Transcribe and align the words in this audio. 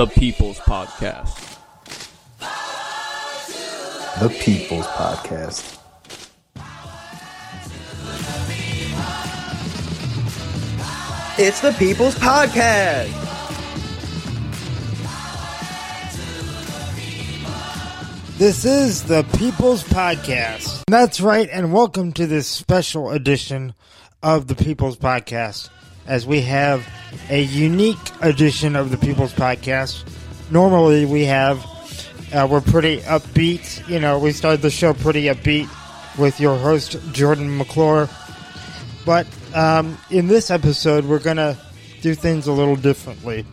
the 0.00 0.06
People's 0.06 0.58
Podcast. 0.60 1.58
The 4.18 4.30
People's 4.40 4.86
Podcast. 4.86 5.76
It's 11.38 11.60
the 11.60 11.72
People's 11.72 12.14
Podcast. 12.14 13.10
This 18.38 18.64
is 18.64 19.02
the 19.02 19.22
People's 19.36 19.84
Podcast. 19.84 20.82
That's 20.88 21.20
right, 21.20 21.50
and 21.52 21.74
welcome 21.74 22.12
to 22.12 22.26
this 22.26 22.46
special 22.46 23.10
edition 23.10 23.74
of 24.22 24.46
the 24.46 24.54
People's 24.54 24.96
Podcast. 24.96 25.68
As 26.06 26.26
we 26.26 26.40
have 26.42 26.86
a 27.28 27.42
unique 27.42 27.98
edition 28.20 28.76
of 28.76 28.90
the 28.90 28.96
People's 28.96 29.32
Podcast. 29.32 30.04
Normally, 30.50 31.04
we 31.04 31.24
have, 31.26 31.64
uh, 32.32 32.46
we're 32.50 32.60
pretty 32.60 32.98
upbeat. 33.02 33.88
You 33.88 34.00
know, 34.00 34.18
we 34.18 34.32
started 34.32 34.62
the 34.62 34.70
show 34.70 34.94
pretty 34.94 35.24
upbeat 35.24 35.68
with 36.18 36.40
your 36.40 36.56
host, 36.58 36.98
Jordan 37.12 37.56
McClure. 37.56 38.08
But 39.06 39.26
um, 39.54 39.96
in 40.10 40.26
this 40.26 40.50
episode, 40.50 41.04
we're 41.04 41.20
to 41.36 41.56
do 42.02 42.14
things 42.14 42.46
a 42.46 42.52
little 42.52 42.76
differently. 42.76 43.44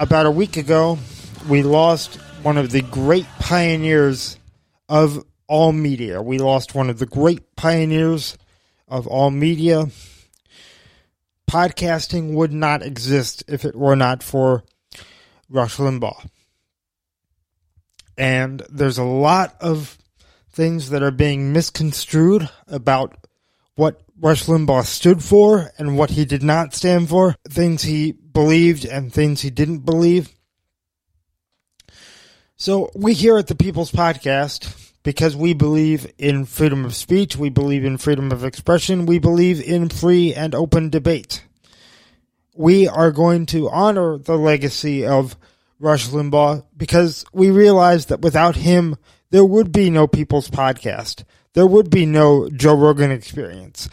About 0.00 0.26
a 0.26 0.30
week 0.30 0.56
ago, 0.56 0.98
we 1.48 1.62
lost 1.62 2.16
one 2.42 2.58
of 2.58 2.70
the 2.70 2.82
great 2.82 3.26
pioneers 3.38 4.38
of 4.88 5.24
all 5.46 5.72
media. 5.72 6.20
We 6.20 6.38
lost 6.38 6.74
one 6.74 6.90
of 6.90 6.98
the 6.98 7.06
great 7.06 7.54
pioneers 7.56 8.36
of 8.88 9.06
all 9.06 9.30
media. 9.30 9.86
Podcasting 11.50 12.34
would 12.34 12.52
not 12.52 12.82
exist 12.82 13.44
if 13.48 13.64
it 13.64 13.76
were 13.76 13.96
not 13.96 14.22
for 14.22 14.64
Rush 15.48 15.76
Limbaugh. 15.76 16.28
And 18.16 18.62
there's 18.68 18.98
a 18.98 19.04
lot 19.04 19.56
of 19.60 19.98
things 20.50 20.90
that 20.90 21.02
are 21.02 21.10
being 21.10 21.52
misconstrued 21.52 22.48
about 22.68 23.26
what 23.74 24.00
Rush 24.20 24.44
Limbaugh 24.44 24.84
stood 24.84 25.22
for 25.22 25.72
and 25.78 25.98
what 25.98 26.10
he 26.10 26.24
did 26.24 26.42
not 26.42 26.74
stand 26.74 27.08
for, 27.08 27.34
things 27.48 27.82
he 27.82 28.12
believed 28.12 28.84
and 28.84 29.12
things 29.12 29.40
he 29.40 29.50
didn't 29.50 29.80
believe. 29.80 30.30
So, 32.56 32.90
we 32.94 33.14
here 33.14 33.36
at 33.36 33.48
the 33.48 33.56
People's 33.56 33.90
Podcast, 33.90 34.83
because 35.04 35.36
we 35.36 35.52
believe 35.52 36.10
in 36.18 36.46
freedom 36.46 36.84
of 36.84 36.96
speech, 36.96 37.36
we 37.36 37.50
believe 37.50 37.84
in 37.84 37.98
freedom 37.98 38.32
of 38.32 38.42
expression, 38.42 39.06
we 39.06 39.20
believe 39.20 39.62
in 39.62 39.88
free 39.88 40.34
and 40.34 40.54
open 40.54 40.90
debate. 40.90 41.44
We 42.56 42.88
are 42.88 43.12
going 43.12 43.46
to 43.46 43.68
honor 43.68 44.18
the 44.18 44.36
legacy 44.36 45.06
of 45.06 45.36
Rush 45.78 46.08
Limbaugh 46.08 46.64
because 46.76 47.24
we 47.32 47.50
realize 47.50 48.06
that 48.06 48.22
without 48.22 48.56
him, 48.56 48.96
there 49.30 49.44
would 49.44 49.70
be 49.70 49.90
no 49.90 50.06
People's 50.06 50.48
Podcast. 50.48 51.24
There 51.52 51.66
would 51.66 51.90
be 51.90 52.06
no 52.06 52.48
Joe 52.48 52.74
Rogan 52.74 53.10
experience. 53.10 53.88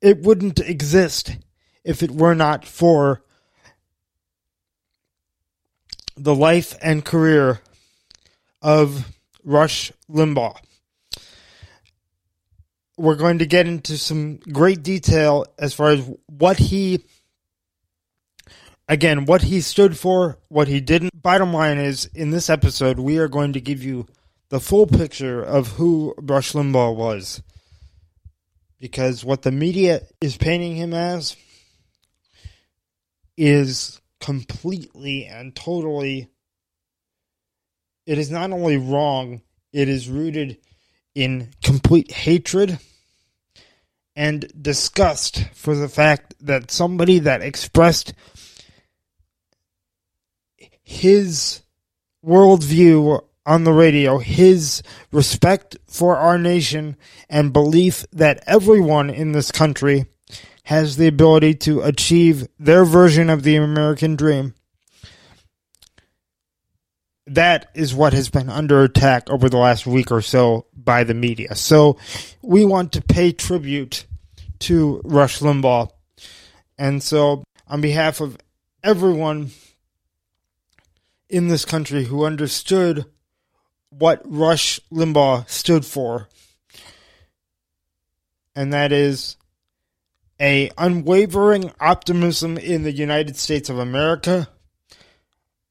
It 0.00 0.22
wouldn't 0.22 0.60
exist 0.60 1.36
if 1.84 2.02
it 2.02 2.10
were 2.10 2.34
not 2.34 2.64
for 2.64 3.22
the 6.16 6.34
life 6.34 6.76
and 6.80 7.04
career 7.04 7.60
of 8.60 9.11
Rush 9.44 9.92
Limbaugh. 10.10 10.56
We're 12.96 13.16
going 13.16 13.38
to 13.38 13.46
get 13.46 13.66
into 13.66 13.96
some 13.98 14.36
great 14.36 14.82
detail 14.82 15.46
as 15.58 15.74
far 15.74 15.90
as 15.90 16.08
what 16.26 16.58
he, 16.58 17.04
again, 18.88 19.24
what 19.24 19.42
he 19.42 19.60
stood 19.60 19.96
for, 19.98 20.38
what 20.48 20.68
he 20.68 20.80
didn't. 20.80 21.22
Bottom 21.22 21.52
line 21.52 21.78
is, 21.78 22.06
in 22.14 22.30
this 22.30 22.50
episode, 22.50 22.98
we 22.98 23.18
are 23.18 23.28
going 23.28 23.54
to 23.54 23.60
give 23.60 23.82
you 23.82 24.06
the 24.50 24.60
full 24.60 24.86
picture 24.86 25.42
of 25.42 25.68
who 25.68 26.14
Rush 26.18 26.52
Limbaugh 26.52 26.94
was. 26.94 27.42
Because 28.78 29.24
what 29.24 29.42
the 29.42 29.52
media 29.52 30.02
is 30.20 30.36
painting 30.36 30.76
him 30.76 30.92
as 30.92 31.36
is 33.36 34.00
completely 34.20 35.24
and 35.24 35.54
totally 35.54 36.28
it 38.06 38.18
is 38.18 38.30
not 38.30 38.50
only 38.50 38.76
wrong, 38.76 39.42
it 39.72 39.88
is 39.88 40.08
rooted 40.08 40.58
in 41.14 41.50
complete 41.62 42.10
hatred 42.10 42.78
and 44.14 44.50
disgust 44.60 45.48
for 45.54 45.74
the 45.74 45.88
fact 45.88 46.34
that 46.40 46.70
somebody 46.70 47.18
that 47.20 47.42
expressed 47.42 48.12
his 50.82 51.62
worldview 52.24 53.22
on 53.44 53.64
the 53.64 53.72
radio, 53.72 54.18
his 54.18 54.82
respect 55.10 55.76
for 55.86 56.16
our 56.16 56.38
nation, 56.38 56.96
and 57.28 57.52
belief 57.52 58.04
that 58.12 58.42
everyone 58.46 59.10
in 59.10 59.32
this 59.32 59.50
country 59.50 60.06
has 60.64 60.96
the 60.96 61.08
ability 61.08 61.54
to 61.54 61.80
achieve 61.82 62.46
their 62.58 62.84
version 62.84 63.28
of 63.28 63.42
the 63.42 63.56
American 63.56 64.14
dream 64.14 64.54
that 67.26 67.70
is 67.74 67.94
what 67.94 68.12
has 68.12 68.28
been 68.28 68.48
under 68.48 68.82
attack 68.82 69.30
over 69.30 69.48
the 69.48 69.58
last 69.58 69.86
week 69.86 70.10
or 70.10 70.22
so 70.22 70.66
by 70.74 71.04
the 71.04 71.14
media. 71.14 71.54
So 71.54 71.96
we 72.42 72.64
want 72.64 72.92
to 72.92 73.02
pay 73.02 73.32
tribute 73.32 74.06
to 74.60 75.00
Rush 75.04 75.40
Limbaugh. 75.40 75.90
And 76.78 77.02
so, 77.02 77.44
on 77.68 77.80
behalf 77.80 78.20
of 78.20 78.38
everyone 78.82 79.50
in 81.28 81.48
this 81.48 81.64
country 81.64 82.04
who 82.04 82.24
understood 82.24 83.04
what 83.90 84.22
Rush 84.24 84.80
Limbaugh 84.90 85.48
stood 85.48 85.84
for, 85.84 86.28
and 88.54 88.72
that 88.72 88.92
is 88.92 89.36
a 90.40 90.70
unwavering 90.76 91.72
optimism 91.78 92.58
in 92.58 92.82
the 92.82 92.92
United 92.92 93.36
States 93.36 93.70
of 93.70 93.78
America 93.78 94.48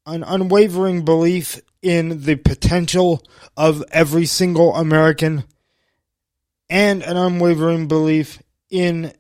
an 0.06 0.24
unwavering 0.24 1.06
belief 1.06 1.60
in 1.82 2.24
the 2.24 2.36
potential 2.36 3.24
of 3.58 3.84
every 3.92 4.26
single 4.26 4.76
American 4.76 5.44
and 6.70 7.04
an 7.04 7.18
unwavering 7.18 7.88
belief 7.88 8.42
in 8.70 9.14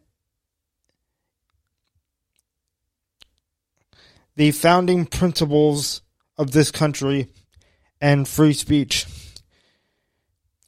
the 4.35 4.51
founding 4.51 5.05
principles 5.05 6.01
of 6.37 6.51
this 6.51 6.71
country 6.71 7.27
and 7.99 8.27
free 8.27 8.53
speech. 8.53 9.05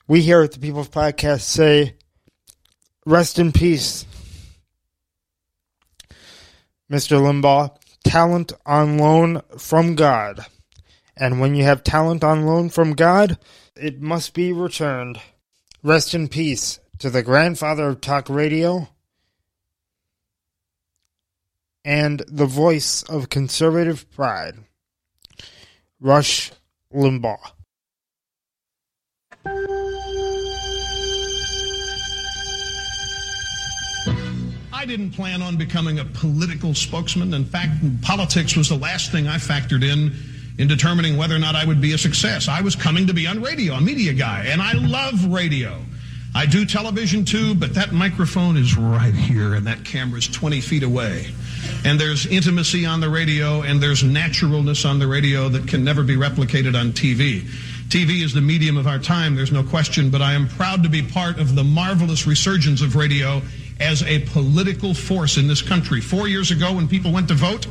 We 0.07 0.22
here 0.22 0.41
at 0.41 0.51
the 0.51 0.59
People's 0.59 0.90
Podcast 0.90 1.41
say, 1.41 1.95
rest 3.06 3.40
in 3.40 3.51
peace, 3.51 4.06
Mr. 6.91 7.19
Limbaugh 7.19 7.75
talent 8.03 8.53
on 8.66 8.97
loan 8.97 9.41
from 9.58 9.96
God. 9.96 10.46
And 11.16 11.40
when 11.40 11.56
you 11.56 11.64
have 11.64 11.84
talent 11.84 12.24
on 12.24 12.46
loan 12.46 12.69
from 12.69 12.94
God, 12.94 13.38
it 13.75 14.02
must 14.02 14.34
be 14.34 14.52
returned. 14.52 15.19
Rest 15.84 16.13
in 16.13 16.28
peace 16.28 16.80
to 17.00 17.09
the 17.09 17.24
grandfather 17.24 17.90
of 17.90 18.02
talk 18.02 18.30
radio 18.30 18.88
and 21.86 22.24
the 22.28 22.46
voice 22.46 23.03
of 23.03 23.30
conservative 23.30 24.09
pride, 24.12 24.56
Rush 26.00 26.52
Limbaugh. 26.94 27.52
I 34.83 34.85
didn't 34.85 35.12
plan 35.12 35.41
on 35.41 35.56
becoming 35.56 36.00
a 36.00 36.03
political 36.03 36.74
spokesman. 36.74 37.33
In 37.33 37.45
fact, 37.45 37.71
politics 38.01 38.57
was 38.57 38.68
the 38.68 38.75
last 38.75 39.13
thing 39.13 39.30
I 39.30 39.38
factored 39.38 39.81
in 39.81 40.12
in 40.57 40.68
determining 40.68 41.15
whether 41.15 41.33
or 41.33 41.39
not 41.39 41.56
I 41.56 41.63
would 41.63 41.80
be 41.80 41.94
a 41.94 41.97
success. 41.97 42.50
I 42.50 42.59
was 42.59 42.75
coming 42.75 43.07
to 43.07 43.13
be 43.13 43.25
on 43.25 43.41
radio, 43.41 43.75
a 43.75 43.81
media 43.81 44.12
guy, 44.12 44.44
and 44.50 44.62
I 44.62 44.74
love 44.74 45.31
radio. 45.31 45.80
I 46.35 46.45
do 46.45 46.65
television 46.65 47.24
too, 47.24 47.56
but 47.56 47.74
that 47.75 47.94
microphone 47.94 48.57
is 48.57 48.75
right 48.75 49.13
here 49.13 49.53
and 49.53 49.65
that 49.68 49.85
camera 49.85 50.19
is 50.19 50.27
20 50.27 50.59
feet 50.59 50.83
away. 50.83 51.27
And 51.86 51.97
there's 51.97 52.25
intimacy 52.25 52.86
on 52.86 53.00
the 53.00 53.09
radio 53.09 53.62
and 53.62 53.81
there's 53.81 54.03
naturalness 54.03 54.83
on 54.83 55.00
the 55.00 55.07
radio 55.07 55.47
that 55.47 55.65
can 55.65 55.86
never 55.86 56.03
be 56.03 56.18
replicated 56.18 56.77
on 56.77 56.91
TV. 56.91 57.44
TV 57.88 58.21
is 58.21 58.33
the 58.33 58.41
medium 58.41 58.75
of 58.75 58.88
our 58.88 59.00
time, 59.00 59.36
there's 59.36 59.51
no 59.51 59.63
question, 59.63 60.09
but 60.09 60.21
I 60.21 60.33
am 60.33 60.50
proud 60.50 60.83
to 60.83 60.89
be 60.89 61.01
part 61.01 61.39
of 61.39 61.56
the 61.56 61.63
marvelous 61.63 62.27
resurgence 62.27 62.81
of 62.81 62.97
radio 62.97 63.41
as 63.83 64.01
a 64.03 64.19
political 64.19 64.94
force 64.94 65.38
in 65.38 65.47
this 65.47 65.62
country. 65.62 66.01
Four 66.01 66.27
years 66.27 66.51
ago, 66.51 66.74
when 66.74 66.88
people 66.88 67.12
went 67.12 67.27
to 67.27 67.33
vote, 67.33 67.68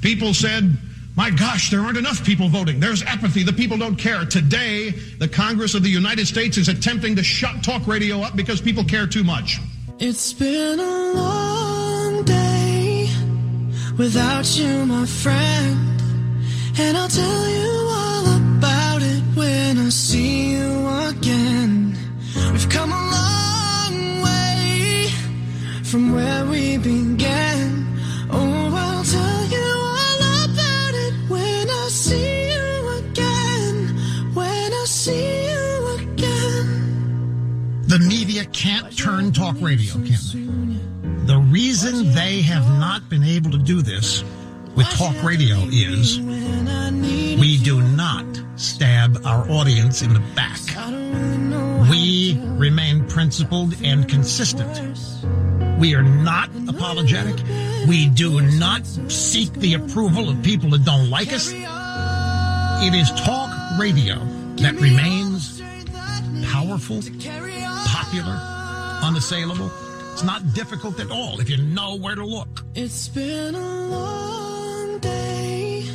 people 0.00 0.32
said, 0.32 0.78
my 1.16 1.30
gosh, 1.30 1.70
there 1.70 1.80
aren't 1.80 1.98
enough 1.98 2.24
people 2.24 2.48
voting. 2.48 2.80
There's 2.80 3.02
apathy. 3.02 3.42
The 3.42 3.52
people 3.52 3.76
don't 3.76 3.96
care. 3.96 4.24
Today, 4.24 4.90
the 4.90 5.28
Congress 5.28 5.74
of 5.74 5.82
the 5.82 5.90
United 5.90 6.26
States 6.26 6.56
is 6.56 6.68
attempting 6.68 7.16
to 7.16 7.22
shut 7.22 7.62
talk 7.62 7.86
radio 7.86 8.22
up 8.22 8.36
because 8.36 8.60
people 8.60 8.84
care 8.84 9.06
too 9.06 9.24
much. 9.24 9.58
It's 9.98 10.32
been 10.32 10.78
a 10.78 11.12
long 11.12 12.24
day 12.24 13.10
without 13.98 14.56
you, 14.56 14.86
my 14.86 15.04
friend. 15.04 16.00
And 16.78 16.96
I'll 16.96 17.08
tell 17.08 17.48
you 17.48 17.89
Oh. 28.32 28.70
The 37.90 37.98
media 37.98 38.44
can't 38.46 38.96
turn 38.96 39.32
talk 39.32 39.56
radio, 39.60 39.94
can 39.94 40.04
they? 40.06 41.26
The 41.26 41.38
reason 41.38 42.14
they 42.14 42.40
have 42.42 42.64
not 42.78 43.08
been 43.08 43.24
able 43.24 43.50
to 43.50 43.58
do 43.58 43.82
this 43.82 44.22
with 44.76 44.86
talk 44.90 45.20
radio 45.24 45.56
is 45.72 46.20
we 46.20 47.58
do 47.58 47.82
not 47.82 48.24
stab 48.54 49.20
our 49.26 49.50
audience 49.50 50.02
in 50.02 50.14
the 50.14 50.20
back. 50.36 50.60
We 51.90 52.40
remain 52.56 53.06
principled 53.08 53.74
and 53.82 54.08
consistent. 54.08 54.78
We 55.80 55.94
are 55.94 56.02
not 56.02 56.50
apologetic. 56.68 57.42
We 57.88 58.10
do 58.10 58.42
not 58.42 58.84
seek 59.10 59.50
the 59.54 59.72
approval 59.74 60.28
of 60.28 60.42
people 60.42 60.68
that 60.70 60.84
don't 60.84 61.08
like 61.08 61.32
us. 61.32 61.50
It 61.50 62.94
is 62.94 63.10
talk 63.22 63.50
radio 63.78 64.16
that 64.56 64.74
remains 64.74 65.62
powerful, 66.52 67.00
popular, 67.86 68.38
unassailable. 69.02 69.70
It's 70.12 70.22
not 70.22 70.52
difficult 70.52 71.00
at 71.00 71.10
all 71.10 71.40
if 71.40 71.48
you 71.48 71.56
know 71.56 71.96
where 71.96 72.14
to 72.14 72.26
look. 72.26 72.62
It's 72.74 73.08
been 73.08 73.54
a 73.54 73.86
long 73.86 74.98
day 74.98 75.88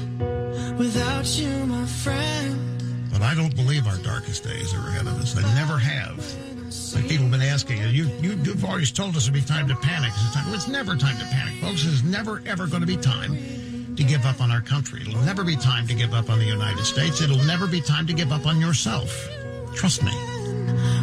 without 0.79 1.27
you, 1.37 1.65
my 1.67 1.85
friend. 1.85 3.11
But 3.11 3.21
I 3.21 3.35
don't 3.35 3.55
believe 3.55 3.85
our 3.85 3.97
darkest 3.97 4.43
days 4.43 4.73
are 4.73 4.87
ahead 4.87 5.05
of 5.05 5.21
us. 5.21 5.37
I 5.37 5.43
never 5.53 5.77
have. 5.77 6.54
Like 6.95 7.07
people 7.09 7.25
have 7.25 7.31
been 7.31 7.41
asking, 7.41 7.77
you, 7.77 8.05
you, 8.21 8.35
you've 8.43 8.63
always 8.63 8.91
told 8.91 9.15
us 9.15 9.23
it'd 9.23 9.33
be 9.33 9.41
time 9.41 9.67
to 9.67 9.75
panic. 9.75 10.11
It's, 10.15 10.33
time. 10.33 10.45
Well, 10.45 10.55
it's 10.55 10.67
never 10.67 10.95
time 10.95 11.17
to 11.17 11.25
panic, 11.25 11.61
folks. 11.61 11.83
There's 11.83 12.03
never, 12.03 12.41
ever 12.45 12.67
going 12.67 12.81
to 12.81 12.87
be 12.87 12.97
time 12.97 13.95
to 13.95 14.03
give 14.03 14.25
up 14.25 14.41
on 14.41 14.51
our 14.51 14.61
country. 14.61 15.01
It'll 15.01 15.21
never 15.21 15.43
be 15.43 15.55
time 15.55 15.87
to 15.87 15.93
give 15.93 16.13
up 16.13 16.29
on 16.29 16.39
the 16.39 16.45
United 16.45 16.85
States. 16.85 17.21
It'll 17.21 17.43
never 17.43 17.67
be 17.67 17.81
time 17.81 18.07
to 18.07 18.13
give 18.13 18.31
up 18.31 18.45
on 18.45 18.61
yourself. 18.61 19.27
Trust 19.73 20.03
me. 20.03 20.11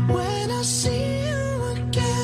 When 0.08 0.50
I 0.50 0.62
see 0.62 1.28
you 1.28 1.62
again. 1.76 2.21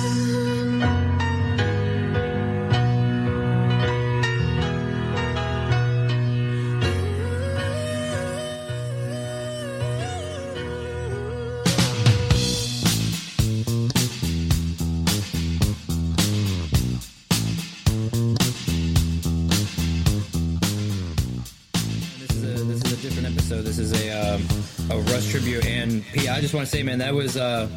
Just 26.48 26.54
want 26.54 26.66
to 26.66 26.74
say, 26.74 26.82
man, 26.82 27.00
that 27.00 27.12
was 27.12 27.36
uh, 27.36 27.68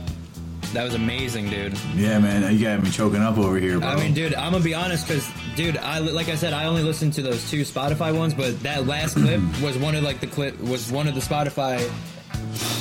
that 0.71 0.85
was 0.85 0.93
amazing, 0.93 1.49
dude. 1.49 1.77
Yeah, 1.93 2.19
man, 2.19 2.53
you 2.53 2.63
got 2.63 2.81
me 2.81 2.89
choking 2.89 3.21
up 3.21 3.37
over 3.37 3.59
here, 3.59 3.79
bro. 3.79 3.89
I 3.89 3.97
mean, 3.97 4.13
dude, 4.13 4.33
I'm 4.33 4.53
gonna 4.53 4.63
be 4.63 4.73
honest, 4.73 5.05
because 5.05 5.29
dude, 5.57 5.75
I 5.75 5.99
like 5.99 6.29
I 6.29 6.35
said, 6.35 6.53
I 6.53 6.65
only 6.67 6.81
listened 6.81 7.11
to 7.13 7.21
those 7.21 7.49
two 7.51 7.63
Spotify 7.63 8.17
ones, 8.17 8.33
but 8.33 8.57
that 8.63 8.87
last 8.87 9.15
clip 9.15 9.41
was 9.61 9.77
one 9.77 9.93
of 9.95 10.03
like 10.03 10.21
the 10.21 10.27
clip 10.27 10.57
was 10.61 10.89
one 10.89 11.09
of 11.09 11.15
the 11.15 11.19
Spotify 11.19 11.81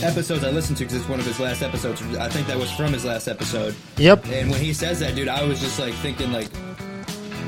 episodes 0.05 0.45
I 0.45 0.51
listened 0.51 0.79
to 0.79 0.85
because 0.85 0.97
it's 0.97 1.09
one 1.09 1.19
of 1.19 1.27
his 1.27 1.41
last 1.41 1.61
episodes. 1.61 2.01
I 2.17 2.29
think 2.29 2.47
that 2.47 2.57
was 2.57 2.71
from 2.71 2.93
his 2.93 3.05
last 3.05 3.27
episode. 3.27 3.75
Yep. 3.97 4.27
And 4.27 4.49
when 4.49 4.61
he 4.61 4.73
says 4.73 5.01
that, 5.01 5.17
dude, 5.17 5.27
I 5.27 5.43
was 5.43 5.61
just 5.61 5.81
like 5.81 5.95
thinking 5.95 6.31
like 6.31 6.49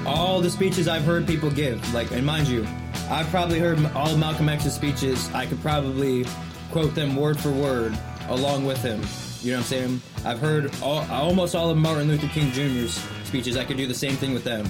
all 0.05 0.41
the 0.41 0.51
speeches 0.51 0.89
I've 0.89 1.05
heard 1.05 1.29
people 1.29 1.49
give, 1.49 1.95
like, 1.95 2.11
and 2.11 2.27
mind 2.27 2.49
you, 2.49 2.67
I've 3.09 3.29
probably 3.29 3.61
heard 3.61 3.79
all 3.95 4.11
of 4.11 4.19
Malcolm 4.19 4.49
X's 4.49 4.75
speeches. 4.75 5.33
I 5.33 5.47
could 5.47 5.61
probably 5.61 6.27
quote 6.73 6.97
them 6.97 7.15
word 7.15 7.39
for 7.39 7.53
word 7.53 7.97
along 8.33 8.65
with 8.65 8.83
him. 8.83 9.01
You 9.43 9.53
know 9.53 9.59
what 9.59 9.65
I'm 9.65 9.69
saying? 9.69 10.01
I've 10.25 10.39
heard 10.39 10.73
all, 10.83 11.05
almost 11.11 11.55
all 11.55 11.71
of 11.71 11.77
Martin 11.77 12.09
Luther 12.09 12.29
King 12.29 12.51
Jr.'s 12.53 13.03
speeches. 13.25 13.57
I 13.57 13.65
could 13.65 13.77
do 13.77 13.87
the 13.87 13.95
same 13.95 14.15
thing 14.15 14.35
with 14.35 14.45
them. 14.45 14.67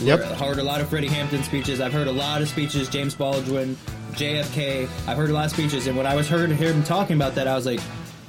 Yep. 0.00 0.20
I've 0.20 0.38
heard 0.40 0.58
a 0.58 0.62
lot 0.62 0.80
of 0.80 0.88
Freddie 0.88 1.08
Hampton 1.08 1.42
speeches. 1.42 1.80
I've 1.80 1.92
heard 1.92 2.06
a 2.08 2.12
lot 2.12 2.40
of 2.42 2.48
speeches. 2.48 2.88
James 2.88 3.14
Baldwin, 3.14 3.76
JFK. 4.12 4.88
I've 5.06 5.16
heard 5.16 5.30
a 5.30 5.32
lot 5.32 5.46
of 5.46 5.50
speeches, 5.50 5.86
and 5.86 5.96
when 5.96 6.06
I 6.06 6.14
was 6.14 6.28
heard 6.28 6.50
hear 6.52 6.72
him 6.72 6.82
talking 6.82 7.16
about 7.16 7.34
that, 7.34 7.46
I 7.48 7.54
was 7.54 7.66
like, 7.66 7.80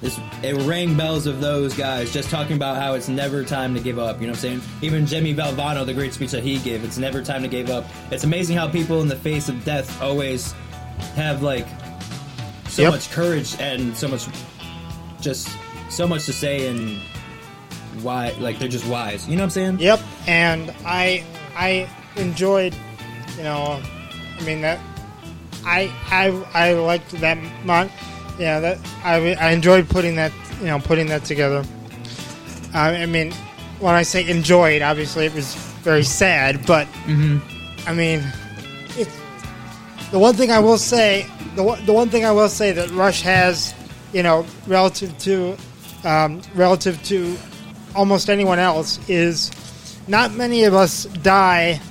this 0.02 0.18
it 0.44 0.56
rang 0.68 0.96
bells 0.96 1.26
of 1.26 1.42
those 1.42 1.74
guys 1.74 2.14
just 2.14 2.30
talking 2.30 2.56
about 2.56 2.78
how 2.78 2.94
it's 2.94 3.10
never 3.10 3.44
time 3.44 3.74
to 3.76 3.82
give 3.82 4.00
up. 4.00 4.22
You 4.22 4.28
know 4.28 4.32
what 4.32 4.44
I'm 4.44 4.60
saying? 4.60 4.62
Even 4.82 5.06
Jimmy 5.06 5.36
Valvano, 5.36 5.86
the 5.86 5.94
great 5.94 6.14
speech 6.14 6.32
that 6.32 6.44
he 6.44 6.58
gave, 6.60 6.84
it's 6.86 6.98
never 6.98 7.22
time 7.22 7.42
to 7.42 7.50
give 7.50 7.70
up. 7.70 7.86
It's 8.10 8.24
amazing 8.24 8.56
how 8.56 8.68
people 8.70 9.02
in 9.02 9.08
the 9.10 9.16
face 9.16 9.50
of 9.50 9.64
death 9.66 10.02
always 10.02 10.54
have 11.16 11.42
like 11.42 11.68
so 12.70 12.84
Yep. 12.84 12.92
much 12.94 13.12
courage 13.12 13.56
and 13.60 13.96
so 13.98 14.08
much 14.08 14.28
just 15.22 15.50
so 15.90 16.08
much 16.08 16.26
to 16.26 16.34
say 16.34 16.68
and 16.68 17.00
why 18.04 18.32
like 18.40 18.60
they're 18.60 18.70
just 18.70 18.88
wise. 18.88 19.28
You 19.28 19.36
know 19.36 19.42
what 19.42 19.46
I'm 19.46 19.50
saying? 19.52 19.80
Yep, 19.80 20.00
and 20.28 20.74
I 20.86 21.24
I 21.56 21.90
enjoyed, 22.16 22.76
you 23.38 23.44
know, 23.44 23.82
I 24.40 24.44
mean 24.44 24.62
that 24.62 24.80
I 25.66 25.92
I 26.10 26.28
I 26.54 26.74
liked 26.74 27.12
that 27.12 27.38
mon 27.66 27.90
yeah 28.38 28.60
that 28.60 28.78
I 29.04 29.34
I 29.36 29.52
enjoyed 29.52 29.90
putting 29.90 30.16
that 30.16 30.32
you 30.60 30.68
know 30.68 30.80
putting 30.80 31.08
that 31.08 31.26
together. 31.26 31.64
I, 32.74 33.04
I 33.04 33.06
mean, 33.06 33.32
when 33.80 33.96
I 33.96 34.04
say 34.04 34.28
enjoyed, 34.30 34.82
obviously 34.82 35.26
it 35.26 35.34
was 35.34 35.56
very 35.82 36.04
sad, 36.04 36.66
but 36.68 36.88
mm-hmm. 37.06 37.40
I 37.90 37.94
mean, 37.94 38.24
it's 38.98 39.18
the 40.12 40.20
one 40.20 40.36
thing 40.36 40.52
I 40.52 40.60
will 40.60 40.78
say 40.78 41.26
the 41.56 41.64
one, 41.64 41.84
the 41.86 41.94
one 41.94 42.10
thing 42.10 42.26
I 42.26 42.32
will 42.32 42.50
say 42.50 42.72
that 42.72 42.90
Rush 42.92 43.22
has, 43.22 43.74
you 44.14 44.24
know, 44.24 44.46
relative 44.68 45.18
to 45.20 45.58
um, 46.04 46.42
relative 46.56 47.02
to 47.04 47.38
almost 47.96 48.30
anyone 48.30 48.60
else 48.60 49.00
is 49.10 49.52
not 50.08 50.34
many 50.34 50.64
of 50.64 50.74
us 50.74 51.06
die 51.06 51.82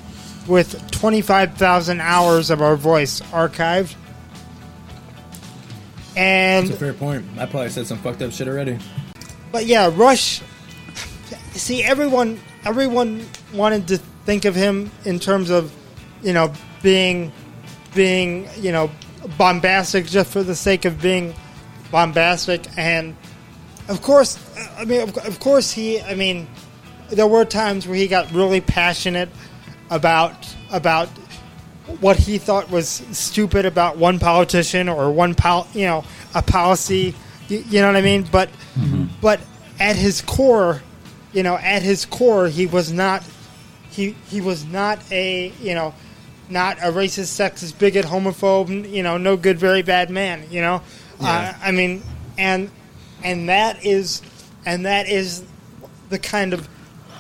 with 0.47 0.91
25,000 0.91 2.01
hours 2.01 2.51
of 2.51 2.63
our 2.63 2.77
voice 2.77 3.21
archived. 3.33 3.95
And 6.17 6.67
That's 6.67 6.77
a 6.77 6.81
fair 6.81 6.95
point. 6.95 7.25
I 7.39 7.47
probably 7.47 7.69
said 7.71 7.87
some 7.87 7.99
fucked 7.99 8.23
up 8.23 8.33
shit 8.33 8.49
already. 8.49 8.79
but 9.53 9.67
yeah, 9.67 9.91
Rush. 9.95 10.43
See, 11.53 11.85
everyone, 11.85 12.41
everyone 12.65 13.27
wanted 13.53 13.89
to 13.89 13.99
think 14.25 14.45
of 14.45 14.55
him 14.55 14.91
in 15.05 15.19
terms 15.19 15.51
of, 15.51 15.73
you 16.23 16.33
know, 16.33 16.53
being, 16.83 17.33
being, 17.95 18.49
you 18.57 18.73
know, 18.73 18.91
bombastic 19.37 20.07
just 20.07 20.33
for 20.33 20.43
the 20.43 20.55
sake 20.55 20.85
of 20.85 21.01
being 21.01 21.35
bombastic, 21.91 22.67
and 22.77 23.17
of 23.89 24.03
course, 24.03 24.39
I 24.77 24.85
mean, 24.85 25.03
of, 25.03 25.17
of 25.19 25.41
course, 25.41 25.71
he. 25.71 26.01
I 26.01 26.15
mean, 26.15 26.47
there 27.11 27.27
were 27.27 27.45
times 27.45 27.87
where 27.87 27.97
he 27.97 28.07
got 28.07 28.31
really 28.33 28.61
passionate 28.61 29.29
about 29.91 30.55
about 30.71 31.09
what 32.01 32.17
he 32.17 32.39
thought 32.39 32.71
was 32.71 32.89
stupid 33.13 33.65
about 33.65 33.97
one 33.97 34.19
politician 34.19 34.89
or 34.89 35.11
one 35.11 35.35
pol- 35.35 35.67
you 35.73 35.87
know 35.87 36.05
a 36.35 36.43
policy 36.43 37.15
you, 37.49 37.65
you 37.69 37.81
know 37.81 37.87
what 37.87 37.97
i 37.97 38.03
mean 38.03 38.29
but 38.31 38.51
mm-hmm. 38.75 39.07
but 39.23 39.41
at 39.81 39.97
his 39.97 40.21
core 40.21 40.83
you 41.33 41.43
know 41.43 41.57
at 41.57 41.83
his 41.83 42.05
core 42.05 42.47
he 42.49 42.67
was 42.67 42.93
not 42.93 43.25
he 43.91 44.11
he 44.29 44.41
was 44.41 44.67
not 44.67 45.01
a 45.11 45.49
you 45.61 45.75
know 45.75 45.95
not 46.51 46.79
a 46.79 46.93
racist 46.93 47.33
sexist 47.33 47.79
bigot 47.79 48.05
homophobe 48.05 48.91
you 48.91 49.03
know 49.03 49.17
no 49.17 49.37
good 49.37 49.59
very 49.59 49.83
bad 49.83 50.11
man 50.11 50.45
you 50.51 50.61
know 50.61 50.83
uh, 51.21 51.53
i 51.63 51.71
mean 51.73 52.03
and 52.37 52.71
and 53.25 53.49
that 53.49 53.85
is 53.85 54.23
and 54.67 54.87
that 54.87 55.09
is 55.09 55.45
the 56.09 56.19
kind 56.19 56.53
of 56.53 56.69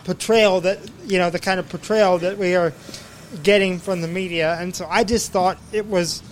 portrayal 0.04 0.60
that 0.60 0.78
you 1.06 1.18
know 1.18 1.30
the 1.30 1.38
kind 1.38 1.60
of 1.60 1.68
portrayal 1.68 2.18
that 2.18 2.38
we 2.38 2.54
are 2.54 2.72
getting 3.42 3.78
from 3.78 4.00
the 4.00 4.08
media. 4.08 4.56
And 4.58 4.74
so 4.74 4.86
i 4.88 5.04
just 5.04 5.32
thought 5.32 5.58
it 5.72 5.86
was 5.86 6.22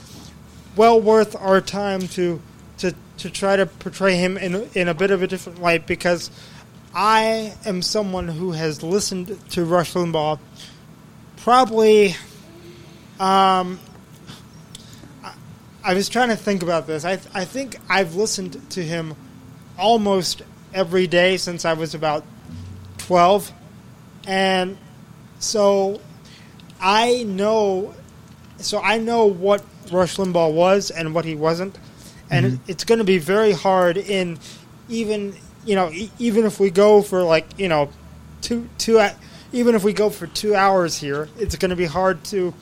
well 0.77 1.01
worth 1.01 1.37
our 1.37 1.61
time 1.61 2.09
to 2.09 2.41
to 2.79 2.95
to 3.19 3.31
try 3.31 3.57
to 3.57 3.67
portray 3.67 4.17
him 4.17 4.37
in 4.39 4.69
in 4.75 4.89
a 4.89 4.95
bit 4.95 5.11
of 5.11 5.23
a 5.23 5.27
different 5.27 5.61
light 5.61 5.87
because 5.87 6.31
i 6.95 7.53
am 7.67 7.83
someone 7.83 8.29
who 8.29 8.53
has 8.53 8.83
listened 8.83 9.39
to 9.51 9.65
rush 9.65 9.93
limbaugh 9.95 10.39
probably 11.39 12.11
um 13.21 13.79
I- 13.79 13.79
I 15.87 15.95
was 15.95 16.09
trying 16.09 16.31
to 16.31 16.37
think 16.37 16.65
about 16.65 16.89
this. 16.89 17.05
I, 17.05 17.13
I 17.33 17.45
think 17.45 17.77
I've 17.89 18.17
listened 18.17 18.71
to 18.71 18.83
him 18.83 19.15
almost 19.79 20.43
every 20.75 21.07
day 21.07 21.37
since 21.37 21.65
I 21.65 21.75
was 21.75 21.95
about 21.95 22.25
12. 22.99 23.53
And 24.27 24.79
so 25.39 26.01
I 26.81 27.23
know, 27.23 27.95
so 28.59 28.81
I 28.83 28.99
know 28.99 29.27
what 29.27 29.65
Rush 29.93 30.17
Limbaugh 30.17 30.53
was 30.53 30.91
and 30.91 31.15
what 31.15 31.25
he 31.25 31.37
wasn't, 31.37 31.79
and 32.31 32.47
it, 32.47 32.61
it's 32.67 32.85
going 32.85 32.99
to 32.99 33.05
be 33.05 33.19
very 33.19 33.53
hard 33.53 33.97
in 33.97 34.41
even 34.89 35.37
you 35.65 35.77
know 35.77 35.93
e- 35.93 36.11
even 36.19 36.45
if 36.45 36.59
we 36.59 36.71
go 36.71 37.01
for 37.03 37.23
like 37.23 37.47
you 37.57 37.69
know 37.69 37.89
two 38.43 38.69
two 38.79 38.99
even 39.53 39.77
if 39.77 39.85
we 39.85 39.93
go 39.93 40.11
for 40.11 40.27
two 40.27 40.57
hours 40.57 40.99
here, 40.99 41.29
it's 41.39 41.55
going 41.55 41.71
to 41.71 41.77
be 41.77 41.85
hard 41.85 42.25
to 42.25 42.53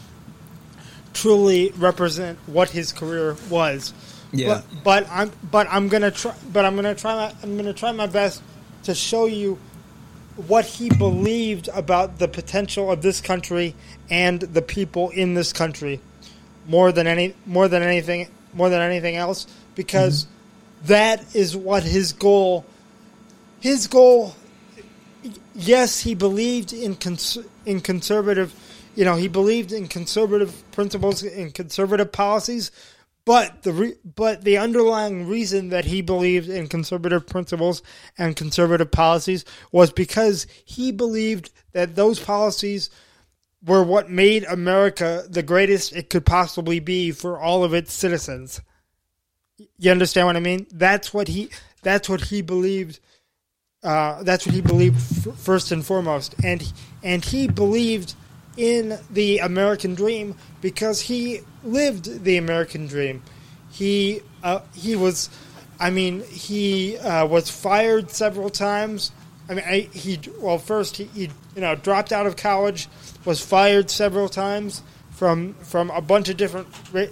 truly 1.15 1.73
represent 1.77 2.39
what 2.47 2.69
his 2.69 2.93
career 2.93 3.37
was. 3.49 3.95
Yeah. 4.33 4.63
But, 4.83 4.85
but 4.85 5.07
I'm 5.11 5.33
but 5.51 5.67
I'm 5.71 5.89
gonna 5.89 6.11
try 6.11 6.35
but 6.53 6.65
I'm 6.65 6.75
gonna 6.75 6.95
try 6.95 7.15
my 7.15 7.35
I'm 7.43 7.57
gonna 7.57 7.73
try 7.73 7.93
my 7.93 8.07
best 8.07 8.43
to 8.83 8.95
show 8.95 9.27
you 9.27 9.59
what 10.37 10.65
he 10.65 10.91
believed 10.91 11.69
about 11.73 12.19
the 12.19 12.27
potential 12.27 12.91
of 12.91 13.01
this 13.01 13.21
country 13.21 13.75
and 14.11 14.41
the 14.41 14.63
people 14.63 15.11
in 15.11 15.35
this 15.35 15.53
country 15.53 16.01
more 16.67 16.91
than 16.91 17.07
any 17.07 17.35
more 17.47 17.69
than 17.69 17.83
anything 17.83 18.29
more 18.53 18.69
than 18.69 18.81
anything 18.81 19.17
else 19.17 19.47
because 19.77 20.25
mm-hmm. 20.25 20.87
that 20.87 21.37
is 21.37 21.57
what 21.57 21.85
his 21.85 22.13
goal 22.13 22.67
his 23.61 23.87
goal 23.87 24.35
yes 25.55 26.01
he 26.01 26.15
believed 26.15 26.73
in 26.73 26.97
cons- 26.97 27.39
in 27.65 27.81
conservative 27.81 28.53
you 28.95 29.05
know 29.05 29.17
he 29.17 29.29
believed 29.29 29.73
in 29.73 29.89
conservative 29.89 30.71
principles 30.73 31.23
and 31.23 31.55
conservative 31.55 32.13
policies 32.13 32.71
but 33.25 33.63
the 33.63 33.73
re- 33.73 33.97
but 34.05 34.45
the 34.45 34.59
underlying 34.59 35.27
reason 35.27 35.71
that 35.71 35.87
he 35.87 36.03
believed 36.03 36.49
in 36.49 36.69
conservative 36.69 37.27
principles 37.27 37.83
and 38.19 38.37
conservative 38.37 38.91
policies 38.91 39.45
was 39.73 39.93
because 39.93 40.47
he 40.65 40.93
believed 40.93 41.51
that 41.73 41.97
those 41.97 42.21
policies 42.21 42.91
were 43.65 43.83
what 43.83 44.11
made 44.11 44.45
America 44.45 45.25
the 45.29 45.43
greatest 45.43 45.95
it 45.95 46.11
could 46.11 46.27
possibly 46.27 46.81
be 46.81 47.13
for 47.13 47.41
all 47.41 47.65
of 47.65 47.73
its 47.73 47.95
citizens. 47.95 48.61
You 49.79 49.91
understand 49.91 50.27
what 50.27 50.37
I 50.37 50.41
mean? 50.41 50.67
That's 50.71 51.15
what 51.15 51.29
he 51.29 51.49
that's 51.83 52.09
what 52.09 52.21
he 52.23 52.43
believed 52.43 53.01
uh, 53.83 54.23
that's 54.23 54.47
what 54.47 54.55
he 54.55 54.63
believed 54.63 54.97
f- 54.97 55.39
first 55.39 55.71
and 55.71 55.85
foremost, 55.85 56.35
and 56.43 56.73
and 57.03 57.25
he 57.25 57.47
believed 57.49 58.15
in 58.57 58.99
the 59.11 59.39
American 59.39 59.95
dream 59.95 60.35
because 60.61 61.01
he 61.01 61.41
lived 61.63 62.25
the 62.25 62.37
American 62.37 62.87
dream. 62.87 63.23
He 63.71 64.21
uh, 64.43 64.61
he 64.75 64.95
was, 64.95 65.31
I 65.81 65.91
mean, 65.91 66.23
he 66.25 66.99
uh, 66.99 67.27
was 67.27 67.51
fired 67.51 68.11
several 68.11 68.51
times. 68.51 69.11
I 69.49 69.55
mean, 69.55 69.65
I, 69.67 69.81
he 69.93 70.21
well 70.39 70.59
first 70.59 70.97
he, 70.97 71.05
he 71.05 71.31
you 71.55 71.61
know 71.61 71.75
dropped 71.75 72.13
out 72.13 72.27
of 72.27 72.37
college, 72.37 72.89
was 73.25 73.45
fired 73.45 73.91
several 73.91 74.29
times 74.29 74.83
from 75.11 75.55
from 75.55 75.91
a 75.91 76.01
bunch 76.01 76.29
of 76.29 76.37
different 76.37 76.69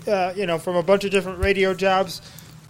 uh, 0.06 0.32
you 0.36 0.46
know 0.46 0.58
from 0.58 0.76
a 0.76 0.82
bunch 0.82 1.04
of 1.04 1.10
different 1.10 1.40
radio 1.40 1.74
jobs 1.74 2.22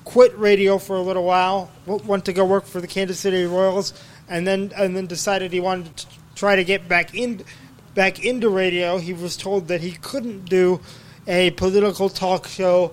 quit 0.04 0.36
radio 0.38 0.78
for 0.78 0.96
a 0.96 1.00
little 1.00 1.24
while, 1.24 1.70
went 1.86 2.24
to 2.24 2.32
go 2.32 2.44
work 2.44 2.66
for 2.66 2.80
the 2.80 2.86
Kansas 2.86 3.18
City 3.18 3.44
Royals, 3.44 3.92
and 4.28 4.46
then 4.46 4.72
and 4.76 4.96
then 4.96 5.06
decided 5.06 5.52
he 5.52 5.60
wanted 5.60 5.96
to 5.96 6.06
try 6.34 6.56
to 6.56 6.64
get 6.64 6.88
back 6.88 7.14
in 7.14 7.44
back 7.94 8.24
into 8.24 8.48
radio. 8.48 8.98
He 8.98 9.12
was 9.12 9.36
told 9.36 9.68
that 9.68 9.80
he 9.80 9.92
couldn't 9.92 10.46
do 10.46 10.80
a 11.26 11.50
political 11.50 12.08
talk 12.08 12.48
show 12.48 12.92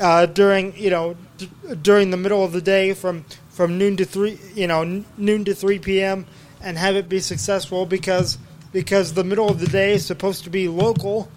uh, 0.00 0.26
during 0.26 0.76
you 0.76 0.90
know 0.90 1.16
d- 1.38 1.50
during 1.82 2.10
the 2.10 2.16
middle 2.16 2.44
of 2.44 2.52
the 2.52 2.60
day 2.60 2.92
from 2.94 3.24
from 3.50 3.78
noon 3.78 3.96
to 3.96 4.04
three 4.04 4.38
you 4.54 4.66
know 4.66 4.82
n- 4.82 5.04
noon 5.16 5.44
to 5.44 5.54
three 5.54 5.78
p.m. 5.78 6.26
and 6.60 6.76
have 6.78 6.96
it 6.96 7.08
be 7.08 7.20
successful 7.20 7.86
because 7.86 8.38
because 8.72 9.14
the 9.14 9.24
middle 9.24 9.48
of 9.48 9.58
the 9.58 9.66
day 9.66 9.94
is 9.94 10.04
supposed 10.04 10.44
to 10.44 10.50
be 10.50 10.68
local 10.68 11.28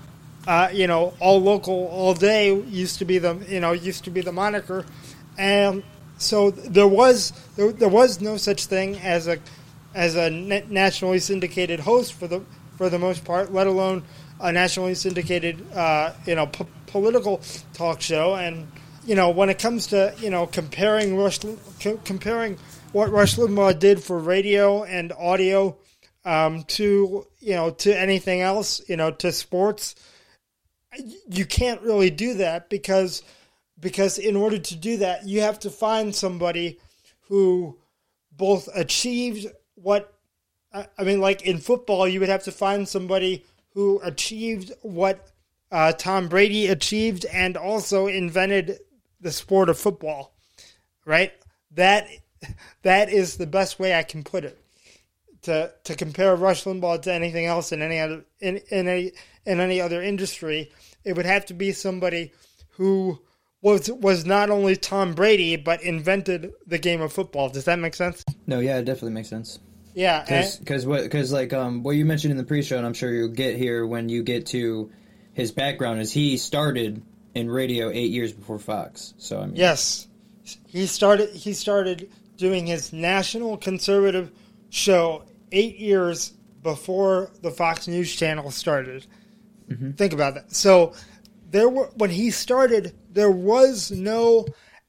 uh, 0.48 0.70
you 0.74 0.88
know, 0.88 1.14
all 1.20 1.42
local, 1.42 1.88
all 1.88 2.14
day 2.14 2.60
used 2.62 2.98
to 3.00 3.06
be 3.06 3.20
the, 3.20 3.36
you 3.48 3.60
know, 3.60 3.72
used 3.72 4.04
to 4.06 4.10
be 4.10 4.22
the 4.22 4.32
moniker, 4.32 4.86
and 5.38 5.84
so 6.18 6.50
there 6.52 6.88
was 6.88 7.32
there, 7.56 7.72
there 7.72 7.90
was 7.90 8.20
no 8.20 8.36
such 8.38 8.66
thing 8.66 8.98
as 9.00 9.28
a 9.28 9.38
as 9.94 10.16
a 10.16 10.30
na- 10.30 10.62
nationally 10.70 11.20
syndicated 11.20 11.80
host 11.82 12.14
for 12.14 12.28
the 12.28 12.42
for 12.80 12.90
the 12.90 12.98
most 12.98 13.26
part, 13.26 13.52
let 13.52 13.68
alone 13.68 14.04
a 14.40 14.54
nationally 14.54 14.96
syndicated, 14.96 15.70
uh, 15.74 16.14
you 16.26 16.34
know, 16.34 16.48
p- 16.48 16.66
political 16.88 17.42
talk 17.74 18.00
show. 18.00 18.36
And 18.36 18.72
you 19.06 19.16
know, 19.16 19.32
when 19.32 19.50
it 19.50 19.60
comes 19.60 19.88
to 19.88 20.16
you 20.20 20.30
know 20.30 20.48
comparing 20.48 21.18
Rush, 21.18 21.40
comparing 22.06 22.58
what 22.94 23.12
Rush 23.12 23.36
Limbaugh 23.36 23.78
did 23.78 24.02
for 24.02 24.18
radio 24.18 24.86
and 24.86 25.12
audio 25.12 25.76
um, 26.24 26.64
to 26.80 27.28
you 27.42 27.54
know 27.54 27.72
to 27.72 28.00
anything 28.00 28.40
else, 28.40 28.82
you 28.88 28.96
know, 28.96 29.12
to 29.12 29.34
sports 29.34 29.96
you 31.28 31.46
can't 31.46 31.82
really 31.82 32.10
do 32.10 32.36
that 32.36 32.70
because 32.70 33.22
because 33.80 34.18
in 34.18 34.36
order 34.36 34.58
to 34.58 34.76
do 34.76 34.98
that 34.98 35.28
you 35.28 35.42
have 35.42 35.60
to 35.60 35.70
find 35.70 36.16
somebody 36.16 36.80
who 37.28 37.78
both 38.32 38.68
achieved 38.74 39.46
what 39.76 40.19
I 40.74 41.04
mean 41.04 41.20
like 41.20 41.42
in 41.44 41.60
football 41.60 42.08
you 42.08 42.20
would 42.20 42.30
have 42.30 42.44
to 42.44 42.52
find 42.52 42.88
somebody 42.88 43.46
who 43.74 44.00
achieved 44.04 44.72
what 44.82 45.28
uh, 45.72 45.94
Tom 45.94 46.28
Brady 46.28 46.68
achieved 46.68 47.26
and 47.26 47.56
also 47.56 48.08
invented 48.08 48.80
the 49.22 49.32
sport 49.32 49.70
of 49.70 49.78
football 49.78 50.34
right 51.06 51.34
that 51.72 52.08
that 52.84 53.10
is 53.10 53.38
the 53.38 53.48
best 53.48 53.80
way 53.80 53.96
I 53.96 54.04
can 54.04 54.24
put 54.24 54.46
it 54.46 54.60
to 55.44 55.72
to 55.84 55.96
compare 55.96 56.36
Rush 56.36 56.64
Limbaugh 56.64 57.02
to 57.04 57.14
anything 57.14 57.46
else 57.46 57.72
in 57.72 57.82
any 57.82 58.00
other 58.00 58.26
in 58.40 58.58
in 58.70 58.88
any 58.88 59.12
in 59.46 59.60
any 59.60 59.82
other 59.82 60.02
industry, 60.02 60.72
it 61.04 61.16
would 61.16 61.26
have 61.26 61.46
to 61.48 61.54
be 61.54 61.72
somebody 61.72 62.32
who 62.72 63.20
was 63.62 63.90
was 63.92 64.26
not 64.26 64.50
only 64.50 64.76
Tom 64.76 65.14
Brady 65.14 65.56
but 65.56 65.82
invented 65.82 66.52
the 66.66 66.78
game 66.78 67.02
of 67.02 67.14
football. 67.14 67.50
Does 67.50 67.66
that 67.66 67.80
make 67.80 67.96
sense? 67.96 68.24
No, 68.48 68.60
yeah, 68.60 68.78
it 68.80 68.86
definitely 68.86 69.12
makes 69.12 69.30
sense. 69.30 69.60
Yeah, 70.00 70.24
Because 70.60 70.86
what 70.86 71.04
because 71.04 71.34
like 71.34 71.52
um 71.52 71.84
what 71.84 71.92
you 71.92 72.06
mentioned 72.06 72.32
in 72.32 72.38
the 72.38 72.46
pre-show, 72.46 72.78
and 72.78 72.86
I'm 72.86 72.94
sure 72.94 73.12
you'll 73.14 73.28
get 73.28 73.58
here 73.58 73.86
when 73.86 74.08
you 74.08 74.24
get 74.24 74.46
to 74.48 74.90
his 75.34 75.52
background, 75.52 76.00
is 76.00 76.10
he 76.10 76.38
started 76.38 77.02
in 77.36 77.50
radio 77.50 77.90
eight 77.90 78.10
years 78.10 78.32
before 78.32 78.60
Fox. 78.60 79.14
So 79.18 79.42
I 79.42 79.48
mean, 79.48 79.58
Yes, 79.58 80.08
he 80.68 80.86
started. 80.86 81.32
He 81.32 81.52
started 81.52 82.10
doing 82.38 82.66
his 82.66 82.94
national 82.94 83.58
conservative 83.58 84.32
show 84.70 85.26
eight 85.52 85.78
years 85.80 86.30
before 86.64 87.32
the 87.42 87.52
Fox 87.52 87.90
News 87.90 88.16
Channel 88.16 88.52
started. 88.52 89.06
Think 89.98 90.14
about 90.14 90.36
that. 90.36 90.56
So 90.56 90.94
there 91.52 91.68
were 91.68 91.92
when 91.96 92.10
he 92.10 92.32
started, 92.32 92.96
there 93.12 93.32
was 93.32 93.92
no 93.92 94.46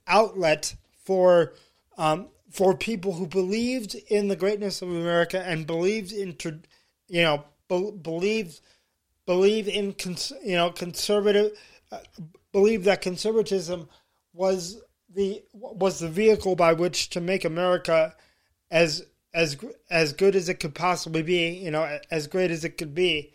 outlet 0.06 0.76
for 1.04 1.54
um, 1.98 2.28
for 2.50 2.76
people 2.76 3.12
who 3.14 3.26
believed 3.26 3.94
in 4.08 4.28
the 4.28 4.36
greatness 4.36 4.82
of 4.82 4.88
America 4.90 5.42
and 5.46 5.66
believed 5.66 6.12
in 6.12 6.36
you 7.08 7.22
know 7.22 7.44
be- 7.68 7.92
believed 8.02 8.60
believed 9.26 9.68
in 9.68 9.92
cons- 9.92 10.32
you 10.44 10.56
know 10.56 10.70
conservative 10.70 11.52
uh, 11.92 11.98
believed 12.52 12.84
that 12.84 13.02
conservatism 13.02 13.88
was 14.32 14.80
the 15.14 15.42
was 15.52 16.00
the 16.00 16.08
vehicle 16.08 16.56
by 16.56 16.72
which 16.72 17.10
to 17.10 17.20
make 17.20 17.44
America 17.44 18.14
as 18.70 19.04
as 19.32 19.56
as 19.90 20.12
good 20.12 20.34
as 20.34 20.48
it 20.48 20.60
could 20.60 20.74
possibly 20.74 21.22
be, 21.22 21.50
you 21.50 21.70
know, 21.70 21.98
as 22.10 22.26
great 22.26 22.50
as 22.50 22.64
it 22.64 22.76
could 22.78 22.94
be, 22.94 23.32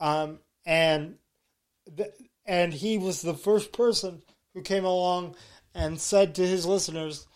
um, 0.00 0.38
and 0.64 1.16
th- 1.96 2.10
and 2.46 2.72
he 2.72 2.98
was 2.98 3.22
the 3.22 3.34
first 3.34 3.72
person 3.72 4.22
who 4.54 4.62
came 4.62 4.84
along 4.84 5.34
and 5.74 6.00
said 6.00 6.34
to 6.34 6.46
his 6.46 6.66
listeners, 6.66 7.26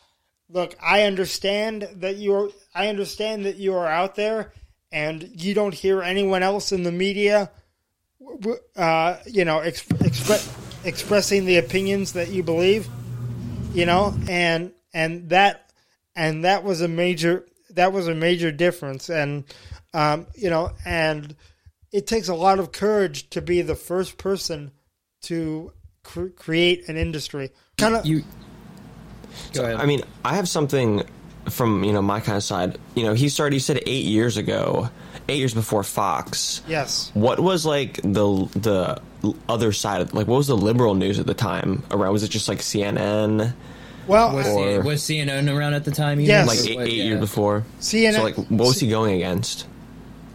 "Look, 0.48 0.76
I 0.82 1.02
understand 1.02 1.88
that 1.96 2.16
you 2.16 2.34
are 2.34 2.48
I 2.74 2.88
understand 2.88 3.44
that 3.46 3.56
you 3.56 3.74
are 3.74 3.86
out 3.86 4.14
there, 4.14 4.52
and 4.92 5.22
you 5.34 5.54
don't 5.54 5.74
hear 5.74 6.02
anyone 6.02 6.42
else 6.42 6.72
in 6.72 6.82
the 6.82 6.92
media, 6.92 7.50
uh, 8.76 9.16
you 9.26 9.44
know, 9.44 9.60
ex- 9.60 9.82
expre- 9.84 10.86
expressing 10.86 11.44
the 11.46 11.58
opinions 11.58 12.12
that 12.12 12.28
you 12.28 12.42
believe." 12.42 12.88
you 13.76 13.84
know 13.84 14.14
and 14.28 14.72
and 14.94 15.28
that 15.28 15.70
and 16.16 16.44
that 16.44 16.64
was 16.64 16.80
a 16.80 16.88
major 16.88 17.46
that 17.70 17.92
was 17.92 18.08
a 18.08 18.14
major 18.14 18.50
difference 18.50 19.10
and 19.10 19.44
um, 19.92 20.26
you 20.34 20.48
know 20.48 20.70
and 20.86 21.36
it 21.92 22.06
takes 22.06 22.28
a 22.28 22.34
lot 22.34 22.58
of 22.58 22.72
courage 22.72 23.28
to 23.30 23.42
be 23.42 23.60
the 23.60 23.74
first 23.74 24.16
person 24.16 24.72
to 25.20 25.72
cr- 26.02 26.28
create 26.28 26.88
an 26.88 26.96
industry 26.96 27.50
kind 27.76 27.94
of 27.94 28.06
you. 28.06 28.24
Go 29.52 29.64
ahead. 29.64 29.76
I 29.76 29.86
mean, 29.86 30.02
I 30.24 30.34
have 30.34 30.48
something 30.48 31.02
from 31.50 31.84
you 31.84 31.92
know 31.92 32.02
my 32.02 32.20
kind 32.20 32.36
of 32.36 32.42
side. 32.42 32.78
You 32.94 33.04
know, 33.04 33.14
he 33.14 33.28
started. 33.28 33.54
He 33.54 33.60
said 33.60 33.80
eight 33.86 34.04
years 34.04 34.36
ago, 34.36 34.88
eight 35.28 35.38
years 35.38 35.54
before 35.54 35.82
Fox. 35.82 36.62
yes 36.68 37.10
What 37.14 37.40
was 37.40 37.64
like 37.66 38.00
the 38.02 38.48
the 38.54 39.00
other 39.48 39.72
side? 39.72 40.00
Of, 40.02 40.14
like, 40.14 40.26
what 40.26 40.36
was 40.36 40.46
the 40.48 40.56
liberal 40.56 40.94
news 40.94 41.18
at 41.18 41.26
the 41.26 41.34
time 41.34 41.82
around? 41.90 42.12
Was 42.12 42.22
it 42.22 42.28
just 42.30 42.48
like 42.48 42.58
CNN? 42.58 43.52
well 44.08 44.32
was, 44.36 44.46
or- 44.46 44.82
was 44.82 45.02
CNN 45.02 45.52
around 45.52 45.74
at 45.74 45.84
the 45.84 45.90
time? 45.90 46.20
you 46.20 46.26
Yes. 46.26 46.46
Like 46.46 46.70
eight, 46.70 46.80
eight 46.88 46.96
Yeah. 46.98 47.04
years 47.04 47.20
before. 47.20 47.64
CNN 47.80 48.14
So 48.14 48.22
like, 48.22 48.36
what 48.36 48.66
was 48.68 48.78
he 48.80 48.88
going 48.88 49.16
against? 49.16 49.66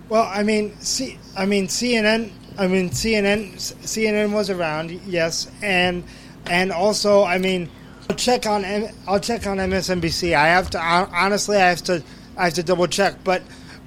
Well, 0.09 0.29
I 0.29 0.43
mean, 0.43 0.75
C, 0.79 1.17
I 1.37 1.45
mean 1.45 1.67
CNN. 1.67 2.31
I 2.57 2.67
mean, 2.67 2.89
CNN 2.89 3.55
CNN 3.55 4.33
was 4.33 4.49
around, 4.49 4.91
yes, 5.07 5.47
and 5.61 6.03
and 6.47 6.73
also, 6.73 7.23
I 7.23 7.37
mean, 7.37 7.69
I'll 8.11 8.17
check 8.17 8.45
on 8.45 8.65
I'll 9.07 9.21
check 9.21 9.47
on 9.47 9.55
MSNBC. 9.55 10.33
I 10.35 10.47
have 10.47 10.69
to 10.71 10.79
honestly, 10.81 11.55
I 11.55 11.69
have 11.69 11.81
to 11.83 12.03
I 12.35 12.45
have 12.45 12.55
to 12.55 12.63
double 12.63 12.87
check, 12.87 13.23
but 13.23 13.41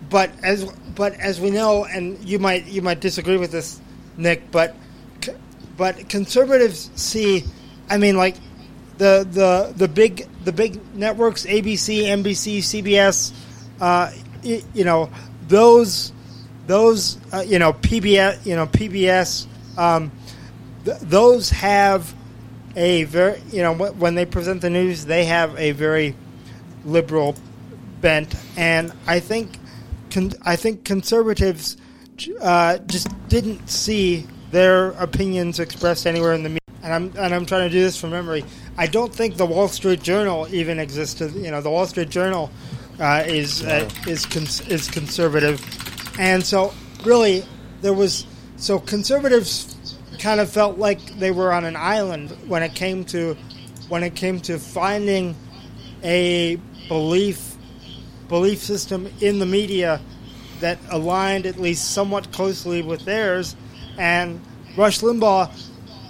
but 0.09 0.31
as 0.43 0.65
but 0.95 1.13
as 1.21 1.43
we 1.43 1.51
know, 1.51 1.85
and 1.85 2.19
you 2.25 2.39
might 2.39 2.65
you 2.65 2.81
might 2.81 3.01
disagree 3.01 3.37
with 3.37 3.53
this, 3.53 3.83
Nick, 4.17 4.51
but 4.51 4.77
but 5.77 6.09
conservatives 6.09 6.89
see, 6.95 7.45
I 7.91 7.99
mean, 7.99 8.17
like 8.17 8.37
the 8.97 9.29
the 9.31 9.75
the 9.77 9.89
big 9.89 10.27
the 10.43 10.53
big 10.53 10.81
networks, 10.97 11.45
ABC, 11.45 12.05
NBC, 12.05 12.59
CBS, 12.61 13.35
uh, 13.79 14.11
you 14.43 14.85
know 14.85 15.11
those 15.49 16.15
those 16.67 17.19
uh, 17.31 17.45
you 17.47 17.59
know 17.59 17.75
PBS, 17.75 18.47
you 18.47 18.57
know 18.57 18.67
PBS, 18.69 19.47
um, 19.77 20.11
th- 20.87 20.99
those 21.01 21.51
have 21.51 22.15
a 22.77 23.05
very 23.05 23.41
you 23.51 23.63
know 23.63 23.75
when 23.75 24.15
they 24.15 24.27
present 24.27 24.61
the 24.63 24.71
news, 24.71 25.05
they 25.07 25.25
have 25.27 25.59
a 25.59 25.73
very 25.73 26.15
liberal 26.85 27.37
bent, 28.01 28.35
and 28.57 28.93
I 29.07 29.21
think 29.21 29.59
con- 30.11 30.33
I 30.43 30.57
think 30.57 30.85
conservatives 30.85 31.77
uh, 32.41 32.79
just 32.79 33.09
didn't 33.29 33.69
see 33.69 34.27
their 34.51 34.91
opinions 34.93 35.59
expressed 35.59 36.07
anywhere 36.07 36.35
in 36.35 36.43
the 36.43 36.49
media. 36.51 36.61
And 36.83 36.93
I'm 36.93 37.13
and 37.17 37.35
I'm 37.35 37.47
trying 37.47 37.69
to 37.69 37.73
do 37.73 37.81
this 37.81 37.99
from 37.99 38.11
memory. 38.11 38.45
I 38.77 38.87
don't 38.87 39.15
think 39.15 39.37
the 39.37 39.47
Wall 39.47 39.69
Street 39.69 40.03
Journal 40.03 40.47
even 40.53 40.79
existed. 40.79 41.33
You 41.35 41.51
know, 41.51 41.61
the 41.61 41.71
Wall 41.71 41.87
Street 41.87 42.11
Journal 42.11 42.51
uh, 43.01 43.25
is 43.27 43.65
uh, 43.65 43.89
is 44.07 44.27
cons- 44.27 44.67
is 44.69 44.89
conservative, 44.89 45.63
and 46.19 46.45
so 46.45 46.75
really 47.05 47.45
there 47.81 47.95
was 47.95 48.27
so 48.57 48.79
conservatives 48.79 49.74
kind 50.19 50.41
of 50.41 50.51
felt 50.51 50.79
like 50.79 51.01
they 51.19 51.31
were 51.31 51.53
on 51.53 51.65
an 51.65 51.77
island 51.77 52.31
when 52.47 52.63
it 52.63 52.75
came 52.75 53.05
to 53.07 53.37
when 53.89 54.03
it 54.03 54.15
came 54.15 54.41
to 54.41 54.59
finding 54.59 55.37
a 56.03 56.59
belief 56.89 57.57
belief 58.29 58.59
system 58.59 59.09
in 59.21 59.39
the 59.39 59.47
media 59.47 60.01
that 60.61 60.79
aligned 60.91 61.47
at 61.47 61.59
least 61.59 61.93
somewhat 61.93 62.33
closely 62.33 62.83
with 62.83 63.05
theirs, 63.05 63.57
and 63.99 64.41
Rush 64.77 65.01
Limbaugh 65.01 65.51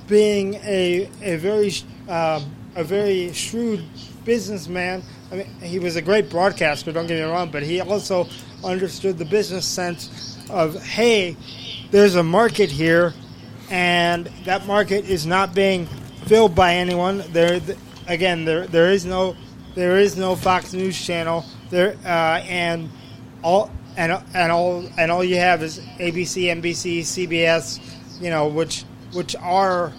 being 0.07 0.55
a 0.55 1.09
a 1.23 1.37
very 1.37 1.73
um, 2.09 2.55
a 2.77 2.85
very 2.85 3.33
shrewd 3.33 3.85
businessman. 4.25 5.03
I 5.31 5.37
mean, 5.37 5.47
he 5.61 5.79
was 5.79 5.97
a 5.97 6.03
great 6.03 6.31
broadcaster. 6.31 6.93
Don't 6.93 7.07
get 7.07 7.17
me 7.17 7.31
wrong, 7.31 7.51
but 7.51 7.63
he 7.63 7.81
also 7.81 8.29
understood 8.63 9.19
the 9.19 9.25
business 9.25 9.67
sense 9.67 10.39
of 10.51 10.83
hey, 10.83 11.37
there's 11.91 12.15
a 12.15 12.23
market 12.23 12.71
here, 12.71 13.15
and 13.71 14.27
that 14.45 14.67
market 14.67 15.05
is 15.09 15.27
not 15.27 15.55
being 15.55 15.87
filled 16.27 16.55
by 16.55 16.75
anyone. 16.75 17.23
There, 17.33 17.61
again, 18.07 18.45
there 18.45 18.67
there 18.67 18.91
is 18.91 19.05
no 19.05 19.37
there 19.75 19.99
is 19.99 20.17
no 20.17 20.37
Fox 20.37 20.73
News 20.73 21.01
channel 21.05 21.45
there, 21.71 21.97
uh, 22.05 22.09
and 22.49 22.91
all 23.43 23.71
and 23.97 24.13
and 24.35 24.53
all 24.53 24.85
and 24.99 25.11
all 25.11 25.25
you 25.25 25.37
have 25.37 25.63
is 25.63 25.79
ABC, 25.99 26.45
NBC, 26.61 27.01
CBS, 27.01 27.81
you 28.21 28.31
know, 28.31 28.49
which 28.49 28.85
which 29.13 29.35
are, 29.37 29.93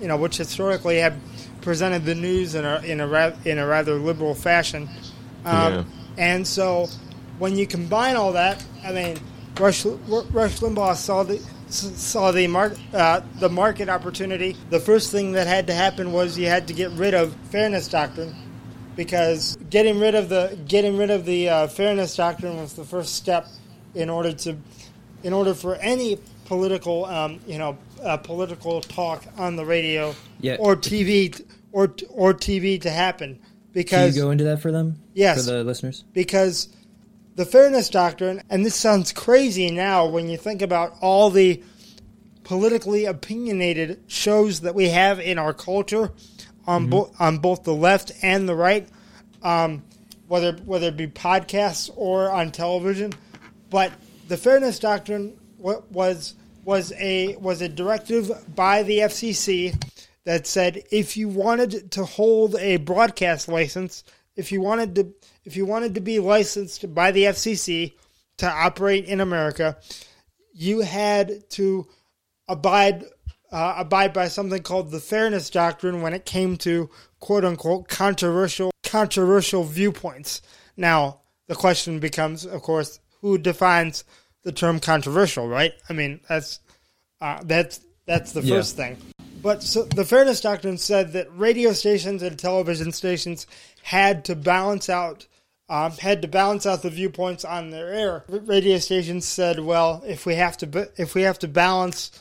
you 0.00 0.08
know, 0.08 0.16
which 0.16 0.36
historically 0.36 0.98
have 0.98 1.16
presented 1.60 2.04
the 2.04 2.14
news 2.14 2.54
in 2.54 2.64
a 2.64 2.80
in 2.80 3.00
a 3.00 3.06
ra- 3.06 3.32
in 3.44 3.58
a 3.58 3.66
rather 3.66 3.94
liberal 3.94 4.34
fashion, 4.34 4.88
um, 5.44 5.72
Yeah. 5.72 5.84
and 6.18 6.46
so 6.46 6.88
when 7.38 7.56
you 7.56 7.66
combine 7.66 8.16
all 8.16 8.32
that, 8.32 8.64
I 8.84 8.92
mean, 8.92 9.18
Rush 9.60 9.84
Rush 9.84 10.60
Limbaugh 10.60 10.96
saw 10.96 11.22
the 11.24 11.40
saw 11.76 12.32
the 12.32 12.46
mar- 12.46 12.74
uh, 12.92 13.20
the 13.40 13.48
market 13.48 13.88
opportunity. 13.88 14.56
The 14.70 14.80
first 14.80 15.10
thing 15.10 15.32
that 15.32 15.46
had 15.46 15.66
to 15.68 15.74
happen 15.74 16.12
was 16.12 16.38
you 16.38 16.46
had 16.46 16.66
to 16.68 16.74
get 16.74 16.90
rid 16.92 17.14
of 17.14 17.34
fairness 17.50 17.88
doctrine 17.88 18.34
because 18.96 19.56
getting 19.70 19.98
rid 19.98 20.14
of 20.14 20.28
the 20.28 20.58
getting 20.66 20.96
rid 20.96 21.10
of 21.10 21.24
the 21.24 21.48
uh, 21.48 21.66
fairness 21.68 22.16
doctrine 22.16 22.56
was 22.56 22.74
the 22.74 22.84
first 22.84 23.14
step 23.14 23.46
in 23.94 24.08
order 24.10 24.32
to 24.32 24.56
in 25.22 25.32
order 25.32 25.54
for 25.54 25.76
any 25.76 26.18
political 26.46 27.04
um, 27.06 27.40
you 27.46 27.58
know 27.58 27.76
uh, 28.02 28.16
political 28.16 28.80
talk 28.80 29.24
on 29.36 29.56
the 29.56 29.64
radio 29.64 30.14
Yeah. 30.40 30.56
or 30.58 30.76
TV 30.76 31.44
or 31.72 31.94
or 32.10 32.32
TV 32.34 32.80
to 32.82 32.90
happen 32.90 33.34
Can 33.36 33.42
because 33.72 34.16
you 34.16 34.22
go 34.22 34.30
into 34.30 34.44
that 34.44 34.60
for 34.60 34.72
them? 34.72 34.98
Yes. 35.14 35.44
For 35.46 35.52
the 35.52 35.64
listeners? 35.64 36.04
because 36.12 36.68
the 37.36 37.44
fairness 37.44 37.90
doctrine, 37.90 38.42
and 38.48 38.64
this 38.64 38.74
sounds 38.74 39.12
crazy 39.12 39.70
now 39.70 40.06
when 40.06 40.28
you 40.28 40.38
think 40.38 40.62
about 40.62 40.96
all 41.02 41.30
the 41.30 41.62
politically 42.44 43.04
opinionated 43.04 44.02
shows 44.06 44.60
that 44.62 44.74
we 44.74 44.88
have 44.88 45.20
in 45.20 45.38
our 45.38 45.52
culture 45.52 46.12
on 46.66 46.88
both 46.88 47.20
on 47.20 47.38
both 47.38 47.62
the 47.62 47.74
left 47.74 48.10
and 48.22 48.48
the 48.48 48.54
right, 48.54 48.88
um, 49.42 49.84
whether 50.28 50.52
whether 50.64 50.88
it 50.88 50.96
be 50.96 51.06
podcasts 51.06 51.90
or 51.94 52.30
on 52.30 52.50
television. 52.50 53.12
But 53.68 53.92
the 54.28 54.38
fairness 54.38 54.78
doctrine 54.78 55.38
was 55.58 56.34
was 56.64 56.92
a 56.98 57.36
was 57.36 57.60
a 57.60 57.68
directive 57.68 58.30
by 58.54 58.82
the 58.82 59.00
FCC 59.00 59.78
that 60.24 60.46
said 60.46 60.82
if 60.90 61.18
you 61.18 61.28
wanted 61.28 61.90
to 61.92 62.04
hold 62.04 62.56
a 62.56 62.78
broadcast 62.78 63.46
license, 63.46 64.04
if 64.36 64.50
you 64.50 64.62
wanted 64.62 64.94
to 64.94 65.12
if 65.46 65.56
you 65.56 65.64
wanted 65.64 65.94
to 65.94 66.00
be 66.00 66.18
licensed 66.18 66.92
by 66.94 67.12
the 67.12 67.22
FCC 67.24 67.94
to 68.38 68.50
operate 68.50 69.06
in 69.06 69.20
America, 69.20 69.78
you 70.52 70.80
had 70.80 71.48
to 71.50 71.86
abide 72.48 73.04
uh, 73.52 73.74
abide 73.78 74.12
by 74.12 74.26
something 74.26 74.60
called 74.62 74.90
the 74.90 74.98
fairness 75.00 75.48
doctrine 75.50 76.02
when 76.02 76.12
it 76.12 76.24
came 76.26 76.56
to 76.58 76.90
quote 77.20 77.44
unquote 77.44 77.88
controversial 77.88 78.72
controversial 78.82 79.62
viewpoints. 79.64 80.42
Now 80.76 81.20
the 81.46 81.54
question 81.54 82.00
becomes, 82.00 82.44
of 82.44 82.60
course, 82.62 82.98
who 83.20 83.38
defines 83.38 84.04
the 84.42 84.52
term 84.52 84.80
controversial, 84.80 85.46
right? 85.48 85.72
I 85.88 85.92
mean, 85.92 86.20
that's 86.28 86.58
uh, 87.20 87.40
that's 87.44 87.80
that's 88.04 88.32
the 88.32 88.42
Yeah. 88.42 88.56
first 88.56 88.76
thing. 88.76 88.96
But 89.42 89.62
so 89.62 89.84
the 89.84 90.04
fairness 90.04 90.40
doctrine 90.40 90.76
said 90.78 91.12
that 91.12 91.28
radio 91.36 91.72
stations 91.72 92.22
and 92.22 92.36
television 92.36 92.90
stations 92.90 93.46
had 93.82 94.24
to 94.24 94.34
balance 94.34 94.88
out 94.90 95.26
um, 95.68 95.92
had 95.92 96.22
to 96.22 96.28
balance 96.28 96.66
out 96.66 96.82
the 96.82 96.90
viewpoints 96.90 97.44
on 97.44 97.70
their 97.70 97.92
air. 97.92 98.24
Radio 98.28 98.78
stations 98.78 99.26
said, 99.26 99.58
"Well, 99.58 100.02
if 100.06 100.26
we 100.26 100.34
have 100.36 100.56
to 100.58 100.90
if 100.96 101.14
we 101.14 101.22
have 101.22 101.38
to 101.40 101.48
balance 101.48 102.12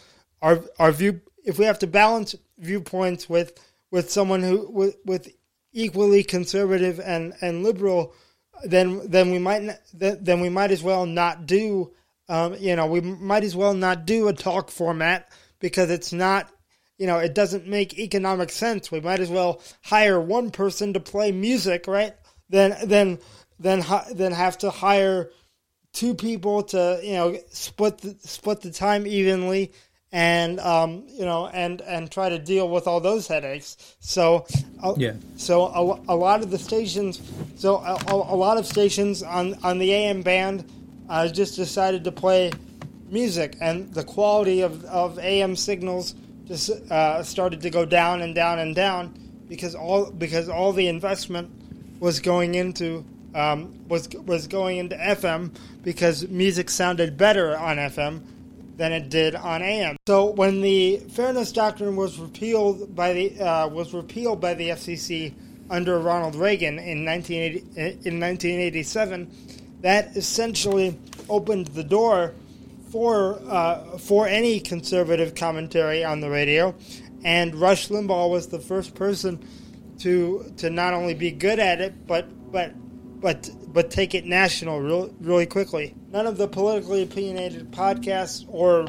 our 0.42 0.62
our 0.80 0.92
view 0.92 1.22
if 1.44 1.60
we 1.60 1.66
have 1.66 1.80
to 1.80 1.88
balance 1.88 2.36
viewpoints 2.58 3.30
with 3.30 3.60
with 3.92 4.12
someone 4.12 4.42
who 4.42 4.70
with, 4.70 4.98
with 5.06 5.30
equally 5.74 6.24
conservative 6.24 7.00
and, 7.00 7.34
and 7.42 7.64
liberal, 7.64 8.14
then 8.64 9.10
then 9.10 9.32
we 9.32 9.40
might 9.40 9.78
then, 9.94 10.40
we 10.40 10.50
might 10.50 10.72
as 10.72 10.82
well 10.82 11.06
not 11.06 11.46
do 11.46 11.94
um, 12.28 12.56
you 12.60 12.76
know 12.76 12.88
we 12.88 13.02
might 13.02 13.44
as 13.44 13.56
well 13.56 13.74
not 13.74 14.06
do 14.06 14.28
a 14.28 14.34
talk 14.34 14.72
format 14.72 15.32
because 15.60 15.92
it's 15.92 16.12
not 16.12 16.50
you 16.98 17.06
know 17.06 17.20
it 17.20 17.36
doesn't 17.36 17.68
make 17.68 18.00
economic 18.00 18.50
sense. 18.50 18.92
We 18.92 19.02
might 19.02 19.20
as 19.20 19.30
well 19.30 19.62
hire 19.84 20.20
one 20.20 20.50
person 20.50 20.94
to 20.94 21.00
play 21.00 21.32
music, 21.32 21.88
right? 21.88 22.16
Then 22.50 22.76
then 22.86 23.20
then 23.60 23.84
then 24.14 24.32
have 24.32 24.58
to 24.60 24.70
hire 24.70 25.32
two 25.94 26.14
people 26.14 26.64
to 26.64 27.00
you 27.04 27.14
know 27.14 27.38
split 27.50 28.00
the, 28.00 28.16
split 28.22 28.62
the 28.62 28.72
time 28.72 29.08
evenly 29.08 29.72
and 30.12 30.60
um, 30.60 31.06
you 31.08 31.26
know 31.26 31.48
and 31.48 31.82
and 31.82 32.12
try 32.12 32.30
to 32.30 32.38
deal 32.38 32.70
with 32.70 32.86
all 32.86 33.00
those 33.00 33.28
headaches 33.28 33.96
so 34.00 34.46
uh, 34.84 34.94
Yeah. 34.98 35.14
so 35.38 35.66
a, 35.66 36.14
a 36.14 36.16
lot 36.16 36.42
of 36.42 36.52
the 36.52 36.58
stations 36.58 37.22
so 37.56 37.78
a, 37.78 37.98
a 38.08 38.14
a 38.14 38.38
lot 38.38 38.58
of 38.58 38.66
stations 38.66 39.24
on 39.24 39.56
on 39.64 39.80
the 39.80 39.94
AM 39.94 40.22
band 40.22 40.70
uh, 41.10 41.28
just 41.30 41.56
decided 41.56 42.04
to 42.04 42.12
play 42.12 42.52
music 43.10 43.56
and 43.62 43.94
the 43.94 44.04
quality 44.04 44.62
of, 44.62 44.84
of 44.86 45.18
AM 45.20 45.56
signals 45.56 46.16
just 46.46 46.70
uh, 46.92 47.24
started 47.24 47.62
to 47.62 47.70
go 47.70 47.86
down 47.86 48.22
and 48.22 48.36
down 48.36 48.60
and 48.60 48.76
down 48.76 49.14
because 49.48 49.76
all 49.76 50.12
because 50.12 50.50
all 50.50 50.74
the 50.74 50.88
investment 50.88 51.50
was 52.00 52.20
going 52.20 52.56
into 52.56 53.06
um, 53.34 53.74
was 53.88 54.08
was 54.26 54.48
going 54.48 54.78
into 54.78 54.96
FM 54.96 55.52
because 55.84 56.28
music 56.30 56.70
sounded 56.70 57.18
better 57.18 57.58
on 57.58 57.78
FM 57.78 58.22
than 58.78 58.92
it 58.92 59.10
did 59.10 59.36
on 59.36 59.62
AM. 59.62 59.98
So 60.08 60.26
when 60.32 60.62
the 60.62 60.98
fairness 60.98 61.52
doctrine 61.52 61.96
was 61.96 62.20
repealed 62.20 62.96
by 62.96 63.14
the 63.14 63.40
uh, 63.40 63.68
was 63.68 63.94
repealed 63.94 64.42
by 64.42 64.54
the 64.54 64.70
FCC 64.70 65.34
under 65.70 66.00
Ronald 66.00 66.36
Reagan 66.36 66.80
in 66.80 67.06
1980, 67.06 68.08
in 68.08 68.20
1987, 68.20 69.32
that 69.82 70.16
essentially 70.16 70.98
opened 71.30 71.68
the 71.68 71.84
door 71.84 72.34
for 72.90 73.40
uh, 73.48 73.98
for 73.98 74.28
any 74.28 74.60
conservative 74.60 75.36
commentary 75.36 76.04
on 76.04 76.22
the 76.22 76.30
radio, 76.30 76.74
and 77.24 77.56
Rush 77.56 77.90
Limbaugh 77.90 78.30
was 78.30 78.48
the 78.48 78.60
first 78.60 78.96
person 78.96 79.46
to 80.00 80.52
to 80.58 80.70
not 80.70 80.94
only 80.94 81.14
be 81.14 81.32
good 81.32 81.60
at 81.60 81.82
it, 81.82 82.08
but 82.08 82.28
but 82.52 82.74
but 83.22 83.50
but 83.68 83.92
take 83.92 84.16
it 84.16 84.26
national 84.26 84.80
real, 84.80 85.14
really 85.20 85.46
quickly. 85.46 85.96
None 86.12 86.28
of 86.28 86.38
the 86.38 86.48
politically 86.48 87.04
opinionated 87.04 87.72
podcasts 87.72 88.46
or 88.50 88.88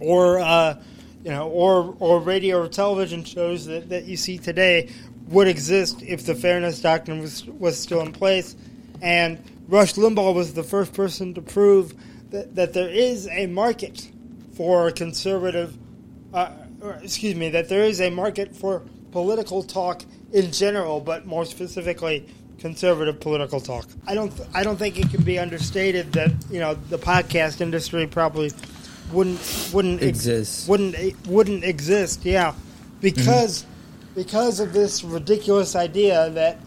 or 0.00 0.38
uh, 0.38 0.80
you 1.24 1.30
know, 1.30 1.48
or 1.48 1.96
or 1.98 2.20
radio 2.20 2.62
or 2.62 2.68
television 2.68 3.24
shows 3.24 3.66
that, 3.66 3.88
that 3.88 4.04
you 4.04 4.16
see 4.16 4.38
today 4.38 4.90
would 5.28 5.48
exist 5.48 6.02
if 6.02 6.24
the 6.24 6.34
fairness 6.34 6.80
doctrine 6.80 7.20
was 7.20 7.44
was 7.46 7.78
still 7.78 8.00
in 8.00 8.12
place. 8.12 8.54
And 9.02 9.38
Rush 9.68 9.94
Limbaugh 9.94 10.34
was 10.34 10.54
the 10.54 10.62
first 10.62 10.92
person 10.92 11.34
to 11.34 11.42
prove 11.42 11.94
that, 12.30 12.54
that 12.54 12.72
there 12.72 12.88
is 12.88 13.28
a 13.28 13.46
market 13.46 14.08
for 14.54 14.90
conservative, 14.90 15.76
uh, 16.32 16.50
or, 16.80 16.92
excuse 17.02 17.34
me, 17.34 17.50
that 17.50 17.68
there 17.68 17.82
is 17.82 18.00
a 18.00 18.10
market 18.10 18.54
for 18.54 18.82
political 19.20 19.62
talk 19.62 20.02
in 20.34 20.52
general, 20.52 21.00
but 21.00 21.24
more 21.24 21.46
specifically 21.46 22.26
conservative 22.58 23.18
political 23.18 23.60
talk. 23.62 23.86
I 24.06 24.14
don't 24.14 24.28
th- 24.36 24.46
I 24.54 24.62
don't 24.62 24.76
think 24.76 24.98
it 24.98 25.08
can 25.08 25.22
be 25.24 25.38
understated 25.38 26.12
that 26.12 26.32
you 26.50 26.60
know 26.60 26.74
the 26.74 26.98
podcast 26.98 27.62
industry 27.62 28.06
probably 28.06 28.50
wouldn't 29.12 29.40
wouldn't 29.72 30.02
ex- 30.02 30.18
Exist. 30.26 30.68
wouldn't 30.68 30.94
wouldn't 31.26 31.64
exist. 31.64 32.26
Yeah, 32.26 32.52
because 33.00 33.62
Mm-hmm. 33.62 34.14
because 34.22 34.60
of 34.60 34.74
this 34.74 35.02
ridiculous 35.02 35.74
idea 35.74 36.28
that 36.30 36.58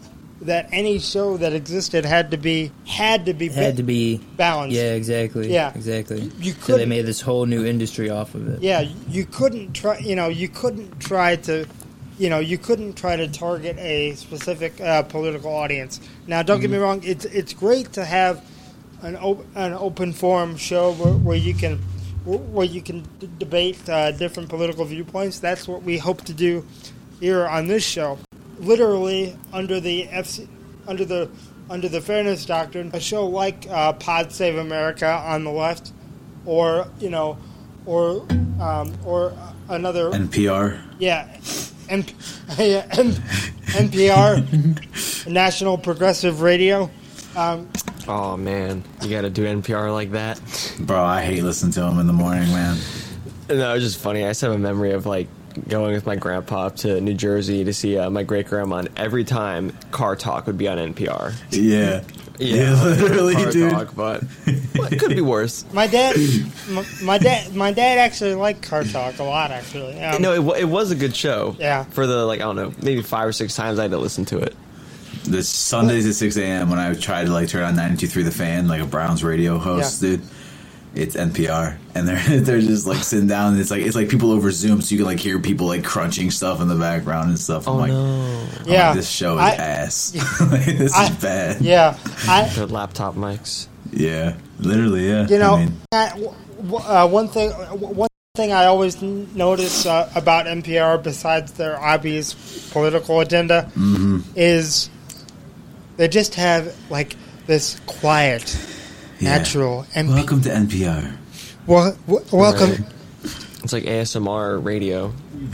that 0.42 0.68
any 0.72 0.98
show 0.98 1.36
that 1.36 1.52
existed 1.52 2.04
had 2.04 2.30
to 2.32 2.36
be 2.38 2.72
had 2.86 3.26
to 3.26 3.34
be 3.34 3.48
Had 3.48 3.76
to 3.76 3.82
be 3.84 4.16
balanced. 4.36 4.74
Yeah, 4.74 4.94
exactly. 4.94 5.52
Yeah. 5.52 5.70
exactly. 5.74 6.32
You 6.40 6.52
so 6.54 6.78
they 6.78 6.86
made 6.86 7.02
this 7.06 7.20
whole 7.20 7.46
new 7.46 7.64
industry 7.64 8.10
off 8.10 8.34
of 8.34 8.48
it. 8.48 8.62
Yeah, 8.62 8.80
you 9.08 9.24
couldn't 9.26 9.74
try. 9.74 9.98
You 9.98 10.16
know, 10.16 10.28
you 10.28 10.48
couldn't 10.48 10.98
try 10.98 11.36
to. 11.46 11.66
You 12.20 12.28
know, 12.28 12.38
you 12.38 12.58
couldn't 12.58 12.98
try 12.98 13.16
to 13.16 13.28
target 13.28 13.78
a 13.78 14.14
specific 14.14 14.78
uh, 14.78 15.04
political 15.04 15.54
audience. 15.54 16.00
Now, 16.26 16.42
don't 16.42 16.60
get 16.60 16.68
me 16.70 16.76
wrong; 16.76 17.00
it's 17.02 17.24
it's 17.24 17.54
great 17.54 17.94
to 17.94 18.04
have 18.04 18.44
an 19.00 19.16
op- 19.16 19.46
an 19.54 19.72
open 19.72 20.12
forum 20.12 20.58
show 20.58 20.92
where, 20.92 21.14
where 21.14 21.36
you 21.38 21.54
can 21.54 21.78
where 22.26 22.66
you 22.66 22.82
can 22.82 23.08
d- 23.20 23.30
debate 23.38 23.88
uh, 23.88 24.12
different 24.12 24.50
political 24.50 24.84
viewpoints. 24.84 25.38
That's 25.40 25.66
what 25.66 25.82
we 25.82 25.96
hope 25.96 26.20
to 26.24 26.34
do 26.34 26.66
here 27.20 27.46
on 27.48 27.68
this 27.68 27.86
show. 27.86 28.18
Literally 28.58 29.34
under 29.50 29.80
the 29.80 30.06
FC, 30.08 30.46
under 30.86 31.06
the 31.06 31.30
under 31.70 31.88
the 31.88 32.02
fairness 32.02 32.44
doctrine, 32.44 32.90
a 32.92 33.00
show 33.00 33.26
like 33.28 33.66
uh, 33.70 33.94
Pod 33.94 34.30
Save 34.30 34.58
America 34.58 35.08
on 35.08 35.44
the 35.44 35.50
left, 35.52 35.90
or 36.44 36.86
you 36.98 37.08
know, 37.08 37.38
or 37.86 38.26
um, 38.60 38.92
or 39.06 39.32
another 39.70 40.10
NPR. 40.10 40.82
yeah, 40.98 41.26
M- 41.90 42.04
yeah, 42.58 42.86
M- 42.96 43.12
NPR, 43.74 45.26
National 45.28 45.76
Progressive 45.76 46.40
Radio. 46.40 46.90
Um, 47.36 47.68
Oh 48.08 48.36
man, 48.36 48.82
you 49.02 49.10
got 49.10 49.20
to 49.22 49.30
do 49.30 49.44
NPR 49.44 49.92
like 49.92 50.12
that. 50.12 50.40
Bro, 50.80 51.04
I 51.04 51.22
hate 51.22 51.42
listening 51.44 51.72
to 51.72 51.80
them 51.80 51.98
in 52.00 52.06
the 52.06 52.12
morning, 52.12 52.48
man. 52.48 52.76
No, 53.48 53.74
it's 53.74 53.84
just 53.84 53.98
funny. 54.00 54.24
I 54.24 54.28
just 54.30 54.40
have 54.40 54.52
a 54.52 54.58
memory 54.58 54.92
of 54.92 55.06
like 55.06 55.28
going 55.68 55.92
with 55.92 56.06
my 56.06 56.16
grandpa 56.16 56.70
to 56.70 57.00
New 57.00 57.14
Jersey 57.14 57.62
to 57.64 57.72
see 57.74 57.98
uh, 57.98 58.08
my 58.10 58.22
great 58.22 58.46
grandma, 58.46 58.76
and 58.78 58.88
every 58.96 59.22
time 59.24 59.70
Car 59.90 60.16
Talk 60.16 60.46
would 60.46 60.58
be 60.58 60.66
on 60.66 60.78
NPR. 60.78 61.32
Yeah. 61.50 62.02
Yeah, 62.40 62.82
literally, 62.84 63.34
Car 63.34 63.50
dude. 63.52 63.70
Talk, 63.70 63.94
but 63.94 64.22
well, 64.76 64.92
it 64.92 64.98
could 64.98 65.10
be 65.14 65.20
worse. 65.20 65.64
my 65.72 65.86
dad, 65.86 66.16
my, 66.68 66.84
my 67.02 67.18
dad, 67.18 67.54
my 67.54 67.72
dad 67.72 67.98
actually 67.98 68.34
liked 68.34 68.62
Car 68.62 68.84
Talk 68.84 69.18
a 69.18 69.22
lot. 69.24 69.50
Actually, 69.50 70.02
um, 70.02 70.20
no, 70.22 70.50
it, 70.52 70.60
it 70.62 70.64
was 70.64 70.90
a 70.90 70.94
good 70.96 71.14
show. 71.14 71.54
Yeah. 71.58 71.84
For 71.84 72.06
the 72.06 72.24
like, 72.24 72.40
I 72.40 72.44
don't 72.44 72.56
know, 72.56 72.72
maybe 72.82 73.02
five 73.02 73.28
or 73.28 73.32
six 73.32 73.54
times 73.54 73.78
I 73.78 73.82
had 73.82 73.90
to 73.92 73.98
listen 73.98 74.24
to 74.26 74.38
it. 74.38 74.56
The 75.24 75.42
Sundays 75.42 76.06
at 76.06 76.14
6 76.14 76.36
a.m. 76.38 76.70
when 76.70 76.78
I 76.78 76.94
tried 76.94 77.24
to 77.26 77.30
like 77.32 77.48
turn 77.48 77.62
on 77.62 77.74
92.3 77.76 78.24
The 78.24 78.30
Fan, 78.30 78.68
like 78.68 78.80
a 78.80 78.86
Browns 78.86 79.22
radio 79.22 79.58
host, 79.58 80.02
Yeah. 80.02 80.10
dude. 80.16 80.22
It's 80.94 81.14
NPR, 81.14 81.76
and 81.94 82.08
they're 82.08 82.40
they're 82.40 82.60
just 82.60 82.86
like 82.86 83.02
sitting 83.04 83.28
down. 83.28 83.52
And 83.52 83.60
it's 83.60 83.70
like 83.70 83.82
it's 83.82 83.94
like 83.94 84.08
people 84.08 84.32
over 84.32 84.50
Zoom, 84.50 84.80
so 84.82 84.92
you 84.92 84.98
can 84.98 85.06
like 85.06 85.20
hear 85.20 85.38
people 85.38 85.66
like 85.68 85.84
crunching 85.84 86.30
stuff 86.32 86.60
in 86.60 86.66
the 86.68 86.74
background 86.74 87.28
and 87.28 87.38
stuff. 87.38 87.68
I'm 87.68 87.74
Oh 87.74 87.76
like, 87.78 87.92
no, 87.92 88.46
I'm 88.60 88.66
Yeah. 88.66 88.88
like, 88.88 88.96
this 88.96 89.08
show 89.08 89.34
is 89.38 89.40
I- 89.42 89.54
ass. 89.54 90.40
Like, 90.40 90.64
this 90.78 90.94
I- 90.94 91.04
is 91.04 91.10
bad. 91.16 91.60
yeah, 91.60 91.96
I, 92.26 92.48
the 92.48 92.66
laptop 92.66 93.14
mics. 93.14 93.68
Yeah, 93.92 94.36
literally, 94.58 95.08
yeah. 95.08 95.26
You 95.28 95.38
know, 95.38 95.54
I 95.54 95.64
mean, 95.64 95.76
I- 95.92 96.08
w- 96.10 96.34
w- 96.62 96.76
uh, 96.84 97.06
one 97.06 97.28
thing, 97.28 97.50
one 97.50 98.08
thing 98.36 98.52
I 98.52 98.64
always 98.66 99.00
notice 99.00 99.86
uh, 99.86 100.10
about 100.16 100.46
NPR, 100.46 101.00
besides 101.02 101.52
their 101.52 101.80
obvious 101.80 102.34
political 102.72 103.20
agenda, 103.20 103.70
Mm-hmm. 103.76 104.20
is 104.36 104.90
they 105.98 106.08
just 106.08 106.34
have 106.34 106.74
like 106.90 107.14
this 107.46 107.80
quiet, 107.86 108.56
yeah. 109.20 109.36
natural, 109.36 109.86
and 109.94 110.08
Welcome 110.08 110.40
to 110.42 110.48
NPR. 110.50 111.16
well, 111.66 111.96
w- 112.06 112.24
welcome, 112.32 112.70
Right. 112.70 112.80
It's 113.62 113.72
like 113.74 113.84
ASMR 113.84 114.64
radio. 114.64 115.12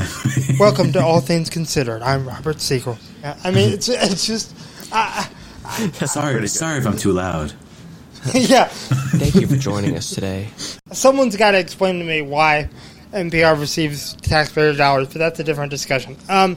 welcome 0.61 0.93
to 0.93 1.01
All 1.03 1.21
Things 1.21 1.51
Considered. 1.51 2.03
I'm 2.03 2.27
Robert 2.27 2.61
Siegel. 2.61 2.97
I 3.43 3.51
mean, 3.51 3.73
it's 3.73 3.89
it's 3.89 4.27
just, 4.27 4.55
uh, 4.93 5.25
Sorry, 6.07 6.47
sorry 6.47 6.79
if 6.79 6.87
I'm 6.87 6.97
too 6.97 7.11
loud. 7.13 7.53
yeah. 8.35 8.67
Thank 8.71 9.35
you 9.35 9.47
for 9.49 9.57
joining 9.57 9.97
us 9.97 10.11
today. 10.11 10.49
Someone's 10.93 11.37
got 11.37 11.53
to 11.53 11.59
explain 11.59 11.99
to 11.99 12.05
me 12.05 12.23
why 12.23 12.69
NPR 13.13 13.59
receives 13.59 14.15
taxpayer 14.15 14.75
dollars, 14.75 15.09
but 15.09 15.19
that's 15.19 15.41
a 15.41 15.45
different 15.45 15.71
discussion. 15.71 16.17
Um, 16.29 16.57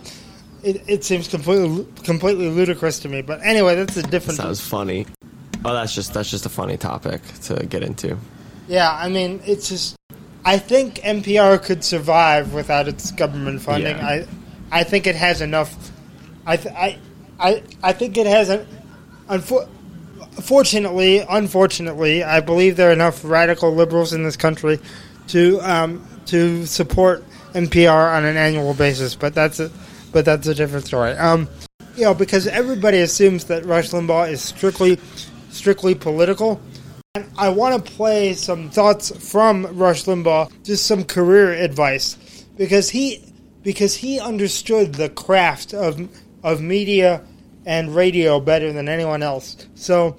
it, 0.63 0.83
it 0.87 1.03
seems 1.03 1.27
completely 1.27 1.87
completely 2.03 2.49
ludicrous 2.49 2.99
to 2.99 3.09
me. 3.09 3.21
But 3.23 3.41
anyway, 3.43 3.75
that's 3.75 3.97
a 3.97 4.03
different. 4.03 4.37
Sounds 4.37 4.61
funny. 4.61 5.07
Oh, 5.65 5.73
that's 5.73 5.93
just 5.93 6.13
that's 6.13 6.29
just 6.29 6.45
a 6.45 6.49
funny 6.49 6.77
topic 6.77 7.21
to 7.43 7.65
get 7.65 7.83
into. 7.83 8.17
Yeah, 8.67 8.91
I 8.91 9.09
mean, 9.09 9.41
it's 9.45 9.69
just. 9.69 9.95
I 10.45 10.57
think 10.57 10.95
NPR 10.99 11.61
could 11.61 11.83
survive 11.83 12.53
without 12.53 12.87
its 12.87 13.11
government 13.11 13.61
funding. 13.61 13.97
Yeah. 13.97 14.07
I, 14.07 14.27
I 14.71 14.83
think 14.83 15.05
it 15.05 15.15
has 15.15 15.41
enough. 15.41 15.91
I, 16.45 16.55
th- 16.55 16.73
I, 16.73 16.97
I, 17.39 17.63
I 17.83 17.93
think 17.93 18.17
it 18.17 18.25
has 18.25 18.49
a. 18.49 18.65
Unfor- 19.27 19.67
fortunately, 20.41 21.19
unfortunately, 21.19 22.23
I 22.23 22.39
believe 22.39 22.77
there 22.77 22.89
are 22.89 22.93
enough 22.93 23.25
radical 23.25 23.73
liberals 23.73 24.13
in 24.13 24.23
this 24.23 24.37
country 24.37 24.79
to 25.27 25.59
um, 25.61 26.07
to 26.27 26.65
support 26.65 27.23
NPR 27.53 28.15
on 28.15 28.23
an 28.23 28.37
annual 28.37 28.73
basis. 28.73 29.15
But 29.15 29.35
that's 29.35 29.59
a, 29.59 29.69
but 30.13 30.23
that's 30.23 30.47
a 30.47 30.55
different 30.55 30.85
story. 30.85 31.11
Um, 31.13 31.49
you 31.95 32.05
know, 32.05 32.13
because 32.13 32.47
everybody 32.47 32.99
assumes 32.99 33.45
that 33.45 33.65
Rush 33.65 33.89
Limbaugh 33.89 34.31
is 34.31 34.41
strictly 34.41 34.97
strictly 35.49 35.95
political. 35.95 36.61
And 37.15 37.25
I 37.37 37.49
want 37.49 37.83
to 37.83 37.91
play 37.91 38.33
some 38.33 38.69
thoughts 38.69 39.11
from 39.31 39.65
Rush 39.77 40.03
Limbaugh, 40.05 40.51
just 40.63 40.85
some 40.85 41.03
career 41.03 41.53
advice, 41.53 42.45
because 42.57 42.89
he 42.89 43.23
because 43.63 43.95
he 43.95 44.19
understood 44.19 44.93
the 44.93 45.09
craft 45.09 45.73
of 45.73 46.07
of 46.43 46.61
media 46.61 47.21
and 47.65 47.95
radio 47.95 48.39
better 48.39 48.71
than 48.71 48.87
anyone 48.87 49.21
else. 49.23 49.67
So, 49.75 50.17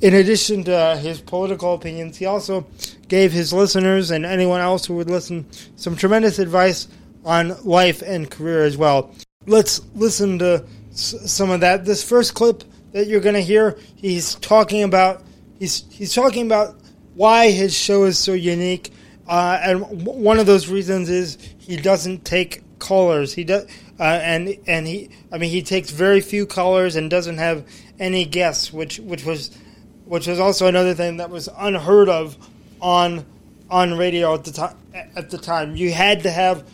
in 0.00 0.14
addition 0.14 0.64
to 0.64 0.96
his 1.00 1.20
political 1.20 1.74
opinions, 1.74 2.16
he 2.16 2.26
also 2.26 2.66
gave 3.08 3.32
his 3.32 3.52
listeners 3.52 4.10
and 4.10 4.24
anyone 4.24 4.60
else 4.60 4.86
who 4.86 4.94
would 4.94 5.10
listen 5.10 5.46
some 5.76 5.96
tremendous 5.96 6.38
advice 6.38 6.88
on 7.24 7.56
life 7.64 8.02
and 8.02 8.30
career 8.30 8.64
as 8.64 8.76
well. 8.76 9.10
Let's 9.46 9.80
listen 9.94 10.38
to 10.40 10.64
s- 10.92 11.14
some 11.26 11.50
of 11.50 11.60
that. 11.60 11.84
This 11.84 12.02
first 12.02 12.34
clip 12.34 12.62
that 12.96 13.08
you're 13.08 13.20
going 13.20 13.34
to 13.34 13.42
hear, 13.42 13.76
he's 13.94 14.36
talking 14.36 14.82
about 14.82 15.22
he's 15.58 15.84
he's 15.90 16.14
talking 16.14 16.46
about 16.46 16.76
why 17.14 17.50
his 17.50 17.76
show 17.76 18.04
is 18.04 18.18
so 18.18 18.32
unique, 18.32 18.90
uh, 19.28 19.58
and 19.62 19.80
w- 19.82 20.18
one 20.18 20.38
of 20.38 20.46
those 20.46 20.68
reasons 20.68 21.10
is 21.10 21.36
he 21.58 21.76
doesn't 21.76 22.24
take 22.24 22.62
callers. 22.78 23.34
He 23.34 23.44
does, 23.44 23.66
uh, 24.00 24.02
and 24.02 24.56
and 24.66 24.86
he 24.86 25.10
I 25.30 25.36
mean 25.36 25.50
he 25.50 25.62
takes 25.62 25.90
very 25.90 26.22
few 26.22 26.46
callers 26.46 26.96
and 26.96 27.10
doesn't 27.10 27.36
have 27.36 27.68
any 27.98 28.24
guests, 28.24 28.72
which 28.72 28.98
which 28.98 29.26
was 29.26 29.54
which 30.06 30.26
was 30.26 30.40
also 30.40 30.66
another 30.66 30.94
thing 30.94 31.18
that 31.18 31.28
was 31.28 31.50
unheard 31.54 32.08
of 32.08 32.34
on 32.80 33.26
on 33.68 33.98
radio 33.98 34.32
at 34.32 34.44
the 34.44 34.52
time. 34.52 34.76
At 34.94 35.28
the 35.28 35.36
time, 35.36 35.76
you 35.76 35.92
had 35.92 36.22
to 36.22 36.30
have 36.30 36.66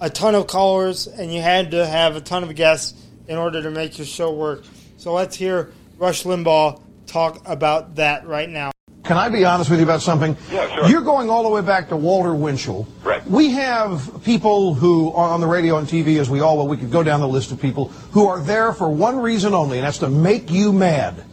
a 0.00 0.10
ton 0.10 0.34
of 0.34 0.48
callers 0.48 1.06
and 1.06 1.32
you 1.32 1.40
had 1.40 1.70
to 1.70 1.86
have 1.86 2.16
a 2.16 2.20
ton 2.20 2.42
of 2.42 2.52
guests 2.56 3.00
in 3.28 3.36
order 3.36 3.62
to 3.62 3.70
make 3.70 3.96
your 3.96 4.06
show 4.08 4.32
work. 4.32 4.64
So 4.98 5.12
let's 5.12 5.36
hear 5.36 5.70
Rush 5.96 6.24
Limbaugh 6.24 6.82
talk 7.06 7.40
about 7.48 7.94
that 7.94 8.26
right 8.26 8.48
now. 8.48 8.72
Can 9.04 9.16
I 9.16 9.28
be 9.28 9.44
honest 9.44 9.70
with 9.70 9.78
you 9.78 9.86
about 9.86 10.02
something? 10.02 10.36
Yeah, 10.50 10.74
sure. 10.74 10.88
You're 10.88 11.02
going 11.02 11.30
all 11.30 11.44
the 11.44 11.48
way 11.48 11.62
back 11.62 11.88
to 11.90 11.96
Walter 11.96 12.34
Winchell. 12.34 12.84
Right. 13.04 13.24
We 13.24 13.50
have 13.50 14.24
people 14.24 14.74
who 14.74 15.12
are 15.12 15.30
on 15.30 15.40
the 15.40 15.46
radio 15.46 15.78
and 15.78 15.86
TV, 15.86 16.18
as 16.18 16.28
we 16.28 16.40
all 16.40 16.56
well, 16.56 16.66
we 16.66 16.76
could 16.76 16.90
go 16.90 17.04
down 17.04 17.20
the 17.20 17.28
list 17.28 17.52
of 17.52 17.60
people 17.60 17.86
who 18.10 18.26
are 18.26 18.40
there 18.40 18.72
for 18.72 18.90
one 18.90 19.20
reason 19.20 19.54
only, 19.54 19.78
and 19.78 19.86
that's 19.86 19.98
to 19.98 20.08
make 20.08 20.50
you 20.50 20.72
mad. 20.72 21.24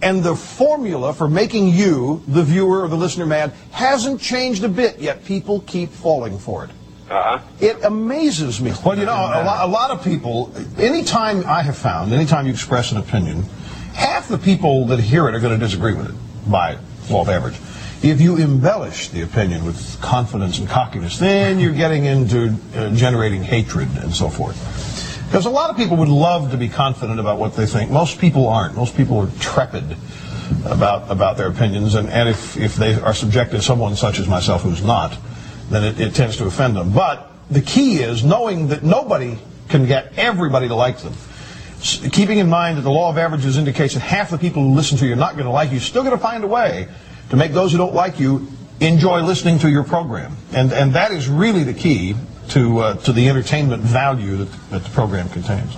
And 0.00 0.24
the 0.24 0.34
formula 0.34 1.12
for 1.12 1.28
making 1.28 1.68
you, 1.68 2.22
the 2.26 2.42
viewer 2.42 2.80
or 2.80 2.88
the 2.88 2.96
listener, 2.96 3.26
mad 3.26 3.52
hasn't 3.72 4.22
changed 4.22 4.64
a 4.64 4.70
bit, 4.70 5.00
yet 5.00 5.22
people 5.26 5.60
keep 5.60 5.90
falling 5.90 6.38
for 6.38 6.64
it. 6.64 6.70
Uh-huh. 7.08 7.38
It 7.60 7.84
amazes 7.84 8.60
me. 8.60 8.72
Well, 8.84 8.98
you 8.98 9.04
know, 9.04 9.12
a 9.12 9.44
lot, 9.44 9.64
a 9.64 9.70
lot 9.70 9.90
of 9.92 10.02
people, 10.02 10.52
anytime 10.76 11.44
I 11.46 11.62
have 11.62 11.76
found, 11.76 12.12
anytime 12.12 12.46
you 12.46 12.52
express 12.52 12.90
an 12.90 12.98
opinion, 12.98 13.42
half 13.94 14.28
the 14.28 14.38
people 14.38 14.86
that 14.86 14.98
hear 14.98 15.28
it 15.28 15.34
are 15.34 15.40
going 15.40 15.58
to 15.58 15.64
disagree 15.64 15.94
with 15.94 16.08
it 16.10 16.50
by 16.50 16.78
law 17.08 17.22
of 17.22 17.28
average. 17.28 17.54
If 18.02 18.20
you 18.20 18.36
embellish 18.36 19.08
the 19.08 19.22
opinion 19.22 19.64
with 19.64 20.00
confidence 20.00 20.58
and 20.58 20.68
cockiness, 20.68 21.18
then 21.18 21.60
you're 21.60 21.72
getting 21.72 22.04
into 22.04 22.54
uh, 22.74 22.90
generating 22.90 23.42
hatred 23.42 23.88
and 23.98 24.12
so 24.12 24.28
forth. 24.28 24.56
Because 25.26 25.46
a 25.46 25.50
lot 25.50 25.70
of 25.70 25.76
people 25.76 25.96
would 25.96 26.08
love 26.08 26.50
to 26.50 26.56
be 26.56 26.68
confident 26.68 27.18
about 27.18 27.38
what 27.38 27.56
they 27.56 27.66
think. 27.66 27.90
Most 27.90 28.18
people 28.18 28.48
aren't. 28.48 28.76
Most 28.76 28.96
people 28.96 29.18
are 29.18 29.26
trepid 29.26 29.96
about 30.64 31.10
about 31.10 31.36
their 31.36 31.48
opinions, 31.48 31.94
and, 31.94 32.08
and 32.08 32.28
if, 32.28 32.56
if 32.56 32.76
they 32.76 32.94
are 32.94 33.14
subjected 33.14 33.56
to 33.56 33.62
someone 33.62 33.96
such 33.96 34.18
as 34.18 34.28
myself 34.28 34.62
who's 34.62 34.82
not, 34.82 35.16
then 35.70 35.84
it, 35.84 36.00
it 36.00 36.14
tends 36.14 36.36
to 36.38 36.46
offend 36.46 36.76
them. 36.76 36.92
But 36.92 37.30
the 37.50 37.60
key 37.60 37.96
is 37.96 38.24
knowing 38.24 38.68
that 38.68 38.82
nobody 38.82 39.38
can 39.68 39.86
get 39.86 40.12
everybody 40.16 40.68
to 40.68 40.74
like 40.74 40.98
them. 40.98 41.14
Keeping 42.10 42.38
in 42.38 42.48
mind 42.48 42.78
that 42.78 42.82
the 42.82 42.90
law 42.90 43.10
of 43.10 43.18
averages 43.18 43.58
indicates 43.58 43.94
that 43.94 44.00
half 44.00 44.30
the 44.30 44.38
people 44.38 44.62
who 44.62 44.74
listen 44.74 44.98
to 44.98 45.06
you 45.06 45.12
are 45.12 45.16
not 45.16 45.34
going 45.34 45.44
to 45.44 45.50
like 45.50 45.70
you, 45.70 45.78
still 45.78 46.02
going 46.02 46.16
to 46.16 46.22
find 46.22 46.42
a 46.42 46.46
way 46.46 46.88
to 47.30 47.36
make 47.36 47.52
those 47.52 47.72
who 47.72 47.78
don't 47.78 47.94
like 47.94 48.18
you 48.18 48.48
enjoy 48.80 49.20
listening 49.22 49.58
to 49.58 49.70
your 49.70 49.84
program. 49.84 50.36
And, 50.52 50.72
and 50.72 50.92
that 50.94 51.12
is 51.12 51.28
really 51.28 51.64
the 51.64 51.74
key 51.74 52.14
to, 52.50 52.78
uh, 52.78 52.94
to 52.98 53.12
the 53.12 53.28
entertainment 53.28 53.82
value 53.82 54.36
that, 54.36 54.70
that 54.70 54.84
the 54.84 54.90
program 54.90 55.28
contains. 55.28 55.76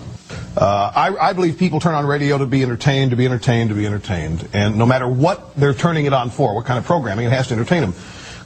Uh, 0.57 0.93
I, 0.95 1.29
I 1.29 1.33
believe 1.33 1.59
people 1.59 1.79
turn 1.79 1.95
on 1.95 2.05
radio 2.07 2.39
to 2.39 2.47
be 2.47 2.63
entertained, 2.63 3.13
to 3.13 3.17
be 3.17 3.27
entertained, 3.27 3.71
to 3.71 3.77
be 3.77 3.87
entertained. 3.87 4.49
And 4.53 4.77
no 4.77 4.87
matter 4.87 5.09
what 5.09 5.55
they're 5.57 5.75
turning 5.75 6.07
it 6.07 6.13
on 6.13 6.31
for, 6.31 6.55
what 6.55 6.65
kind 6.65 6.79
of 6.79 6.85
programming, 6.85 7.27
it 7.27 7.31
has 7.31 7.49
to 7.49 7.55
entertain 7.55 7.81
them. 7.83 7.95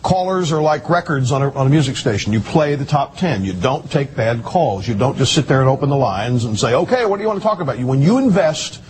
Callers 0.03 0.51
are 0.51 0.61
like 0.61 0.88
records 0.88 1.31
on 1.31 1.43
a, 1.43 1.53
on 1.53 1.69
a 1.69 1.71
music 1.71 1.97
station. 1.97 2.33
You 2.33 2.41
play 2.41 2.75
the 2.75 2.85
top 2.85 3.17
10. 3.19 3.45
You 3.45 3.53
don't 3.53 3.88
take 3.88 4.17
bad 4.17 4.43
calls. 4.43 4.87
You 4.88 4.95
don't 4.95 5.17
just 5.17 5.33
sit 5.33 5.47
there 5.47 5.61
and 5.61 5.69
open 5.69 5.91
the 5.91 5.97
lines 5.97 6.45
and 6.45 6.59
say, 6.59 6.75
okay, 6.75 7.07
what 7.07 7.19
do 7.19 7.23
you 7.23 7.29
want 7.29 7.41
to 7.41 7.47
talk 7.47 7.61
about? 7.61 7.79
You, 7.79 7.87
when 7.87 8.03
you 8.03 8.19
invest 8.19 8.83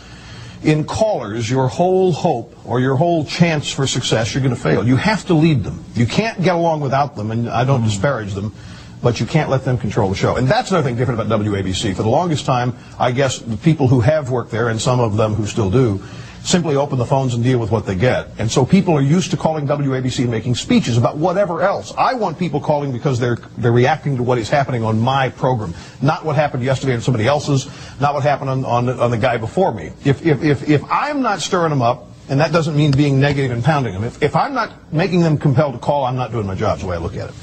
in 0.63 0.85
callers, 0.85 1.51
your 1.51 1.69
whole 1.69 2.13
hope 2.13 2.57
or 2.65 2.81
your 2.81 2.97
whole 2.97 3.25
chance 3.27 3.71
for 3.71 3.87
success, 3.87 4.33
you're 4.33 4.43
going 4.43 4.55
to 4.55 4.61
fail. 4.61 4.87
You 4.87 4.97
have 4.97 5.27
to 5.27 5.35
lead 5.35 5.65
them. 5.65 5.85
You 5.95 6.07
can't 6.07 6.43
get 6.43 6.55
along 6.55 6.81
without 6.81 7.15
them, 7.15 7.31
and 7.31 7.49
I 7.49 7.65
don't 7.65 7.81
mm-hmm. 7.81 7.89
disparage 7.89 8.33
them, 8.33 8.55
but 9.03 9.21
you 9.21 9.27
can't 9.27 9.51
let 9.51 9.65
them 9.65 9.77
control 9.77 10.09
the 10.09 10.17
show. 10.17 10.37
And 10.37 10.49
that's 10.49 10.71
another 10.71 10.87
thing 10.87 10.97
different 10.97 11.21
about 11.21 11.41
WABC. 11.41 11.95
For 11.95 12.03
the 12.03 12.09
longest 12.09 12.47
time, 12.47 12.75
I 12.99 13.13
guess 13.13 13.39
the 13.39 13.57
people 13.57 13.89
who 13.89 14.01
have 14.01 14.31
worked 14.31 14.51
there, 14.51 14.69
and 14.69 14.81
some 14.81 15.01
of 15.01 15.17
them 15.17 15.35
who 15.35 15.47
still 15.47 15.71
do, 15.71 16.03
simply 16.45 16.77
open 16.77 16.99
the 16.99 17.07
phones 17.07 17.35
and 17.35 17.45
deal 17.45 17.59
with 17.59 17.71
what 17.71 17.87
they 17.87 17.95
get. 17.95 18.29
And 18.39 18.51
so 18.51 18.65
people 18.65 18.95
are 18.95 19.03
used 19.03 19.31
to 19.31 19.37
calling 19.37 19.67
WABC 19.67 20.21
and 20.21 20.31
making 20.31 20.55
speeches 20.57 20.97
about 20.99 21.17
whatever 21.17 21.63
else. 21.63 21.93
I 21.97 22.15
want 22.15 22.39
people 22.39 22.61
calling 22.61 22.93
because 22.93 23.19
they're 23.19 23.39
they're 23.57 23.73
reacting 23.73 24.17
to 24.17 24.23
what 24.23 24.39
is 24.39 24.49
happening 24.49 24.83
on 24.83 24.99
my 25.01 25.29
program, 25.29 25.75
not 26.01 26.25
what 26.25 26.37
happened 26.37 26.65
yesterday 26.65 26.95
on 26.95 27.01
somebody 27.01 27.27
else's, 27.27 27.67
not 28.01 28.15
what 28.15 28.23
happened 28.23 28.51
on, 28.51 28.65
on, 28.65 28.89
on 28.89 29.11
the 29.11 29.19
guy 29.19 29.37
before 29.37 29.73
me. 29.73 29.93
If, 30.05 30.25
if, 30.27 30.43
if, 30.43 30.69
if 30.69 30.83
I'm 30.91 31.23
not 31.23 31.41
stirring 31.41 31.71
them 31.71 31.83
up, 31.83 32.09
and 32.29 32.41
that 32.41 32.53
doesn't 32.53 32.77
mean 32.77 32.93
being 32.93 33.21
negative 33.21 33.51
and 33.51 33.65
pounding 33.65 33.95
them, 33.95 34.05
if, 34.05 34.23
if 34.23 34.37
I'm 34.37 34.55
not 34.55 34.93
making 34.93 35.21
them 35.21 35.37
compelled 35.39 35.75
to 35.75 35.79
call, 35.79 36.05
I'm 36.05 36.17
not 36.17 36.31
doing 36.31 36.47
my 36.47 36.55
job, 36.55 36.77
is 36.77 36.83
the 36.83 36.89
way 36.89 36.97
I 36.97 36.99
look 36.99 37.17
at 37.17 37.29
it. 37.29 37.35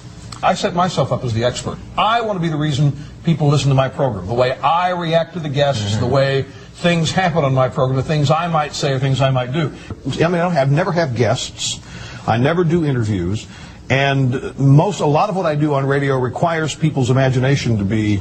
I 0.41 0.53
set 0.53 0.73
myself 0.73 1.11
up 1.11 1.23
as 1.25 1.33
the 1.33 1.43
expert. 1.43 1.77
I 1.97 2.21
want 2.21 2.37
to 2.37 2.41
be 2.41 2.47
the 2.47 2.57
reason 2.57 2.93
people 3.23 3.49
listen 3.49 3.69
to 3.69 3.75
my 3.75 3.89
program, 3.89 4.25
the 4.25 4.33
way 4.33 4.57
I 4.59 4.91
react 4.91 5.33
to 5.33 5.39
the 5.39 5.49
guests, 5.49 5.97
the 5.97 6.07
way 6.07 6.45
things 6.79 7.11
happen 7.11 7.43
on 7.43 7.53
my 7.53 7.67
program, 7.67 7.97
the 7.97 8.03
things 8.03 8.31
I 8.31 8.47
might 8.47 8.73
say 8.73 8.93
or 8.93 8.99
things 8.99 9.19
I 9.19 9.31
might 9.31 9.51
do. 9.51 9.73
I 10.23 10.27
mean, 10.29 10.41
I 10.41 10.49
have, 10.49 10.71
never 10.71 10.93
have 10.93 11.15
guests. 11.15 11.79
I 12.25 12.37
never 12.37 12.63
do 12.63 12.85
interviews. 12.85 13.47
And 13.89 14.57
most, 14.57 15.01
a 15.01 15.05
lot 15.05 15.29
of 15.29 15.35
what 15.35 15.45
I 15.45 15.55
do 15.55 15.73
on 15.73 15.85
radio 15.85 16.17
requires 16.17 16.75
people's 16.75 17.09
imagination 17.09 17.77
to 17.79 17.83
be 17.83 18.17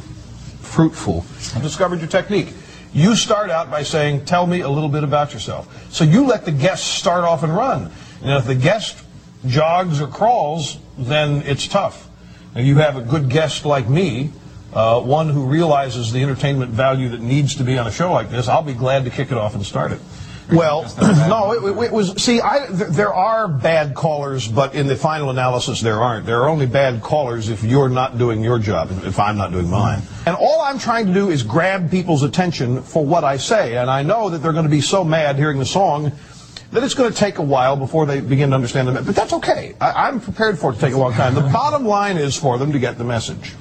fruitful. 0.60 1.24
I've 1.54 1.62
discovered 1.62 2.00
your 2.00 2.08
technique. 2.08 2.52
You 2.92 3.14
start 3.14 3.50
out 3.50 3.70
by 3.70 3.84
saying, 3.84 4.24
tell 4.24 4.46
me 4.46 4.60
a 4.62 4.68
little 4.68 4.88
bit 4.88 5.04
about 5.04 5.32
yourself. 5.34 5.92
So 5.92 6.04
you 6.04 6.26
let 6.26 6.44
the 6.44 6.52
guest 6.52 6.86
start 6.86 7.24
off 7.24 7.42
and 7.44 7.54
run. 7.54 7.92
And 8.22 8.30
if 8.32 8.46
the 8.46 8.54
guest 8.54 9.04
jogs 9.46 10.00
or 10.00 10.08
crawls, 10.08 10.78
then 10.96 11.42
it's 11.42 11.68
tough. 11.68 12.08
Now, 12.54 12.62
you 12.62 12.76
have 12.76 12.96
a 12.96 13.02
good 13.02 13.28
guest 13.28 13.64
like 13.64 13.88
me, 13.88 14.32
uh, 14.72 15.00
one 15.00 15.28
who 15.30 15.46
realizes 15.46 16.12
the 16.12 16.22
entertainment 16.22 16.70
value 16.70 17.08
that 17.10 17.20
needs 17.20 17.54
to 17.56 17.64
be 17.64 17.78
on 17.78 17.86
a 17.86 17.92
show 17.92 18.12
like 18.12 18.30
this, 18.30 18.48
I'll 18.48 18.62
be 18.62 18.74
glad 18.74 19.04
to 19.04 19.10
kick 19.10 19.30
it 19.32 19.38
off 19.38 19.54
and 19.54 19.64
start 19.64 19.92
it. 19.92 20.00
Well, 20.52 20.82
no, 21.28 21.52
it, 21.52 21.84
it- 21.84 21.92
was. 21.92 22.22
See, 22.22 22.40
I, 22.40 22.66
th- 22.68 22.90
there 22.90 23.12
are 23.12 23.48
bad 23.48 23.94
callers, 23.94 24.48
but 24.48 24.74
in 24.74 24.86
the 24.86 24.96
final 24.96 25.28
analysis, 25.30 25.80
there 25.82 26.00
aren't. 26.00 26.24
There 26.24 26.40
are 26.42 26.48
only 26.48 26.66
bad 26.66 27.02
callers 27.02 27.50
if 27.50 27.62
you're 27.62 27.90
not 27.90 28.16
doing 28.16 28.42
your 28.42 28.58
job, 28.58 28.88
if 29.04 29.18
I'm 29.18 29.36
not 29.36 29.52
doing 29.52 29.68
mine. 29.68 30.02
And 30.26 30.36
all 30.36 30.62
I'm 30.62 30.78
trying 30.78 31.06
to 31.06 31.12
do 31.12 31.28
is 31.30 31.42
grab 31.42 31.90
people's 31.90 32.22
attention 32.22 32.82
for 32.82 33.04
what 33.04 33.24
I 33.24 33.36
say. 33.36 33.76
And 33.76 33.90
I 33.90 34.02
know 34.02 34.30
that 34.30 34.38
they're 34.38 34.52
going 34.52 34.64
to 34.64 34.70
be 34.70 34.80
so 34.80 35.04
mad 35.04 35.36
hearing 35.36 35.58
the 35.58 35.66
song 35.66 36.12
that 36.72 36.82
it's 36.82 36.94
going 36.94 37.10
to 37.10 37.16
take 37.16 37.38
a 37.38 37.42
while 37.42 37.76
before 37.76 38.06
they 38.06 38.20
begin 38.20 38.50
to 38.50 38.54
understand 38.54 38.88
the 38.88 38.92
message. 38.92 39.06
But 39.06 39.16
that's 39.16 39.32
okay. 39.34 39.74
I, 39.80 40.08
I'm 40.08 40.20
prepared 40.20 40.58
for 40.58 40.70
it 40.70 40.74
to 40.76 40.80
take 40.80 40.94
a 40.94 40.98
long 40.98 41.12
time. 41.12 41.34
The 41.34 41.40
bottom 41.42 41.84
line 41.86 42.16
is 42.16 42.36
for 42.36 42.56
them 42.58 42.72
to 42.72 42.78
get 42.78 42.96
the 42.98 43.04
message. 43.04 43.54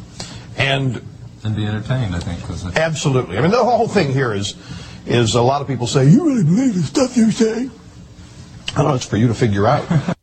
And 0.57 1.01
and 1.43 1.55
be 1.55 1.65
entertained. 1.65 2.15
I 2.15 2.19
think 2.19 2.47
was 2.49 2.63
the 2.63 2.79
Absolutely. 2.79 3.37
I 3.37 3.41
mean, 3.41 3.51
the 3.51 3.63
whole 3.63 3.87
thing 3.87 4.11
here 4.11 4.33
is 4.33 4.55
is 5.05 5.35
a 5.35 5.41
lot 5.41 5.61
of 5.61 5.67
people 5.67 5.87
say, 5.87 6.07
"You 6.09 6.25
really 6.25 6.43
believe 6.43 6.73
the 6.75 6.83
stuff 6.83 7.15
you 7.15 7.31
say?" 7.31 7.69
I 8.75 8.81
don't 8.81 8.87
know. 8.89 8.95
It's 8.95 9.05
for 9.05 9.17
you 9.17 9.27
to 9.27 9.33
figure 9.33 9.65
out. 9.67 9.87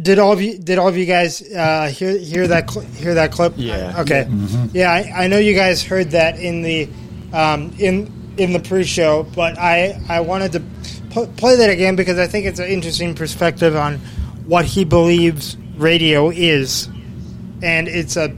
Did 0.00 0.18
all 0.18 0.32
of 0.32 0.40
you 0.40 0.58
did 0.58 0.78
all 0.78 0.88
of 0.88 0.96
you 0.96 1.04
guys 1.06 1.42
uh, 1.52 1.88
hear 1.88 2.16
hear 2.16 2.46
that 2.46 2.70
cl- 2.70 2.86
hear 2.86 3.14
that 3.14 3.32
clip? 3.32 3.54
Yeah. 3.56 4.00
Okay. 4.00 4.26
Yeah, 4.72 4.90
I, 4.92 5.24
I 5.24 5.26
know 5.26 5.38
you 5.38 5.54
guys 5.54 5.82
heard 5.82 6.10
that 6.12 6.38
in 6.38 6.62
the 6.62 6.88
um, 7.32 7.74
in 7.78 8.10
in 8.38 8.52
the 8.52 8.60
pre-show, 8.60 9.24
but 9.34 9.58
I 9.58 10.00
I 10.08 10.20
wanted 10.20 10.52
to 10.52 10.60
p- 11.10 11.26
play 11.36 11.56
that 11.56 11.68
again 11.68 11.96
because 11.96 12.18
I 12.18 12.26
think 12.26 12.46
it's 12.46 12.60
an 12.60 12.68
interesting 12.68 13.14
perspective 13.14 13.76
on 13.76 14.00
what 14.48 14.64
he 14.64 14.82
believes 14.82 15.58
radio 15.76 16.30
is, 16.30 16.88
and 17.62 17.86
it's 17.86 18.16
a 18.16 18.34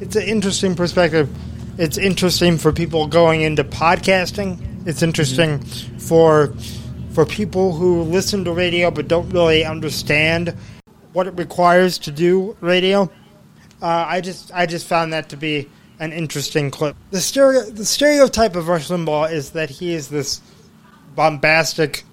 it's 0.00 0.14
an 0.14 0.22
interesting 0.22 0.74
perspective. 0.74 1.34
It's 1.78 1.96
interesting 1.96 2.58
for 2.58 2.72
people 2.72 3.06
going 3.06 3.40
into 3.40 3.64
podcasting. 3.64 4.86
It's 4.86 5.02
interesting 5.02 5.60
for 5.98 6.54
for 7.12 7.24
people 7.24 7.72
who 7.72 8.02
listen 8.02 8.44
to 8.44 8.52
radio 8.52 8.90
but 8.90 9.08
don't 9.08 9.30
really 9.30 9.64
understand 9.64 10.54
what 11.14 11.26
it 11.26 11.32
requires 11.38 11.96
to 12.00 12.10
do 12.10 12.54
radio. 12.60 13.10
Uh, 13.80 14.04
I 14.06 14.20
just 14.20 14.52
I 14.52 14.66
just 14.66 14.86
found 14.86 15.14
that 15.14 15.30
to 15.30 15.38
be 15.38 15.70
an 15.98 16.12
interesting 16.12 16.70
clip. 16.70 16.96
The 17.12 17.20
stereo 17.20 17.62
the 17.62 17.86
stereotype 17.86 18.56
of 18.56 18.68
Rush 18.68 18.88
Limbaugh 18.88 19.32
is 19.32 19.52
that 19.52 19.70
he 19.70 19.94
is 19.94 20.08
this 20.08 20.42
bombastic, 21.14 22.04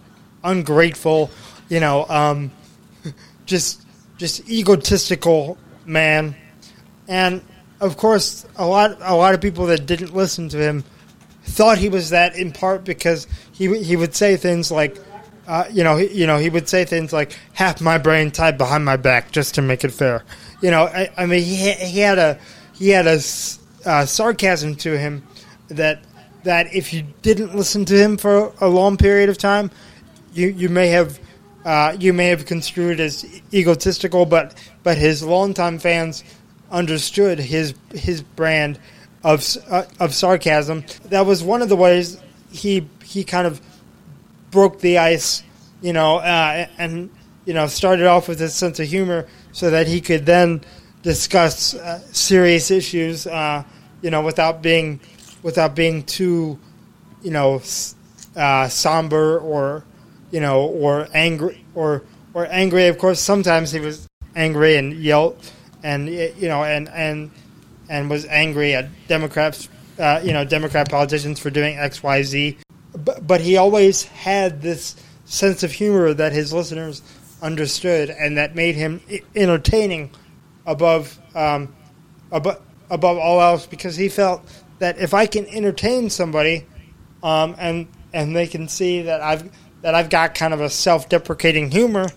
ungrateful, 0.46 1.30
you 1.68 1.82
know, 1.82 2.06
um, 2.08 2.50
just 3.46 3.82
just 4.18 4.50
egotistical 4.50 5.58
man, 5.86 6.36
and 7.08 7.42
of 7.80 7.98
course 7.98 8.46
a 8.56 8.66
lot 8.66 8.98
a 9.02 9.16
lot 9.16 9.34
of 9.34 9.42
people 9.42 9.66
that 9.68 9.86
didn't 9.86 10.14
listen 10.14 10.50
to 10.50 10.58
him 10.58 10.84
thought 11.44 11.78
he 11.78 11.90
was 11.90 12.12
that 12.12 12.36
in 12.36 12.52
part 12.52 12.84
because 12.84 13.28
he 13.52 13.82
he 13.84 13.96
would 13.96 14.16
say 14.16 14.38
things 14.38 14.72
like. 14.72 14.98
Uh, 15.46 15.66
you 15.74 15.84
know, 15.84 15.98
he, 15.98 16.08
you 16.08 16.26
know, 16.26 16.38
he 16.38 16.50
would 16.50 16.70
say 16.70 16.86
things 16.86 17.12
like 17.12 17.38
"half 17.52 17.82
my 17.82 17.98
brain 17.98 18.32
tied 18.32 18.58
behind 18.58 18.86
my 18.86 18.96
back" 18.96 19.30
just 19.30 19.56
to 19.56 19.62
make 19.62 19.84
it 19.84 19.92
fair. 19.92 20.24
You 20.62 20.72
know, 20.72 20.84
I, 20.84 21.10
I 21.18 21.26
mean, 21.26 21.44
he 21.44 21.74
he 21.74 22.00
had 22.00 22.18
a 22.18 22.40
he 22.74 22.88
had 22.88 23.08
a 23.08 23.20
uh, 23.86 24.06
sarcasm 24.06 24.76
to 24.76 24.98
him 24.98 25.22
that 25.68 26.02
that 26.44 26.74
if 26.74 26.94
you 26.94 27.04
didn't 27.22 27.56
listen 27.56 27.86
to 27.86 27.98
him 27.98 28.18
for 28.18 28.54
a 28.62 28.68
long 28.68 28.98
period 28.98 29.30
of 29.30 29.38
time, 29.38 29.72
you 30.34 30.48
you 30.48 30.70
may 30.70 30.88
have 30.88 31.20
uh, 31.65 31.95
you 31.99 32.13
may 32.13 32.28
have 32.28 32.45
construed 32.45 32.99
as 32.99 33.26
egotistical, 33.54 34.26
but 34.26 34.56
but 34.84 34.97
his 34.97 35.23
longtime 35.23 35.80
fans 35.80 36.23
understood 36.71 37.39
his 37.39 37.73
his 37.93 38.21
brand 38.21 38.80
of 39.23 39.45
uh, 39.69 39.84
of 39.99 40.13
sarcasm. 40.13 40.84
That 41.06 41.26
was 41.26 41.43
one 41.43 41.62
of 41.62 41.69
the 41.69 41.76
ways 41.76 42.19
he 42.52 42.88
he 43.04 43.23
kind 43.23 43.47
of 43.47 43.62
broke 44.52 44.80
the 44.80 44.97
ice, 44.97 45.43
you 45.82 45.93
know, 45.93 46.17
uh, 46.17 46.67
and 46.78 47.10
you 47.45 47.54
know 47.54 47.67
started 47.67 48.08
off 48.08 48.28
with 48.28 48.39
his 48.39 48.54
sense 48.54 48.80
of 48.80 48.88
humor 48.88 49.28
so 49.52 49.69
that 49.69 49.88
he 49.88 50.02
could 50.02 50.26
then 50.26 50.62
discuss 51.02 51.76
uh, 51.76 51.99
serious 52.12 52.71
issues, 52.71 53.28
uh, 53.28 53.63
you 54.02 54.10
know, 54.10 54.21
without 54.21 54.62
being 54.62 54.99
without 55.43 55.76
being 55.76 56.04
too, 56.04 56.60
you 57.21 57.32
know, 57.32 57.62
uh, 58.36 58.67
somber 58.67 59.39
or 59.39 59.84
you 60.34 60.41
know 60.41 60.65
or 60.65 61.08
angry 61.13 61.63
or 61.76 62.04
or 62.34 62.48
angry. 62.48 62.88
Of 62.88 62.98
course, 62.98 63.22
sometimes 63.22 63.72
he 63.72 63.80
was 63.80 64.08
angry 64.36 64.76
and 64.76 64.93
yelled 64.93 65.38
and 65.84 66.10
you 66.10 66.48
know 66.48 66.63
and 66.63 66.89
and 66.89 67.32
and 67.89 68.10
was 68.10 68.26
angry 68.26 68.74
at 68.74 68.88
Democrats, 69.08 69.69
uh, 70.00 70.22
you 70.24 70.34
know, 70.34 70.43
Democrat 70.46 70.89
politicians 70.89 71.39
for 71.39 71.50
doing 71.50 71.78
X, 71.78 72.02
Y, 72.02 72.24
Z. 72.24 72.58
But, 72.96 73.28
but 73.28 73.41
he 73.41 73.58
always 73.58 74.04
had 74.04 74.62
this 74.62 74.96
sense 75.26 75.63
of 75.63 75.72
humor 75.72 76.13
that 76.13 76.32
his 76.32 76.54
listeners 76.54 77.02
understood, 77.41 78.10
and 78.10 78.38
that 78.38 78.56
made 78.56 78.76
him 78.76 79.02
entertaining 79.36 80.12
above 80.65 81.19
um, 81.36 81.76
above 82.32 82.62
above 82.89 83.17
all 83.17 83.41
else 83.41 83.65
because 83.67 83.96
he 83.96 84.10
felt 84.10 84.41
that 84.80 84.98
if 84.98 85.13
I 85.13 85.26
can 85.26 85.46
entertain 85.48 86.10
somebody, 86.10 86.65
um, 87.22 87.56
and 87.60 87.88
and 88.13 88.36
they 88.36 88.48
can 88.48 88.67
see 88.67 89.04
that 89.04 89.22
I've 89.22 89.52
that 89.84 89.93
I've 89.93 90.10
got 90.10 90.34
kind 90.34 90.54
of 90.54 90.62
a 90.62 90.69
self-deprecating 90.69 91.69
humor, 91.69 92.08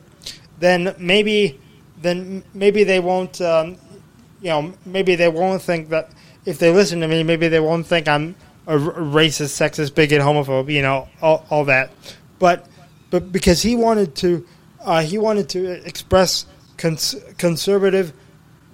then 0.59 0.95
maybe 0.99 1.61
then 2.01 2.45
maybe 2.55 2.85
they 2.85 3.01
won't 3.01 3.41
um, 3.41 3.77
you 4.41 4.49
know 4.49 4.73
maybe 4.87 5.17
they 5.17 5.29
won't 5.29 5.61
think 5.61 5.91
that 5.91 6.11
if 6.47 6.59
they 6.59 6.73
listen 6.73 7.01
to 7.01 7.09
me 7.09 7.23
maybe 7.23 7.49
they 7.49 7.61
won't 7.61 7.87
think 7.87 8.09
I'm 8.09 8.37
a 8.67 8.77
racist, 8.77 9.55
sexist, 9.61 9.95
bigot, 9.95 10.23
homophobe, 10.23 10.73
you 10.73 10.81
know 10.81 11.09
all, 11.21 11.45
all 11.51 11.65
that, 11.67 11.91
but 12.39 12.67
but 13.11 13.33
because 13.33 13.63
he 13.63 13.77
wanted 13.77 14.15
to 14.17 14.47
uh, 14.81 15.03
he 15.03 15.19
wanted 15.19 15.49
to 15.51 15.87
express 15.87 16.47
cons- 16.77 17.17
conservative 17.37 18.13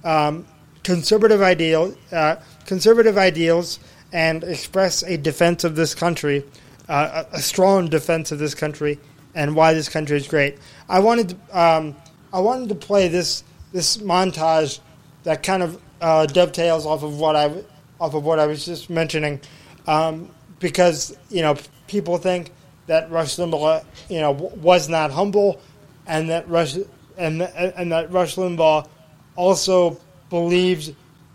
um, 0.04 0.46
conservative 0.82 1.40
ideal 1.40 1.96
uh, 2.12 2.36
conservative 2.66 3.16
ideals 3.16 3.78
and 4.12 4.44
express 4.44 5.02
a 5.04 5.16
defense 5.16 5.64
of 5.64 5.74
this 5.74 5.94
country, 5.94 6.44
uh, 6.88 7.24
a, 7.32 7.40
strong 7.40 7.88
defense 7.88 8.32
of 8.32 8.38
this 8.38 8.54
country, 8.54 8.98
and 9.34 9.54
why 9.54 9.72
this 9.74 9.88
country 9.88 10.16
is 10.16 10.26
great. 10.26 10.58
I 10.88 10.98
wanted 11.00 11.30
to, 11.30 11.60
um, 11.60 11.96
I 12.32 12.40
wanted 12.40 12.68
to 12.70 12.74
play 12.74 13.08
this 13.08 13.44
this 13.72 13.98
montage 13.98 14.80
that 15.22 15.42
kind 15.42 15.62
of 15.62 15.80
uh, 16.00 16.26
dovetails 16.26 16.84
off 16.84 17.02
of 17.02 17.18
what 17.18 17.36
I 17.36 17.62
off 18.00 18.14
of 18.14 18.24
what 18.24 18.38
I 18.38 18.46
was 18.46 18.64
just 18.64 18.90
mentioning, 18.90 19.40
um, 19.86 20.28
because 20.58 21.16
you 21.30 21.42
know 21.42 21.56
people 21.86 22.18
think 22.18 22.50
that 22.86 23.10
Rush 23.10 23.36
Limbaugh 23.36 23.84
you 24.08 24.20
know 24.20 24.32
was 24.32 24.88
not 24.88 25.10
humble, 25.10 25.60
and 26.06 26.30
that 26.30 26.48
Rush 26.48 26.76
and 27.16 27.42
and 27.42 27.92
that 27.92 28.10
Rush 28.10 28.36
Limbaugh 28.36 28.88
also 29.36 30.00
believed 30.30 30.94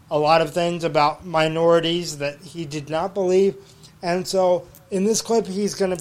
a 0.09 0.17
lot 0.17 0.41
of 0.41 0.53
things 0.53 0.83
about 0.83 1.25
minorities 1.25 2.17
that 2.19 2.41
he 2.41 2.65
did 2.65 2.89
not 2.89 3.13
believe, 3.13 3.55
and 4.01 4.27
so 4.27 4.67
in 4.91 5.03
this 5.03 5.21
clip 5.21 5.45
he's 5.45 5.75
gonna 5.75 5.97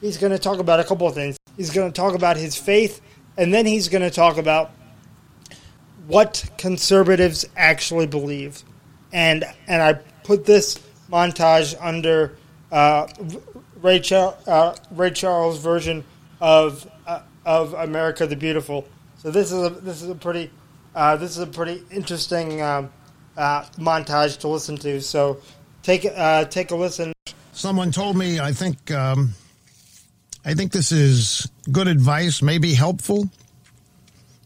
he's 0.00 0.18
gonna 0.18 0.38
talk 0.38 0.58
about 0.58 0.80
a 0.80 0.84
couple 0.84 1.06
of 1.06 1.14
things. 1.14 1.38
He's 1.56 1.70
gonna 1.70 1.92
talk 1.92 2.14
about 2.14 2.36
his 2.36 2.56
faith, 2.56 3.00
and 3.36 3.52
then 3.52 3.66
he's 3.66 3.88
gonna 3.88 4.10
talk 4.10 4.36
about 4.36 4.70
what 6.06 6.48
conservatives 6.58 7.44
actually 7.56 8.06
believe, 8.06 8.62
and 9.12 9.44
and 9.68 9.82
I 9.82 9.94
put 10.24 10.44
this 10.44 10.78
montage 11.10 11.76
under 11.80 12.36
uh, 12.72 13.06
Ray, 13.80 14.02
uh, 14.10 14.74
Ray 14.90 15.10
Charles' 15.10 15.58
version 15.58 16.04
of 16.40 16.90
uh, 17.06 17.22
of 17.44 17.74
America 17.74 18.26
the 18.26 18.36
Beautiful. 18.36 18.86
So 19.16 19.30
this 19.30 19.52
is 19.52 19.64
a 19.64 19.70
this 19.70 20.02
is 20.02 20.10
a 20.10 20.14
pretty 20.14 20.50
uh, 20.94 21.16
this 21.16 21.32
is 21.32 21.38
a 21.38 21.46
pretty 21.46 21.82
interesting 21.90 22.62
um, 22.62 22.92
uh, 23.36 23.62
montage 23.78 24.38
to 24.40 24.48
listen 24.48 24.76
to. 24.78 25.00
So 25.00 25.40
take 25.82 26.04
uh, 26.04 26.44
take 26.44 26.70
a 26.70 26.76
listen. 26.76 27.15
Someone 27.56 27.90
told 27.90 28.18
me 28.18 28.38
I 28.38 28.52
think 28.52 28.90
um, 28.90 29.32
I 30.44 30.52
think 30.52 30.72
this 30.72 30.92
is 30.92 31.48
good 31.72 31.88
advice, 31.88 32.42
maybe 32.42 32.74
helpful. 32.74 33.30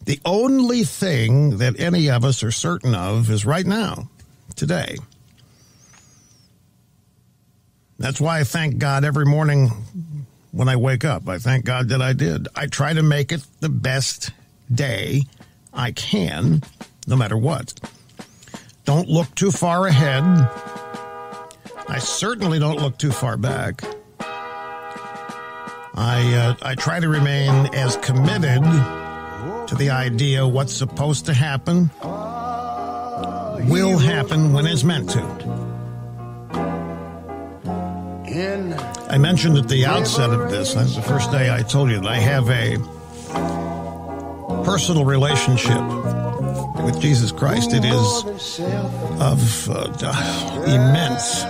The 0.05 0.21
only 0.25 0.85
thing 0.85 1.59
that 1.59 1.81
any 1.81 2.09
of 2.09 2.25
us 2.25 2.45
are 2.45 2.53
certain 2.53 2.95
of 2.95 3.29
is 3.29 3.45
right 3.45 3.67
now, 3.67 4.09
today. 4.55 4.97
That's 7.99 8.21
why 8.21 8.39
I 8.39 8.45
thank 8.45 8.79
God 8.79 9.05
every 9.05 9.27
morning 9.27 9.71
when 10.53 10.69
I 10.69 10.77
wake 10.77 11.05
up. 11.05 11.29
I 11.29 11.39
thank 11.39 11.65
God 11.65 11.89
that 11.89 12.01
I 12.01 12.13
did. 12.13 12.47
I 12.55 12.69
try 12.69 12.93
to 12.93 13.03
make 13.03 13.33
it 13.33 13.45
the 13.59 13.69
best 13.69 14.31
day 14.73 15.25
I 15.75 15.91
can, 15.91 16.63
no 17.09 17.17
matter 17.17 17.37
what. 17.37 17.75
Don't 18.85 19.09
look 19.09 19.35
too 19.35 19.51
far 19.51 19.89
ahead. 19.89 20.23
I 21.91 21.99
certainly 21.99 22.61
don't 22.61 22.79
look 22.79 22.99
too 22.99 23.11
far 23.11 23.37
back. 23.37 23.83
I 25.93 26.35
uh, 26.35 26.55
I 26.63 26.77
try 26.77 27.01
to 27.01 27.09
remain 27.09 27.75
as 27.75 27.97
committed 27.97 28.63
to 28.63 29.75
the 29.77 29.91
idea 29.91 30.47
what's 30.47 30.73
supposed 30.73 31.27
to 31.27 31.35
happen 31.35 31.91
will 33.69 33.99
happen 33.99 34.53
when 34.53 34.67
it's 34.67 34.85
meant 34.85 35.11
to. 35.11 35.21
I 39.11 39.19
mentioned 39.19 39.59
at 39.59 39.69
the 39.69 39.85
outset 39.87 40.31
of 40.31 40.49
this, 40.49 40.75
that's 40.75 40.95
the 40.95 41.03
first 41.03 41.33
day 41.33 41.53
I 41.53 41.63
told 41.63 41.91
you 41.91 42.01
that 42.01 42.07
I 42.09 42.19
have 42.19 42.49
a 42.51 42.79
personal 44.65 45.05
relationship 45.05 45.83
with 46.85 47.01
Jesus 47.01 47.33
Christ. 47.33 47.73
It 47.73 47.85
is 47.85 48.61
of 49.21 49.69
uh, 49.69 50.65
immense 50.67 51.45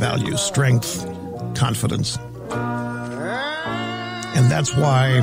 value, 0.00 0.36
strength, 0.36 1.04
confidence. 1.54 2.16
And 4.34 4.50
that's 4.50 4.74
why 4.74 5.20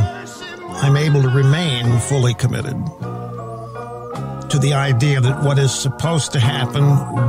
I'm 0.83 0.95
able 0.95 1.23
to 1.23 1.29
remain 1.29 1.97
fully 1.99 2.35
committed 2.35 2.75
to 4.51 4.59
the 4.59 4.73
idea 4.73 5.19
that 5.19 5.43
what 5.43 5.57
is 5.57 5.73
supposed 5.73 6.31
to 6.33 6.39
happen 6.39 6.83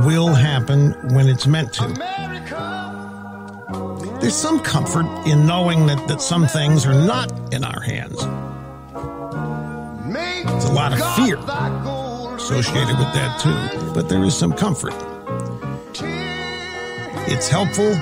will 0.05 0.33
happen 0.33 0.91
when 1.15 1.27
it's 1.27 1.47
meant 1.47 1.73
to. 1.73 1.87
There's 4.21 4.35
some 4.35 4.59
comfort 4.59 5.07
in 5.25 5.47
knowing 5.47 5.87
that, 5.87 6.07
that 6.07 6.21
some 6.21 6.45
things 6.45 6.85
are 6.85 6.93
not 6.93 7.31
in 7.51 7.63
our 7.63 7.81
hands. 7.81 8.17
There's 10.45 10.65
a 10.65 10.73
lot 10.73 10.93
of 10.93 10.99
fear 11.15 11.37
associated 12.35 12.97
with 12.97 13.11
that 13.13 13.39
too, 13.41 13.93
but 13.93 14.07
there 14.07 14.23
is 14.23 14.37
some 14.37 14.53
comfort. 14.53 14.93
It's 17.31 17.47
helpful. 17.47 17.93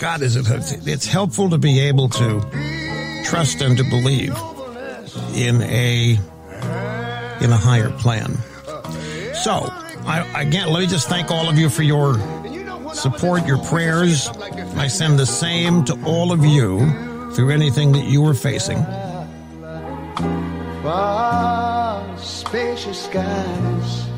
God, 0.00 0.22
is 0.22 0.36
it? 0.36 0.46
It's 0.88 1.06
helpful 1.06 1.50
to 1.50 1.58
be 1.58 1.80
able 1.80 2.08
to 2.08 2.40
trust 3.24 3.60
and 3.62 3.76
to 3.76 3.84
believe 3.84 4.36
in 5.34 5.62
a 5.62 6.18
in 7.40 7.52
a 7.52 7.56
higher 7.56 7.90
plan. 7.90 8.36
So, 9.34 9.68
I, 10.04 10.26
again, 10.34 10.72
let 10.72 10.80
me 10.80 10.86
just 10.86 11.08
thank 11.08 11.30
all 11.30 11.48
of 11.48 11.58
you 11.58 11.68
for 11.70 11.82
your 11.82 12.14
support, 12.92 13.46
your 13.46 13.58
prayers. 13.64 14.28
I 14.76 14.88
send 14.88 15.18
the 15.18 15.26
same 15.26 15.84
to 15.84 16.04
all 16.04 16.32
of 16.32 16.44
you 16.44 16.80
through 17.32 17.50
anything 17.50 17.92
that 17.92 18.04
you 18.04 18.26
are 18.26 18.34
facing. 18.34 18.84
Spacious 22.18 23.04
skies, 23.04 24.09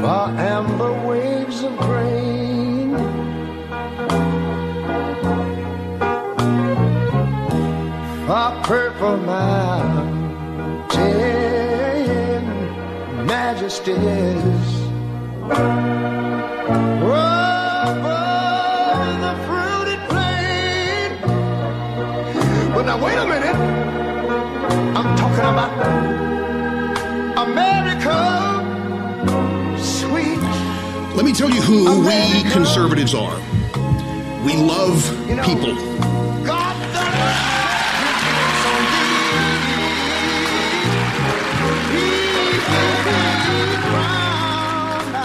far 0.00 0.28
amber 0.38 0.92
waves 1.06 1.62
of 1.62 1.76
grain, 1.76 2.96
far 8.26 8.52
purple 8.64 9.16
mountain 9.18 10.16
majesties. 13.26 14.70
Over 17.02 18.20
the 19.24 19.34
fruited 19.46 20.00
plain. 20.08 21.10
But 22.72 22.82
now 22.86 22.98
wait 23.04 23.18
a 23.18 23.26
minute. 23.26 23.58
I'm 24.96 25.08
talking 25.16 25.48
about 25.52 25.72
America. 27.46 28.49
Let 31.14 31.24
me 31.24 31.32
tell 31.32 31.50
you 31.50 31.60
who 31.60 32.00
we 32.06 32.42
conservatives 32.50 33.14
are. 33.14 33.36
We 34.44 34.56
love 34.56 35.02
people. 35.44 35.74
God 36.44 36.76
done 36.94 37.12
it 37.12 37.20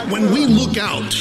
on 0.01 0.11
When 0.11 0.33
we 0.33 0.47
look 0.47 0.77
out 0.77 1.15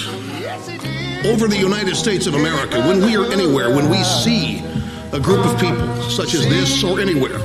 over 1.26 1.46
the 1.46 1.58
United 1.58 1.94
States 1.94 2.26
of 2.26 2.34
America, 2.34 2.80
when 2.80 3.00
we 3.02 3.16
are 3.16 3.26
anywhere, 3.30 3.68
when 3.74 3.90
we 3.90 4.02
see 4.02 4.64
a 5.12 5.20
group 5.20 5.44
of 5.44 5.60
people 5.60 6.02
such 6.10 6.32
as 6.34 6.48
this 6.48 6.82
or 6.82 7.00
anywhere, 7.00 7.38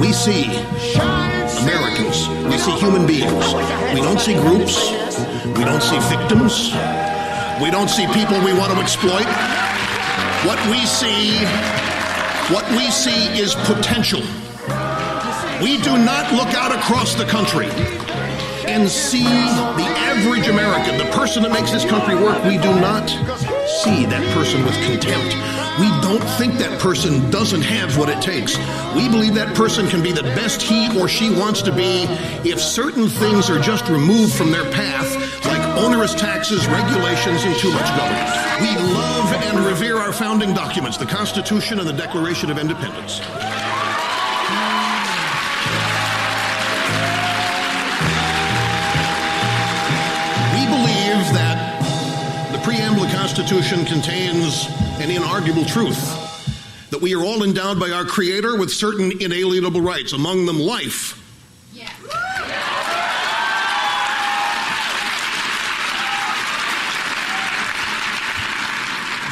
we 0.00 0.12
see 0.12 0.46
Americans. 1.62 2.28
We 2.50 2.58
see 2.58 2.72
human 2.72 3.06
beings. 3.06 3.54
We 3.94 4.00
don't 4.00 4.18
see 4.20 4.34
groups. 4.34 5.05
We 5.56 5.64
don't 5.64 5.82
see 5.82 5.98
victims. 6.10 6.72
We 7.62 7.70
don't 7.70 7.88
see 7.88 8.06
people 8.08 8.38
we 8.44 8.52
want 8.52 8.72
to 8.72 8.78
exploit. 8.78 9.24
What 10.44 10.60
we 10.68 10.84
see, 10.84 11.38
what 12.52 12.68
we 12.72 12.90
see 12.90 13.40
is 13.40 13.54
potential. 13.64 14.20
We 15.62 15.80
do 15.80 15.96
not 15.96 16.30
look 16.34 16.52
out 16.54 16.72
across 16.72 17.14
the 17.14 17.24
country 17.24 17.68
and 18.68 18.86
see 18.86 19.24
the 19.24 19.88
average 19.96 20.46
American, 20.48 20.98
the 20.98 21.10
person 21.12 21.42
that 21.44 21.52
makes 21.52 21.70
this 21.70 21.86
country 21.86 22.14
work. 22.14 22.44
We 22.44 22.58
do 22.58 22.78
not 22.78 23.08
see 23.82 24.04
that 24.04 24.34
person 24.34 24.62
with 24.64 24.74
contempt. 24.84 25.34
We 25.78 25.88
don't 26.00 26.24
think 26.38 26.54
that 26.54 26.80
person 26.80 27.30
doesn't 27.30 27.60
have 27.60 27.98
what 27.98 28.08
it 28.08 28.22
takes. 28.22 28.56
We 28.94 29.10
believe 29.10 29.34
that 29.34 29.54
person 29.54 29.86
can 29.88 30.02
be 30.02 30.10
the 30.10 30.22
best 30.22 30.62
he 30.62 30.88
or 30.98 31.06
she 31.06 31.28
wants 31.28 31.60
to 31.62 31.72
be 31.72 32.04
if 32.48 32.60
certain 32.60 33.08
things 33.08 33.50
are 33.50 33.60
just 33.60 33.88
removed 33.90 34.34
from 34.34 34.50
their 34.50 34.64
path, 34.72 35.12
onerous 35.76 36.14
taxes, 36.14 36.66
regulations, 36.66 37.44
and 37.44 37.54
too 37.56 37.72
much 37.72 37.86
government. 37.96 38.60
We 38.60 38.76
love 38.94 39.32
and 39.32 39.58
revere 39.66 39.96
our 39.98 40.12
founding 40.12 40.54
documents, 40.54 40.96
the 40.96 41.06
Constitution 41.06 41.78
and 41.78 41.88
the 41.88 41.92
Declaration 41.92 42.50
of 42.50 42.58
Independence. 42.58 43.20
We 50.54 50.64
believe 50.66 51.22
that 51.34 52.48
the 52.52 52.58
preamble 52.58 53.04
of 53.04 53.10
the 53.10 53.16
Constitution 53.16 53.84
contains 53.84 54.66
an 54.98 55.10
inarguable 55.10 55.66
truth 55.66 56.24
that 56.90 57.00
we 57.02 57.14
are 57.14 57.22
all 57.22 57.42
endowed 57.42 57.78
by 57.78 57.90
our 57.90 58.04
Creator 58.04 58.56
with 58.56 58.70
certain 58.70 59.12
inalienable 59.20 59.80
rights, 59.80 60.12
among 60.12 60.46
them 60.46 60.58
life. 60.58 61.25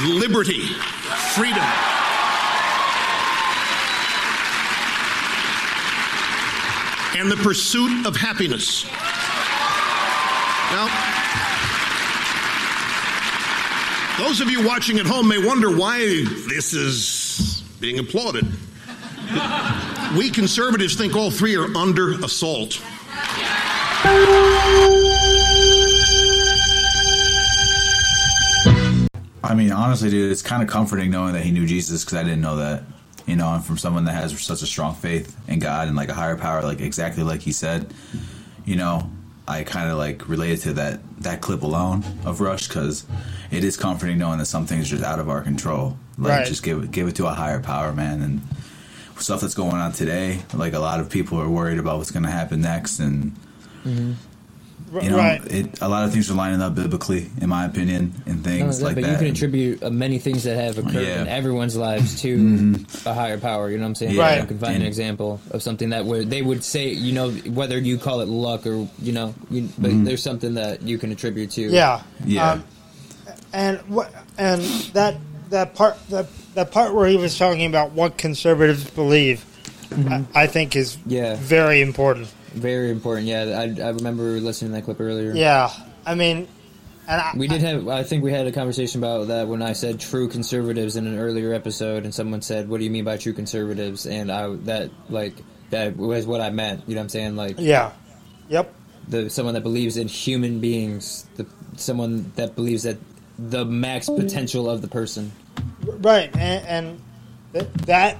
Liberty, 0.06 0.60
freedom. 1.34 1.64
And 7.16 7.30
the 7.30 7.36
pursuit 7.42 8.06
of 8.06 8.16
happiness. 8.16 8.84
Now, 10.70 10.88
those 14.18 14.40
of 14.40 14.50
you 14.50 14.66
watching 14.66 14.98
at 14.98 15.06
home 15.06 15.28
may 15.28 15.44
wonder 15.44 15.74
why 15.74 15.98
this 16.48 16.74
is 16.74 17.62
being 17.80 17.98
applauded. 17.98 18.46
We 20.18 20.30
conservatives 20.30 20.96
think 20.96 21.16
all 21.16 21.30
three 21.30 21.56
are 21.56 21.74
under 21.76 22.12
assault. 22.22 22.80
I 29.44 29.54
mean, 29.54 29.72
honestly, 29.72 30.10
dude, 30.10 30.32
it's 30.32 30.42
kind 30.42 30.62
of 30.62 30.68
comforting 30.68 31.10
knowing 31.10 31.34
that 31.34 31.42
he 31.42 31.50
knew 31.50 31.66
Jesus 31.66 32.04
because 32.04 32.18
I 32.18 32.22
didn't 32.24 32.40
know 32.40 32.56
that. 32.56 32.82
You 33.26 33.36
know, 33.36 33.48
I'm 33.48 33.62
from 33.62 33.78
someone 33.78 34.04
that 34.04 34.12
has 34.12 34.38
such 34.42 34.60
a 34.60 34.66
strong 34.66 34.94
faith 34.94 35.34
in 35.48 35.58
God 35.58 35.88
and 35.88 35.96
like 35.96 36.10
a 36.10 36.14
higher 36.14 36.36
power, 36.36 36.62
like 36.62 36.80
exactly 36.80 37.22
like 37.22 37.40
he 37.40 37.52
said. 37.52 37.92
You 38.66 38.76
know, 38.76 39.10
I 39.48 39.62
kind 39.64 39.90
of 39.90 39.96
like 39.96 40.28
related 40.28 40.60
to 40.62 40.72
that 40.74 41.00
that 41.22 41.40
clip 41.40 41.62
alone 41.62 42.04
of 42.24 42.40
Rush 42.40 42.68
because 42.68 43.06
it 43.50 43.64
is 43.64 43.76
comforting 43.76 44.18
knowing 44.18 44.38
that 44.38 44.46
some 44.46 44.66
things 44.66 44.92
are 44.92 44.96
just 44.96 45.04
out 45.04 45.20
of 45.20 45.28
our 45.28 45.40
control. 45.40 45.96
Like, 46.18 46.38
Right. 46.38 46.46
just 46.46 46.62
give 46.62 46.82
it 46.82 46.90
give 46.90 47.08
it 47.08 47.16
to 47.16 47.26
a 47.26 47.32
higher 47.32 47.60
power, 47.60 47.92
man. 47.92 48.20
And 48.22 48.42
stuff 49.20 49.40
that's 49.40 49.54
going 49.54 49.76
on 49.76 49.92
today, 49.92 50.40
like 50.52 50.72
a 50.72 50.78
lot 50.78 51.00
of 51.00 51.08
people 51.08 51.40
are 51.40 51.48
worried 51.48 51.78
about 51.78 51.98
what's 51.98 52.10
going 52.10 52.24
to 52.24 52.30
happen 52.30 52.60
next, 52.60 52.98
and 52.98 53.32
mm-hmm. 53.84 54.12
You 55.02 55.10
know, 55.10 55.16
right. 55.16 55.40
it, 55.52 55.80
a 55.80 55.88
lot 55.88 56.04
of 56.04 56.12
things 56.12 56.30
are 56.30 56.34
lining 56.34 56.60
up 56.62 56.74
biblically, 56.74 57.30
in 57.40 57.48
my 57.48 57.64
opinion, 57.66 58.12
and 58.26 58.42
Not 58.42 58.46
only 58.52 58.58
things 58.60 58.78
that, 58.78 58.84
like 58.84 58.94
but 58.94 59.04
that. 59.04 59.12
you 59.12 59.16
can 59.18 59.26
attribute 59.28 59.82
uh, 59.82 59.90
many 59.90 60.18
things 60.18 60.44
that 60.44 60.56
have 60.56 60.78
occurred 60.78 61.02
Yeah. 61.06 61.22
in 61.22 61.28
everyone's 61.28 61.76
lives 61.76 62.20
to 62.22 62.76
a 63.06 63.14
higher 63.14 63.38
power. 63.38 63.70
You 63.70 63.78
know 63.78 63.82
what 63.84 63.88
I'm 63.88 63.94
saying? 63.96 64.14
Yeah. 64.14 64.22
Right. 64.22 64.40
You 64.42 64.46
can 64.46 64.58
find 64.58 64.76
an 64.76 64.82
example 64.82 65.40
of 65.50 65.62
something 65.62 65.90
that 65.90 66.04
where 66.04 66.24
they 66.24 66.42
would 66.42 66.62
say, 66.62 66.88
you 66.90 67.12
know, 67.12 67.30
whether 67.30 67.78
you 67.78 67.98
call 67.98 68.20
it 68.20 68.28
luck 68.28 68.66
or 68.66 68.88
you 69.00 69.12
know, 69.12 69.34
you, 69.50 69.68
but 69.78 69.90
Mhm. 69.90 70.04
there's 70.04 70.22
something 70.22 70.54
that 70.54 70.82
you 70.82 70.98
can 70.98 71.10
attribute 71.12 71.50
to. 71.52 71.62
Yeah. 71.62 72.02
Yeah. 72.24 72.52
Um, 72.52 72.64
and 73.52 73.78
what 73.88 74.12
and 74.38 74.62
that 74.94 75.16
that 75.50 75.74
part 75.74 75.96
that 76.10 76.26
that 76.54 76.70
part 76.72 76.94
where 76.94 77.08
he 77.08 77.16
was 77.16 77.36
talking 77.38 77.66
about 77.66 77.92
what 77.92 78.16
conservatives 78.16 78.88
believe, 78.90 79.44
I, 80.08 80.24
I 80.34 80.46
think 80.46 80.76
is 80.76 80.96
Yeah. 81.06 81.36
very 81.36 81.80
important. 81.80 82.28
Very 82.54 82.90
important. 82.90 83.26
Yeah, 83.26 83.42
I, 83.42 83.82
I 83.82 83.90
remember 83.90 84.24
listening 84.40 84.70
to 84.72 84.76
that 84.76 84.84
clip 84.84 85.00
earlier. 85.00 85.32
Yeah, 85.34 85.70
I 86.06 86.14
mean, 86.14 86.48
and 87.06 87.20
I, 87.20 87.32
We 87.36 87.48
did 87.48 87.60
have. 87.60 87.88
I 87.88 88.02
think 88.02 88.24
we 88.24 88.32
had 88.32 88.46
a 88.46 88.52
conversation 88.52 89.00
about 89.00 89.28
that 89.28 89.48
when 89.48 89.60
I 89.60 89.72
said 89.72 90.00
true 90.00 90.28
conservatives 90.28 90.96
in 90.96 91.06
an 91.06 91.18
earlier 91.18 91.52
episode, 91.52 92.04
and 92.04 92.14
someone 92.14 92.42
said, 92.42 92.68
"What 92.68 92.78
do 92.78 92.84
you 92.84 92.90
mean 92.90 93.04
by 93.04 93.16
true 93.16 93.32
conservatives?" 93.32 94.06
And 94.06 94.30
I 94.32 94.48
that 94.64 94.90
like 95.08 95.34
that 95.70 95.96
was 95.96 96.26
what 96.26 96.40
I 96.40 96.50
meant. 96.50 96.84
You 96.86 96.94
know 96.94 97.00
what 97.00 97.04
I'm 97.04 97.08
saying? 97.10 97.36
Like 97.36 97.56
yeah, 97.58 97.92
yep, 98.48 98.72
the 99.08 99.28
someone 99.28 99.54
that 99.54 99.62
believes 99.62 99.96
in 99.96 100.08
human 100.08 100.60
beings, 100.60 101.26
the 101.36 101.46
someone 101.76 102.32
that 102.36 102.54
believes 102.54 102.84
that 102.84 102.98
the 103.38 103.64
max 103.64 104.08
potential 104.08 104.70
of 104.70 104.80
the 104.80 104.88
person. 104.88 105.32
right, 105.84 106.34
and, 106.36 106.66
and 106.66 107.02
th- 107.52 107.72
that 107.86 108.16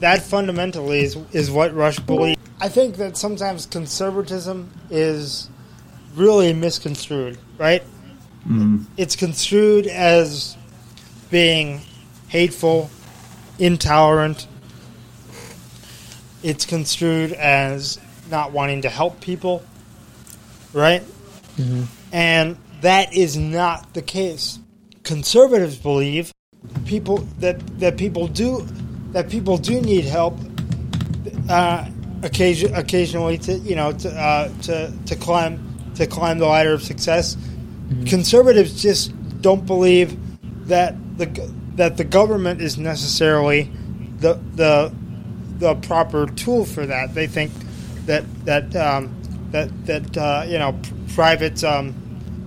that 0.00 0.22
fundamentally 0.22 1.00
is 1.00 1.16
is 1.32 1.50
what 1.50 1.74
Rush 1.74 1.98
believes. 2.00 2.40
I 2.60 2.68
think 2.68 2.96
that 2.96 3.16
sometimes 3.16 3.66
conservatism 3.66 4.72
is 4.90 5.48
really 6.14 6.52
misconstrued, 6.52 7.38
right? 7.58 7.82
Mm-hmm. 8.46 8.84
It's 8.96 9.16
construed 9.16 9.86
as 9.86 10.56
being 11.30 11.80
hateful, 12.28 12.90
intolerant. 13.58 14.46
It's 16.42 16.66
construed 16.66 17.32
as 17.32 17.98
not 18.30 18.52
wanting 18.52 18.82
to 18.82 18.88
help 18.88 19.20
people, 19.20 19.62
right? 20.72 21.02
Mm-hmm. 21.56 21.84
And 22.12 22.56
that 22.80 23.14
is 23.14 23.36
not 23.36 23.94
the 23.94 24.02
case. 24.02 24.58
Conservatives 25.04 25.76
believe 25.76 26.32
people 26.84 27.18
that 27.38 27.58
that 27.80 27.96
people 27.96 28.26
do 28.28 28.66
that 29.12 29.30
people 29.30 29.58
do 29.58 29.80
need 29.80 30.04
help 30.04 30.38
uh, 31.48 31.88
occasion, 32.22 32.74
occasionally 32.74 33.38
to 33.38 33.54
you 33.58 33.76
know 33.76 33.92
to, 33.92 34.10
uh, 34.10 34.48
to 34.62 34.92
to 35.06 35.16
climb 35.16 35.92
to 35.94 36.06
climb 36.06 36.38
the 36.38 36.46
ladder 36.46 36.72
of 36.72 36.82
success. 36.82 37.36
Conservatives 38.06 38.80
just 38.80 39.12
don't 39.42 39.66
believe 39.66 40.16
that 40.68 40.94
the 41.18 41.26
that 41.76 41.96
the 41.96 42.04
government 42.04 42.60
is 42.60 42.78
necessarily 42.78 43.70
the 44.18 44.34
the 44.54 44.92
the 45.58 45.74
proper 45.76 46.26
tool 46.26 46.64
for 46.64 46.86
that. 46.86 47.14
They 47.14 47.26
think 47.26 47.52
that 48.06 48.24
that 48.44 48.74
um, 48.76 49.14
that 49.50 49.86
that 49.86 50.16
uh, 50.16 50.44
you 50.46 50.58
know 50.58 50.72
pr- 50.72 51.14
private 51.14 51.62
um, 51.64 51.94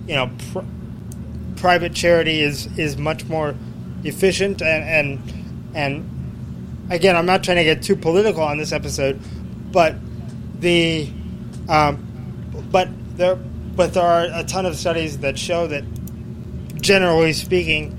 you 0.06 0.14
know 0.14 0.30
pr- 0.52 0.66
private 1.56 1.94
charity 1.94 2.42
is 2.42 2.66
is 2.78 2.96
much 2.96 3.24
more 3.26 3.54
efficient 4.04 4.62
and 4.62 4.84
and 4.84 5.74
and 5.74 6.15
again, 6.90 7.16
I'm 7.16 7.26
not 7.26 7.44
trying 7.44 7.58
to 7.58 7.64
get 7.64 7.82
too 7.82 7.96
political 7.96 8.42
on 8.42 8.58
this 8.58 8.72
episode, 8.72 9.20
but 9.72 9.96
the 10.60 11.10
um, 11.68 12.66
but 12.70 12.88
there 13.16 13.36
but 13.36 13.94
there 13.94 14.04
are 14.04 14.26
a 14.32 14.44
ton 14.44 14.66
of 14.66 14.76
studies 14.76 15.18
that 15.18 15.38
show 15.38 15.66
that 15.66 15.84
generally 16.80 17.32
speaking, 17.32 17.92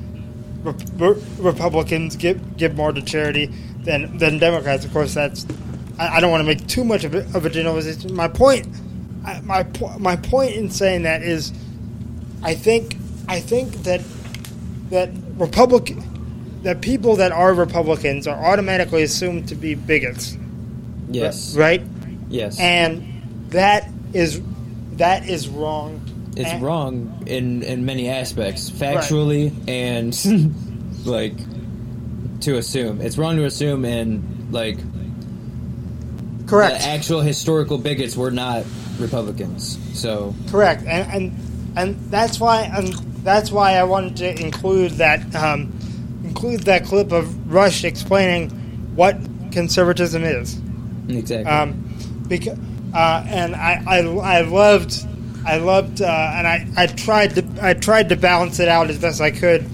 Re- 0.63 0.73
Re- 0.95 1.23
Republicans 1.37 2.15
give 2.15 2.57
give 2.57 2.75
more 2.75 2.91
to 2.91 3.01
charity 3.01 3.47
than 3.83 4.17
than 4.17 4.39
Democrats. 4.39 4.85
Of 4.85 4.93
course, 4.93 5.13
that's 5.13 5.45
I, 5.99 6.17
I 6.17 6.19
don't 6.19 6.31
want 6.31 6.41
to 6.41 6.47
make 6.47 6.67
too 6.67 6.83
much 6.83 7.03
of 7.03 7.13
a, 7.13 7.19
of 7.37 7.45
a 7.45 7.49
generalization. 7.49 8.15
My 8.15 8.27
point, 8.27 8.67
my 9.43 9.65
my 9.99 10.15
point 10.15 10.55
in 10.55 10.69
saying 10.69 11.03
that 11.03 11.21
is, 11.21 11.51
I 12.43 12.55
think 12.55 12.97
I 13.27 13.39
think 13.39 13.73
that 13.83 14.01
that 14.89 15.09
Republican 15.35 16.01
that 16.67 16.81
people 16.81 17.15
that 17.15 17.31
are 17.31 17.53
Republicans 17.53 18.27
are 18.27 18.35
automatically 18.51 19.01
assumed 19.01 19.47
to 19.47 19.55
be 19.55 19.73
bigots. 19.73 20.37
Yes. 21.09 21.55
Right? 21.55 21.81
Yes. 22.27 22.59
And 22.59 23.47
that 23.51 23.89
is 24.11 24.41
that 24.97 25.29
is 25.29 25.47
wrong. 25.47 26.01
it's 26.35 26.49
And- 26.49 26.61
wrong 26.61 27.23
in 27.25 27.63
in 27.63 27.85
many 27.85 28.09
aspects, 28.09 28.69
factually 28.69 29.53
and 29.65 30.13
like 31.05 31.37
to 32.41 32.57
assume. 32.57 32.99
It's 32.99 33.17
wrong 33.17 33.37
to 33.37 33.45
assume 33.45 33.85
and 33.85 34.49
like 34.51 34.77
Correct. 36.47 36.81
the 36.81 36.87
actual 36.89 37.21
historical 37.21 37.77
bigots 37.77 38.17
were 38.17 38.31
not 38.31 38.65
Republicans. 38.99 39.79
So 39.93 40.35
Correct, 40.51 40.83
and 40.85 41.11
and 41.13 41.77
and 41.77 42.11
that's 42.11 42.41
why 42.41 42.63
and 42.63 42.87
that's 43.23 43.51
why 43.53 43.75
I 43.77 43.83
wanted 43.85 44.17
to 44.17 44.41
include 44.45 44.91
that 44.99 45.33
um, 45.33 45.71
include 46.27 46.61
that 46.61 46.85
clip 46.85 47.11
of 47.11 47.51
Rush 47.51 47.83
explaining 47.83 48.49
what 48.95 49.17
conservatism 49.51 50.23
is. 50.23 50.59
exactly. 51.07 51.51
Um, 51.51 51.83
because 52.27 52.57
uh, 52.93 53.23
and 53.27 53.55
I, 53.55 53.83
I 53.87 53.97
I 53.99 54.41
loved 54.41 55.05
I 55.45 55.57
loved 55.57 56.01
uh, 56.01 56.33
and 56.35 56.47
I, 56.47 56.67
I 56.75 56.87
tried 56.87 57.35
to 57.35 57.45
I 57.61 57.73
tried 57.73 58.09
to 58.09 58.15
balance 58.15 58.59
it 58.59 58.67
out 58.67 58.89
as 58.89 58.97
best 58.97 59.21
I 59.21 59.31
could 59.31 59.65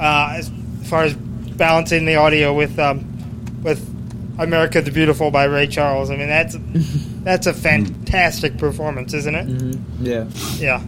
uh, 0.00 0.34
as 0.36 0.50
far 0.84 1.04
as 1.04 1.14
balancing 1.14 2.04
the 2.04 2.16
audio 2.16 2.54
with 2.54 2.78
um, 2.78 3.62
with 3.62 3.92
America 4.38 4.80
the 4.80 4.90
Beautiful 4.90 5.30
by 5.30 5.44
Ray 5.44 5.66
Charles. 5.66 6.10
I 6.10 6.16
mean 6.16 6.28
that's 6.28 6.56
that's 7.24 7.46
a 7.46 7.54
fantastic 7.54 8.56
performance, 8.56 9.14
isn't 9.14 9.34
it? 9.34 9.78
yeah. 10.00 10.28
Yeah. 10.58 10.80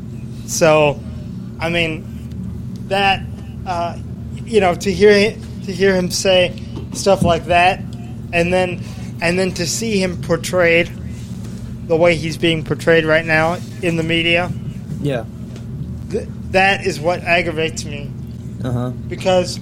So, 0.47 0.99
I 1.59 1.69
mean, 1.69 2.07
that 2.89 3.23
uh, 3.67 3.99
you 4.49 4.61
know, 4.61 4.75
to 4.75 4.93
hear 4.93 5.33
to 5.65 5.73
hear 5.73 5.95
him 5.95 6.11
say 6.11 6.61
stuff 6.93 7.23
like 7.23 7.47
that, 7.47 7.81
and 8.33 8.53
then 8.53 8.83
and 9.21 9.39
then 9.39 9.53
to 9.55 9.67
see 9.67 9.99
him 10.03 10.21
portrayed 10.23 10.91
the 11.87 11.97
way 11.97 12.15
he's 12.17 12.37
being 12.37 12.65
portrayed 12.65 13.05
right 13.05 13.25
now 13.25 13.59
in 13.83 13.97
the 13.97 14.03
media, 14.03 14.51
Yeah. 15.01 15.25
th- 16.11 16.29
that 16.51 16.87
is 16.87 17.01
what 17.01 17.21
aggravates 17.23 17.85
me 17.85 18.11
Uh 18.63 18.71
huh. 18.73 18.91
because 18.91 19.59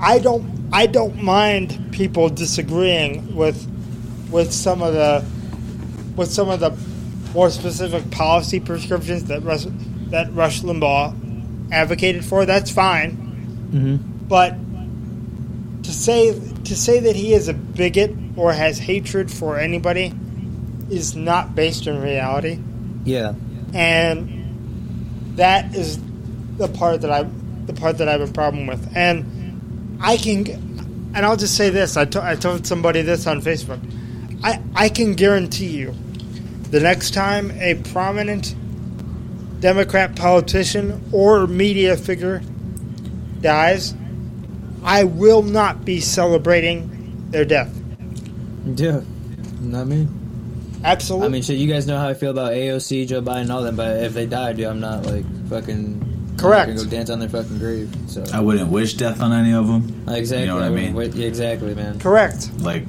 I 0.00 0.18
don't 0.18 0.44
I 0.72 0.86
don't 0.86 1.22
mind 1.22 1.88
people 1.92 2.28
disagreeing 2.28 3.34
with 3.36 3.66
with 4.30 4.52
some 4.52 4.82
of 4.82 4.94
the 4.94 5.24
with 6.16 6.30
some 6.30 6.48
of 6.48 6.60
the 6.60 6.74
more 7.34 7.50
specific 7.50 8.10
policy 8.10 8.58
prescriptions 8.60 9.24
that 9.24 9.42
Rush, 9.44 9.64
that 10.10 10.32
Rush 10.34 10.62
Limbaugh 10.62 11.14
advocated 11.72 12.24
for. 12.24 12.44
That's 12.46 12.70
fine, 12.70 13.29
Mm-hmm. 13.70 14.26
but 14.28 14.54
to 15.84 15.92
say 15.92 16.32
to 16.64 16.76
say 16.76 17.00
that 17.00 17.16
he 17.16 17.32
is 17.34 17.48
a 17.48 17.54
bigot 17.54 18.12
or 18.36 18.52
has 18.52 18.78
hatred 18.78 19.30
for 19.30 19.58
anybody 19.58 20.12
is 20.90 21.14
not 21.14 21.54
based 21.54 21.86
in 21.86 22.00
reality 22.00 22.58
Yeah. 23.04 23.34
and 23.72 25.36
that 25.36 25.74
is 25.74 25.98
the 26.58 26.68
part 26.68 27.00
that 27.02 27.10
I 27.10 27.22
the 27.66 27.72
part 27.72 27.98
that 27.98 28.08
I 28.08 28.12
have 28.12 28.28
a 28.28 28.32
problem 28.32 28.66
with. 28.66 28.90
And 28.96 29.98
I 30.02 30.16
can, 30.16 30.48
and 31.14 31.24
I'll 31.24 31.36
just 31.36 31.56
say 31.56 31.70
this: 31.70 31.96
I 31.96 32.04
to- 32.06 32.22
I 32.22 32.34
told 32.34 32.66
somebody 32.66 33.02
this 33.02 33.26
on 33.26 33.40
Facebook. 33.40 33.78
I 34.42 34.60
I 34.74 34.88
can 34.88 35.14
guarantee 35.14 35.68
you, 35.68 35.94
the 36.70 36.80
next 36.80 37.14
time 37.14 37.52
a 37.52 37.74
prominent 37.92 38.54
Democrat 39.60 40.16
politician 40.16 41.00
or 41.12 41.46
media 41.46 41.96
figure 41.96 42.42
dies, 43.40 43.94
I 44.84 45.04
will 45.04 45.42
not 45.42 45.84
be 45.84 46.00
celebrating 46.00 47.28
their 47.30 47.44
death. 47.44 47.74
Yeah. 48.64 49.00
Not 49.60 49.86
me. 49.86 50.08
Absolutely. 50.82 51.26
I 51.26 51.30
mean, 51.30 51.42
shit. 51.42 51.58
You 51.58 51.70
guys 51.70 51.86
know 51.86 51.98
how 51.98 52.08
I 52.08 52.14
feel 52.14 52.30
about 52.30 52.52
AOC, 52.52 53.06
Joe 53.08 53.20
Biden, 53.20 53.50
all 53.50 53.62
them. 53.62 53.76
But 53.76 54.02
if 54.02 54.14
they 54.14 54.26
die, 54.26 54.54
dude, 54.54 54.66
I'm 54.66 54.80
not 54.80 55.04
like 55.04 55.24
fucking. 55.48 56.36
Correct. 56.38 56.70
I'm 56.70 56.76
go 56.76 56.84
dance 56.86 57.10
on 57.10 57.18
their 57.18 57.28
fucking 57.28 57.58
grave. 57.58 57.94
So. 58.06 58.24
I 58.32 58.40
wouldn't 58.40 58.70
wish 58.70 58.94
death 58.94 59.20
on 59.20 59.32
any 59.34 59.52
of 59.52 59.66
them. 59.66 60.04
Exactly. 60.08 60.40
You 60.40 60.46
know 60.46 60.54
what 60.54 60.64
I 60.64 60.70
mean? 60.70 60.94
wait- 60.94 61.14
exactly, 61.14 61.74
man. 61.74 61.98
Correct. 62.00 62.50
Like, 62.60 62.84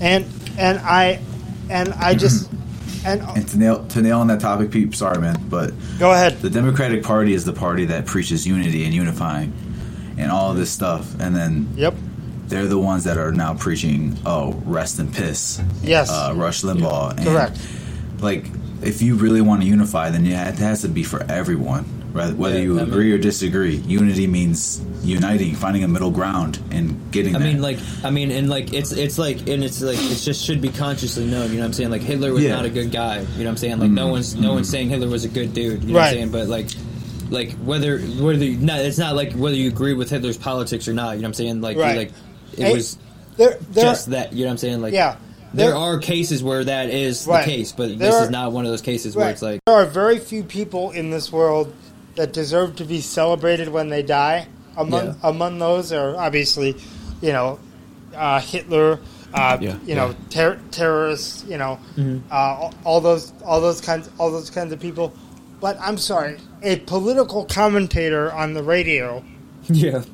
And 0.00 0.24
and 0.56 0.78
I 0.78 1.20
and 1.68 1.92
I 1.94 2.14
just 2.14 2.50
and 3.04 3.20
and 3.20 3.46
to 3.48 3.58
nail 3.58 3.84
to 3.88 4.00
nail 4.00 4.20
on 4.20 4.28
that 4.28 4.40
topic, 4.40 4.70
Pete. 4.70 4.94
Sorry, 4.94 5.20
man, 5.20 5.38
but 5.50 5.72
go 5.98 6.12
ahead. 6.12 6.40
the 6.40 6.48
Democratic 6.48 7.02
Party 7.02 7.34
is 7.34 7.44
the 7.44 7.52
party 7.52 7.84
that 7.86 8.06
preaches 8.06 8.46
unity 8.46 8.86
and 8.86 8.94
unifying, 8.94 9.52
and 10.18 10.30
all 10.30 10.52
this 10.54 10.70
stuff, 10.70 11.06
and 11.20 11.34
then 11.34 11.68
Yep. 11.76 11.94
they're 12.48 12.66
the 12.66 12.78
ones 12.78 13.04
that 13.04 13.16
are 13.16 13.32
now 13.32 13.54
preaching, 13.54 14.16
oh, 14.26 14.52
rest 14.66 14.98
and 14.98 15.12
piss. 15.14 15.60
Yes. 15.82 16.10
Uh, 16.10 16.32
Rush 16.36 16.62
Limbaugh. 16.62 17.16
And, 17.16 17.26
Correct. 17.26 17.58
Like, 18.20 18.46
if 18.82 19.00
you 19.02 19.14
really 19.14 19.40
want 19.40 19.62
to 19.62 19.66
unify, 19.68 20.10
then 20.10 20.24
yeah, 20.24 20.48
it 20.48 20.56
has 20.58 20.82
to 20.82 20.88
be 20.88 21.02
for 21.02 21.24
everyone, 21.28 21.84
right? 22.12 22.34
Whether 22.34 22.56
Yeah, 22.56 22.62
you 22.62 22.78
I 22.80 22.82
mean- 22.82 22.92
agree 22.92 23.12
or 23.12 23.18
disagree. 23.18 23.76
Unity 23.86 24.26
means 24.26 24.80
uniting, 25.04 25.54
finding 25.54 25.84
a 25.84 25.88
middle 25.88 26.10
ground, 26.10 26.58
and 26.72 26.96
getting. 27.12 27.36
I 27.36 27.38
that. 27.38 27.44
mean, 27.44 27.62
like, 27.62 27.78
I 28.02 28.10
mean, 28.10 28.30
and 28.32 28.48
like, 28.50 28.72
it's 28.74 28.90
it's 28.92 29.18
like, 29.18 29.48
and 29.48 29.62
it's 29.62 29.80
like, 29.80 29.96
it 29.98 30.16
just 30.16 30.44
should 30.44 30.60
be 30.60 30.68
consciously 30.70 31.26
known. 31.26 31.50
You 31.50 31.56
know 31.56 31.60
what 31.62 31.66
I'm 31.66 31.72
saying? 31.74 31.90
Like, 31.90 32.02
Hitler 32.02 32.32
was 32.32 32.42
Yeah. 32.42 32.56
not 32.56 32.64
a 32.64 32.70
good 32.70 32.90
guy. 32.90 33.18
You 33.20 33.22
know 33.22 33.44
what 33.44 33.50
I'm 33.50 33.56
saying? 33.56 33.78
Like, 33.78 33.90
no 33.90 34.08
Mm, 34.08 34.10
one's 34.10 34.34
no 34.34 34.50
mm. 34.50 34.54
one's 34.54 34.68
saying 34.68 34.88
Hitler 34.88 35.08
was 35.08 35.24
a 35.24 35.28
good 35.28 35.54
dude. 35.54 35.82
You 35.84 35.88
know 35.88 35.94
what 35.94 36.00
Right. 36.00 36.08
I'm 36.08 36.14
saying? 36.14 36.30
But 36.32 36.48
like, 36.48 36.66
like 37.30 37.52
whether 37.52 37.98
whether 37.98 38.44
you, 38.44 38.56
not, 38.58 38.80
it's 38.80 38.98
not 38.98 39.14
like 39.16 39.32
whether 39.34 39.56
you 39.56 39.68
agree 39.68 39.94
with 39.94 40.10
Hitler's 40.10 40.36
politics 40.36 40.88
or 40.88 40.92
not. 40.94 41.12
You 41.16 41.22
know 41.22 41.26
what 41.26 41.28
I'm 41.28 41.34
saying? 41.34 41.60
Like, 41.60 41.76
Right. 41.76 41.96
like 41.96 42.12
it 42.56 42.74
was 42.74 42.98
There, 43.36 43.56
there, 43.70 43.84
just 43.84 44.10
that. 44.10 44.32
You 44.32 44.40
know 44.44 44.48
what 44.48 44.52
I'm 44.52 44.58
saying? 44.58 44.80
Like, 44.82 44.92
yeah. 44.94 45.16
There 45.54 45.68
There- 45.68 45.76
are 45.76 45.98
cases 45.98 46.42
where 46.42 46.62
that 46.64 46.90
is 46.90 47.26
Right. 47.26 47.44
the 47.44 47.50
case, 47.50 47.72
but 47.72 47.88
There 47.88 47.96
this 48.10 48.14
are- 48.14 48.24
is 48.24 48.30
not 48.30 48.52
one 48.52 48.66
of 48.66 48.70
those 48.70 48.82
cases 48.82 49.16
where 49.16 49.30
it's 49.30 49.40
like, 49.40 49.60
there 49.66 49.76
are 49.76 49.86
very 49.86 50.18
few 50.18 50.42
people 50.42 50.90
in 50.90 51.10
this 51.10 51.32
world 51.32 51.72
that 52.16 52.32
deserve 52.34 52.76
to 52.76 52.84
be 52.84 53.00
celebrated 53.00 53.68
when 53.70 53.88
they 53.88 54.02
die. 54.02 54.46
Among 54.76 55.06
Yeah. 55.06 55.14
among 55.22 55.58
those 55.58 55.90
are 55.92 56.16
obviously, 56.16 56.76
you 57.22 57.32
know, 57.32 57.58
uh, 58.16 58.40
Hitler. 58.40 58.98
Uh, 59.34 59.58
Yeah. 59.60 59.74
you 59.86 59.94
know, 59.94 60.14
ter- 60.30 60.58
terrorists. 60.70 61.44
You 61.48 61.58
know, 61.58 61.78
Mhm. 61.98 62.20
uh, 62.30 62.34
all, 62.34 62.74
all 62.84 63.00
those 63.00 63.32
all 63.44 63.60
those 63.60 63.80
kinds 63.80 64.08
all 64.18 64.30
those 64.30 64.50
kinds 64.50 64.72
of 64.72 64.80
people. 64.80 65.12
But 65.60 65.76
I'm 65.80 65.98
sorry, 65.98 66.38
a 66.62 66.76
political 66.80 67.44
commentator 67.44 68.32
on 68.32 68.54
the 68.54 68.62
radio, 68.62 69.24
yeah, 69.68 70.04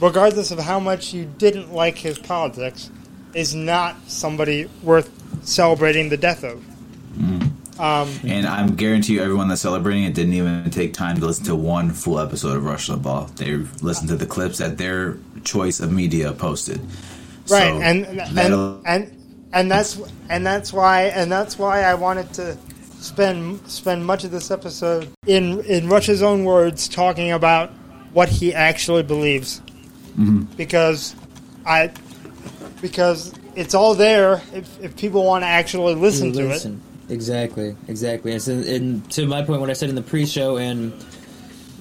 regardless 0.00 0.50
of 0.50 0.58
how 0.58 0.78
much 0.78 1.12
you 1.12 1.24
didn't 1.24 1.72
like 1.72 1.98
his 1.98 2.18
politics, 2.18 2.90
is 3.34 3.54
not 3.54 3.96
somebody 4.06 4.68
worth 4.82 5.10
celebrating 5.42 6.08
the 6.08 6.16
death 6.16 6.44
of. 6.44 6.64
Um, 7.78 8.08
And 8.24 8.46
I'm 8.46 8.74
guarantee 8.74 9.14
you, 9.14 9.22
everyone 9.22 9.48
that's 9.48 9.60
celebrating 9.60 10.04
it 10.04 10.14
didn't 10.14 10.32
even 10.32 10.70
take 10.70 10.94
time 10.94 11.20
to 11.20 11.26
listen 11.26 11.44
to 11.46 11.54
one 11.54 11.90
full 11.90 12.18
episode 12.18 12.56
of 12.56 12.64
Rush 12.64 12.88
Limbaugh. 12.88 13.36
They 13.36 13.56
listened 13.84 14.08
to 14.08 14.16
the 14.16 14.26
clips 14.26 14.58
that 14.58 14.78
their 14.78 15.18
choice 15.44 15.80
of 15.80 15.92
media 15.92 16.32
posted. 16.32 16.80
right 17.50 17.74
So 17.74 17.80
and 17.82 18.06
and, 18.06 18.86
and 18.86 19.12
and 19.52 19.70
that's 19.70 20.00
and 20.30 20.46
that's 20.46 20.72
why 20.72 21.04
and 21.04 21.30
that's 21.30 21.58
why 21.58 21.82
I 21.82 21.94
wanted 21.94 22.32
to 22.34 22.56
spend 23.06 23.66
spend 23.70 24.04
much 24.04 24.24
of 24.24 24.30
this 24.30 24.50
episode 24.50 25.08
in 25.26 25.60
in 25.64 25.88
Rush's 25.88 26.22
own 26.22 26.44
words 26.44 26.88
talking 26.88 27.32
about 27.32 27.70
what 28.12 28.28
he 28.28 28.54
actually 28.54 29.02
believes 29.02 29.60
mm-hmm. 30.18 30.42
because 30.56 31.14
I 31.64 31.92
because 32.80 33.32
it's 33.54 33.74
all 33.74 33.94
there 33.94 34.42
if, 34.52 34.80
if 34.82 34.96
people 34.96 35.24
want 35.24 35.42
to 35.42 35.48
actually 35.48 35.94
listen 35.94 36.32
to 36.32 36.50
it 36.50 36.66
Exactly, 37.08 37.76
exactly. 37.88 38.32
And, 38.32 38.42
so, 38.42 38.52
and 38.52 39.08
to 39.12 39.26
my 39.26 39.42
point, 39.42 39.60
what 39.60 39.70
I 39.70 39.74
said 39.74 39.88
in 39.88 39.94
the 39.94 40.02
pre-show, 40.02 40.56
and 40.56 40.92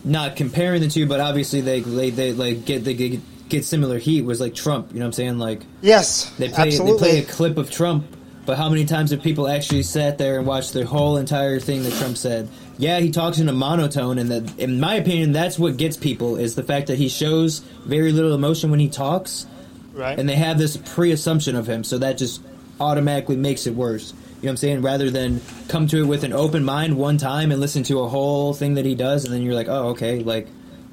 not 0.04 0.36
comparing 0.36 0.82
the 0.82 0.88
two, 0.88 1.08
but 1.08 1.20
obviously 1.20 1.62
they 1.62 1.80
they, 1.80 2.12
they 2.12 2.34
like 2.34 2.66
get 2.66 2.84
they 2.84 2.94
get, 2.94 3.20
get 3.50 3.66
similar 3.66 3.98
heat 3.98 4.22
was 4.22 4.40
like 4.40 4.54
Trump. 4.54 4.92
You 4.92 5.00
know 5.00 5.06
what 5.06 5.08
I'm 5.08 5.14
saying? 5.14 5.40
Like 5.40 5.62
yes 5.82 6.30
they 6.38 6.50
play 6.50 6.68
absolutely 6.68 7.10
they 7.12 7.22
play 7.22 7.24
a 7.24 7.26
clip 7.26 7.58
of 7.58 7.72
Trump, 7.72 8.06
but 8.46 8.58
how 8.58 8.70
many 8.70 8.86
times 8.86 9.12
have 9.12 9.22
people 9.22 9.48
actually 9.48 9.84
sat 9.84 10.18
there 10.18 10.38
and 10.38 10.48
watched 10.48 10.74
the 10.74 10.86
whole 10.86 11.18
entire 11.18 11.60
thing 11.60 11.84
that 11.84 11.94
Trump 11.94 12.18
said? 12.18 12.50
Yeah, 12.78 13.00
he 13.00 13.12
talks 13.12 13.40
in 13.40 13.50
a 13.50 13.54
monotone, 13.54 14.18
and 14.18 14.32
that, 14.32 14.60
in 14.60 14.80
my 14.80 14.96
opinion, 14.96 15.32
that's 15.32 15.58
what 15.58 15.78
gets 15.78 15.98
people 15.98 16.36
is 16.36 16.56
the 16.56 16.64
fact 16.64 16.88
that 16.88 16.98
he 16.98 17.10
shows 17.10 17.60
very 17.86 18.12
little 18.12 18.34
emotion 18.34 18.70
when 18.70 18.80
he 18.80 18.90
talks 18.90 19.46
right 19.94 20.20
and 20.20 20.28
they 20.28 20.36
have 20.36 20.58
this 20.58 20.76
pre-assumption 20.78 21.56
of 21.56 21.68
him, 21.68 21.84
so 21.84 21.98
that 21.98 22.18
just 22.18 22.42
automatically 22.80 23.38
makes 23.38 23.66
it 23.66 23.74
worse. 23.74 24.12
You 24.12 24.18
know 24.18 24.22
what 24.48 24.50
I'm 24.52 24.58
saying? 24.58 24.82
Rather 24.82 25.10
than 25.10 25.42
come 25.70 25.88
to 25.88 26.00
it 26.00 26.06
with 26.06 26.24
an 26.24 26.34
open 26.34 26.64
mind 26.64 26.98
one 26.98 27.18
time 27.18 27.52
and 27.52 27.62
listen 27.62 27.84
to 27.84 28.02
a 28.02 28.08
whole 28.08 28.54
thing 28.54 28.76
that 28.76 28.86
he 28.86 28.94
does, 28.94 29.26
and 29.26 29.34
then 29.34 29.42
you're 29.42 29.56
like, 29.56 29.70
oh, 29.70 29.90
okay, 29.90 30.20
like 30.20 30.48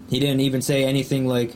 he 0.08 0.20
didn't 0.20 0.40
even 0.40 0.62
say 0.62 0.84
anything 0.84 1.26
like 1.26 1.54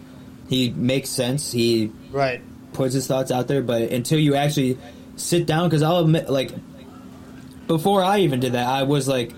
he 0.48 0.70
makes 0.70 1.08
sense. 1.08 1.52
He 1.52 1.92
right 2.10 2.42
puts 2.72 2.92
his 2.92 3.06
thoughts 3.06 3.30
out 3.30 3.48
there, 3.48 3.62
but 3.62 3.82
until 3.90 4.18
you 4.18 4.34
actually 4.34 4.76
sit 5.16 5.46
down, 5.46 5.68
because 5.68 5.82
I'll 5.82 5.98
admit, 5.98 6.28
like 6.30 6.52
before 7.66 8.02
I 8.02 8.20
even 8.20 8.40
did 8.40 8.52
that, 8.52 8.66
I 8.66 8.84
was 8.84 9.08
like, 9.08 9.32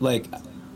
like 0.00 0.26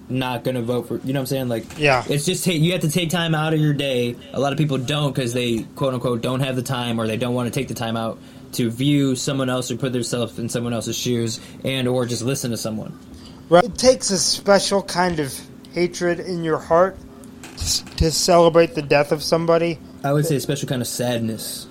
not 0.09 0.43
gonna 0.45 0.63
vote 0.63 0.89
for. 0.89 0.97
You 1.05 1.13
know 1.13 1.21
what 1.21 1.25
I'm 1.25 1.27
saying? 1.27 1.49
Like, 1.49 1.65
Yeah. 1.79 2.03
it's 2.09 2.25
just 2.25 2.45
ta- 2.45 2.53
you 2.53 2.73
have 2.73 2.81
to 2.81 2.91
take 2.91 3.11
time 3.11 3.35
out 3.35 3.53
of 3.53 3.61
your 3.61 3.75
day. 3.75 4.17
A 4.33 4.41
lot 4.41 4.53
of 4.53 4.59
people 4.59 4.79
don't 4.79 5.15
because 5.15 5.35
they 5.35 5.67
quote 5.77 5.93
unquote 5.95 6.23
don't 6.23 6.41
have 6.41 6.57
the 6.57 6.63
time 6.63 6.99
or 6.99 7.07
they 7.07 7.17
don't 7.19 7.35
want 7.35 7.53
to 7.53 7.61
take 7.61 7.69
the 7.69 7.75
time 7.75 7.97
out 7.97 8.19
to 8.53 8.71
view 8.71 9.15
someone 9.15 9.51
else 9.51 9.71
or 9.71 9.77
put 9.77 9.93
themselves 9.93 10.39
in 10.39 10.49
someone 10.49 10.73
else's 10.73 10.97
shoes 10.97 11.41
and 11.65 11.87
or 11.87 12.07
just 12.07 12.23
listen 12.23 12.51
to 12.51 12.57
someone. 12.57 12.99
Right. 13.51 13.65
It 13.65 13.77
takes 13.77 14.11
a 14.11 14.19
special 14.19 14.83
kind 14.83 15.21
of 15.21 15.39
hatred 15.75 16.21
in 16.21 16.43
your 16.43 16.59
heart 16.59 16.97
to, 17.99 18.11
celebrate 18.11 18.75
the 18.75 18.83
death 18.83 19.13
of 19.13 19.23
somebody. 19.23 19.79
I 20.05 20.13
would 20.13 20.25
say 20.25 20.37
a 20.37 20.41
special 20.41 20.69
kind 20.69 20.81
of 20.81 20.89
sadness 20.89 21.67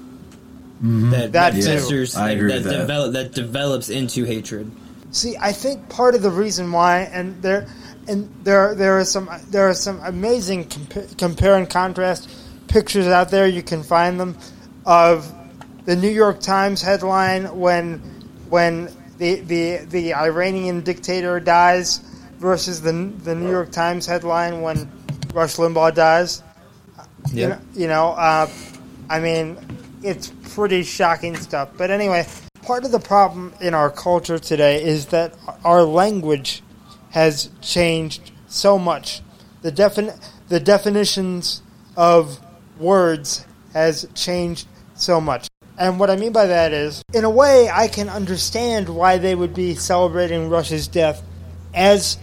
Mm-hmm. 0.78 1.10
That 1.12 1.32
that, 1.34 1.54
too. 1.54 1.62
festers, 1.62 2.16
I 2.16 2.30
that, 2.30 2.38
agree 2.38 2.54
that, 2.54 2.64
that. 2.64 2.78
develop, 2.78 3.14
that 3.14 3.32
develops 3.34 3.90
into 3.90 4.24
hatred. 4.24 4.72
See, 5.12 5.36
I 5.40 5.52
think 5.52 5.90
part 5.90 6.16
of 6.16 6.22
the 6.22 6.30
reason 6.30 6.72
why, 6.72 7.02
and 7.12 7.42
there, 7.42 7.68
and 8.08 8.32
there, 8.44 8.76
there 8.76 9.00
are 9.00 9.06
some, 9.06 9.30
there 9.50 9.68
are 9.68 9.74
some 9.74 10.00
amazing 10.04 10.66
compa- 10.66 11.18
compare 11.18 11.56
and 11.56 11.70
contrast 11.70 12.30
pictures 12.68 13.08
out 13.08 13.30
there. 13.32 13.48
You 13.48 13.64
can 13.64 13.84
find 13.84 14.20
them 14.20 14.38
of 14.86 15.34
the 15.86 15.96
New 15.96 16.10
York 16.10 16.40
Times 16.42 16.82
headline 16.82 17.58
when, 17.58 18.00
when 18.50 18.90
the 19.18 19.42
the 19.42 19.78
the 19.86 20.14
Iranian 20.14 20.82
dictator 20.82 21.40
dies 21.40 22.00
versus 22.38 22.82
the 22.82 22.92
the 23.24 23.36
New 23.36 23.50
York 23.50 23.72
Times 23.72 24.06
headline 24.06 24.62
when 24.62 24.90
Rush 25.34 25.56
Limbaugh 25.56 25.94
dies. 25.96 26.44
You 27.32 27.50
know, 27.50 27.60
you 27.74 27.88
know 27.88 28.12
uh, 28.12 28.50
I 29.10 29.20
mean, 29.20 29.58
it's 30.04 30.32
pretty 30.58 30.82
shocking 30.82 31.36
stuff. 31.36 31.70
But 31.78 31.92
anyway, 31.92 32.26
part 32.64 32.84
of 32.84 32.92
the 32.92 33.00
problem 33.00 33.54
in 33.62 33.76
our 33.76 33.92
culture 33.92 34.40
today 34.40 34.84
is 34.84 35.06
that 35.08 35.36
our 35.64 35.84
language 35.84 36.64
has 37.12 37.52
changed 37.62 38.32
so 38.48 38.80
much. 38.80 39.22
The 39.62 39.72
defin- 39.72 40.20
the 40.50 40.60
definitions 40.60 41.62
of 41.96 42.40
words 42.80 43.46
has 43.74 44.08
changed 44.16 44.68
so 44.96 45.22
much. 45.22 45.48
And 45.78 46.00
what 46.00 46.10
I 46.10 46.16
mean 46.16 46.32
by 46.32 46.48
that 46.48 46.74
is, 46.74 47.04
in 47.14 47.24
a 47.24 47.30
way, 47.30 47.70
I 47.72 47.88
can 47.88 48.10
understand 48.10 48.90
why 48.90 49.20
they 49.20 49.36
would 49.36 49.54
be 49.54 49.76
celebrating 49.76 50.50
Rush's 50.50 50.88
death 50.88 51.22
as 51.76 52.18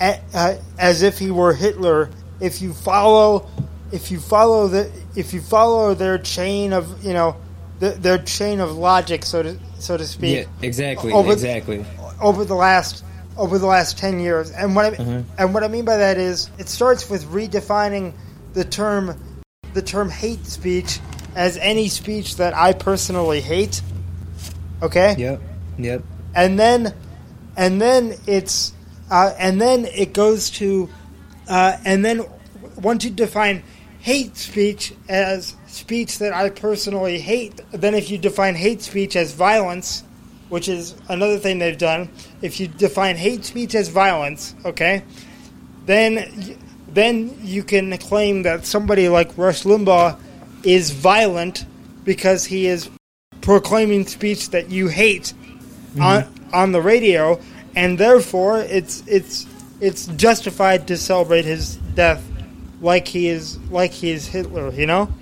uh, 0.00 0.54
as 0.78 1.02
if 1.02 1.18
he 1.18 1.30
were 1.30 1.52
Hitler. 1.52 2.08
If 2.40 2.62
you 2.62 2.72
follow, 2.72 3.46
if 3.92 4.10
you 4.10 4.18
follow 4.18 4.66
the, 4.66 4.90
if 5.14 5.34
you 5.34 5.42
follow 5.42 5.92
their 5.92 6.16
chain 6.16 6.72
of, 6.72 7.04
you 7.04 7.12
know, 7.12 7.36
the, 7.78 7.90
their 7.90 8.18
chain 8.18 8.60
of 8.60 8.72
logic, 8.76 9.24
so 9.24 9.42
to 9.42 9.56
so 9.78 9.96
to 9.96 10.06
speak. 10.06 10.38
Yeah, 10.38 10.44
exactly, 10.62 11.12
over- 11.12 11.32
exactly. 11.32 11.84
over 12.20 12.44
the 12.44 12.54
last 12.54 13.04
over 13.38 13.58
the 13.58 13.66
last 13.66 13.98
10 13.98 14.18
years 14.18 14.50
and 14.50 14.74
what 14.74 14.86
I, 14.86 14.90
Mhm. 14.92 15.24
and 15.36 15.52
what 15.52 15.62
I 15.62 15.68
mean 15.68 15.84
by 15.84 15.98
that 15.98 16.16
is 16.16 16.48
it 16.58 16.70
starts 16.70 17.10
with 17.10 17.22
redefining 17.26 18.14
the 18.54 18.64
term 18.64 19.14
the 19.74 19.82
term 19.82 20.08
hate 20.08 20.46
speech 20.46 21.00
as 21.34 21.58
any 21.58 21.88
speech 21.88 22.36
that 22.36 22.56
I 22.56 22.72
personally 22.72 23.42
hate 23.42 23.82
okay 24.82 25.14
Yep. 25.18 25.42
Yep. 25.78 26.02
and 26.34 26.58
then 26.58 26.94
and 27.58 27.78
then 27.78 28.14
it's 28.26 28.72
uh, 29.10 29.34
and 29.38 29.60
then 29.60 29.84
it 29.84 30.14
goes 30.14 30.48
to 30.52 30.88
uh, 31.48 31.76
and 31.84 32.02
then 32.02 32.24
once 32.80 33.04
you 33.04 33.10
define 33.10 33.62
hate 34.00 34.34
speech 34.38 34.94
as 35.10 35.54
speech 35.66 36.18
that 36.18 36.32
I 36.32 36.50
personally 36.50 37.18
hate, 37.18 37.60
then 37.72 37.94
if 37.94 38.10
you 38.10 38.18
define 38.18 38.54
hate 38.54 38.82
speech 38.82 39.16
as 39.16 39.32
violence, 39.32 40.04
which 40.48 40.68
is 40.68 40.94
another 41.08 41.38
thing 41.38 41.58
they've 41.58 41.76
done, 41.76 42.08
if 42.42 42.60
you 42.60 42.68
define 42.68 43.16
hate 43.16 43.44
speech 43.44 43.74
as 43.74 43.88
violence, 43.88 44.54
okay, 44.64 45.02
then 45.86 46.56
then 46.88 47.38
you 47.42 47.62
can 47.62 47.96
claim 47.98 48.42
that 48.42 48.64
somebody 48.64 49.08
like 49.08 49.36
Rush 49.36 49.64
Limbaugh 49.64 50.18
is 50.62 50.90
violent 50.90 51.66
because 52.04 52.46
he 52.46 52.66
is 52.66 52.88
proclaiming 53.42 54.06
speech 54.06 54.50
that 54.50 54.70
you 54.70 54.88
hate 54.88 55.34
mm-hmm. 55.90 56.02
on 56.02 56.34
on 56.52 56.72
the 56.72 56.80
radio, 56.80 57.40
and 57.74 57.98
therefore 57.98 58.58
it's 58.60 59.02
it's 59.06 59.46
it's 59.80 60.06
justified 60.06 60.88
to 60.88 60.96
celebrate 60.96 61.44
his 61.44 61.76
death 61.94 62.24
like 62.80 63.06
he 63.08 63.28
is 63.28 63.58
like 63.70 63.90
he 63.90 64.10
is 64.10 64.26
Hitler. 64.26 64.72
You 64.72 64.86
know. 64.86 65.12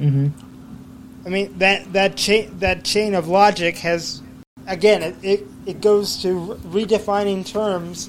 Mm-hmm. 0.00 1.26
I 1.26 1.28
mean 1.28 1.58
that 1.58 1.92
that 1.92 2.16
chain 2.16 2.58
that 2.60 2.84
chain 2.84 3.14
of 3.14 3.28
logic 3.28 3.76
has 3.78 4.22
again 4.66 5.02
it, 5.02 5.16
it, 5.22 5.46
it 5.66 5.80
goes 5.82 6.22
to 6.22 6.58
redefining 6.64 7.46
terms 7.46 8.08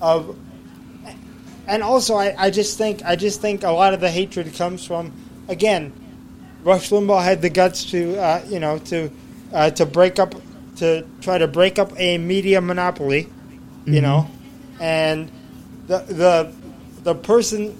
of 0.00 0.36
and 1.66 1.82
also 1.82 2.16
I, 2.16 2.34
I 2.36 2.50
just 2.50 2.76
think 2.76 3.02
I 3.04 3.16
just 3.16 3.40
think 3.40 3.62
a 3.62 3.70
lot 3.70 3.94
of 3.94 4.00
the 4.00 4.10
hatred 4.10 4.52
comes 4.54 4.84
from 4.86 5.12
again 5.48 5.92
Rush 6.62 6.90
Limbaugh 6.90 7.22
had 7.24 7.40
the 7.40 7.48
guts 7.50 7.84
to 7.92 8.16
uh, 8.20 8.44
you 8.46 8.60
know 8.60 8.78
to 8.78 9.10
uh, 9.54 9.70
to 9.70 9.86
break 9.86 10.18
up 10.18 10.34
to 10.76 11.06
try 11.22 11.38
to 11.38 11.48
break 11.48 11.78
up 11.78 11.92
a 11.98 12.18
media 12.18 12.60
monopoly 12.60 13.28
you 13.86 14.00
Mhm. 14.00 14.02
know 14.02 14.30
and 14.78 15.30
the 15.86 15.98
the 16.00 16.52
the 17.02 17.14
person 17.14 17.74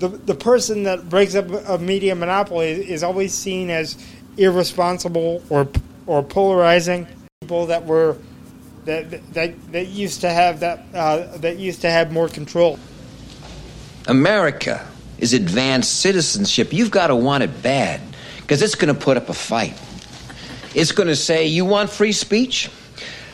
the 0.00 0.08
the 0.08 0.34
person 0.34 0.82
that 0.84 1.08
breaks 1.08 1.34
up 1.34 1.46
a 1.68 1.78
media 1.78 2.14
monopoly 2.14 2.70
is 2.70 3.02
always 3.02 3.32
seen 3.34 3.70
as 3.70 3.96
irresponsible 4.36 5.42
or 5.50 5.68
or 6.06 6.22
polarizing 6.22 7.06
people 7.40 7.66
that 7.66 7.84
were 7.84 8.16
that 8.86 9.10
that 9.34 9.72
that 9.72 9.86
used 9.88 10.22
to 10.22 10.30
have 10.30 10.60
that 10.60 10.84
uh, 10.94 11.36
that 11.36 11.58
used 11.58 11.82
to 11.82 11.90
have 11.90 12.12
more 12.12 12.28
control. 12.28 12.78
America 14.08 14.86
is 15.18 15.34
advanced 15.34 16.00
citizenship. 16.00 16.72
You've 16.72 16.90
got 16.90 17.08
to 17.08 17.16
want 17.16 17.44
it 17.44 17.62
bad 17.62 18.00
because 18.40 18.62
it's 18.62 18.74
going 18.74 18.92
to 18.92 18.98
put 18.98 19.18
up 19.18 19.28
a 19.28 19.34
fight. 19.34 19.78
It's 20.74 20.92
going 20.92 21.08
to 21.08 21.16
say, 21.16 21.46
You 21.46 21.64
want 21.66 21.90
free 21.90 22.12
speech? 22.12 22.70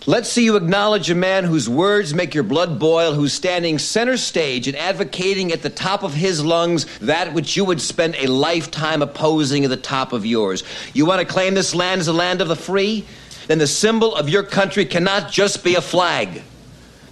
Let's 0.09 0.30
see 0.30 0.44
you 0.44 0.54
acknowledge 0.54 1.11
a 1.11 1.16
man 1.16 1.42
whose 1.42 1.68
words 1.68 2.14
make 2.14 2.32
your 2.32 2.44
blood 2.44 2.78
boil, 2.78 3.12
who's 3.12 3.32
standing 3.32 3.80
center 3.80 4.16
stage 4.16 4.68
and 4.68 4.76
advocating 4.76 5.50
at 5.50 5.62
the 5.62 5.68
top 5.68 6.04
of 6.04 6.14
his 6.14 6.44
lungs 6.44 6.86
that 7.00 7.34
which 7.34 7.57
you 7.57 7.64
would 7.64 7.80
spend 7.80 8.14
a 8.14 8.28
lifetime 8.28 9.02
opposing 9.02 9.64
at 9.64 9.70
the 9.70 9.76
top 9.76 10.12
of 10.12 10.24
yours. 10.24 10.62
You 10.94 11.07
want 11.07 11.26
to 11.26 11.26
claim 11.26 11.54
this 11.54 11.74
land 11.74 12.00
as 12.00 12.07
a 12.07 12.12
land 12.12 12.40
of 12.40 12.46
the 12.46 12.54
free? 12.54 13.04
Then 13.48 13.59
the 13.59 13.66
symbol 13.66 14.14
of 14.14 14.28
your 14.28 14.44
country 14.44 14.84
cannot 14.84 15.32
just 15.32 15.64
be 15.64 15.74
a 15.74 15.80
flag. 15.80 16.40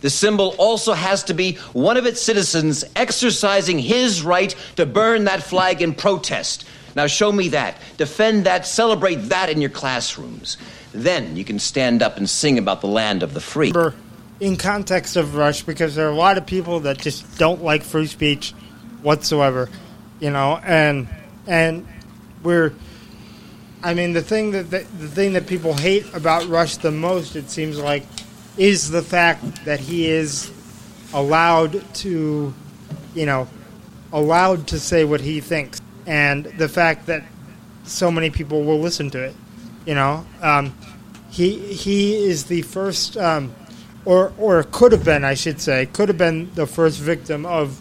The 0.01 0.11
symbol 0.11 0.55
also 0.57 0.93
has 0.93 1.25
to 1.25 1.35
be 1.35 1.57
one 1.73 1.97
of 1.97 2.07
its 2.07 2.23
citizens 2.23 2.85
exercising 2.95 3.81
his 3.81 4.23
right 4.23 4.55
to 4.77 4.87
burn 4.87 5.25
that 5.25 5.43
flag 5.43 5.83
in 5.83 5.95
protest. 5.95 6.65
Now, 6.95 7.09
show 7.09 7.33
me 7.33 7.49
that. 7.49 7.77
Defend 7.97 8.47
that. 8.47 8.67
Celebrate 8.67 9.17
that 9.17 9.51
in 9.51 9.61
your 9.61 9.71
classrooms. 9.71 10.59
Then 10.95 11.37
you 11.37 11.45
can 11.45 11.59
stand 11.59 12.03
up 12.03 12.17
and 12.17 12.31
sing 12.31 12.57
about 12.57 12.81
the 12.81 12.87
land 12.87 13.25
of 13.25 13.35
the 13.35 13.41
free. 13.41 13.73
In 14.39 14.57
context 14.57 15.17
of 15.17 15.35
Rush, 15.35 15.63
because 15.63 15.97
there 15.97 16.07
are 16.07 16.13
a 16.13 16.17
lot 16.17 16.39
of 16.39 16.47
people 16.47 16.81
that 16.81 16.99
just 16.99 17.37
don't 17.37 17.63
like 17.63 17.83
free 17.83 18.07
speech 18.07 18.53
whatsoever, 19.03 19.69
you 20.21 20.31
know, 20.31 20.61
and 20.65 21.09
and 21.47 21.87
we're. 22.43 22.73
I 23.83 23.93
mean, 23.93 24.13
the 24.13 24.23
thing 24.23 24.53
that 24.53 24.71
the, 24.71 24.79
the 24.99 25.09
thing 25.09 25.35
that 25.35 25.47
people 25.47 25.75
hate 25.75 26.07
about 26.15 26.47
Rush 26.49 26.77
the 26.77 26.93
most, 26.93 27.37
it 27.37 27.51
seems 27.51 27.79
like, 27.79 28.05
is 28.57 28.91
the 28.91 29.03
fact 29.03 29.65
that 29.65 29.81
he 29.81 30.07
is 30.07 30.51
allowed 31.13 31.83
to, 31.97 32.55
you 33.15 33.27
know, 33.27 33.49
allowed 34.13 34.69
to 34.69 34.79
say 34.79 35.05
what 35.05 35.21
he 35.21 35.41
thinks, 35.41 35.81
and 36.07 36.45
the 36.45 36.69
fact 36.69 37.07
that 37.07 37.25
so 37.83 38.11
many 38.13 38.31
people 38.31 38.63
will 38.63 38.79
listen 38.79 39.11
to 39.11 39.23
it. 39.23 39.35
You 39.87 39.95
know, 39.95 40.25
um, 40.41 40.75
he 41.31 41.59
he 41.59 42.15
is 42.25 42.45
the 42.45 42.63
first, 42.63 43.17
um, 43.17 43.55
or 44.05 44.33
or 44.39 44.63
could 44.63 44.93
have 44.93 45.05
been, 45.05 45.25
I 45.25 45.35
should 45.35 45.61
say, 45.61 45.87
could 45.87 46.09
have 46.09 46.19
been 46.19 46.51
the 46.55 46.67
first 46.67 46.99
victim 47.01 47.45
of 47.45 47.81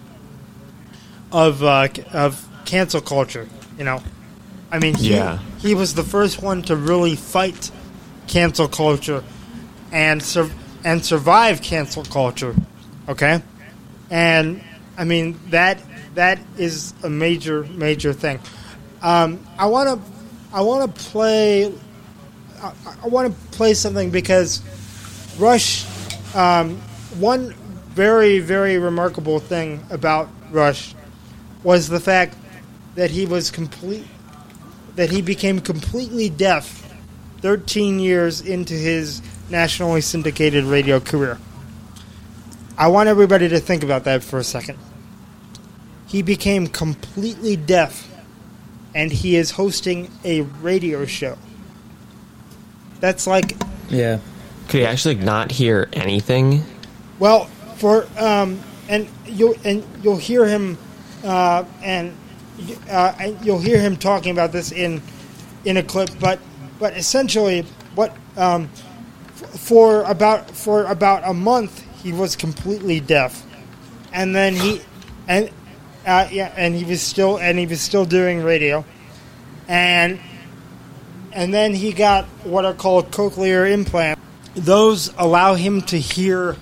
of 1.31 1.63
uh, 1.63 1.87
of 2.11 2.47
cancel 2.65 3.01
culture. 3.01 3.47
You 3.77 3.85
know, 3.85 4.03
I 4.71 4.79
mean, 4.79 4.95
he, 4.95 5.11
Yeah. 5.11 5.39
he 5.59 5.75
was 5.75 5.93
the 5.93 6.03
first 6.03 6.41
one 6.41 6.61
to 6.63 6.75
really 6.75 7.15
fight 7.15 7.71
cancel 8.27 8.67
culture 8.67 9.23
and 9.91 10.21
sur- 10.21 10.51
and 10.83 11.03
survive 11.03 11.61
cancel 11.61 12.03
culture. 12.03 12.55
Okay, 13.07 13.41
and 14.09 14.61
I 14.97 15.03
mean 15.05 15.39
that 15.49 15.79
that 16.15 16.39
is 16.57 16.93
a 17.03 17.09
major 17.09 17.63
major 17.63 18.13
thing. 18.13 18.39
Um, 19.01 19.39
I 19.57 19.65
want 19.67 19.89
to 19.89 20.11
I 20.55 20.61
want 20.61 20.95
to 20.95 21.01
play 21.03 21.73
I, 22.63 22.73
I 23.03 23.07
want 23.07 23.33
to 23.33 23.57
play 23.57 23.73
something 23.73 24.09
because 24.09 24.61
Rush 25.37 25.85
um, 26.35 26.77
one 27.19 27.53
very 27.89 28.39
very 28.39 28.77
remarkable 28.77 29.39
thing 29.39 29.83
about 29.89 30.29
Rush 30.51 30.95
was 31.63 31.89
the 31.89 31.99
fact 31.99 32.35
that 32.95 33.11
he 33.11 33.25
was 33.25 33.51
complete 33.51 34.05
that 34.95 35.09
he 35.09 35.21
became 35.21 35.59
completely 35.59 36.29
deaf 36.29 36.79
13 37.41 37.99
years 37.99 38.41
into 38.41 38.73
his 38.73 39.21
nationally 39.49 40.01
syndicated 40.01 40.63
radio 40.63 40.99
career. 40.99 41.37
I 42.77 42.87
want 42.87 43.09
everybody 43.09 43.49
to 43.49 43.59
think 43.59 43.83
about 43.83 44.05
that 44.05 44.23
for 44.23 44.39
a 44.39 44.43
second. 44.43 44.79
He 46.07 46.21
became 46.21 46.67
completely 46.67 47.55
deaf 47.55 48.09
and 48.95 49.11
he 49.11 49.35
is 49.35 49.51
hosting 49.51 50.11
a 50.23 50.41
radio 50.41 51.05
show. 51.05 51.37
That's 53.03 53.27
like 53.27 53.57
Yeah. 53.89 54.19
Could 54.69 54.79
he 54.79 54.85
actually 54.85 55.15
not 55.15 55.51
hear 55.51 55.89
anything? 55.91 56.63
Well, 57.19 57.47
for 57.75 58.07
um, 58.17 58.61
and 58.87 59.09
you'll 59.25 59.55
and 59.65 59.83
you'll 60.01 60.15
hear 60.15 60.45
him, 60.45 60.77
uh, 61.21 61.65
and 61.83 62.15
uh, 62.89 63.13
and 63.19 63.45
you'll 63.45 63.59
hear 63.59 63.77
him 63.77 63.97
talking 63.97 64.31
about 64.31 64.53
this 64.53 64.71
in 64.71 65.01
in 65.65 65.75
a 65.75 65.83
clip. 65.83 66.11
But 66.17 66.39
but 66.79 66.95
essentially, 66.95 67.65
what 67.93 68.15
um, 68.37 68.69
f- 69.27 69.59
for 69.59 70.03
about 70.03 70.49
for 70.51 70.85
about 70.85 71.27
a 71.27 71.33
month 71.33 71.83
he 72.01 72.13
was 72.13 72.37
completely 72.37 73.01
deaf, 73.01 73.45
and 74.13 74.33
then 74.33 74.55
he 74.55 74.81
and 75.27 75.49
uh, 76.07 76.29
yeah, 76.31 76.53
and 76.55 76.73
he 76.73 76.85
was 76.85 77.01
still 77.01 77.37
and 77.37 77.59
he 77.59 77.65
was 77.65 77.81
still 77.81 78.05
doing 78.05 78.41
radio, 78.41 78.85
and 79.67 80.21
and 81.33 81.53
then 81.53 81.73
he 81.73 81.93
got 81.93 82.25
what 82.43 82.65
are 82.65 82.73
called 82.73 83.11
cochlear 83.11 83.71
implants. 83.71 84.21
Those 84.55 85.13
allow 85.17 85.55
him 85.55 85.81
to 85.83 85.99
hear 85.99 86.55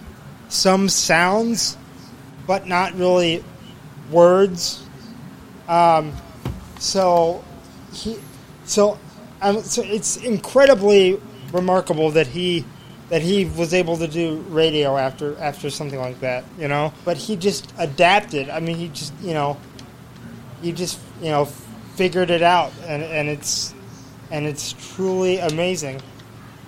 some 0.48 0.90
sounds, 0.90 1.78
but 2.48 2.68
not 2.68 2.94
really 2.94 3.44
words. 4.10 4.84
Um, 5.68 6.14
so 6.80 7.44
he, 7.94 8.18
so, 8.66 8.98
um, 9.42 9.62
so 9.62 9.82
it's 9.84 10.18
incredibly 10.18 11.20
remarkable 11.52 12.12
that 12.12 12.28
he 12.28 12.66
that 13.10 13.22
he 13.22 13.44
was 13.44 13.74
able 13.74 13.98
to 13.98 14.08
do 14.08 14.38
radio 14.50 14.98
after 14.98 15.38
after 15.38 15.70
something 15.70 16.00
like 16.00 16.22
that, 16.22 16.46
you 16.58 16.70
know. 16.70 16.94
But 17.04 17.18
he 17.18 17.36
just 17.36 17.74
adapted. 17.78 18.50
I 18.50 18.62
mean, 18.62 18.78
he 18.78 18.88
just 18.88 19.14
you 19.22 19.34
know, 19.34 19.58
he 20.62 20.72
just 20.72 20.98
you 21.22 21.30
know 21.30 21.46
figured 21.96 22.30
it 22.30 22.42
out, 22.42 22.72
and 22.86 23.04
and 23.04 23.28
it's 23.28 23.74
and 24.32 24.46
it's 24.46 24.74
truly 24.96 25.38
amazing 25.38 26.02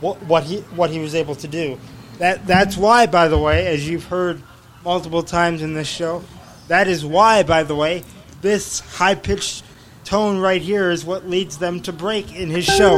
what 0.02 0.22
what 0.24 0.44
he 0.44 0.58
what 0.76 0.90
he 0.90 1.00
was 1.00 1.16
able 1.16 1.36
to 1.36 1.48
do. 1.48 1.80
That 2.20 2.46
that's 2.46 2.78
why, 2.78 3.08
by 3.08 3.28
the 3.28 3.38
way, 3.38 3.68
as 3.68 3.88
you've 3.88 4.06
heard 4.06 4.42
multiple 4.84 5.24
times 5.24 5.62
in 5.62 5.74
this 5.74 5.88
show. 5.88 6.24
That 6.68 6.88
is 6.88 7.06
why, 7.06 7.44
by 7.44 7.64
the 7.64 7.76
way, 7.76 8.04
this 8.42 8.80
high 8.80 9.16
pitched 9.16 9.64
tone 10.04 10.40
right 10.40 10.62
here 10.62 10.92
is 10.92 11.06
what 11.06 11.28
leads 11.28 11.58
them 11.58 11.82
to 11.82 11.94
break 11.94 12.36
in 12.36 12.50
his 12.50 12.66
show. 12.66 12.98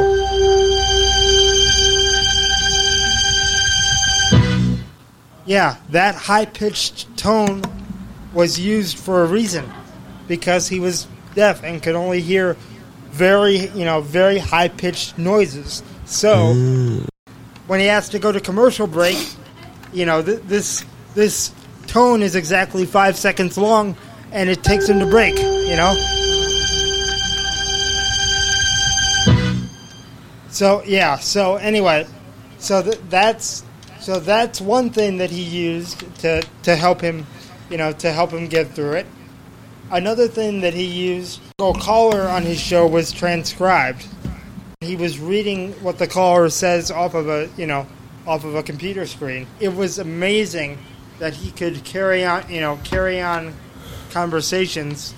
Yeah, 5.44 5.76
that 5.90 6.16
high 6.16 6.46
pitched 6.46 7.16
tone 7.16 7.62
was 8.34 8.58
used 8.58 8.98
for 8.98 9.22
a 9.22 9.26
reason 9.26 9.70
because 10.26 10.68
he 10.68 10.80
was 10.80 11.06
deaf 11.36 11.62
and 11.62 11.80
could 11.80 11.94
only 11.94 12.20
hear 12.20 12.56
very, 13.16 13.68
you 13.68 13.84
know, 13.84 14.02
very 14.02 14.38
high 14.38 14.68
pitched 14.68 15.16
noises. 15.16 15.82
So 16.04 16.36
mm. 16.36 17.08
when 17.66 17.80
he 17.80 17.86
has 17.86 18.10
to 18.10 18.18
go 18.18 18.30
to 18.30 18.40
commercial 18.40 18.86
break, 18.86 19.16
you 19.92 20.04
know, 20.04 20.22
th- 20.22 20.42
this 20.42 20.84
this 21.14 21.52
tone 21.86 22.22
is 22.22 22.36
exactly 22.36 22.84
five 22.84 23.16
seconds 23.16 23.56
long, 23.56 23.96
and 24.32 24.50
it 24.50 24.62
takes 24.62 24.88
him 24.88 24.98
to 25.00 25.06
break. 25.06 25.36
You 25.38 25.76
know. 25.76 25.94
So 30.50 30.82
yeah. 30.84 31.16
So 31.16 31.56
anyway, 31.56 32.06
so 32.58 32.82
th- 32.82 33.00
that's 33.08 33.64
so 34.00 34.20
that's 34.20 34.60
one 34.60 34.90
thing 34.90 35.18
that 35.18 35.30
he 35.30 35.42
used 35.42 36.00
to 36.20 36.42
to 36.64 36.76
help 36.76 37.00
him, 37.00 37.26
you 37.70 37.78
know, 37.78 37.92
to 37.92 38.12
help 38.12 38.30
him 38.30 38.46
get 38.46 38.70
through 38.72 38.92
it. 38.92 39.06
Another 39.90 40.26
thing 40.26 40.62
that 40.62 40.74
he 40.74 40.84
used, 40.84 41.40
a 41.60 41.72
caller 41.72 42.22
on 42.22 42.42
his 42.42 42.60
show 42.60 42.86
was 42.86 43.12
transcribed. 43.12 44.04
He 44.80 44.96
was 44.96 45.20
reading 45.20 45.72
what 45.74 45.98
the 45.98 46.08
caller 46.08 46.50
says 46.50 46.90
off 46.90 47.14
of 47.14 47.28
a, 47.28 47.48
you 47.56 47.66
know, 47.66 47.86
off 48.26 48.44
of 48.44 48.56
a 48.56 48.62
computer 48.64 49.06
screen. 49.06 49.46
It 49.60 49.74
was 49.74 49.98
amazing 49.98 50.78
that 51.20 51.34
he 51.34 51.52
could 51.52 51.84
carry 51.84 52.24
on, 52.24 52.50
you 52.50 52.60
know, 52.60 52.78
carry 52.82 53.20
on 53.20 53.54
conversations 54.10 55.14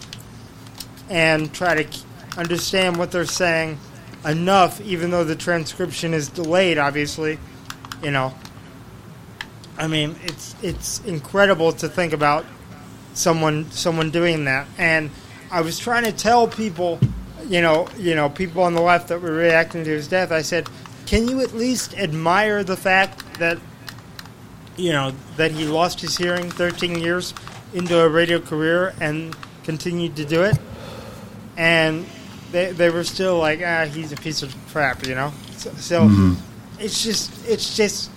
and 1.09 1.53
try 1.55 1.83
to 1.83 1.99
understand 2.37 2.99
what 2.99 3.11
they're 3.11 3.25
saying 3.25 3.79
enough, 4.27 4.81
even 4.83 5.11
though 5.11 5.25
the 5.25 5.37
transcription 5.37 6.13
is 6.13 6.29
delayed. 6.29 6.77
Obviously, 6.77 7.39
you 8.03 8.11
know. 8.11 8.35
I 9.79 9.87
mean, 9.87 10.17
it's 10.25 10.55
it's 10.63 11.01
incredible 11.05 11.73
to 11.73 11.89
think 11.89 12.13
about 12.13 12.45
someone 13.19 13.71
someone 13.71 14.11
doing 14.11 14.45
that. 14.47 14.67
And 14.79 15.11
I 15.51 15.61
was 15.61 15.79
trying 15.79 16.05
to 16.05 16.13
tell 16.13 16.47
people, 16.49 16.99
you 17.49 17.61
know, 17.61 17.89
you 17.99 18.15
know, 18.15 18.29
people 18.29 18.63
on 18.63 18.75
the 18.75 18.81
left 18.83 19.09
that 19.09 19.21
were 19.21 19.33
reacting 19.33 19.85
to 19.85 19.91
his 19.91 20.09
death. 20.09 20.31
I 20.33 20.43
said, 20.43 20.69
can 21.07 21.27
you 21.29 21.41
at 21.41 21.53
least 21.55 21.97
admire 21.99 22.63
the 22.65 22.77
fact 22.77 23.39
that 23.39 23.59
you 24.77 24.93
know 24.93 25.13
that 25.37 25.51
he 25.51 25.65
lost 25.67 26.01
his 26.01 26.17
hearing 26.17 26.51
13 26.51 26.99
years 27.01 27.35
into 27.75 27.99
a 28.01 28.09
radio 28.09 28.39
career 28.41 28.95
and 29.01 29.35
continued 29.65 30.15
to 30.17 30.25
do 30.25 30.43
it 30.45 30.57
and 31.57 32.07
they, 32.53 32.71
they 32.73 32.89
were 32.89 33.03
still 33.05 33.39
like 33.39 33.61
ah 33.65 33.85
he's 33.87 34.13
a 34.13 34.17
piece 34.17 34.43
of 34.43 34.55
crap 34.71 35.05
you 35.05 35.15
know 35.17 35.33
so, 35.57 35.71
so 35.73 36.03
Mhm. 36.09 36.37
it's 36.79 37.03
just 37.03 37.33
it's 37.49 37.77
just 37.77 38.11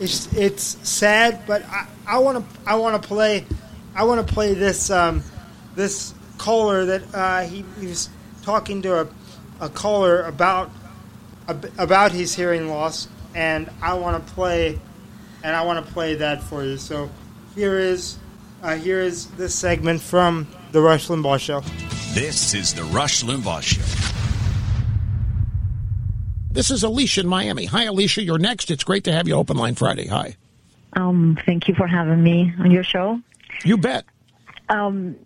it's 0.00 0.32
it's 0.34 0.76
sad 0.88 1.42
but 1.46 1.62
i 1.66 1.86
i 2.06 2.18
want 2.18 2.38
to 2.38 2.60
i 2.68 2.74
want 2.76 3.00
to 3.00 3.06
play 3.06 3.44
i 3.96 4.04
want 4.04 4.24
to 4.24 4.32
play 4.32 4.54
this 4.54 4.90
um 4.90 5.22
this 5.74 6.14
caller 6.38 6.84
that 6.84 7.02
uh 7.14 7.40
he, 7.42 7.64
he 7.80 7.86
was 7.86 8.08
talking 8.46 8.80
to 8.82 9.00
a, 9.00 9.08
a 9.60 9.68
caller 9.68 10.22
about 10.22 10.70
ab- 11.48 11.72
about 11.78 12.12
his 12.12 12.34
hearing 12.34 12.68
loss, 12.68 13.08
and 13.34 13.68
I 13.82 13.94
want 13.94 14.26
to 14.26 14.34
play, 14.34 14.78
and 15.42 15.56
I 15.56 15.62
want 15.62 15.84
to 15.84 15.92
play 15.92 16.14
that 16.14 16.42
for 16.42 16.64
you. 16.64 16.78
So 16.78 17.10
here 17.54 17.78
is 17.78 18.16
uh, 18.62 18.76
here 18.76 19.00
is 19.00 19.26
this 19.32 19.54
segment 19.54 20.00
from 20.00 20.46
the 20.72 20.80
Rush 20.80 21.08
Limbaugh 21.08 21.40
Show. 21.40 21.60
This 22.14 22.54
is 22.54 22.72
the 22.72 22.84
Rush 22.84 23.22
Limbaugh 23.22 23.62
Show. 23.62 23.82
This 26.50 26.70
is 26.70 26.84
Alicia 26.84 27.20
in 27.20 27.26
Miami. 27.28 27.66
Hi, 27.66 27.84
Alicia. 27.84 28.22
You're 28.22 28.38
next. 28.38 28.70
It's 28.70 28.84
great 28.84 29.04
to 29.04 29.12
have 29.12 29.28
you 29.28 29.34
open 29.34 29.58
line 29.58 29.74
Friday. 29.74 30.06
Hi. 30.06 30.36
Um, 30.94 31.36
thank 31.44 31.68
you 31.68 31.74
for 31.74 31.86
having 31.86 32.22
me 32.22 32.54
on 32.58 32.70
your 32.70 32.82
show. 32.82 33.20
You 33.64 33.76
bet. 33.76 34.04
Um, 34.68 35.16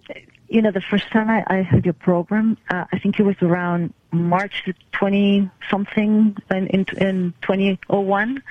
you 0.48 0.60
know, 0.60 0.70
the 0.72 0.80
first 0.80 1.08
time 1.10 1.30
I, 1.30 1.44
I 1.46 1.62
heard 1.62 1.84
your 1.84 1.94
program, 1.94 2.58
uh, 2.68 2.84
I 2.92 2.98
think 2.98 3.20
it 3.20 3.22
was 3.22 3.36
around 3.40 3.94
March 4.10 4.68
20 4.92 5.48
something 5.70 6.36
in, 6.50 6.66
in, 6.66 6.86
in 6.98 7.34
2001. 7.42 8.42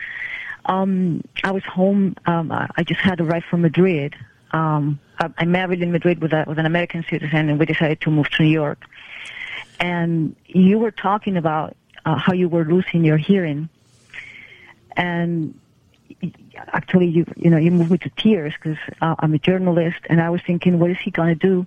Um, 0.65 1.23
I 1.43 1.51
was 1.51 1.63
home. 1.65 2.15
Um, 2.25 2.51
I 2.51 2.83
just 2.83 3.01
had 3.01 3.19
arrived 3.19 3.45
from 3.45 3.61
Madrid. 3.61 4.15
Um, 4.51 4.99
I, 5.19 5.29
I 5.37 5.45
married 5.45 5.81
in 5.81 5.91
Madrid 5.91 6.21
with, 6.21 6.31
a, 6.31 6.45
with 6.47 6.57
an 6.57 6.65
American 6.65 7.03
citizen, 7.09 7.49
and 7.49 7.59
we 7.59 7.65
decided 7.65 8.01
to 8.01 8.11
move 8.11 8.29
to 8.31 8.43
New 8.43 8.49
York. 8.49 8.85
And 9.79 10.35
you 10.45 10.79
were 10.79 10.91
talking 10.91 11.37
about 11.37 11.75
uh, 12.05 12.15
how 12.15 12.33
you 12.33 12.49
were 12.49 12.65
losing 12.65 13.03
your 13.03 13.17
hearing, 13.17 13.69
and 14.95 15.59
actually 16.55 17.07
you 17.07 17.25
you 17.35 17.49
know 17.49 17.57
you 17.57 17.71
moved 17.71 17.91
me 17.91 17.97
to 17.97 18.09
tears 18.09 18.53
because 18.53 18.77
uh, 19.01 19.15
I'm 19.19 19.33
a 19.33 19.39
journalist 19.39 19.99
and 20.09 20.21
I 20.21 20.29
was 20.29 20.41
thinking 20.45 20.79
what 20.79 20.91
is 20.91 20.97
he 21.03 21.11
going 21.11 21.29
to 21.29 21.47
do 21.47 21.65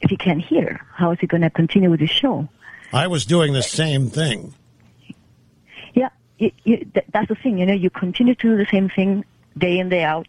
if 0.00 0.10
he 0.10 0.16
can't 0.16 0.40
hear? 0.42 0.80
How 0.92 1.12
is 1.12 1.18
he 1.20 1.26
going 1.26 1.42
to 1.42 1.50
continue 1.50 1.90
with 1.90 2.00
his 2.00 2.10
show? 2.10 2.48
I 2.92 3.06
was 3.06 3.24
doing 3.24 3.52
the 3.52 3.62
same 3.62 4.10
thing. 4.10 4.54
yeah 5.94 6.10
you, 6.38 6.50
you, 6.64 6.76
th- 6.78 7.06
that's 7.12 7.28
the 7.28 7.34
thing 7.34 7.58
you 7.58 7.66
know 7.66 7.74
you 7.74 7.90
continue 7.90 8.34
to 8.34 8.48
do 8.50 8.56
the 8.56 8.70
same 8.70 8.88
thing 8.88 9.24
day 9.56 9.78
in 9.78 9.88
day 9.88 10.04
out. 10.04 10.28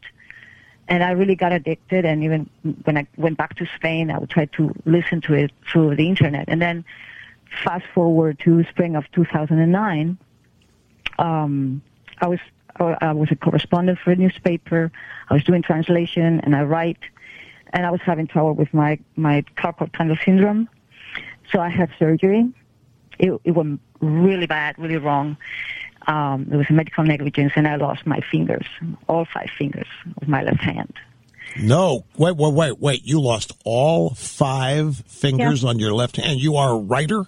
And 0.88 1.04
I 1.04 1.12
really 1.12 1.36
got 1.36 1.52
addicted 1.52 2.06
and 2.06 2.24
even 2.24 2.48
when 2.84 2.96
I 2.96 3.08
went 3.18 3.38
back 3.38 3.56
to 3.56 3.66
Spain 3.76 4.12
I 4.12 4.20
would 4.20 4.30
try 4.30 4.46
to 4.58 4.74
listen 4.86 5.22
to 5.22 5.34
it 5.34 5.52
through 5.72 5.96
the 5.96 6.08
internet. 6.08 6.46
And 6.48 6.62
then 6.62 6.86
fast 7.64 7.86
forward 7.94 8.38
to 8.40 8.64
spring 8.66 8.96
of 8.96 9.10
2009 9.12 10.18
um, 11.18 11.82
I 12.20 12.28
was 12.28 12.40
I 12.78 13.14
was 13.14 13.32
a 13.32 13.36
correspondent 13.36 14.00
for 14.00 14.12
a 14.12 14.16
newspaper. 14.16 14.92
I 15.30 15.34
was 15.34 15.44
doing 15.44 15.62
translation 15.62 16.42
and 16.42 16.56
I 16.56 16.64
write, 16.64 17.00
and 17.72 17.86
I 17.86 17.92
was 17.92 18.02
having 18.02 18.28
trouble 18.28 18.54
with 18.54 18.74
my 18.74 19.00
my 19.16 19.44
carpal 19.58 19.92
tunnel 19.94 20.18
syndrome. 20.24 20.70
So 21.52 21.60
I 21.60 21.70
had 21.70 21.90
surgery. 21.98 22.52
It, 23.20 23.40
it 23.44 23.52
went 23.52 23.80
really 24.02 24.48
bad, 24.48 24.78
really 24.78 24.98
wrong. 24.98 25.38
Um, 26.08 26.46
there 26.48 26.58
was 26.58 26.70
medical 26.70 27.04
negligence, 27.04 27.54
and 27.56 27.68
I 27.68 27.78
lost 27.78 28.06
my 28.06 28.20
fingers, 28.32 28.66
all 29.08 29.26
five 29.26 29.50
fingers 29.58 29.88
of 30.22 30.28
my 30.28 30.44
left 30.44 30.62
hand. 30.62 30.94
No, 31.58 32.06
wait, 32.18 32.36
wait, 32.36 32.54
wait, 32.54 32.80
wait. 32.80 33.06
You 33.06 33.22
lost 33.22 33.54
all 33.64 34.10
five 34.12 34.98
fingers 35.08 35.64
on 35.64 35.80
your 35.80 35.94
left 35.94 36.18
hand. 36.18 36.40
You 36.40 36.58
are 36.58 36.74
a 36.74 36.78
writer? 36.78 37.26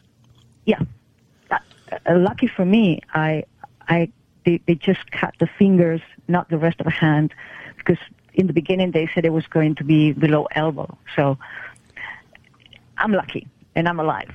Yeah. 0.66 0.82
Uh, 1.50 1.58
uh, 2.06 2.18
lucky 2.18 2.48
for 2.48 2.66
me, 2.66 3.02
I, 3.14 3.46
I, 3.88 4.12
they, 4.48 4.62
they 4.66 4.76
just 4.76 5.12
cut 5.12 5.34
the 5.40 5.48
fingers, 5.60 6.00
not 6.30 6.50
the 6.50 6.58
rest 6.58 6.80
of 6.80 6.86
the 6.86 6.92
hand, 6.92 7.34
because 7.78 7.98
in 8.34 8.48
the 8.48 8.54
beginning 8.54 8.92
they 8.92 9.10
said 9.14 9.26
it 9.26 9.34
was 9.34 9.46
going 9.48 9.76
to 9.76 9.84
be 9.84 10.14
below 10.14 10.48
elbow. 10.52 10.98
So 11.18 11.38
I'm 12.98 13.12
lucky 13.12 13.46
and 13.76 13.90
I'm 13.90 14.00
alive. 14.00 14.32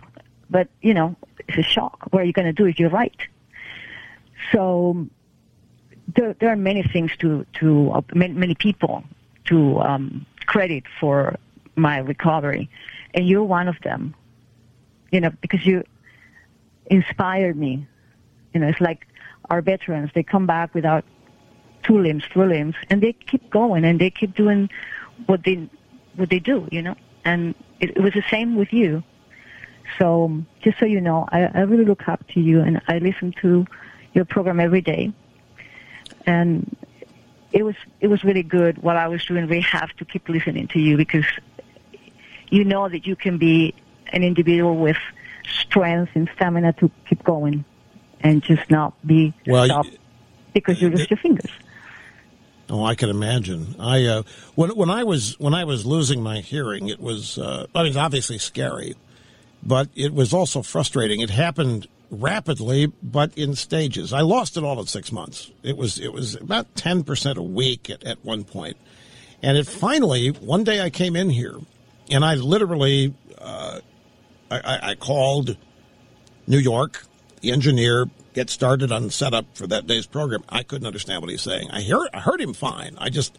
But, 0.50 0.68
you 0.82 0.92
know, 0.92 1.16
it's 1.48 1.56
a 1.56 1.62
shock. 1.62 1.96
What 2.10 2.20
are 2.20 2.26
you 2.26 2.34
going 2.34 2.44
to 2.44 2.52
do 2.52 2.66
if 2.66 2.78
you're 2.78 2.90
right? 2.90 3.16
So 4.52 5.08
there, 6.14 6.34
there 6.38 6.50
are 6.50 6.56
many 6.56 6.82
things 6.82 7.10
to, 7.20 7.46
to 7.60 7.92
uh, 7.92 8.02
many, 8.14 8.34
many 8.34 8.54
people 8.54 9.04
to 9.46 9.80
um, 9.80 10.26
credit 10.44 10.84
for 11.00 11.36
my 11.74 11.96
recovery. 11.98 12.68
And 13.14 13.26
you're 13.26 13.44
one 13.44 13.66
of 13.66 13.80
them, 13.82 14.14
you 15.10 15.20
know, 15.20 15.30
because 15.40 15.64
you 15.64 15.84
inspired 16.84 17.56
me. 17.56 17.86
You 18.52 18.60
know, 18.60 18.68
it's 18.68 18.82
like 18.82 19.06
our 19.52 19.60
veterans, 19.60 20.10
they 20.14 20.22
come 20.22 20.46
back 20.46 20.74
without 20.74 21.04
two 21.82 21.98
limbs, 21.98 22.24
three 22.32 22.46
limbs, 22.46 22.74
and 22.88 23.02
they 23.02 23.12
keep 23.12 23.50
going 23.50 23.84
and 23.84 24.00
they 24.00 24.08
keep 24.08 24.34
doing 24.34 24.70
what 25.26 25.44
they, 25.44 25.68
what 26.16 26.30
they 26.30 26.38
do, 26.38 26.66
you 26.72 26.80
know. 26.80 26.96
And 27.22 27.54
it, 27.78 27.90
it 27.90 28.00
was 28.00 28.14
the 28.14 28.24
same 28.30 28.56
with 28.56 28.72
you. 28.72 29.02
So 29.98 30.42
just 30.62 30.78
so 30.78 30.86
you 30.86 31.02
know, 31.02 31.28
I, 31.30 31.42
I 31.42 31.60
really 31.60 31.84
look 31.84 32.08
up 32.08 32.26
to 32.28 32.40
you 32.40 32.62
and 32.62 32.80
I 32.88 32.96
listen 32.98 33.34
to 33.42 33.66
your 34.14 34.24
program 34.24 34.58
every 34.58 34.80
day. 34.80 35.12
And 36.24 36.74
it 37.52 37.62
was 37.62 37.74
it 38.00 38.08
was 38.08 38.24
really 38.24 38.42
good 38.42 38.82
while 38.82 38.96
I 38.96 39.08
was 39.08 39.22
doing 39.26 39.46
rehab 39.48 39.90
to 39.98 40.06
keep 40.06 40.30
listening 40.30 40.68
to 40.68 40.78
you 40.78 40.96
because 40.96 41.26
you 42.48 42.64
know 42.64 42.88
that 42.88 43.06
you 43.06 43.16
can 43.16 43.36
be 43.36 43.74
an 44.14 44.22
individual 44.22 44.76
with 44.78 44.96
strength 45.46 46.12
and 46.14 46.30
stamina 46.34 46.72
to 46.74 46.90
keep 47.06 47.22
going 47.22 47.66
and 48.22 48.42
just 48.42 48.70
not 48.70 48.94
be 49.06 49.32
Well, 49.46 49.64
stopped 49.66 49.98
because 50.52 50.80
you 50.80 50.90
lose 50.90 51.08
your 51.10 51.18
fingers. 51.18 51.50
Oh, 52.70 52.84
I 52.84 52.94
can 52.94 53.10
imagine. 53.10 53.74
I 53.78 54.04
uh, 54.06 54.22
when 54.54 54.70
when 54.70 54.90
I 54.90 55.04
was 55.04 55.38
when 55.38 55.54
I 55.54 55.64
was 55.64 55.84
losing 55.84 56.22
my 56.22 56.38
hearing, 56.40 56.88
it 56.88 57.00
was 57.00 57.38
uh, 57.38 57.66
I 57.74 57.82
mean, 57.82 57.88
it's 57.88 57.96
obviously 57.96 58.38
scary, 58.38 58.94
but 59.62 59.88
it 59.94 60.14
was 60.14 60.32
also 60.32 60.62
frustrating. 60.62 61.20
It 61.20 61.30
happened 61.30 61.86
rapidly, 62.10 62.86
but 63.02 63.36
in 63.36 63.54
stages. 63.54 64.12
I 64.12 64.20
lost 64.20 64.56
it 64.56 64.64
all 64.64 64.78
in 64.80 64.86
six 64.86 65.12
months. 65.12 65.50
It 65.62 65.76
was 65.76 65.98
it 65.98 66.12
was 66.12 66.34
about 66.36 66.74
ten 66.74 67.02
percent 67.04 67.36
a 67.38 67.42
week 67.42 67.90
at, 67.90 68.04
at 68.04 68.24
one 68.24 68.44
point, 68.44 68.76
And 69.42 69.56
it 69.58 69.66
finally, 69.66 70.28
one 70.28 70.64
day 70.64 70.80
I 70.80 70.88
came 70.90 71.16
in 71.16 71.28
here 71.30 71.56
and 72.10 72.24
I 72.24 72.34
literally, 72.34 73.14
uh, 73.38 73.80
I, 74.50 74.58
I, 74.58 74.90
I 74.90 74.94
called 74.94 75.56
New 76.46 76.58
York, 76.58 77.04
engineer, 77.50 78.08
get 78.34 78.50
started 78.50 78.92
on 78.92 79.10
setup 79.10 79.46
for 79.56 79.66
that 79.66 79.86
day's 79.86 80.06
program. 80.06 80.44
I 80.48 80.62
couldn't 80.62 80.86
understand 80.86 81.22
what 81.22 81.30
he's 81.30 81.42
saying. 81.42 81.70
I 81.70 81.80
hear, 81.80 82.06
I 82.14 82.20
heard 82.20 82.40
him 82.40 82.54
fine. 82.54 82.96
I 82.98 83.10
just, 83.10 83.36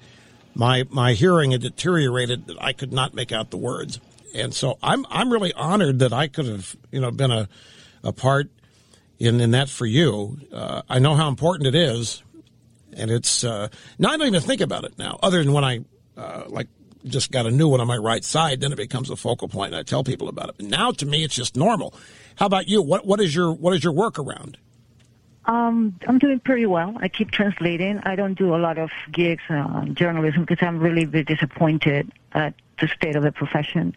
my, 0.56 0.86
my 0.90 1.14
hearing 1.14 1.52
had 1.52 1.62
deteriorated 1.62 2.48
that 2.48 2.62
I 2.62 2.74
could 2.74 2.92
not 2.92 3.14
make 3.14 3.32
out 3.32 3.52
the 3.52 3.58
words. 3.58 4.00
And 4.36 4.54
so 4.54 4.78
I'm, 4.84 5.06
I'm 5.10 5.32
really 5.32 5.54
honored 5.54 6.00
that 6.00 6.12
I 6.12 6.28
could 6.28 6.48
have, 6.48 6.76
you 6.92 7.00
know, 7.00 7.12
been 7.12 7.32
a, 7.32 7.48
a 8.04 8.12
part 8.12 8.50
in, 9.20 9.40
in 9.40 9.52
that 9.52 9.70
for 9.70 9.86
you. 9.86 10.40
Uh, 10.52 10.82
I 10.90 11.00
know 11.00 11.16
how 11.16 11.28
important 11.28 11.68
it 11.68 11.76
is. 11.76 12.24
And 12.94 13.10
it's, 13.10 13.44
uh, 13.44 13.70
now 13.98 14.10
I 14.10 14.18
don't 14.18 14.28
even 14.28 14.42
think 14.42 14.62
about 14.62 14.84
it 14.84 14.98
now, 14.98 15.20
other 15.24 15.44
than 15.44 15.54
when 15.54 15.64
I, 15.64 15.80
uh, 16.18 16.44
like, 16.48 16.68
just 17.06 17.32
got 17.32 17.46
a 17.46 17.52
new 17.52 17.68
one 17.68 17.82
on 17.82 17.88
my 17.88 17.98
right 17.98 18.24
side, 18.24 18.62
then 18.62 18.72
it 18.72 18.78
becomes 18.78 19.10
a 19.10 19.16
focal 19.18 19.50
point, 19.50 19.74
and 19.74 19.76
I 19.76 19.84
tell 19.84 20.06
people 20.06 20.30
about 20.30 20.50
it. 20.50 20.56
But 20.58 20.68
now, 20.68 20.92
to 20.92 21.06
me, 21.06 21.26
it's 21.26 21.36
just 21.36 21.58
normal. 21.58 21.94
How 22.38 22.46
about 22.48 22.68
you? 22.68 22.82
What 22.82 23.06
what 23.06 23.20
is 23.22 23.36
your 23.36 23.54
what 23.54 23.74
is 23.74 23.84
your 23.84 23.94
workaround? 23.94 24.56
Um, 25.46 26.00
I'm 26.08 26.20
doing 26.20 26.40
pretty 26.40 26.66
well. 26.66 26.96
I 27.02 27.10
keep 27.10 27.32
translating. 27.32 28.00
I 28.04 28.16
don't 28.16 28.36
do 28.36 28.56
a 28.56 28.58
lot 28.58 28.78
of 28.78 28.90
gigs 29.12 29.44
uh, 29.50 29.86
journalism 29.88 30.46
because 30.46 30.66
I'm 30.66 30.80
really, 30.80 31.06
really 31.06 31.26
disappointed 31.26 32.12
at 32.32 32.54
the 32.80 32.88
state 32.88 33.18
of 33.18 33.24
the 33.24 33.32
profession. 33.34 33.94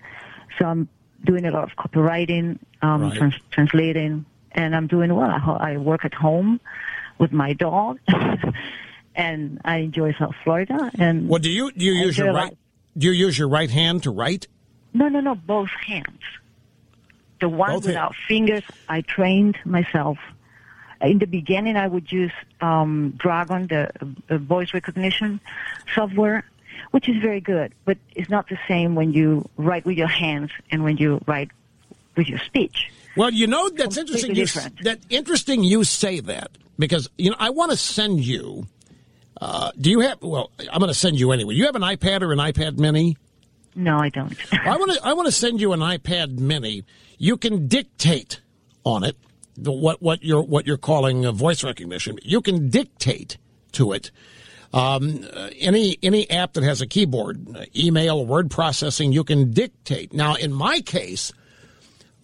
So 0.59 0.65
I'm 0.67 0.89
doing 1.25 1.45
a 1.47 1.53
lot 1.53 1.63
of 1.63 1.77
copywriting, 1.77 2.59
um, 2.83 3.03
Right. 3.03 3.15
trans- 3.17 3.39
translating, 3.53 4.25
and 4.53 4.75
I'm 4.75 4.89
doing 4.89 5.15
well. 5.15 5.31
I, 5.31 5.39
ho- 5.39 5.57
I 5.61 5.77
work 5.77 6.05
at 6.05 6.15
home 6.15 6.61
with 7.19 7.31
my 7.33 7.53
dog, 7.53 8.01
and 9.15 9.61
I 9.65 9.77
enjoy 9.79 10.15
South 10.19 10.35
Florida. 10.45 10.91
And 10.99 11.29
Well, 11.29 11.39
do 11.41 11.49
you 11.51 11.71
do 11.73 11.85
you 11.85 11.95
I 12.01 12.05
use 12.07 12.19
your 12.19 12.33
right 12.33 12.57
do 12.99 13.07
you 13.07 13.13
use 13.13 13.39
your 13.39 13.49
right 13.49 13.71
hand 13.71 14.03
to 14.03 14.11
write? 14.11 14.49
No, 14.95 15.09
no, 15.09 15.21
no, 15.21 15.35
both 15.37 15.69
hands. 15.87 16.21
The 17.41 17.49
one 17.49 17.71
Both 17.73 17.87
without 17.87 18.15
fingers, 18.15 18.63
I 18.89 19.03
trained 19.03 19.59
myself. 19.65 20.19
In 21.03 21.19
the 21.19 21.27
beginning, 21.27 21.77
I 21.77 21.87
would 21.87 22.11
use 22.11 22.33
um, 22.61 23.13
Dragon, 23.19 23.67
the 23.67 23.91
uh, 24.31 24.39
voice 24.39 24.73
recognition 24.73 25.41
software, 25.95 26.45
which 26.93 27.09
is 27.09 27.17
very 27.21 27.41
good, 27.41 27.75
but 27.85 27.99
it's 28.15 28.31
not 28.31 28.49
the 28.49 28.59
same 28.67 28.95
when 28.95 29.13
you 29.13 29.49
write 29.59 29.85
with 29.85 29.99
your 29.99 30.09
hands 30.09 30.51
and 30.71 30.83
when 30.83 30.97
you 30.97 31.21
write 31.27 31.51
with 32.17 32.29
your 32.29 32.39
speech. 32.39 32.91
Well, 33.17 33.31
you 33.31 33.47
know 33.47 33.69
that's 33.69 33.97
interesting. 33.97 34.35
You, 34.35 34.47
that 34.83 35.01
interesting. 35.11 35.63
You 35.63 35.85
say 35.85 36.21
that 36.21 36.51
because 36.79 37.09
you 37.17 37.31
know 37.31 37.37
I 37.39 37.51
want 37.51 37.71
to 37.71 37.77
send 37.77 38.25
you. 38.25 38.67
Uh, 39.39 39.71
do 39.79 39.91
you 39.91 40.01
have? 40.01 40.23
Well, 40.23 40.51
I'm 40.71 40.79
going 40.79 40.89
to 40.89 40.95
send 40.95 41.21
you 41.21 41.33
anyway. 41.33 41.55
You 41.55 41.67
have 41.67 41.77
an 41.77 41.83
iPad 41.83 42.23
or 42.23 42.33
an 42.33 42.39
iPad 42.39 42.79
Mini? 42.79 43.17
No, 43.77 43.99
I 43.99 44.09
don't. 44.09 44.35
I 44.53 44.77
want 44.77 44.93
to. 44.93 45.07
I 45.07 45.13
want 45.13 45.27
to 45.27 45.33
send 45.33 45.61
you 45.61 45.73
an 45.73 45.81
iPad 45.81 46.39
Mini. 46.39 46.85
You 47.19 47.37
can 47.37 47.69
dictate 47.69 48.41
on 48.85 49.05
it 49.05 49.17
the, 49.57 49.71
what 49.73 50.03
what 50.03 50.23
you're 50.23 50.43
what 50.43 50.67
you're 50.67 50.77
calling 50.79 51.27
uh, 51.27 51.33
voice 51.33 51.63
recognition. 51.63 52.19
You 52.23 52.41
can 52.41 52.69
dictate 52.71 53.37
to 53.73 53.93
it. 53.93 54.11
Um, 54.73 55.25
uh, 55.33 55.51
any 55.59 55.99
any 56.03 56.29
app 56.31 56.55
that 56.55 56.65
has 56.65 56.81
a 56.81 56.87
keyboard, 56.87 57.47
uh, 57.55 57.65
email, 57.75 58.25
word 58.25 58.51
processing, 58.51 59.13
you 59.13 59.25
can 59.25 59.53
dictate. 59.53 60.13
Now, 60.13 60.35
in 60.35 60.53
my 60.53 60.81
case, 60.81 61.33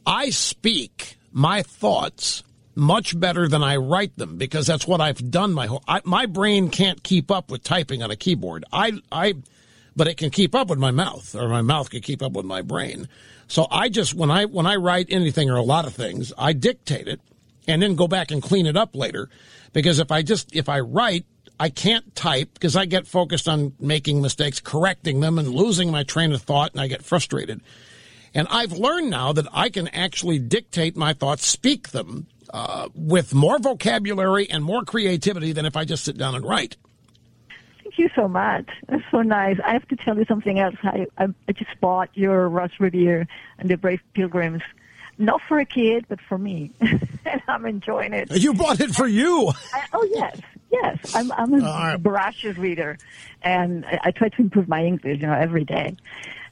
I 0.07 0.31
speak 0.31 1.17
my 1.33 1.63
thoughts 1.63 2.43
much 2.75 3.19
better 3.19 3.49
than 3.49 3.63
I 3.63 3.77
write 3.77 4.17
them 4.17 4.37
because 4.39 4.67
that's 4.67 4.87
what 4.87 5.01
I've 5.01 5.31
done 5.31 5.53
my 5.53 5.67
whole. 5.67 5.85
I, 5.87 6.01
my 6.05 6.27
brain 6.27 6.71
can't 6.71 7.03
keep 7.03 7.31
up 7.31 7.51
with 7.51 7.63
typing 7.63 8.03
on 8.03 8.11
a 8.11 8.17
keyboard. 8.17 8.65
I 8.73 8.93
I, 9.11 9.35
but 9.95 10.07
it 10.07 10.17
can 10.17 10.31
keep 10.31 10.55
up 10.55 10.69
with 10.69 10.79
my 10.79 10.91
mouth, 10.91 11.35
or 11.35 11.49
my 11.49 11.63
mouth 11.63 11.91
can 11.91 12.01
keep 12.01 12.23
up 12.23 12.33
with 12.33 12.47
my 12.47 12.63
brain. 12.63 13.09
So 13.49 13.67
I 13.71 13.89
just 13.89 14.15
when 14.15 14.31
I 14.31 14.47
when 14.47 14.67
I 14.67 14.77
write 14.77 15.07
anything 15.11 15.51
or 15.51 15.57
a 15.57 15.63
lot 15.63 15.87
of 15.87 15.95
things, 15.95 16.33
I 16.39 16.53
dictate 16.53 17.09
it 17.09 17.21
and 17.69 17.83
then 17.83 17.95
go 17.95 18.09
back 18.09 18.31
and 18.31 18.43
clean 18.43 18.67
it 18.67 18.77
up 18.77 18.97
later. 18.97 19.29
Because 19.73 19.99
if 19.99 20.11
I 20.11 20.23
just 20.23 20.55
if 20.55 20.69
I 20.69 20.81
write, 20.81 21.27
I 21.61 21.69
can't 21.69 22.15
type 22.15 22.55
because 22.55 22.77
I 22.77 22.87
get 22.87 23.07
focused 23.07 23.49
on 23.49 23.75
making 23.79 24.23
mistakes, 24.23 24.61
correcting 24.61 25.21
them, 25.21 25.39
and 25.39 25.49
losing 25.49 25.91
my 25.91 26.03
train 26.03 26.33
of 26.33 26.43
thought, 26.43 26.73
and 26.73 26.81
I 26.81 26.89
get 26.89 27.05
frustrated. 27.05 27.61
And 28.35 28.49
I've 28.49 28.73
learned 28.73 29.11
now 29.11 29.33
that 29.33 29.47
I 29.53 29.69
can 29.69 29.89
actually 29.89 30.39
dictate 30.39 30.97
my 30.97 31.13
thoughts, 31.13 31.47
speak 31.47 31.91
them 31.91 32.27
uh, 32.53 32.89
with 32.95 33.35
more 33.35 33.59
vocabulary 33.59 34.49
and 34.49 34.65
more 34.65 34.85
creativity 34.85 35.53
than 35.53 35.67
if 35.67 35.77
I 35.77 35.85
just 35.85 36.05
sit 36.05 36.17
down 36.17 36.35
and 36.35 36.45
write. 36.45 36.77
Thank 37.93 38.11
you 38.11 38.23
so 38.23 38.27
much. 38.27 38.71
That's 38.89 39.03
so 39.11 39.21
nice. 39.21 39.59
I 39.63 39.75
have 39.75 39.87
to 39.89 39.97
tell 39.97 40.17
you 40.17 40.25
something 40.25 40.59
else. 40.59 40.77
I, 40.83 41.07
I, 41.19 41.29
I 41.47 41.53
just 41.53 41.79
bought 41.79 42.09
your 42.15 42.49
Rush 42.49 42.81
Revere 42.81 43.27
and 43.59 43.69
the 43.69 43.77
Brave 43.77 44.01
Pilgrims. 44.15 44.63
Not 45.19 45.43
for 45.47 45.59
a 45.59 45.67
kid, 45.67 46.07
but 46.09 46.19
for 46.19 46.39
me. 46.39 46.71
and 46.81 47.43
I'm 47.49 47.67
enjoying 47.67 48.15
it. 48.15 48.31
You 48.31 48.55
bought 48.55 48.81
it 48.81 48.95
for 48.95 49.07
you. 49.07 49.53
I, 49.75 49.85
oh, 49.93 50.09
yes. 50.11 50.41
Yes. 50.71 51.15
I'm, 51.15 51.31
I'm 51.33 51.53
a 51.53 51.59
right. 51.59 52.01
voracious 52.01 52.57
reader. 52.57 52.97
And 53.43 53.85
I, 53.85 54.01
I 54.05 54.11
try 54.11 54.31
to 54.31 54.41
improve 54.41 54.69
my 54.69 54.83
English, 54.87 55.21
you 55.21 55.27
know, 55.27 55.35
every 55.35 55.65
day. 55.67 55.95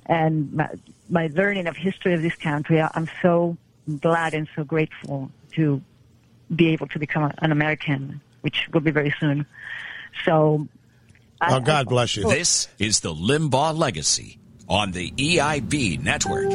And 0.04 0.52
my, 0.52 0.68
my 1.08 1.30
learning 1.32 1.68
of 1.68 1.76
history 1.76 2.12
of 2.12 2.20
this 2.20 2.34
country, 2.34 2.82
I- 2.82 2.90
I'm 2.92 3.08
so 3.22 3.56
glad 3.98 4.34
and 4.34 4.46
so 4.54 4.62
grateful 4.62 5.30
to 5.52 5.80
be 6.54 6.68
able 6.68 6.88
to 6.88 6.98
become 6.98 7.32
an 7.38 7.50
American, 7.50 8.20
which 8.42 8.68
will 8.74 8.82
be 8.82 8.90
very 8.90 9.14
soon. 9.18 9.46
So 10.26 10.68
Oh, 11.42 11.60
God 11.60 11.88
bless 11.88 12.16
you. 12.16 12.28
This 12.28 12.68
is 12.78 13.00
the 13.00 13.14
Limbaugh 13.14 13.76
Legacy 13.76 14.38
on 14.68 14.92
the 14.92 15.10
EIB 15.12 16.02
Network. 16.02 16.52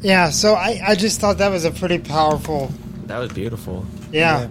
Yeah, 0.00 0.30
so 0.30 0.54
I, 0.54 0.80
I 0.86 0.94
just 0.94 1.20
thought 1.20 1.38
that 1.38 1.50
was 1.50 1.64
a 1.64 1.70
pretty 1.70 1.98
powerful. 1.98 2.70
That 3.06 3.18
was 3.18 3.32
beautiful. 3.32 3.84
Yeah, 4.12 4.48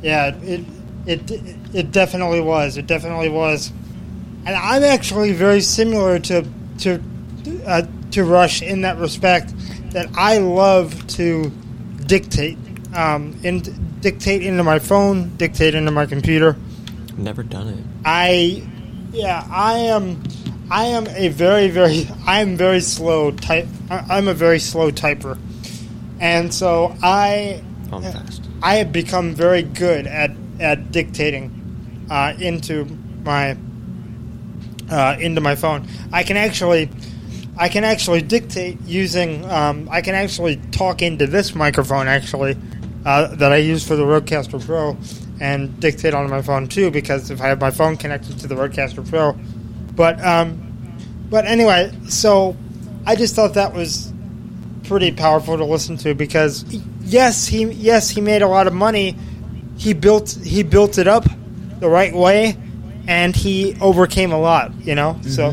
yeah, 0.00 0.34
it, 0.36 0.64
it 1.06 1.30
it 1.74 1.92
definitely 1.92 2.40
was. 2.40 2.76
It 2.76 2.86
definitely 2.86 3.28
was, 3.28 3.72
and 4.46 4.54
I'm 4.54 4.84
actually 4.84 5.32
very 5.32 5.60
similar 5.60 6.18
to 6.20 6.46
to 6.78 7.02
uh, 7.66 7.82
to 8.12 8.24
Rush 8.24 8.62
in 8.62 8.82
that 8.82 8.96
respect. 8.98 9.52
That 9.90 10.08
I 10.14 10.38
love 10.38 11.06
to 11.08 11.50
dictate, 12.06 12.56
um, 12.94 13.38
and 13.44 14.00
dictate 14.00 14.42
into 14.42 14.62
my 14.64 14.78
phone, 14.78 15.36
dictate 15.36 15.74
into 15.74 15.90
my 15.90 16.06
computer. 16.06 16.56
Never 17.18 17.42
done 17.42 17.68
it. 17.68 17.95
I, 18.06 18.62
yeah, 19.12 19.44
I 19.50 19.74
am. 19.78 20.22
I 20.70 20.84
am 20.86 21.06
a 21.08 21.28
very, 21.28 21.68
very. 21.68 22.08
I 22.26 22.40
am 22.40 22.56
very 22.56 22.80
slow 22.80 23.32
type. 23.32 23.66
I- 23.90 24.04
I'm 24.10 24.28
a 24.28 24.34
very 24.34 24.60
slow 24.60 24.90
typer, 24.90 25.38
and 26.20 26.54
so 26.54 26.94
I. 27.02 27.62
I'm 27.92 28.02
fast. 28.12 28.42
I 28.62 28.76
have 28.76 28.92
become 28.92 29.34
very 29.34 29.62
good 29.62 30.06
at 30.06 30.30
at 30.60 30.90
dictating 30.92 32.06
uh, 32.10 32.32
into 32.38 32.84
my 33.24 33.56
uh, 34.90 35.16
into 35.20 35.40
my 35.40 35.56
phone. 35.56 35.86
I 36.12 36.22
can 36.22 36.36
actually. 36.36 36.88
I 37.58 37.68
can 37.70 37.84
actually 37.84 38.22
dictate 38.22 38.80
using. 38.82 39.44
Um, 39.50 39.88
I 39.90 40.00
can 40.02 40.14
actually 40.14 40.56
talk 40.72 41.02
into 41.02 41.26
this 41.26 41.54
microphone 41.54 42.06
actually 42.06 42.56
uh, 43.04 43.34
that 43.36 43.50
I 43.50 43.56
use 43.56 43.86
for 43.86 43.96
the 43.96 44.04
Rodecaster 44.04 44.64
Pro 44.64 44.96
and 45.40 45.78
dictate 45.80 46.14
on 46.14 46.28
my 46.30 46.42
phone 46.42 46.68
too 46.68 46.90
because 46.90 47.30
if 47.30 47.40
I 47.40 47.48
have 47.48 47.60
my 47.60 47.70
phone 47.70 47.96
connected 47.96 48.38
to 48.40 48.46
the 48.46 48.54
Rodecaster 48.54 49.08
Pro, 49.08 49.32
but 49.94 50.22
um, 50.24 50.62
but 51.30 51.44
anyway, 51.46 51.92
so 52.08 52.56
I 53.06 53.16
just 53.16 53.34
thought 53.34 53.54
that 53.54 53.74
was 53.74 54.12
pretty 54.84 55.12
powerful 55.12 55.56
to 55.56 55.64
listen 55.64 55.96
to 55.98 56.14
because 56.14 56.64
yes, 57.02 57.46
he 57.46 57.64
yes 57.64 58.08
he 58.08 58.20
made 58.20 58.42
a 58.42 58.48
lot 58.48 58.66
of 58.66 58.72
money. 58.72 59.16
He 59.76 59.92
built 59.92 60.30
he 60.44 60.62
built 60.62 60.98
it 60.98 61.08
up 61.08 61.24
the 61.80 61.88
right 61.88 62.14
way, 62.14 62.56
and 63.06 63.34
he 63.34 63.76
overcame 63.80 64.32
a 64.32 64.38
lot. 64.38 64.72
You 64.80 64.94
know, 64.94 65.18
so 65.22 65.48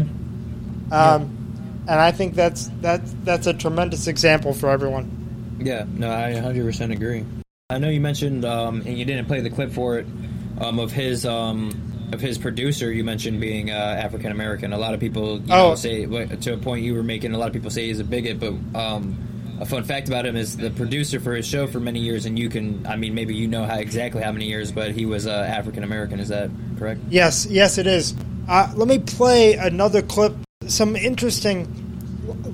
um, 0.92 1.84
and 1.88 2.00
I 2.00 2.12
think 2.12 2.36
that's 2.36 2.70
that's 2.82 3.14
that's 3.24 3.48
a 3.48 3.54
tremendous 3.54 4.08
example 4.08 4.54
for 4.54 4.70
everyone. 4.70 5.58
Yeah, 5.60 5.86
no, 5.88 6.10
I 6.10 6.32
100% 6.32 6.92
agree. 6.92 7.26
I 7.70 7.78
know 7.78 7.88
you 7.90 8.02
mentioned, 8.02 8.44
um, 8.44 8.82
and 8.86 8.98
you 8.98 9.06
didn't 9.06 9.26
play 9.26 9.40
the 9.40 9.50
clip 9.50 9.72
for 9.72 9.98
it, 9.98 10.06
um, 10.60 10.80
of 10.80 10.92
his 10.92 11.26
um, 11.26 11.72
of 12.12 12.20
his 12.20 12.38
producer. 12.38 12.92
You 12.92 13.06
mentioned 13.06 13.40
being 13.40 13.72
uh, 13.72 13.74
African 13.74 14.32
American. 14.34 14.74
A 14.74 14.78
lot 14.78 14.94
of 14.94 15.00
people 15.00 15.38
you 15.40 15.46
Oh. 15.54 15.70
know, 15.70 15.76
say 15.76 16.06
to 16.06 16.54
a 16.54 16.58
point 16.58 16.84
you 16.84 16.94
were 16.94 17.04
making. 17.04 17.34
A 17.34 17.38
lot 17.38 17.48
of 17.48 17.54
people 17.54 17.72
say 17.72 17.88
he's 17.88 18.02
a 18.02 18.04
bigot, 18.04 18.38
but 18.38 18.54
um, 18.78 19.18
a 19.62 19.66
fun 19.66 19.86
fact 19.86 20.10
about 20.10 20.26
him 20.26 20.36
is 20.36 20.58
the 20.58 20.72
producer 20.72 21.22
for 21.22 21.34
his 21.34 21.48
show 21.48 21.66
for 21.66 21.80
many 21.80 22.00
years. 22.02 22.26
And 22.26 22.38
you 22.38 22.50
can, 22.50 22.86
I 22.86 22.98
mean, 22.98 23.16
maybe 23.16 23.34
you 23.34 23.48
know 23.48 23.64
how 23.66 23.78
exactly 23.78 24.22
how 24.22 24.34
many 24.34 24.46
years, 24.46 24.74
but 24.74 24.92
he 24.92 25.06
was 25.06 25.26
uh, 25.26 25.32
African 25.32 25.86
American. 25.86 26.20
Is 26.20 26.28
that 26.30 26.50
correct? 26.78 27.00
Yes, 27.10 27.48
yes, 27.50 27.78
it 27.78 27.88
is. 27.88 28.14
Uh, 28.50 28.72
let 28.76 28.90
me 28.90 29.00
play 29.00 29.54
another 29.54 30.02
clip. 30.02 30.36
Some 30.68 30.98
interesting 30.98 31.80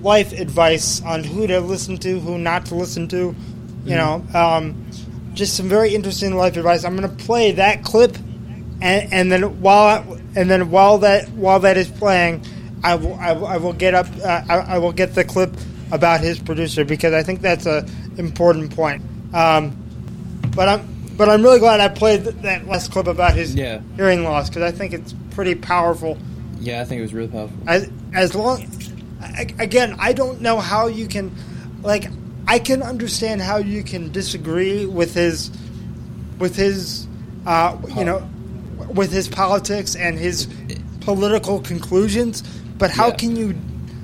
life 0.04 0.34
advice 0.34 1.02
on 1.02 1.24
who 1.24 1.48
to 1.48 1.60
listen 1.62 1.98
to, 1.98 2.20
who 2.20 2.38
not 2.38 2.68
to 2.68 2.76
listen 2.76 3.08
to. 3.08 3.36
You 3.86 3.96
know, 3.96 4.24
um, 4.34 4.86
just 5.34 5.56
some 5.56 5.70
very 5.70 5.96
interesting 5.96 6.36
life 6.36 6.58
advice. 6.58 6.84
I'm 6.84 6.96
going 6.98 7.10
to 7.10 7.24
play 7.24 7.54
that 7.54 7.84
clip, 7.84 8.16
and, 8.82 9.14
and 9.14 9.32
then 9.32 9.62
while 9.62 9.88
I, 9.88 10.20
and 10.36 10.50
then 10.50 10.70
while 10.70 10.98
that 11.00 11.30
while 11.30 11.60
that 11.62 11.78
is 11.78 11.88
playing, 11.90 12.44
I 12.84 12.96
will 12.96 13.16
I, 13.16 13.32
will- 13.34 13.48
I 13.48 13.58
will 13.58 13.74
get 13.74 13.94
up 13.94 14.08
uh, 14.24 14.42
I, 14.50 14.56
I 14.58 14.78
will 14.80 14.92
get 14.92 15.16
the 15.16 15.24
clip 15.24 15.54
about 15.92 16.20
his 16.22 16.38
producer 16.40 16.86
because 16.86 17.14
I 17.14 17.24
think 17.24 17.42
that's 17.42 17.66
a 17.66 17.86
important 18.18 18.76
point. 18.76 19.02
Um, 19.34 19.76
but 20.56 20.68
I'm 20.68 20.96
but 21.18 21.30
I'm 21.30 21.42
really 21.42 21.60
glad 21.60 21.80
I 21.80 21.88
played 21.88 22.24
th- 22.24 22.36
that 22.44 22.68
last 22.68 22.92
clip 22.92 23.08
about 23.08 23.34
his 23.34 23.56
Yeah. 23.56 23.82
hearing 23.96 24.24
loss 24.24 24.50
because 24.50 24.62
I 24.64 24.72
think 24.72 24.94
it's 24.94 25.14
pretty 25.32 25.56
powerful. 25.56 26.18
Yeah, 26.60 26.82
I 26.82 26.86
think 26.86 27.00
it 27.00 27.04
was 27.04 27.14
really 27.14 27.30
powerful. 27.30 27.58
As 27.66 27.90
as 28.14 28.36
long 28.36 28.66
I- 29.22 29.54
again, 29.58 29.96
I 30.00 30.14
don't 30.14 30.42
know 30.42 30.60
how 30.60 30.88
you 30.88 31.08
can 31.08 31.32
like 31.82 32.06
I 32.50 32.58
can 32.58 32.82
understand 32.82 33.42
how 33.42 33.58
you 33.58 33.84
can 33.84 34.12
disagree 34.12 34.86
with 34.88 35.14
his 35.14 35.52
with 36.40 36.56
his 36.56 37.08
uh, 37.46 37.78
you 37.96 38.04
know 38.04 38.28
with 38.94 39.12
his 39.12 39.28
politics 39.30 39.96
and 39.96 40.18
his 40.18 40.48
political 41.02 41.60
conclusions, 41.62 42.42
but 42.80 42.90
how 42.90 43.10
Yeah. 43.10 43.16
can 43.22 43.36
you 43.36 43.56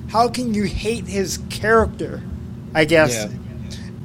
how 0.08 0.28
can 0.28 0.54
you 0.54 0.62
hate 0.64 1.06
his 1.08 1.38
character? 1.50 2.22
I 2.74 2.84
guess 2.84 3.14
Yeah. 3.14 3.28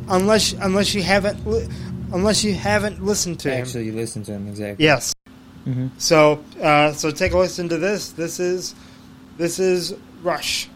unless 0.09 0.53
unless 0.53 0.95
you 0.95 1.03
haven't 1.03 1.45
li- 1.45 1.67
unless 2.11 2.43
you 2.43 2.55
haven't 2.55 3.05
listened 3.05 3.39
to 3.41 3.51
him. 3.51 3.61
Actually, 3.61 3.85
you 3.85 3.93
listen 3.93 4.23
to 4.23 4.31
him 4.31 4.47
exactly. 4.47 4.83
Yes. 4.85 5.13
Mhm. 5.67 5.91
So 5.99 6.39
uh, 6.59 6.93
so 6.93 7.11
take 7.11 7.33
a 7.33 7.37
listen 7.37 7.69
to 7.69 7.77
this. 7.77 8.09
This 8.13 8.39
is 8.39 8.73
this 9.37 9.59
is 9.59 9.93
Rush. 10.23 10.67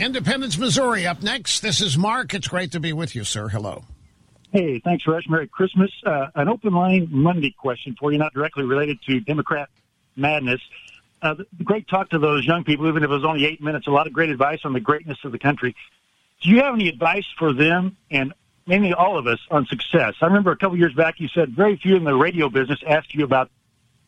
Independence, 0.00 0.56
Missouri. 0.56 1.06
Up 1.06 1.22
next, 1.22 1.60
this 1.60 1.82
is 1.82 1.98
Mark. 1.98 2.32
It's 2.32 2.48
great 2.48 2.72
to 2.72 2.80
be 2.80 2.94
with 2.94 3.14
you, 3.14 3.22
sir. 3.22 3.48
Hello. 3.48 3.84
Hey, 4.50 4.80
thanks, 4.80 5.06
Rush. 5.06 5.28
Merry 5.28 5.46
Christmas. 5.46 5.90
Uh, 6.04 6.28
an 6.34 6.48
open 6.48 6.72
line 6.72 7.08
Monday 7.10 7.54
question 7.56 7.94
for 8.00 8.10
you, 8.10 8.16
not 8.16 8.32
directly 8.32 8.64
related 8.64 8.98
to 9.02 9.20
Democrat 9.20 9.68
madness. 10.16 10.60
Uh, 11.20 11.34
great 11.62 11.86
talk 11.86 12.08
to 12.10 12.18
those 12.18 12.46
young 12.46 12.64
people, 12.64 12.88
even 12.88 13.04
if 13.04 13.10
it 13.10 13.12
was 13.12 13.26
only 13.26 13.44
eight 13.44 13.62
minutes. 13.62 13.86
A 13.86 13.90
lot 13.90 14.06
of 14.06 14.14
great 14.14 14.30
advice 14.30 14.60
on 14.64 14.72
the 14.72 14.80
greatness 14.80 15.18
of 15.22 15.32
the 15.32 15.38
country. 15.38 15.76
Do 16.40 16.48
you 16.48 16.62
have 16.62 16.72
any 16.72 16.88
advice 16.88 17.26
for 17.38 17.52
them 17.52 17.98
and 18.10 18.32
maybe 18.66 18.94
all 18.94 19.18
of 19.18 19.26
us 19.26 19.38
on 19.50 19.66
success? 19.66 20.14
I 20.22 20.26
remember 20.26 20.50
a 20.50 20.56
couple 20.56 20.78
years 20.78 20.94
back 20.94 21.20
you 21.20 21.28
said 21.28 21.50
very 21.50 21.76
few 21.76 21.96
in 21.96 22.04
the 22.04 22.14
radio 22.14 22.48
business 22.48 22.78
asked 22.86 23.14
you 23.14 23.22
about 23.22 23.50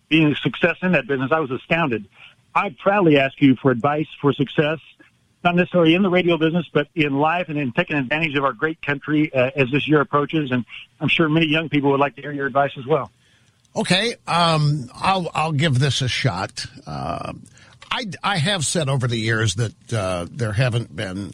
being 0.08 0.32
a 0.32 0.36
success 0.36 0.76
in 0.80 0.92
that 0.92 1.06
business. 1.06 1.30
I 1.32 1.40
was 1.40 1.50
astounded. 1.50 2.08
I 2.54 2.74
proudly 2.82 3.18
ask 3.18 3.40
you 3.40 3.56
for 3.56 3.70
advice 3.70 4.08
for 4.20 4.32
success, 4.32 4.78
not 5.44 5.54
necessarily 5.54 5.94
in 5.94 6.02
the 6.02 6.10
radio 6.10 6.36
business, 6.36 6.68
but 6.72 6.88
in 6.94 7.18
life 7.18 7.48
and 7.48 7.58
in 7.58 7.72
taking 7.72 7.96
advantage 7.96 8.36
of 8.36 8.44
our 8.44 8.52
great 8.52 8.80
country 8.82 9.32
uh, 9.34 9.50
as 9.56 9.70
this 9.70 9.88
year 9.88 10.00
approaches. 10.00 10.50
And 10.50 10.64
I'm 11.00 11.08
sure 11.08 11.28
many 11.28 11.46
young 11.46 11.68
people 11.68 11.90
would 11.90 12.00
like 12.00 12.16
to 12.16 12.22
hear 12.22 12.32
your 12.32 12.46
advice 12.46 12.72
as 12.78 12.86
well. 12.86 13.10
Okay, 13.74 14.16
um, 14.26 14.90
I'll 14.94 15.30
I'll 15.34 15.52
give 15.52 15.78
this 15.78 16.02
a 16.02 16.08
shot. 16.08 16.66
Uh, 16.86 17.32
I 17.90 18.06
I 18.22 18.36
have 18.36 18.66
said 18.66 18.88
over 18.88 19.06
the 19.06 19.16
years 19.16 19.54
that 19.54 19.92
uh, 19.92 20.26
there 20.30 20.52
haven't 20.52 20.94
been, 20.94 21.32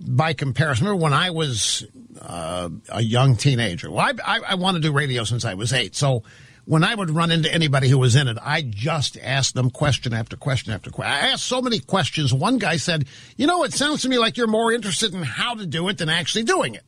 by 0.00 0.32
comparison, 0.32 0.86
remember 0.86 1.02
when 1.02 1.12
I 1.12 1.30
was 1.30 1.86
uh, 2.20 2.70
a 2.88 3.02
young 3.02 3.36
teenager. 3.36 3.90
Well, 3.90 4.00
I, 4.00 4.36
I 4.36 4.40
I 4.50 4.54
want 4.54 4.76
to 4.76 4.80
do 4.80 4.92
radio 4.92 5.24
since 5.24 5.44
I 5.44 5.54
was 5.54 5.72
eight, 5.72 5.94
so. 5.94 6.22
When 6.66 6.82
I 6.82 6.94
would 6.94 7.10
run 7.10 7.30
into 7.30 7.52
anybody 7.52 7.88
who 7.88 7.98
was 7.98 8.16
in 8.16 8.26
it, 8.26 8.38
I 8.40 8.62
just 8.62 9.18
asked 9.18 9.54
them 9.54 9.70
question 9.70 10.14
after 10.14 10.36
question 10.36 10.72
after 10.72 10.90
question. 10.90 11.12
I 11.12 11.32
asked 11.32 11.44
so 11.44 11.60
many 11.60 11.78
questions. 11.78 12.32
One 12.32 12.58
guy 12.58 12.78
said, 12.78 13.06
"You 13.36 13.46
know, 13.46 13.64
it 13.64 13.74
sounds 13.74 14.02
to 14.02 14.08
me 14.08 14.18
like 14.18 14.38
you're 14.38 14.46
more 14.46 14.72
interested 14.72 15.12
in 15.12 15.22
how 15.22 15.54
to 15.54 15.66
do 15.66 15.88
it 15.88 15.98
than 15.98 16.08
actually 16.08 16.44
doing 16.44 16.74
it." 16.74 16.84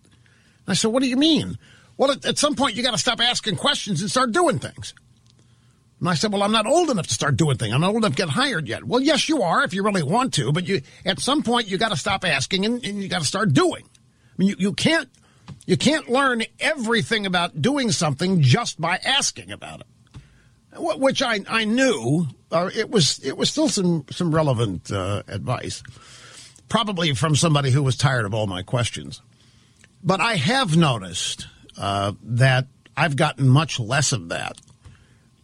I 0.67 0.75
said, 0.75 0.93
"What 0.93 1.03
do 1.03 1.09
you 1.09 1.17
mean?" 1.17 1.59
Well, 1.99 2.11
at, 2.11 2.25
at 2.25 2.39
some 2.39 2.55
point, 2.55 2.75
you 2.75 2.83
got 2.83 2.93
to 2.93 2.99
stop 2.99 3.21
asking 3.21 3.57
questions 3.57 4.01
and 4.01 4.11
start 4.11 4.33
doing 4.33 4.59
things. 4.59 4.95
And 6.01 6.09
I 6.09 6.15
said, 6.15 6.33
"Well, 6.33 6.43
I'm 6.43 6.53
not 6.53 6.67
old 6.67 6.89
enough 6.89 7.09
to 7.09 7.15
start 7.15 7.37
doing 7.37 7.59
things. 7.59 7.75
I'm 7.75 7.83
not 7.83 7.89
old 7.89 7.99
enough 7.99 8.17
to 8.17 8.23
get 8.23 8.31
hired 8.31 8.69
yet." 8.69 8.85
Well, 8.85 9.01
yes, 9.01 9.29
you 9.29 9.43
are 9.43 9.63
if 9.63 9.75
you 9.75 9.83
really 9.83 10.03
want 10.03 10.33
to, 10.35 10.53
but 10.53 10.67
you 10.67 10.81
at 11.05 11.21
some 11.21 11.43
point 11.43 11.69
you 11.69 11.77
got 11.77 11.91
to 11.91 11.97
stop 11.99 12.25
asking 12.25 12.65
and, 12.65 12.83
and 12.83 13.03
you 13.03 13.09
got 13.09 13.21
to 13.21 13.27
start 13.27 13.53
doing. 13.53 13.85
I 13.85 14.35
mean, 14.39 14.49
you, 14.49 14.57
you 14.59 14.73
can't 14.73 15.09
you 15.67 15.77
can't 15.77 16.09
learn 16.09 16.45
everything 16.61 17.27
about 17.27 17.61
doing 17.61 17.91
something 17.91 18.41
just 18.41 18.81
by 18.81 18.99
asking 19.05 19.51
about 19.51 19.81
it. 19.81 19.87
Which 20.79 21.23
I 21.23 21.41
I 21.49 21.65
knew 21.65 22.27
uh, 22.53 22.71
it 22.75 22.91
was 22.91 23.19
it 23.25 23.37
was 23.37 23.51
still 23.51 23.69
some 23.69 24.05
some 24.11 24.35
relevant 24.35 24.91
uh, 24.93 25.23
advice, 25.27 25.83
probably 26.69 27.15
from 27.15 27.35
somebody 27.35 27.71
who 27.71 27.83
was 27.83 27.97
tired 27.97 28.27
of 28.27 28.35
all 28.35 28.47
my 28.47 28.63
questions. 28.63 29.23
But 30.05 30.21
I 30.21 30.37
have 30.37 30.77
noticed 30.77 31.47
uh, 31.79 32.13
that 32.23 32.67
I've 32.97 33.17
gotten 33.17 33.49
much 33.49 33.81
less 33.81 34.13
of 34.13 34.29
that 34.29 34.59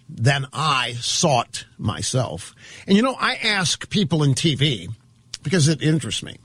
than 0.08 0.46
I 0.52 0.92
sought 1.00 1.64
myself. 1.78 2.54
And 2.86 2.96
you 2.96 3.02
know, 3.02 3.16
I 3.18 3.36
ask 3.36 3.88
people 3.88 4.22
in 4.22 4.34
TV 4.34 4.88
because 5.42 5.68
it 5.68 5.82
interests 5.82 6.22
me. 6.22 6.36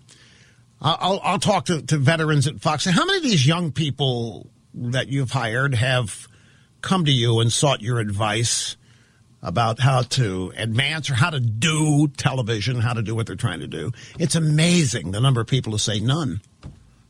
I'll, 0.81 1.19
I'll 1.23 1.39
talk 1.39 1.65
to, 1.65 1.81
to 1.81 1.97
veterans 1.97 2.47
at 2.47 2.59
Fox. 2.59 2.85
How 2.85 3.05
many 3.05 3.17
of 3.17 3.23
these 3.23 3.45
young 3.45 3.71
people 3.71 4.49
that 4.73 5.07
you've 5.07 5.31
hired 5.31 5.73
have 5.73 6.27
come 6.81 7.05
to 7.05 7.11
you 7.11 7.39
and 7.39 7.51
sought 7.51 7.81
your 7.81 7.99
advice 7.99 8.77
about 9.41 9.79
how 9.79 10.01
to 10.01 10.53
advance 10.55 11.09
or 11.09 11.15
how 11.15 11.31
to 11.31 11.39
do 11.39 12.07
television, 12.09 12.79
how 12.79 12.93
to 12.93 13.01
do 13.01 13.15
what 13.15 13.25
they're 13.25 13.35
trying 13.35 13.61
to 13.61 13.67
do? 13.67 13.91
It's 14.19 14.35
amazing 14.35 15.11
the 15.11 15.19
number 15.19 15.41
of 15.41 15.47
people 15.47 15.71
who 15.71 15.79
say 15.79 15.99
none. 15.99 16.41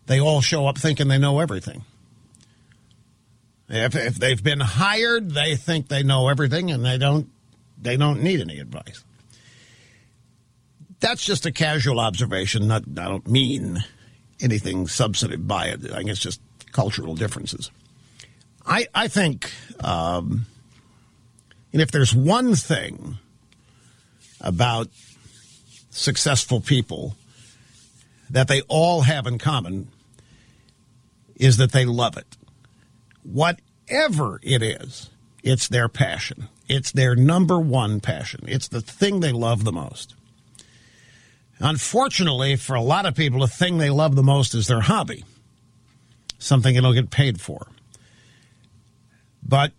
They 0.06 0.22
all 0.22 0.40
show 0.40 0.68
up 0.68 0.78
thinking 0.78 1.10
they 1.10 1.18
know 1.18 1.40
everything. 1.40 1.84
If, 3.70 3.96
if 3.96 4.16
they've 4.16 4.42
been 4.42 4.62
hired, 4.62 5.32
they 5.32 5.58
think 5.58 5.90
they 5.90 6.04
know 6.04 6.30
everything 6.30 6.72
and 6.72 6.86
they 6.86 6.98
don't 6.98 7.30
they 7.80 7.98
don't 7.98 8.24
need 8.24 8.40
any 8.42 8.60
advice. 8.60 9.04
That's 11.00 11.26
just 11.26 11.46
a 11.46 11.52
casual 11.52 12.00
observation. 12.00 12.68
Not 12.68 12.84
I 12.98 13.06
don't 13.06 13.28
mean 13.28 13.84
anything 14.40 14.88
substantive 14.88 15.48
by 15.48 15.68
it. 15.68 15.92
I 15.92 15.98
think 15.98 16.10
it's 16.10 16.20
just 16.20 16.42
cultural 16.72 17.16
differences. 17.16 17.72
I 18.66 18.88
I 18.94 19.08
think, 19.08 19.52
um, 19.84 20.46
and 21.72 21.82
if 21.82 21.92
there's 21.92 22.14
one 22.14 22.56
thing 22.56 23.18
about 24.42 24.90
successful 25.90 26.62
people 26.62 27.16
that 28.30 28.48
they 28.48 28.62
all 28.62 29.02
have 29.02 29.26
in 29.26 29.38
common 29.38 29.88
is 31.38 31.58
that 31.58 31.72
they 31.72 31.86
love 31.86 32.18
it 32.18 32.38
whatever 33.32 34.40
it 34.44 34.62
is, 34.62 35.10
it's 35.44 35.68
their 35.68 35.90
passion. 35.90 36.48
It's 36.68 36.92
their 36.92 37.16
number 37.16 37.60
one 37.60 38.00
passion. 38.00 38.44
It's 38.48 38.68
the 38.68 38.82
thing 38.82 39.20
they 39.20 39.32
love 39.32 39.64
the 39.64 39.72
most. 39.72 40.16
Unfortunately, 41.60 42.56
for 42.56 42.76
a 42.76 42.82
lot 42.82 43.06
of 43.06 43.16
people, 43.16 43.40
the 43.40 43.48
thing 43.48 43.78
they 43.78 43.90
love 43.90 44.16
the 44.16 44.24
most 44.24 44.54
is 44.54 44.68
their 44.68 44.82
hobby, 44.82 45.26
something 46.38 46.76
they'll 46.76 46.94
get 46.94 47.10
paid 47.10 47.42
for. 47.42 47.68
But 49.42 49.72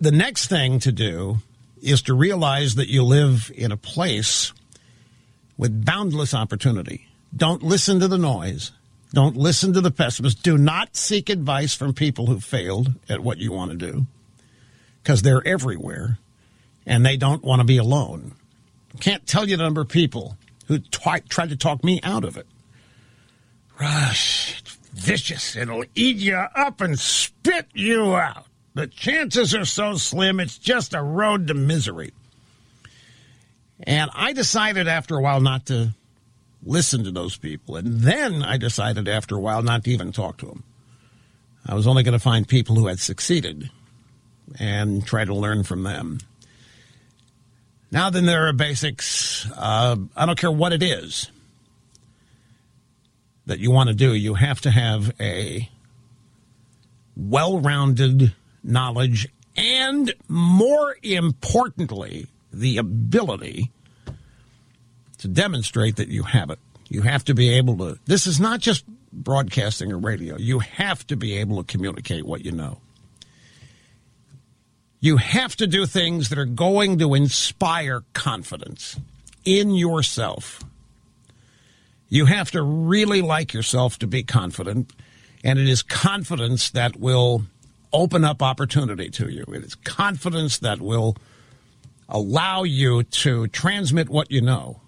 the 0.00 0.12
next 0.12 0.48
thing 0.48 0.80
to 0.80 0.92
do 0.92 1.38
is 1.80 2.02
to 2.02 2.14
realize 2.14 2.74
that 2.74 2.88
you 2.88 3.02
live 3.04 3.50
in 3.54 3.72
a 3.72 3.76
place 3.76 4.52
with 5.56 5.84
boundless 5.84 6.34
opportunity. 6.34 7.06
Don't 7.34 7.62
listen 7.62 8.00
to 8.00 8.08
the 8.08 8.18
noise. 8.18 8.72
Don't 9.12 9.36
listen 9.36 9.72
to 9.74 9.80
the 9.80 9.90
pessimists. 9.90 10.40
Do 10.40 10.56
not 10.58 10.96
seek 10.96 11.28
advice 11.28 11.74
from 11.74 11.92
people 11.92 12.26
who 12.26 12.40
failed 12.40 12.92
at 13.08 13.20
what 13.20 13.38
you 13.38 13.52
want 13.52 13.70
to 13.70 13.76
do 13.76 14.06
because 15.02 15.22
they're 15.22 15.46
everywhere 15.46 16.18
and 16.86 17.04
they 17.04 17.16
don't 17.16 17.44
want 17.44 17.60
to 17.60 17.64
be 17.64 17.76
alone. 17.76 18.32
Can't 19.00 19.26
tell 19.26 19.48
you 19.48 19.56
the 19.56 19.62
number 19.62 19.80
of 19.80 19.88
people 19.88 20.36
who 20.68 20.78
twi- 20.78 21.20
tried 21.28 21.50
to 21.50 21.56
talk 21.56 21.82
me 21.84 22.00
out 22.02 22.24
of 22.24 22.36
it. 22.36 22.46
Rush, 23.80 24.60
it's 24.60 24.78
vicious. 24.94 25.56
It'll 25.56 25.84
eat 25.94 26.16
you 26.16 26.36
up 26.36 26.80
and 26.80 26.98
spit 26.98 27.66
you 27.74 28.14
out. 28.14 28.46
The 28.74 28.86
chances 28.86 29.54
are 29.54 29.64
so 29.64 29.94
slim, 29.94 30.40
it's 30.40 30.58
just 30.58 30.94
a 30.94 31.02
road 31.02 31.48
to 31.48 31.54
misery. 31.54 32.12
And 33.82 34.10
I 34.14 34.32
decided 34.32 34.88
after 34.88 35.16
a 35.16 35.20
while 35.20 35.40
not 35.40 35.66
to 35.66 35.94
listen 36.64 37.04
to 37.04 37.10
those 37.10 37.36
people. 37.36 37.76
And 37.76 38.00
then 38.00 38.42
I 38.42 38.56
decided 38.56 39.08
after 39.08 39.36
a 39.36 39.40
while 39.40 39.62
not 39.62 39.84
to 39.84 39.90
even 39.90 40.12
talk 40.12 40.38
to 40.38 40.46
them. 40.46 40.62
I 41.66 41.74
was 41.74 41.86
only 41.86 42.02
going 42.02 42.12
to 42.12 42.18
find 42.18 42.46
people 42.46 42.76
who 42.76 42.86
had 42.86 42.98
succeeded 42.98 43.70
and 44.58 45.04
try 45.04 45.24
to 45.24 45.34
learn 45.34 45.64
from 45.64 45.82
them. 45.82 46.18
Now, 47.92 48.10
then, 48.10 48.24
there 48.24 48.48
are 48.48 48.52
basics. 48.52 49.46
Uh, 49.54 49.96
I 50.16 50.26
don't 50.26 50.38
care 50.38 50.50
what 50.50 50.72
it 50.72 50.82
is 50.82 51.30
that 53.46 53.58
you 53.58 53.70
want 53.70 53.88
to 53.88 53.94
do, 53.94 54.14
you 54.14 54.34
have 54.34 54.60
to 54.62 54.70
have 54.70 55.12
a 55.20 55.68
well 57.16 57.60
rounded 57.60 58.34
knowledge 58.62 59.28
and, 59.56 60.14
more 60.28 60.96
importantly, 61.02 62.28
the 62.52 62.78
ability 62.78 63.70
to 65.18 65.28
demonstrate 65.28 65.96
that 65.96 66.08
you 66.08 66.22
have 66.22 66.50
it. 66.50 66.58
You 66.88 67.02
have 67.02 67.24
to 67.24 67.34
be 67.34 67.50
able 67.50 67.76
to. 67.78 67.98
This 68.06 68.26
is 68.26 68.40
not 68.40 68.60
just 68.60 68.84
broadcasting 69.12 69.92
or 69.92 69.98
radio. 69.98 70.36
You 70.36 70.58
have 70.60 71.06
to 71.08 71.16
be 71.16 71.38
able 71.38 71.62
to 71.62 71.64
communicate 71.64 72.24
what 72.24 72.44
you 72.44 72.52
know. 72.52 72.81
You 75.02 75.16
have 75.16 75.56
to 75.56 75.66
do 75.66 75.84
things 75.84 76.28
that 76.28 76.38
are 76.38 76.44
going 76.44 77.00
to 77.00 77.14
inspire 77.14 78.04
confidence 78.12 78.96
in 79.44 79.74
yourself. 79.74 80.62
You 82.08 82.26
have 82.26 82.52
to 82.52 82.62
really 82.62 83.20
like 83.20 83.52
yourself 83.52 83.98
to 83.98 84.06
be 84.06 84.22
confident, 84.22 84.92
and 85.42 85.58
it 85.58 85.68
is 85.68 85.82
confidence 85.82 86.70
that 86.70 87.00
will 87.00 87.42
open 87.92 88.24
up 88.24 88.42
opportunity 88.42 89.10
to 89.10 89.28
you. 89.28 89.42
It 89.48 89.64
is 89.64 89.74
confidence 89.74 90.58
that 90.58 90.80
will 90.80 91.16
allow 92.08 92.62
you 92.62 93.02
to 93.02 93.48
transmit 93.48 94.08
what 94.08 94.30
you 94.30 94.40
know 94.40 94.82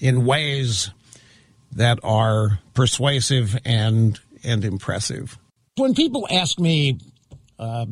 in 0.00 0.26
ways 0.26 0.90
that 1.70 2.00
are 2.02 2.58
persuasive 2.74 3.56
and 3.64 4.18
and 4.42 4.64
impressive. 4.64 5.38
When 5.76 5.94
people 5.94 6.26
ask 6.32 6.58
me 6.58 6.98
uh, 7.60 7.86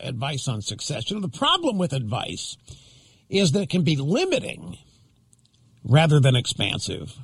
advice 0.00 0.48
on 0.48 0.62
success, 0.62 1.10
you 1.10 1.16
know, 1.16 1.22
the 1.22 1.36
problem 1.38 1.78
with 1.78 1.92
advice 1.92 2.56
is 3.28 3.52
that 3.52 3.62
it 3.62 3.70
can 3.70 3.82
be 3.82 3.96
limiting 3.96 4.76
rather 5.84 6.20
than 6.20 6.36
expansive. 6.36 7.16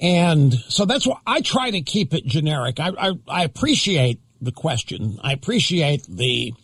And 0.00 0.54
so 0.54 0.84
that's 0.84 1.06
why 1.06 1.18
I 1.26 1.40
try 1.40 1.70
to 1.70 1.80
keep 1.80 2.14
it 2.14 2.24
generic. 2.24 2.78
I, 2.78 2.92
I, 2.98 3.12
I 3.26 3.44
appreciate 3.44 4.20
the 4.40 4.52
question. 4.52 5.18
I 5.22 5.32
appreciate 5.32 6.06
the 6.08 6.54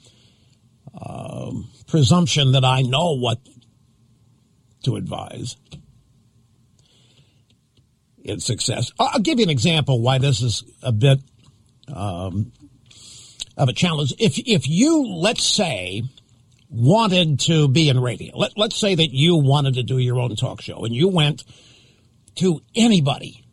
um, 0.94 1.68
presumption 1.88 2.52
that 2.52 2.64
I 2.64 2.82
know 2.82 3.16
what 3.16 3.40
to 4.84 4.96
advise 4.96 5.56
in 8.22 8.40
success. 8.40 8.92
I'll 8.98 9.20
give 9.20 9.38
you 9.38 9.44
an 9.44 9.50
example 9.50 10.00
why 10.00 10.18
this 10.18 10.40
is 10.40 10.64
a 10.82 10.92
bit 10.92 11.18
um, 11.92 12.52
of 13.56 13.68
a 13.68 13.72
challenge. 13.72 14.14
If 14.18 14.38
if 14.38 14.68
you 14.68 15.06
let's 15.06 15.44
say 15.44 16.02
wanted 16.70 17.40
to 17.40 17.68
be 17.68 17.88
in 17.88 18.00
radio, 18.00 18.36
let, 18.36 18.56
let's 18.56 18.76
say 18.76 18.94
that 18.94 19.12
you 19.12 19.36
wanted 19.36 19.74
to 19.74 19.82
do 19.82 19.98
your 19.98 20.18
own 20.18 20.34
talk 20.36 20.60
show, 20.60 20.84
and 20.84 20.94
you 20.94 21.08
went 21.08 21.44
to 22.36 22.60
anybody 22.74 23.44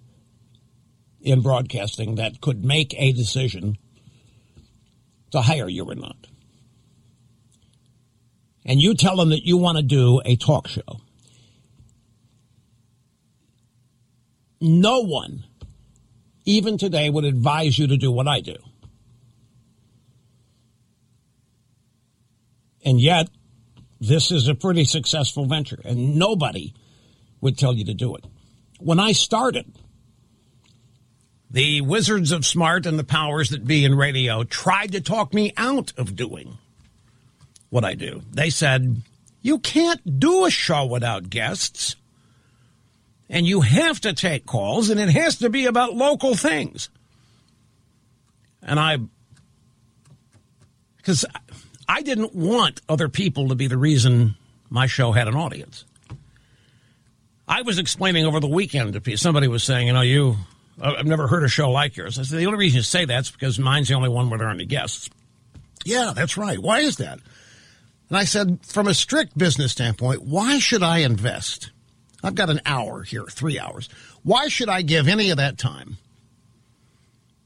in 1.21 1.41
broadcasting 1.41 2.15
that 2.15 2.41
could 2.41 2.65
make 2.65 2.95
a 2.97 3.11
decision 3.11 3.77
to 5.31 5.41
hire 5.41 5.69
you 5.69 5.85
or 5.85 5.95
not. 5.95 6.15
And 8.65 8.81
you 8.81 8.95
tell 8.95 9.15
them 9.15 9.29
that 9.29 9.45
you 9.45 9.57
want 9.57 9.77
to 9.77 9.83
do 9.83 10.21
a 10.25 10.35
talk 10.35 10.67
show. 10.67 11.01
No 14.59 14.99
one, 15.01 15.43
even 16.45 16.77
today, 16.77 17.09
would 17.09 17.25
advise 17.25 17.79
you 17.79 17.87
to 17.87 17.97
do 17.97 18.11
what 18.11 18.27
I 18.27 18.41
do. 18.41 18.57
And 22.83 22.99
yet, 22.99 23.29
this 23.99 24.31
is 24.31 24.47
a 24.47 24.55
pretty 24.55 24.85
successful 24.85 25.45
venture, 25.45 25.79
and 25.85 26.15
nobody 26.15 26.73
would 27.39 27.57
tell 27.57 27.73
you 27.73 27.85
to 27.85 27.93
do 27.93 28.15
it. 28.15 28.25
When 28.79 28.99
I 28.99 29.11
started, 29.11 29.71
the 31.51 31.81
wizards 31.81 32.31
of 32.31 32.45
smart 32.45 32.85
and 32.85 32.97
the 32.97 33.03
powers 33.03 33.49
that 33.49 33.65
be 33.65 33.85
in 33.85 33.93
radio 33.93 34.43
tried 34.43 34.93
to 34.93 35.01
talk 35.01 35.33
me 35.33 35.53
out 35.57 35.93
of 35.97 36.15
doing 36.15 36.57
what 37.69 37.83
I 37.83 37.93
do. 37.93 38.21
They 38.31 38.49
said, 38.49 39.01
You 39.41 39.59
can't 39.59 40.19
do 40.19 40.45
a 40.45 40.51
show 40.51 40.85
without 40.85 41.29
guests. 41.29 41.95
And 43.29 43.47
you 43.47 43.61
have 43.61 44.01
to 44.01 44.11
take 44.11 44.45
calls, 44.45 44.89
and 44.89 44.99
it 44.99 45.09
has 45.09 45.37
to 45.37 45.49
be 45.49 45.65
about 45.65 45.93
local 45.93 46.35
things. 46.35 46.89
And 48.61 48.77
I, 48.77 48.97
because 50.97 51.25
didn't 52.01 52.35
want 52.35 52.81
other 52.87 53.09
people 53.09 53.49
to 53.49 53.55
be 53.55 53.67
the 53.67 53.77
reason 53.77 54.35
my 54.69 54.87
show 54.87 55.11
had 55.11 55.27
an 55.27 55.35
audience. 55.35 55.85
I 57.47 57.63
was 57.63 57.79
explaining 57.79 58.25
over 58.25 58.39
the 58.39 58.47
weekend 58.47 58.93
to 58.93 59.01
people, 59.01 59.17
somebody 59.17 59.47
was 59.47 59.63
saying, 59.63 59.87
you 59.87 59.93
know, 59.93 60.01
you, 60.01 60.37
I've 60.81 61.05
never 61.05 61.27
heard 61.27 61.43
a 61.43 61.49
show 61.49 61.69
like 61.69 61.97
yours. 61.97 62.17
I 62.17 62.23
said, 62.23 62.39
the 62.39 62.45
only 62.45 62.59
reason 62.59 62.77
you 62.77 62.83
say 62.83 63.05
that's 63.05 63.29
because 63.29 63.59
mine's 63.59 63.89
the 63.89 63.95
only 63.95 64.09
one 64.09 64.29
where 64.29 64.39
there 64.39 64.47
aren't 64.47 64.61
any 64.61 64.67
guests. 64.67 65.09
Yeah, 65.83 66.13
that's 66.15 66.37
right. 66.37 66.59
Why 66.59 66.79
is 66.79 66.97
that? 66.97 67.19
And 68.09 68.17
I 68.17 68.23
said, 68.23 68.59
from 68.65 68.87
a 68.87 68.93
strict 68.93 69.37
business 69.37 69.71
standpoint, 69.71 70.21
why 70.21 70.59
should 70.59 70.83
I 70.83 70.99
invest? 70.99 71.71
I've 72.23 72.35
got 72.35 72.49
an 72.49 72.61
hour 72.65 73.03
here, 73.03 73.25
three 73.25 73.59
hours. 73.59 73.89
Why 74.23 74.47
should 74.47 74.69
I 74.69 74.81
give 74.81 75.07
any 75.07 75.31
of 75.31 75.37
that 75.37 75.57
time 75.57 75.97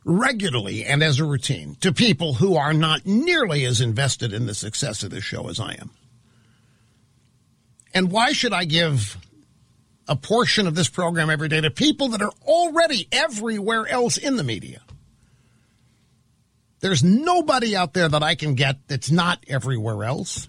regularly 0.05 0.85
and 0.85 1.03
as 1.03 1.19
a 1.19 1.25
routine 1.25 1.75
to 1.81 1.91
people 1.91 2.35
who 2.35 2.55
are 2.55 2.73
not 2.73 3.05
nearly 3.05 3.65
as 3.65 3.81
invested 3.81 4.31
in 4.31 4.45
the 4.45 4.53
success 4.53 5.03
of 5.03 5.11
this 5.11 5.23
show 5.23 5.49
as 5.49 5.59
I 5.59 5.73
am? 5.73 5.89
And 7.93 8.11
why 8.11 8.31
should 8.31 8.53
I 8.53 8.63
give 8.63 9.17
a 10.07 10.15
portion 10.15 10.67
of 10.67 10.75
this 10.75 10.89
program 10.89 11.29
every 11.29 11.47
day 11.47 11.61
to 11.61 11.71
people 11.71 12.09
that 12.09 12.21
are 12.21 12.33
already 12.43 13.07
everywhere 13.11 13.87
else 13.87 14.17
in 14.17 14.35
the 14.35 14.43
media. 14.43 14.81
There's 16.79 17.03
nobody 17.03 17.75
out 17.75 17.93
there 17.93 18.09
that 18.09 18.21
I 18.21 18.35
can 18.35 18.53
get 18.53 18.87
that's 18.87 19.09
not 19.09 19.43
everywhere 19.47 20.03
else. 20.03 20.47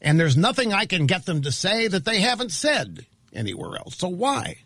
And 0.00 0.18
there's 0.18 0.36
nothing 0.36 0.72
I 0.72 0.86
can 0.86 1.06
get 1.06 1.26
them 1.26 1.42
to 1.42 1.52
say 1.52 1.88
that 1.88 2.04
they 2.04 2.20
haven't 2.20 2.52
said 2.52 3.04
anywhere 3.32 3.76
else. 3.76 3.96
So 3.96 4.08
why? 4.08 4.58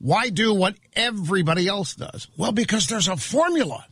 Why 0.00 0.30
do 0.30 0.54
what 0.54 0.76
everybody 0.94 1.68
else 1.68 1.94
does? 1.94 2.26
Well, 2.36 2.52
because 2.52 2.86
there's 2.86 3.08
a 3.08 3.16
formula. 3.16 3.86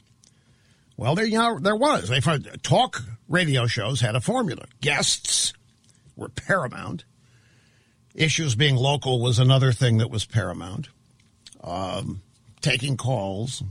Well, 0.97 1.15
there, 1.15 1.27
you 1.27 1.39
know, 1.39 1.59
there 1.59 1.77
was. 1.77 2.09
They 2.09 2.21
talk 2.63 3.03
radio 3.29 3.67
shows 3.67 4.01
had 4.01 4.17
a 4.17 4.21
formula. 4.21 4.65
Guests 4.81 5.53
were 6.17 6.29
paramount 6.29 7.05
issues 8.19 8.55
being 8.55 8.77
local 8.77 9.21
was 9.21 9.39
another 9.39 9.73
thing 9.73 9.99
that 9.99 10.11
was 10.11 10.25
paramount. 10.27 10.89
Um, 11.63 12.23
taking 12.61 12.97
calls 12.97 13.63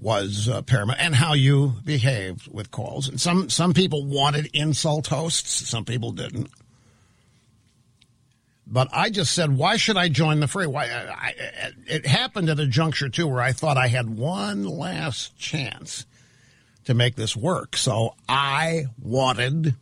was 0.00 0.48
uh, 0.48 0.62
paramount, 0.62 0.98
and 1.00 1.14
how 1.14 1.34
you 1.34 1.74
behaved 1.84 2.52
with 2.52 2.70
calls. 2.70 3.08
And 3.08 3.20
some 3.20 3.48
some 3.48 3.74
people 3.74 4.04
wanted 4.04 4.50
insult 4.52 5.06
hosts, 5.06 5.68
some 5.68 5.84
people 5.84 6.12
didn't. 6.12 6.50
But 8.66 8.88
I 8.92 9.10
just 9.10 9.32
said, 9.32 9.56
why 9.56 9.76
should 9.76 9.96
I 9.96 10.08
join 10.08 10.40
the 10.40 10.48
fray? 10.48 10.66
Why? 10.66 10.86
I, 10.86 11.12
I, 11.12 11.34
it 11.86 12.06
happened 12.06 12.48
at 12.48 12.58
a 12.58 12.66
juncture 12.66 13.08
too 13.08 13.26
where 13.26 13.42
I 13.42 13.52
thought 13.52 13.76
I 13.76 13.88
had 13.88 14.16
one 14.16 14.64
last 14.64 15.38
chance 15.38 16.06
to 16.86 16.94
make 16.94 17.14
this 17.14 17.36
work. 17.36 17.76
So 17.76 18.14
I 18.28 18.86
wanted 19.00 19.74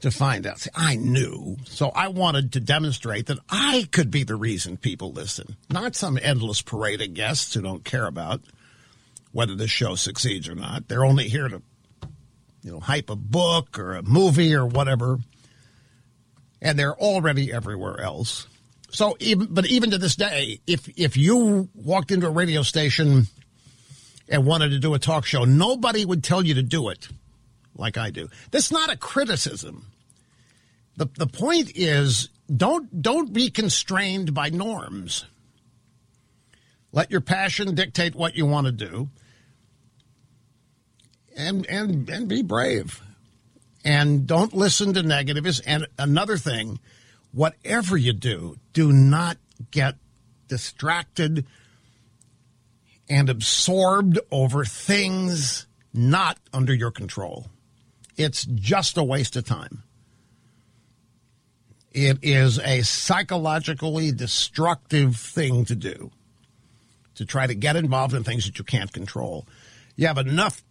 to 0.00 0.10
find 0.10 0.46
out. 0.46 0.60
See, 0.60 0.70
I 0.74 0.96
knew, 0.96 1.56
so 1.64 1.90
I 1.90 2.08
wanted 2.08 2.52
to 2.52 2.60
demonstrate 2.60 3.26
that 3.26 3.38
I 3.50 3.88
could 3.90 4.10
be 4.10 4.22
the 4.22 4.36
reason 4.36 4.76
people 4.76 5.12
listen, 5.12 5.56
not 5.68 5.96
some 5.96 6.18
endless 6.22 6.62
parade 6.62 7.02
of 7.02 7.14
guests 7.14 7.52
who 7.54 7.62
don't 7.62 7.84
care 7.84 8.06
about 8.06 8.40
whether 9.32 9.54
the 9.54 9.68
show 9.68 9.94
succeeds 9.94 10.48
or 10.48 10.54
not. 10.54 10.88
They're 10.88 11.04
only 11.04 11.28
here 11.28 11.48
to, 11.48 11.62
you 12.62 12.72
know, 12.72 12.80
hype 12.80 13.10
a 13.10 13.16
book 13.16 13.78
or 13.78 13.94
a 13.94 14.02
movie 14.02 14.54
or 14.54 14.66
whatever, 14.66 15.18
and 16.60 16.78
they're 16.78 16.96
already 16.96 17.52
everywhere 17.52 18.00
else. 18.00 18.46
So, 18.90 19.16
even 19.20 19.48
but 19.50 19.66
even 19.66 19.90
to 19.90 19.98
this 19.98 20.16
day, 20.16 20.60
if 20.66 20.88
if 20.98 21.16
you 21.16 21.68
walked 21.74 22.10
into 22.10 22.26
a 22.26 22.30
radio 22.30 22.62
station 22.62 23.26
and 24.28 24.46
wanted 24.46 24.70
to 24.70 24.78
do 24.78 24.94
a 24.94 24.98
talk 24.98 25.26
show, 25.26 25.44
nobody 25.44 26.04
would 26.04 26.24
tell 26.24 26.44
you 26.44 26.54
to 26.54 26.62
do 26.62 26.88
it 26.88 27.08
like 27.76 27.98
I 27.98 28.10
do. 28.10 28.28
That's 28.50 28.72
not 28.72 28.90
a 28.90 28.96
criticism. 28.96 29.86
The, 30.96 31.06
the 31.16 31.26
point 31.26 31.72
is 31.76 32.28
don't 32.54 33.02
don't 33.02 33.32
be 33.32 33.50
constrained 33.50 34.32
by 34.32 34.48
norms. 34.48 35.26
Let 36.92 37.10
your 37.10 37.20
passion 37.20 37.74
dictate 37.74 38.14
what 38.14 38.36
you 38.36 38.46
want 38.46 38.66
to 38.66 38.72
do. 38.72 39.08
And 41.36 41.66
and 41.66 42.08
and 42.08 42.26
be 42.26 42.42
brave. 42.42 43.02
And 43.84 44.26
don't 44.26 44.54
listen 44.54 44.92
to 44.94 45.02
negatives. 45.02 45.60
And 45.60 45.86
another 45.98 46.36
thing, 46.36 46.80
whatever 47.32 47.96
you 47.96 48.12
do, 48.12 48.56
do 48.72 48.92
not 48.92 49.38
get 49.70 49.96
distracted 50.48 51.46
and 53.08 53.30
absorbed 53.30 54.18
over 54.30 54.64
things 54.64 55.66
not 55.94 56.38
under 56.52 56.74
your 56.74 56.90
control. 56.90 57.46
It's 58.16 58.44
just 58.44 58.98
a 58.98 59.04
waste 59.04 59.36
of 59.36 59.44
time. 59.44 59.82
It 61.92 62.18
is 62.22 62.58
a 62.58 62.82
psychologically 62.82 64.12
destructive 64.12 65.16
thing 65.16 65.64
to 65.66 65.74
do 65.74 66.10
to 67.14 67.24
try 67.24 67.46
to 67.46 67.54
get 67.54 67.76
involved 67.76 68.14
in 68.14 68.22
things 68.22 68.46
that 68.46 68.58
you 68.58 68.64
can't 68.64 68.92
control. 68.92 69.46
You 69.96 70.06
have 70.06 70.18
enough 70.18 70.62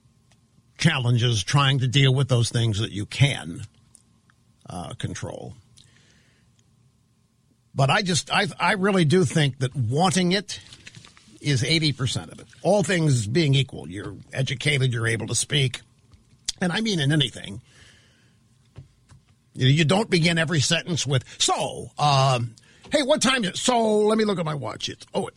challenges 0.77 1.43
trying 1.43 1.79
to 1.79 1.87
deal 1.87 2.13
with 2.13 2.29
those 2.29 2.49
things 2.49 2.79
that 2.79 2.91
you 2.91 3.05
can 3.05 3.61
uh, 4.69 4.93
control. 4.93 5.53
But 7.73 7.89
I 7.89 8.01
just, 8.01 8.31
I, 8.31 8.47
I 8.59 8.73
really 8.73 9.05
do 9.05 9.23
think 9.23 9.59
that 9.59 9.75
wanting 9.75 10.31
it 10.31 10.59
is 11.41 11.63
80% 11.63 12.31
of 12.31 12.39
it. 12.39 12.47
All 12.63 12.83
things 12.83 13.27
being 13.27 13.53
equal, 13.53 13.87
you're 13.87 14.15
educated, 14.33 14.91
you're 14.91 15.07
able 15.07 15.27
to 15.27 15.35
speak, 15.35 15.81
and 16.59 16.71
I 16.71 16.81
mean 16.81 16.99
in 16.99 17.11
anything, 17.11 17.61
You 19.53 19.85
don't 19.85 20.09
begin 20.09 20.37
every 20.37 20.59
sentence 20.59 21.05
with, 21.05 21.23
so, 21.39 21.91
um, 21.99 22.55
hey, 22.91 23.03
what 23.03 23.21
time 23.21 23.43
is 23.43 23.51
it? 23.51 23.57
So, 23.57 23.99
let 23.99 24.17
me 24.17 24.25
look 24.25 24.39
at 24.39 24.45
my 24.45 24.55
watch. 24.55 24.89
It's, 24.89 25.05
oh, 25.13 25.29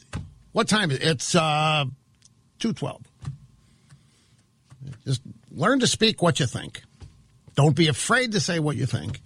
what 0.53 0.69
time 0.69 0.91
is 0.91 0.99
it? 0.99 1.03
It's, 1.05 1.35
uh, 1.35 1.85
212. 2.59 3.10
Just 5.05 5.23
learn 5.51 5.81
to 5.81 5.87
speak 5.87 6.23
what 6.23 6.41
you 6.41 6.47
think. 6.47 6.83
Don't 7.55 7.77
be 7.77 7.89
afraid 7.89 8.33
to 8.33 8.41
say 8.41 8.59
what 8.59 8.77
you 8.77 8.87
think. 8.87 9.21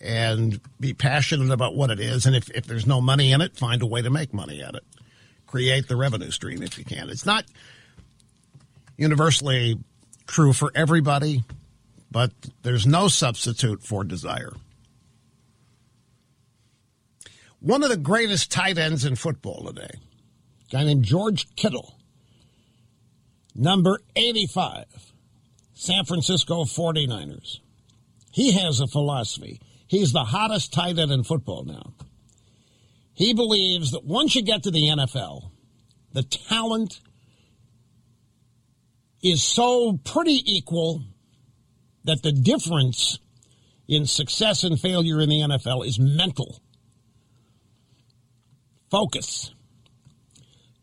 And 0.00 0.60
be 0.80 0.94
passionate 0.94 1.52
about 1.52 1.76
what 1.76 1.90
it 1.90 2.00
is. 2.00 2.26
And 2.26 2.34
if, 2.34 2.50
if 2.50 2.66
there's 2.66 2.86
no 2.86 3.00
money 3.00 3.32
in 3.32 3.40
it, 3.40 3.56
find 3.56 3.82
a 3.82 3.86
way 3.86 4.02
to 4.02 4.10
make 4.10 4.34
money 4.34 4.62
at 4.62 4.74
it. 4.74 4.82
Create 5.46 5.86
the 5.86 5.96
revenue 5.96 6.30
stream 6.30 6.62
if 6.62 6.78
you 6.78 6.84
can. 6.84 7.08
It's 7.08 7.26
not 7.26 7.44
universally 8.96 9.78
true 10.26 10.52
for 10.52 10.72
everybody, 10.74 11.44
but 12.10 12.32
there's 12.62 12.86
no 12.86 13.08
substitute 13.08 13.82
for 13.82 14.04
desire. 14.04 14.52
One 17.60 17.84
of 17.84 17.90
the 17.90 17.96
greatest 17.96 18.50
tight 18.50 18.76
ends 18.76 19.04
in 19.04 19.14
football 19.14 19.66
today, 19.66 19.90
a 19.92 20.72
guy 20.72 20.84
named 20.84 21.04
George 21.04 21.54
Kittle, 21.54 21.94
number 23.54 24.00
85, 24.16 24.84
San 25.74 26.04
Francisco 26.04 26.64
49ers. 26.64 27.58
He 28.32 28.52
has 28.52 28.80
a 28.80 28.86
philosophy. 28.86 29.60
He's 29.86 30.12
the 30.12 30.24
hottest 30.24 30.72
tight 30.72 30.98
end 30.98 31.12
in 31.12 31.22
football 31.24 31.64
now. 31.64 31.94
He 33.14 33.34
believes 33.34 33.90
that 33.90 34.04
once 34.04 34.34
you 34.34 34.42
get 34.42 34.62
to 34.62 34.70
the 34.70 34.88
NFL, 34.88 35.50
the 36.12 36.22
talent 36.22 37.00
is 39.22 39.42
so 39.42 39.98
pretty 40.04 40.42
equal 40.46 41.02
that 42.04 42.22
the 42.22 42.32
difference 42.32 43.18
in 43.86 44.06
success 44.06 44.64
and 44.64 44.80
failure 44.80 45.20
in 45.20 45.28
the 45.28 45.40
NFL 45.40 45.86
is 45.86 45.98
mental. 45.98 46.60
Focus, 48.90 49.54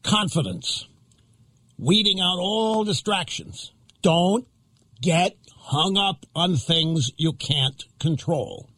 confidence, 0.03 0.87
weeding 1.79 2.19
out 2.19 2.37
all 2.39 2.83
distractions. 2.83 3.71
Don't 4.01 4.45
get 5.01 5.37
hung 5.55 5.97
up 5.97 6.25
on 6.35 6.55
things 6.55 7.11
you 7.17 7.33
can't 7.33 7.85
control. 7.99 8.69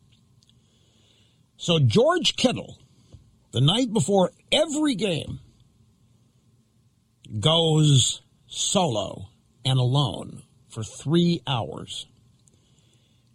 So, 1.58 1.80
George 1.80 2.36
Kittle, 2.36 2.78
the 3.52 3.62
night 3.62 3.92
before 3.92 4.32
every 4.52 4.96
game, 4.96 5.40
goes 7.40 8.22
solo 8.48 9.28
and 9.64 9.80
alone 9.80 10.44
for 10.70 10.84
three 10.84 11.42
hours, 11.48 12.08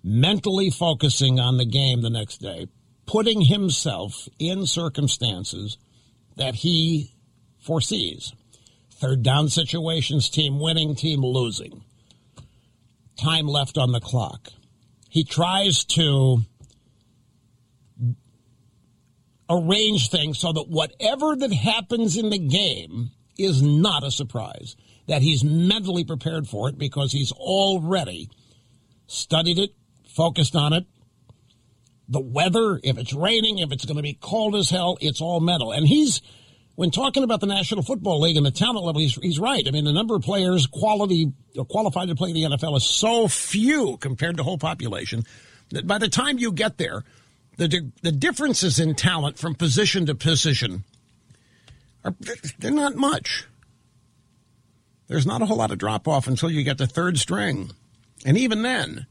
mentally 0.02 0.70
focusing 0.70 1.40
on 1.40 1.56
the 1.56 1.64
game 1.64 2.02
the 2.02 2.10
next 2.10 2.38
day, 2.38 2.66
putting 3.06 3.40
himself 3.42 4.28
in 4.38 4.66
circumstances 4.66 5.78
that 6.36 6.56
he 6.56 7.12
foresees. 7.60 8.32
Third 8.96 9.22
down 9.22 9.48
situations, 9.48 10.30
team 10.30 10.58
winning, 10.58 10.94
team 10.94 11.20
losing. 11.20 11.84
Time 13.16 13.46
left 13.46 13.78
on 13.78 13.92
the 13.92 14.00
clock. 14.00 14.48
He 15.08 15.24
tries 15.24 15.84
to 15.84 16.42
arrange 19.48 20.10
things 20.10 20.38
so 20.38 20.52
that 20.52 20.68
whatever 20.68 21.36
that 21.36 21.52
happens 21.52 22.16
in 22.16 22.30
the 22.30 22.38
game 22.38 23.10
is 23.38 23.62
not 23.62 24.02
a 24.02 24.10
surprise 24.10 24.76
that 25.06 25.22
he's 25.22 25.44
mentally 25.44 26.04
prepared 26.04 26.48
for 26.48 26.68
it 26.68 26.78
because 26.78 27.12
he's 27.12 27.32
already 27.32 28.28
studied 29.06 29.58
it, 29.58 29.70
focused 30.04 30.56
on 30.56 30.72
it. 30.72 30.84
The 32.08 32.20
weather, 32.20 32.80
if 32.82 32.98
it's 32.98 33.12
raining, 33.12 33.58
if 33.58 33.72
it's 33.72 33.84
going 33.84 33.96
to 33.96 34.02
be 34.02 34.18
cold 34.20 34.54
as 34.54 34.70
hell, 34.70 34.96
it's 35.00 35.20
all 35.20 35.40
mental. 35.40 35.72
And 35.72 35.86
he's, 35.86 36.22
when 36.76 36.90
talking 36.90 37.24
about 37.24 37.40
the 37.40 37.46
National 37.46 37.82
Football 37.82 38.20
League 38.20 38.36
and 38.36 38.46
the 38.46 38.50
talent 38.50 38.84
level, 38.84 39.00
he's, 39.00 39.14
he's 39.16 39.38
right. 39.38 39.66
I 39.66 39.70
mean, 39.70 39.84
the 39.84 39.92
number 39.92 40.14
of 40.14 40.22
players 40.22 40.66
quality 40.66 41.32
qualified 41.68 42.08
to 42.08 42.14
play 42.14 42.30
in 42.30 42.34
the 42.34 42.56
NFL 42.56 42.76
is 42.76 42.84
so 42.84 43.28
few 43.28 43.96
compared 43.96 44.34
to 44.34 44.36
the 44.38 44.44
whole 44.44 44.58
population 44.58 45.24
that 45.70 45.86
by 45.86 45.98
the 45.98 46.08
time 46.08 46.38
you 46.38 46.52
get 46.52 46.78
there, 46.78 47.02
the 47.56 47.90
the 48.02 48.12
differences 48.12 48.78
in 48.78 48.94
talent 48.94 49.38
from 49.38 49.54
position 49.54 50.06
to 50.06 50.14
position 50.14 50.84
are 52.04 52.14
they're 52.58 52.70
not 52.70 52.94
much 52.94 53.46
there's 55.08 55.26
not 55.26 55.42
a 55.42 55.46
whole 55.46 55.56
lot 55.56 55.70
of 55.70 55.78
drop 55.78 56.08
off 56.08 56.26
until 56.26 56.50
you 56.50 56.62
get 56.62 56.78
to 56.78 56.86
third 56.86 57.18
string. 57.18 57.70
And 58.24 58.36
even 58.36 58.62
then, 58.62 59.06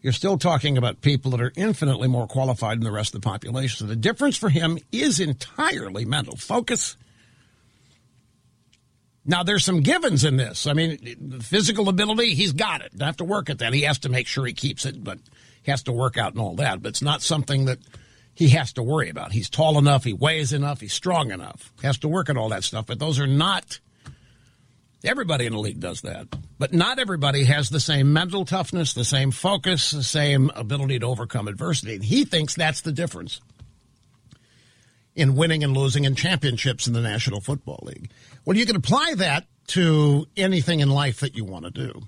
you're 0.00 0.12
still 0.12 0.38
talking 0.38 0.78
about 0.78 1.00
people 1.00 1.32
that 1.32 1.40
are 1.40 1.52
infinitely 1.56 2.08
more 2.08 2.26
qualified 2.26 2.78
than 2.78 2.84
the 2.84 2.92
rest 2.92 3.14
of 3.14 3.20
the 3.20 3.28
population. 3.28 3.78
So 3.78 3.86
the 3.86 3.96
difference 3.96 4.36
for 4.36 4.48
him 4.48 4.78
is 4.92 5.20
entirely 5.20 6.04
mental 6.04 6.36
focus. 6.36 6.96
Now, 9.24 9.42
there's 9.42 9.64
some 9.64 9.80
givens 9.80 10.24
in 10.24 10.36
this. 10.36 10.66
I 10.66 10.72
mean, 10.72 11.40
physical 11.40 11.88
ability, 11.88 12.34
he's 12.34 12.52
got 12.52 12.80
it. 12.80 12.96
Don't 12.96 13.06
have 13.06 13.16
to 13.18 13.24
work 13.24 13.50
at 13.50 13.58
that. 13.58 13.72
He 13.72 13.82
has 13.82 14.00
to 14.00 14.08
make 14.08 14.26
sure 14.26 14.44
he 14.44 14.52
keeps 14.52 14.84
it, 14.84 15.02
but 15.02 15.18
he 15.62 15.70
has 15.70 15.84
to 15.84 15.92
work 15.92 16.18
out 16.18 16.32
and 16.32 16.40
all 16.40 16.56
that. 16.56 16.82
But 16.82 16.90
it's 16.90 17.02
not 17.02 17.22
something 17.22 17.66
that 17.66 17.78
he 18.34 18.48
has 18.50 18.72
to 18.72 18.82
worry 18.82 19.10
about. 19.10 19.32
He's 19.32 19.48
tall 19.48 19.78
enough, 19.78 20.04
he 20.04 20.12
weighs 20.12 20.52
enough, 20.52 20.80
he's 20.80 20.92
strong 20.92 21.30
enough. 21.30 21.72
He 21.80 21.86
has 21.86 21.98
to 21.98 22.08
work 22.08 22.30
at 22.30 22.36
all 22.36 22.48
that 22.48 22.64
stuff, 22.64 22.86
but 22.86 22.98
those 22.98 23.20
are 23.20 23.26
not 23.26 23.78
Everybody 25.04 25.46
in 25.46 25.52
the 25.52 25.58
league 25.58 25.80
does 25.80 26.02
that. 26.02 26.28
But 26.58 26.72
not 26.72 27.00
everybody 27.00 27.44
has 27.44 27.70
the 27.70 27.80
same 27.80 28.12
mental 28.12 28.44
toughness, 28.44 28.92
the 28.92 29.04
same 29.04 29.32
focus, 29.32 29.90
the 29.90 30.02
same 30.02 30.50
ability 30.54 31.00
to 31.00 31.06
overcome 31.06 31.48
adversity. 31.48 31.96
And 31.96 32.04
he 32.04 32.24
thinks 32.24 32.54
that's 32.54 32.82
the 32.82 32.92
difference 32.92 33.40
in 35.16 35.34
winning 35.34 35.64
and 35.64 35.76
losing 35.76 36.04
in 36.04 36.14
championships 36.14 36.86
in 36.86 36.92
the 36.92 37.00
National 37.00 37.40
Football 37.40 37.80
League. 37.82 38.10
Well, 38.44 38.56
you 38.56 38.66
can 38.66 38.76
apply 38.76 39.14
that 39.16 39.46
to 39.68 40.26
anything 40.36 40.80
in 40.80 40.90
life 40.90 41.20
that 41.20 41.36
you 41.36 41.44
want 41.44 41.64
to 41.64 41.70
do. 41.70 42.02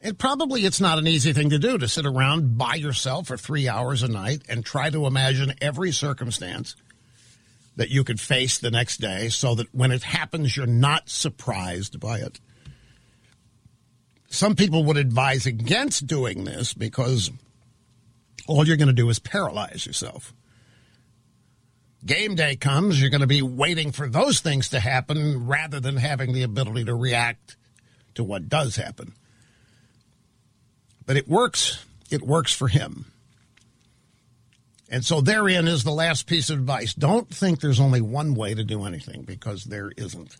It 0.00 0.16
probably 0.16 0.64
it's 0.64 0.80
not 0.80 0.98
an 0.98 1.06
easy 1.06 1.32
thing 1.32 1.50
to 1.50 1.58
do 1.58 1.76
to 1.76 1.88
sit 1.88 2.06
around 2.06 2.56
by 2.56 2.76
yourself 2.76 3.26
for 3.26 3.36
3 3.36 3.68
hours 3.68 4.02
a 4.02 4.08
night 4.08 4.42
and 4.48 4.64
try 4.64 4.88
to 4.88 5.06
imagine 5.06 5.52
every 5.60 5.92
circumstance 5.92 6.74
that 7.76 7.90
you 7.90 8.04
could 8.04 8.20
face 8.20 8.58
the 8.58 8.70
next 8.70 8.98
day 8.98 9.28
so 9.28 9.54
that 9.54 9.74
when 9.74 9.90
it 9.90 10.02
happens, 10.02 10.56
you're 10.56 10.66
not 10.66 11.08
surprised 11.08 12.00
by 12.00 12.18
it. 12.18 12.40
Some 14.28 14.54
people 14.54 14.84
would 14.84 14.96
advise 14.96 15.44
against 15.44 16.06
doing 16.06 16.44
this 16.44 16.72
because 16.72 17.30
all 18.46 18.66
you're 18.66 18.76
going 18.76 18.88
to 18.88 18.94
do 18.94 19.10
is 19.10 19.18
paralyze 19.18 19.84
yourself. 19.84 20.32
Game 22.04 22.34
day 22.34 22.56
comes, 22.56 23.00
you're 23.00 23.10
going 23.10 23.20
to 23.20 23.26
be 23.26 23.42
waiting 23.42 23.92
for 23.92 24.08
those 24.08 24.40
things 24.40 24.70
to 24.70 24.80
happen 24.80 25.46
rather 25.46 25.80
than 25.80 25.96
having 25.96 26.32
the 26.32 26.42
ability 26.42 26.84
to 26.84 26.94
react 26.94 27.56
to 28.14 28.24
what 28.24 28.48
does 28.48 28.76
happen. 28.76 29.12
But 31.06 31.16
it 31.16 31.28
works. 31.28 31.84
It 32.10 32.22
works 32.22 32.52
for 32.52 32.68
him. 32.68 33.12
And 34.90 35.04
so 35.04 35.20
therein 35.20 35.68
is 35.68 35.84
the 35.84 35.92
last 35.92 36.26
piece 36.26 36.50
of 36.50 36.58
advice. 36.58 36.94
Don't 36.94 37.28
think 37.28 37.60
there's 37.60 37.80
only 37.80 38.00
one 38.00 38.34
way 38.34 38.54
to 38.54 38.64
do 38.64 38.84
anything 38.84 39.22
because 39.22 39.64
there 39.64 39.92
isn't. 39.96 40.36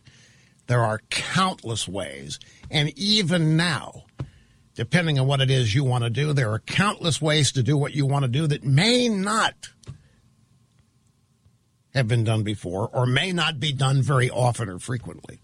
There 0.67 0.83
are 0.83 1.01
countless 1.11 1.87
ways. 1.87 2.41
And 2.71 2.97
even 2.99 3.57
now, 3.57 4.05
depending 4.75 5.21
on 5.21 5.27
what 5.27 5.41
it 5.41 5.51
is 5.51 5.75
you 5.75 5.85
want 5.85 6.05
to 6.05 6.11
do, 6.11 6.33
there 6.33 6.51
are 6.53 6.59
countless 6.61 7.21
ways 7.21 7.53
to 7.53 7.63
do 7.63 7.77
what 7.77 7.95
you 7.95 8.07
want 8.07 8.25
to 8.25 8.31
do 8.31 8.47
that 8.49 8.65
may 8.65 9.09
not 9.09 9.55
have 11.95 12.09
been 12.09 12.25
done 12.25 12.43
before 12.43 12.89
or 12.93 13.07
may 13.07 13.33
not 13.33 13.59
be 13.59 13.73
done 13.73 14.03
very 14.03 14.31
often 14.31 14.69
or 14.69 14.79
frequently. 14.79 15.41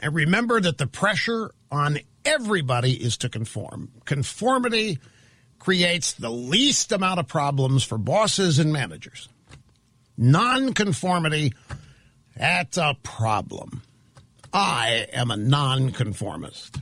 And 0.00 0.14
remember 0.14 0.60
that 0.60 0.78
the 0.78 0.86
pressure 0.86 1.52
on 1.70 1.98
everybody 2.24 2.92
is 2.92 3.16
to 3.18 3.28
conform. 3.28 3.90
Conformity 4.04 4.98
creates 5.58 6.12
the 6.12 6.30
least 6.30 6.92
amount 6.92 7.18
of 7.18 7.26
problems 7.26 7.82
for 7.82 7.98
bosses 7.98 8.58
and 8.58 8.72
managers. 8.72 9.28
Nonconformity, 10.18 11.54
that's 12.36 12.76
a 12.76 12.96
problem. 13.02 13.82
I 14.52 15.06
am 15.12 15.30
a 15.30 15.36
nonconformist. 15.36 16.78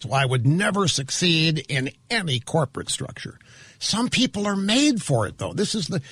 So 0.00 0.12
I 0.12 0.24
would 0.24 0.46
never 0.46 0.88
succeed 0.88 1.64
in 1.68 1.90
any 2.10 2.40
corporate 2.40 2.90
structure. 2.90 3.38
Some 3.78 4.08
people 4.08 4.46
are 4.46 4.56
made 4.56 5.02
for 5.02 5.26
it, 5.26 5.38
though. 5.38 5.52
This 5.52 5.74
is 5.74 5.88
the. 5.88 6.02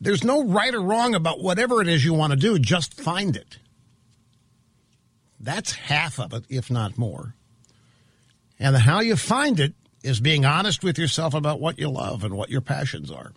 There's 0.00 0.24
no 0.24 0.44
right 0.44 0.74
or 0.74 0.80
wrong 0.80 1.14
about 1.14 1.40
whatever 1.40 1.80
it 1.80 1.88
is 1.88 2.04
you 2.04 2.14
want 2.14 2.32
to 2.32 2.38
do. 2.38 2.58
Just 2.58 2.94
find 2.94 3.36
it. 3.36 3.58
That's 5.40 5.72
half 5.72 6.18
of 6.18 6.32
it, 6.32 6.44
if 6.48 6.70
not 6.70 6.98
more. 6.98 7.34
And 8.58 8.76
how 8.76 9.00
you 9.00 9.16
find 9.16 9.60
it 9.60 9.74
is 10.02 10.20
being 10.20 10.44
honest 10.44 10.82
with 10.82 10.98
yourself 10.98 11.34
about 11.34 11.60
what 11.60 11.78
you 11.78 11.88
love 11.88 12.24
and 12.24 12.34
what 12.34 12.50
your 12.50 12.60
passions 12.60 13.10
are 13.10 13.32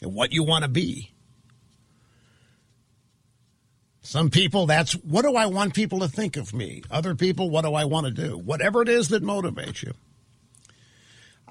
and 0.00 0.14
what 0.14 0.32
you 0.32 0.44
want 0.44 0.64
to 0.64 0.70
be. 0.70 1.12
Some 4.02 4.30
people, 4.30 4.66
that's 4.66 4.92
what 4.92 5.22
do 5.22 5.36
I 5.36 5.46
want 5.46 5.74
people 5.74 6.00
to 6.00 6.08
think 6.08 6.36
of 6.36 6.54
me? 6.54 6.82
Other 6.90 7.14
people, 7.14 7.50
what 7.50 7.64
do 7.64 7.74
I 7.74 7.84
want 7.84 8.06
to 8.06 8.12
do? 8.12 8.36
Whatever 8.38 8.82
it 8.82 8.88
is 8.88 9.08
that 9.08 9.22
motivates 9.22 9.82
you. 9.82 9.92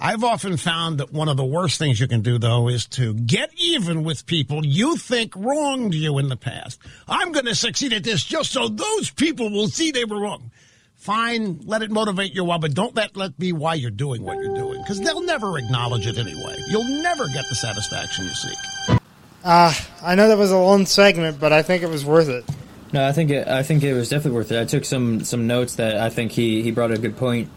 I've 0.01 0.23
often 0.23 0.55
found 0.55 1.01
that 1.01 1.11
one 1.11 1.27
of 1.27 1.35
the 1.35 1.43
worst 1.43 1.77
things 1.77 1.99
you 1.99 2.07
can 2.07 2.21
do, 2.21 2.37
though, 2.37 2.69
is 2.69 2.85
to 2.87 3.13
get 3.13 3.51
even 3.57 4.05
with 4.05 4.25
people 4.25 4.65
you 4.65 4.95
think 4.95 5.35
wronged 5.35 5.93
you 5.93 6.17
in 6.19 6.29
the 6.29 6.37
past. 6.37 6.79
I'm 7.05 7.33
going 7.33 7.47
to 7.47 7.55
succeed 7.55 7.91
at 7.91 8.05
this 8.05 8.23
just 8.23 8.51
so 8.51 8.69
those 8.69 9.09
people 9.09 9.51
will 9.51 9.67
see 9.67 9.91
they 9.91 10.05
were 10.05 10.21
wrong. 10.21 10.51
Fine, 10.95 11.61
let 11.65 11.81
it 11.81 11.91
motivate 11.91 12.33
you 12.33 12.43
a 12.43 12.45
while, 12.45 12.59
but 12.59 12.73
don't 12.73 12.95
let 12.95 13.17
let 13.17 13.37
be 13.37 13.51
why 13.51 13.73
you're 13.73 13.91
doing 13.91 14.23
what 14.23 14.37
you're 14.37 14.55
doing, 14.55 14.81
because 14.81 15.01
they'll 15.01 15.23
never 15.23 15.57
acknowledge 15.57 16.07
it 16.07 16.17
anyway. 16.17 16.57
You'll 16.69 17.01
never 17.01 17.27
get 17.27 17.45
the 17.49 17.55
satisfaction 17.55 18.25
you 18.25 18.33
seek. 18.33 18.99
Uh, 19.43 19.73
I 20.01 20.15
know 20.15 20.29
that 20.29 20.37
was 20.37 20.51
a 20.51 20.57
long 20.57 20.85
segment, 20.85 21.39
but 21.39 21.53
I 21.53 21.61
think 21.61 21.83
it 21.83 21.89
was 21.89 22.05
worth 22.05 22.29
it. 22.29 22.45
No, 22.91 23.05
I 23.05 23.11
think 23.11 23.31
it, 23.31 23.47
I 23.47 23.63
think 23.63 23.83
it 23.83 23.93
was 23.93 24.09
definitely 24.09 24.37
worth 24.37 24.51
it. 24.51 24.59
I 24.59 24.65
took 24.65 24.83
some 24.83 25.23
some 25.23 25.45
notes 25.47 25.75
that 25.75 25.97
I 25.97 26.09
think 26.09 26.31
he 26.31 26.61
he 26.61 26.71
brought 26.71 26.91
a 26.91 26.97
good 26.97 27.17
point. 27.17 27.49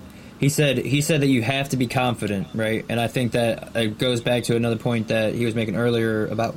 He 0.43 0.49
said 0.49 0.79
he 0.79 1.03
said 1.03 1.21
that 1.21 1.29
you 1.29 1.41
have 1.41 1.69
to 1.69 1.77
be 1.77 1.87
confident, 1.87 2.49
right? 2.53 2.85
And 2.89 2.99
I 2.99 3.07
think 3.07 3.31
that 3.33 3.77
it 3.77 3.97
goes 3.97 4.21
back 4.21 4.43
to 4.45 4.57
another 4.57 4.77
point 4.77 5.07
that 5.07 5.35
he 5.35 5.45
was 5.45 5.55
making 5.55 5.77
earlier 5.77 6.27
about 6.27 6.57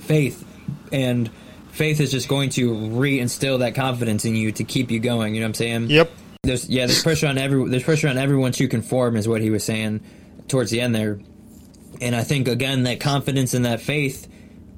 faith 0.00 0.44
and 0.90 1.30
faith 1.70 2.00
is 2.00 2.10
just 2.10 2.28
going 2.28 2.50
to 2.50 2.72
reinstill 2.72 3.60
that 3.60 3.76
confidence 3.76 4.24
in 4.24 4.34
you 4.34 4.50
to 4.50 4.64
keep 4.64 4.90
you 4.90 4.98
going. 4.98 5.36
You 5.36 5.42
know 5.42 5.46
what 5.46 5.50
I'm 5.50 5.54
saying? 5.54 5.90
Yep. 5.90 6.10
There's 6.42 6.68
yeah, 6.68 6.86
there's 6.86 7.04
pressure 7.04 7.28
on 7.28 7.38
every 7.38 7.68
there's 7.68 7.84
pressure 7.84 8.08
on 8.08 8.18
everyone 8.18 8.50
to 8.50 8.66
conform 8.66 9.14
is 9.14 9.28
what 9.28 9.42
he 9.42 9.50
was 9.50 9.62
saying 9.62 10.00
towards 10.48 10.72
the 10.72 10.80
end 10.80 10.92
there. 10.92 11.20
And 12.00 12.16
I 12.16 12.24
think 12.24 12.48
again 12.48 12.82
that 12.82 12.98
confidence 12.98 13.54
and 13.54 13.64
that 13.64 13.80
faith 13.80 14.26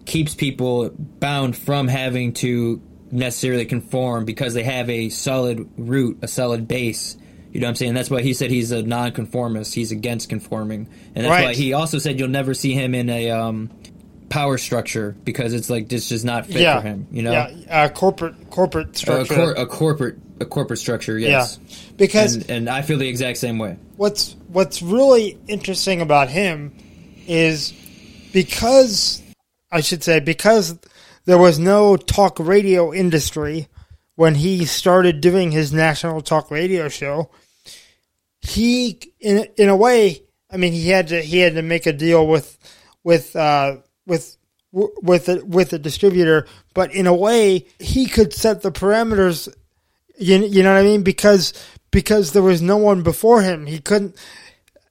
keeps 0.05 0.35
people 0.35 0.90
bound 0.94 1.56
from 1.56 1.89
having 1.89 2.35
to 2.35 2.82
necessarily 3.10 3.65
conform 3.65 4.27
because 4.27 4.52
they 4.52 4.65
have 4.65 4.90
a 4.90 5.09
solid 5.09 5.70
root, 5.78 6.19
a 6.20 6.28
solid 6.28 6.69
base. 6.69 7.16
You 7.53 7.61
know 7.61 7.66
what 7.66 7.70
I'm 7.70 7.77
saying? 7.77 7.95
That's 7.95 8.11
why 8.11 8.20
he 8.23 8.35
said 8.35 8.51
he's 8.51 8.73
a 8.73 8.83
nonconformist. 8.83 9.75
He's 9.75 9.91
against 9.93 10.29
conforming, 10.29 10.89
and 11.15 11.25
that's 11.25 11.31
Right. 11.31 11.45
why 11.47 11.55
he 11.55 11.73
also 11.73 11.99
said 11.99 12.19
you'll 12.19 12.29
never 12.29 12.53
see 12.55 12.73
him 12.75 12.95
in 12.95 13.09
a 13.09 13.31
um, 13.31 13.70
power 14.29 14.59
structure 14.59 15.16
because 15.25 15.55
it's 15.55 15.70
like 15.70 15.89
this 15.89 16.09
just 16.11 16.25
not 16.27 16.47
fit 16.47 16.61
yeah, 16.61 16.81
for 16.81 16.87
him. 16.87 17.07
You 17.11 17.23
know, 17.23 17.33
yeah, 17.33 17.51
uh, 17.70 17.89
corporate 17.89 18.51
corporate 18.51 18.91
a, 18.95 18.99
structure. 18.99 19.35
cor- 19.35 19.53
a 19.53 19.66
corporate 19.66 20.19
a 20.41 20.45
corporate 20.45 20.79
structure. 20.79 21.19
Yes, 21.19 21.59
Yeah, 21.66 21.77
because- 21.97 22.35
and, 22.37 22.51
and 22.51 22.69
I 22.69 22.83
feel 22.83 22.99
the 22.99 23.09
exact 23.09 23.39
same 23.39 23.59
way. 23.59 23.77
what's 23.97 24.37
what's 24.49 24.83
really 24.83 25.39
interesting 25.49 26.01
about 26.03 26.29
him 26.29 26.73
is 27.27 27.73
because 28.33 29.23
I 29.73 29.81
should 29.81 30.03
say 30.05 30.20
because 30.20 30.79
there 31.25 31.39
was 31.39 31.59
no 31.59 31.97
talk 31.97 32.39
radio 32.39 32.93
industry 32.93 33.69
when 34.19 34.35
he 34.35 34.65
started 34.65 35.20
doing 35.20 35.53
his 35.53 35.73
national 35.73 36.20
talk 36.20 36.51
radio 36.51 36.89
show. 36.89 37.31
He, 38.40 39.01
in 39.20 39.47
in 39.57 39.69
a 39.69 39.77
way, 39.77 40.24
I 40.51 40.57
mean, 40.57 40.73
he 40.73 40.89
had 40.89 41.07
to 41.09 41.23
he 41.23 41.39
had 41.39 41.55
to 41.55 41.62
make 41.62 41.86
a 41.86 41.93
deal 41.93 42.27
with 42.27 42.59
with 43.05 43.36
uh, 43.36 43.77
with 44.09 44.36
with 44.73 45.28
a, 45.28 45.45
with 45.45 45.73
a 45.73 45.78
distributor, 45.78 46.49
but 46.74 46.93
in 46.93 47.07
a 47.07 47.15
way, 47.15 47.66
he 47.78 48.07
could 48.07 48.32
set 48.32 48.62
the 48.62 48.73
parameters 48.73 49.49
you, 50.19 50.45
you 50.45 50.65
know 50.65 50.73
what 50.73 50.81
I 50.81 50.82
mean? 50.82 51.05
Because 51.05 51.55
because 51.93 52.32
there 52.32 52.43
was 52.43 52.61
no 52.61 52.77
one 52.77 53.03
before 53.05 53.43
him. 53.43 53.66
He 53.66 53.78
couldn't 53.78 54.16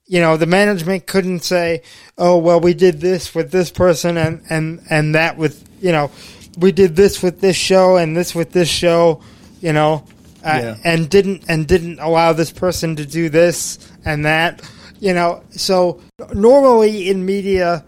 you 0.05 0.21
know, 0.21 0.37
the 0.37 0.45
management 0.45 1.05
couldn't 1.05 1.43
say, 1.43 1.81
"Oh, 2.17 2.37
well, 2.37 2.61
we 2.61 2.73
did 2.73 3.01
this 3.01 3.35
with 3.35 3.51
this 3.51 3.71
person 3.71 4.15
and 4.15 4.41
and 4.49 4.81
and 4.89 5.15
that 5.15 5.35
with, 5.35 5.67
you 5.81 5.91
know, 5.91 6.11
we 6.57 6.71
did 6.71 6.95
this 6.95 7.21
with 7.21 7.39
this 7.39 7.55
show 7.55 7.97
and 7.97 8.17
this 8.17 8.33
with 8.35 8.51
this 8.51 8.67
show, 8.69 9.21
you 9.61 9.73
know, 9.73 10.03
uh, 10.43 10.59
Yeah. 10.61 10.75
and 10.83 11.09
didn't 11.09 11.43
and 11.47 11.67
didn't 11.67 11.99
allow 11.99 12.33
this 12.33 12.51
person 12.51 12.95
to 12.97 13.05
do 13.05 13.29
this 13.29 13.77
and 14.05 14.25
that, 14.25 14.61
you 14.99 15.13
know. 15.13 15.43
So 15.51 15.99
normally 16.33 17.09
in 17.09 17.25
media, 17.25 17.83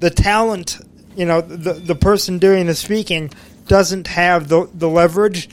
the 0.00 0.10
talent, 0.10 0.78
you 1.16 1.24
know, 1.26 1.40
the 1.40 1.74
the 1.74 1.94
person 1.94 2.38
doing 2.38 2.66
the 2.66 2.74
speaking 2.74 3.30
doesn't 3.68 4.06
have 4.08 4.48
the 4.48 4.68
the 4.74 4.88
leverage. 4.88 5.48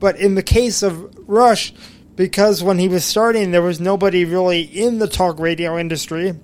But 0.00 0.16
in 0.18 0.34
the 0.34 0.42
case 0.42 0.82
of 0.82 1.16
Rush, 1.28 1.72
because 2.16 2.62
when 2.62 2.78
he 2.78 2.88
was 2.88 3.04
starting, 3.04 3.50
there 3.52 3.62
was 3.62 3.80
nobody 3.80 4.24
really 4.24 4.60
in 4.62 4.98
the 4.98 5.08
talk 5.08 5.38
radio 5.38 5.78
industry. 5.78 6.34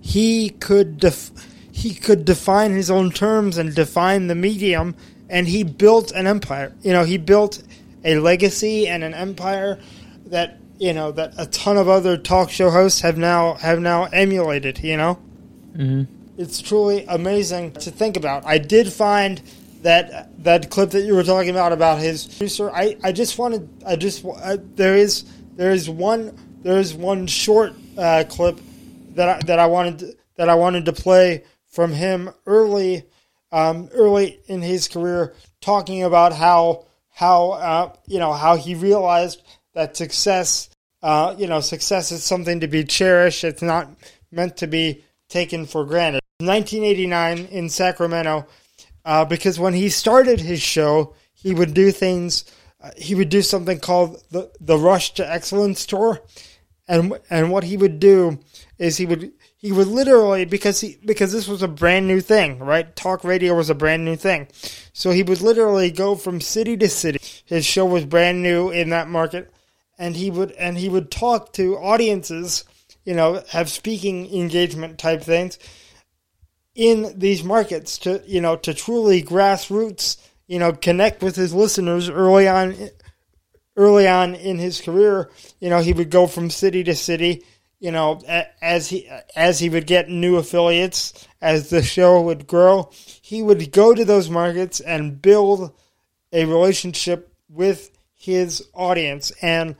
He 0.00 0.50
could 0.50 0.98
def- 0.98 1.30
he 1.78 1.94
could 1.94 2.24
define 2.24 2.72
his 2.72 2.90
own 2.90 3.10
terms 3.12 3.56
and 3.56 3.72
define 3.74 4.26
the 4.26 4.34
medium, 4.34 4.96
and 5.28 5.46
he 5.46 5.62
built 5.62 6.10
an 6.12 6.26
empire. 6.26 6.72
You 6.82 6.92
know, 6.92 7.04
he 7.04 7.18
built 7.18 7.62
a 8.04 8.18
legacy 8.18 8.88
and 8.88 9.04
an 9.04 9.14
empire 9.14 9.78
that 10.26 10.58
you 10.78 10.92
know 10.92 11.12
that 11.12 11.34
a 11.38 11.46
ton 11.46 11.76
of 11.76 11.88
other 11.88 12.16
talk 12.16 12.50
show 12.50 12.70
hosts 12.70 13.00
have 13.02 13.16
now 13.16 13.54
have 13.54 13.80
now 13.80 14.04
emulated. 14.12 14.78
You 14.82 14.96
know, 14.96 15.18
Mm-hmm. 15.76 16.02
it's 16.36 16.60
truly 16.60 17.04
amazing 17.06 17.72
to 17.84 17.90
think 17.92 18.16
about. 18.16 18.44
I 18.44 18.58
did 18.58 18.92
find 18.92 19.40
that 19.82 20.42
that 20.42 20.70
clip 20.70 20.90
that 20.90 21.02
you 21.02 21.14
were 21.14 21.22
talking 21.22 21.50
about 21.50 21.72
about 21.72 21.98
his 22.00 22.26
producer. 22.26 22.70
I, 22.70 22.96
I 23.04 23.12
just 23.12 23.38
wanted 23.38 23.68
I 23.86 23.94
just 23.94 24.24
uh, 24.24 24.56
there 24.74 24.96
is 24.96 25.24
there 25.54 25.70
is 25.70 25.88
one 25.88 26.36
there 26.62 26.78
is 26.78 26.92
one 26.94 27.28
short 27.28 27.74
uh, 27.96 28.24
clip 28.28 28.58
that 29.14 29.28
I, 29.28 29.46
that 29.46 29.58
I 29.60 29.66
wanted 29.66 30.16
that 30.34 30.48
I 30.48 30.56
wanted 30.56 30.84
to 30.86 30.92
play 30.92 31.44
from 31.68 31.92
him 31.92 32.30
early 32.46 33.04
um, 33.52 33.88
early 33.92 34.40
in 34.46 34.62
his 34.62 34.88
career 34.88 35.34
talking 35.60 36.02
about 36.02 36.32
how 36.32 36.84
how 37.10 37.50
uh, 37.50 37.92
you 38.06 38.18
know 38.18 38.32
how 38.32 38.56
he 38.56 38.74
realized 38.74 39.42
that 39.74 39.96
success 39.96 40.70
uh, 41.02 41.34
you 41.38 41.46
know 41.46 41.60
success 41.60 42.12
is 42.12 42.24
something 42.24 42.60
to 42.60 42.68
be 42.68 42.84
cherished. 42.84 43.44
It's 43.44 43.62
not 43.62 43.88
meant 44.30 44.56
to 44.58 44.66
be 44.66 45.04
taken 45.28 45.66
for 45.66 45.84
granted. 45.84 46.20
1989 46.40 47.46
in 47.46 47.68
Sacramento, 47.68 48.46
uh, 49.04 49.24
because 49.24 49.58
when 49.58 49.74
he 49.74 49.88
started 49.88 50.40
his 50.40 50.62
show, 50.62 51.14
he 51.32 51.52
would 51.52 51.74
do 51.74 51.90
things. 51.90 52.44
Uh, 52.80 52.90
he 52.96 53.16
would 53.16 53.28
do 53.28 53.42
something 53.42 53.80
called 53.80 54.22
the 54.30 54.50
the 54.60 54.78
Rush 54.78 55.14
to 55.14 55.30
Excellence 55.30 55.86
tour, 55.86 56.22
and 56.86 57.18
and 57.30 57.50
what 57.50 57.64
he 57.64 57.76
would 57.76 57.98
do 57.98 58.38
is 58.78 58.96
he 58.96 59.06
would 59.06 59.32
he 59.58 59.72
would 59.72 59.88
literally 59.88 60.44
because 60.44 60.80
he 60.80 60.98
because 61.04 61.32
this 61.32 61.48
was 61.48 61.62
a 61.62 61.68
brand 61.68 62.06
new 62.06 62.20
thing, 62.20 62.60
right? 62.60 62.94
Talk 62.94 63.24
radio 63.24 63.54
was 63.54 63.70
a 63.70 63.74
brand 63.74 64.04
new 64.04 64.16
thing, 64.16 64.48
so 64.92 65.10
he 65.10 65.22
would 65.22 65.40
literally 65.40 65.90
go 65.90 66.14
from 66.14 66.40
city 66.40 66.76
to 66.76 66.88
city. 66.88 67.20
His 67.44 67.66
show 67.66 67.84
was 67.84 68.04
brand 68.04 68.42
new 68.42 68.70
in 68.70 68.90
that 68.90 69.08
market, 69.08 69.52
and 69.98 70.16
he 70.16 70.30
would 70.30 70.52
and 70.52 70.78
he 70.78 70.88
would 70.88 71.10
talk 71.10 71.52
to 71.54 71.76
audiences, 71.76 72.64
you 73.04 73.14
know, 73.14 73.42
have 73.50 73.68
speaking 73.68 74.32
engagement 74.32 74.98
type 74.98 75.22
things 75.22 75.58
in 76.78 77.18
these 77.18 77.42
markets 77.42 77.98
to 77.98 78.22
you 78.24 78.40
know 78.40 78.54
to 78.54 78.72
truly 78.72 79.20
grassroots 79.20 80.16
you 80.46 80.60
know 80.60 80.72
connect 80.72 81.24
with 81.24 81.34
his 81.34 81.52
listeners 81.52 82.08
early 82.08 82.46
on 82.46 82.88
early 83.76 84.06
on 84.06 84.36
in 84.36 84.58
his 84.58 84.80
career 84.80 85.28
you 85.58 85.68
know 85.68 85.80
he 85.80 85.92
would 85.92 86.08
go 86.08 86.28
from 86.28 86.48
city 86.48 86.84
to 86.84 86.94
city 86.94 87.44
you 87.80 87.90
know 87.90 88.20
as 88.60 88.88
he 88.88 89.08
as 89.36 89.58
he 89.58 89.68
would 89.68 89.86
get 89.86 90.08
new 90.08 90.36
affiliates 90.36 91.26
as 91.40 91.70
the 91.70 91.82
show 91.82 92.20
would 92.20 92.46
grow 92.46 92.90
he 93.22 93.42
would 93.42 93.72
go 93.72 93.94
to 93.94 94.04
those 94.04 94.28
markets 94.28 94.80
and 94.80 95.22
build 95.22 95.72
a 96.32 96.44
relationship 96.44 97.32
with 97.48 97.90
his 98.14 98.66
audience 98.74 99.30
and 99.42 99.76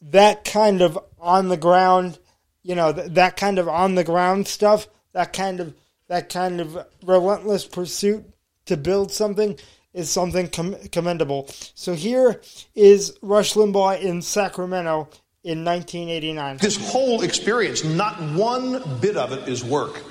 that 0.00 0.44
kind 0.44 0.82
of 0.82 0.98
on 1.18 1.48
the 1.48 1.56
ground 1.56 2.18
you 2.62 2.74
know 2.74 2.92
th- 2.92 3.12
that 3.12 3.36
kind 3.36 3.58
of 3.58 3.68
on 3.68 3.94
the 3.94 4.04
ground 4.04 4.48
stuff 4.48 4.88
that 5.12 5.32
kind 5.32 5.60
of 5.60 5.74
that 6.08 6.28
kind 6.28 6.60
of 6.60 6.78
relentless 7.04 7.64
pursuit 7.64 8.24
to 8.66 8.76
build 8.76 9.10
something 9.12 9.58
is 9.96 10.10
something 10.10 10.48
com- 10.48 10.76
commendable. 10.92 11.48
So 11.74 11.94
here 11.94 12.40
is 12.74 13.16
Rush 13.22 13.54
Limbaugh 13.54 14.00
in 14.00 14.20
Sacramento 14.20 15.08
in 15.46 15.64
1989. 15.64 16.56
This 16.56 16.76
whole 16.90 17.22
experience, 17.22 17.84
not 17.84 18.20
one 18.20 18.82
bit 19.00 19.16
of 19.16 19.30
it 19.30 19.48
is 19.48 19.62
work. 19.62 20.02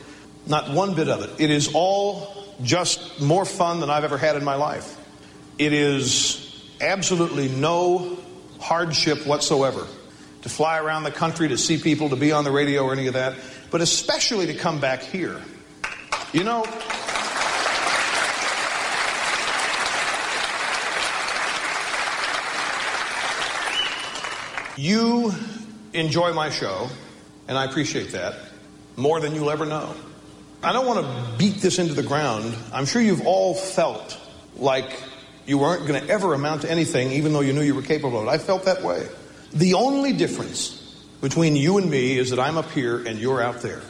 Not 0.48 0.70
one 0.70 0.96
bit 0.96 1.10
of 1.10 1.22
it. 1.24 1.30
It 1.44 1.50
is 1.50 1.72
all 1.74 2.34
just 2.64 3.20
more 3.20 3.44
fun 3.44 3.82
than 3.82 3.90
I've 3.90 4.06
ever 4.06 4.18
had 4.18 4.38
in 4.38 4.46
my 4.46 4.56
life. 4.56 4.98
It 5.58 5.74
is 5.74 6.66
absolutely 6.80 7.50
no 7.50 8.18
hardship 8.62 9.28
whatsoever 9.28 9.86
to 10.44 10.50
fly 10.50 10.80
around 10.80 11.04
the 11.04 11.12
country, 11.12 11.50
to 11.50 11.58
see 11.58 11.80
people, 11.80 12.10
to 12.10 12.16
be 12.16 12.32
on 12.32 12.46
the 12.46 12.52
radio 12.52 12.84
or 12.84 12.94
any 12.94 13.08
of 13.08 13.16
that, 13.16 13.36
but 13.72 13.82
especially 13.82 14.46
to 14.46 14.54
come 14.54 14.80
back 14.80 15.02
here. 15.02 15.42
You 16.32 16.46
know, 16.46 16.64
you 24.78 25.34
enjoy 25.94 26.34
my 26.34 26.50
show, 26.50 26.90
and 27.48 27.58
I 27.58 27.66
appreciate 27.66 28.12
that 28.12 28.36
more 28.96 29.20
than 29.20 29.36
you'll 29.36 29.50
ever 29.50 29.66
know. 29.66 29.96
I 30.64 30.74
don't 30.74 30.86
want 30.88 31.06
to 31.06 31.38
beat 31.38 31.62
this 31.62 31.80
into 31.80 31.94
the 31.94 32.04
ground. 32.04 32.56
I'm 32.74 32.86
sure 32.86 33.02
you've 33.02 33.26
all 33.26 33.54
felt 33.54 34.20
like 34.58 35.02
you 35.46 35.58
weren't 35.58 35.88
going 35.88 36.02
to 36.02 36.10
ever 36.10 36.34
amount 36.34 36.62
to 36.62 36.72
anything, 36.72 37.12
even 37.12 37.34
though 37.34 37.42
you 37.42 37.54
knew 37.54 37.62
you 37.62 37.76
were 37.76 37.82
capable 37.82 38.20
of 38.20 38.28
it. 38.28 38.30
I 38.30 38.38
felt 38.38 38.66
that 38.66 38.82
way. 38.82 39.08
The 39.54 39.76
only 39.76 40.14
difference 40.14 40.82
between 41.22 41.56
you 41.56 41.78
and 41.78 41.90
me 41.90 42.18
is 42.18 42.32
that 42.32 42.40
I'm 42.40 42.58
up 42.58 42.72
here 42.72 43.06
and 43.06 43.20
you're 43.20 43.42
out 43.42 43.62
there. 43.62 43.82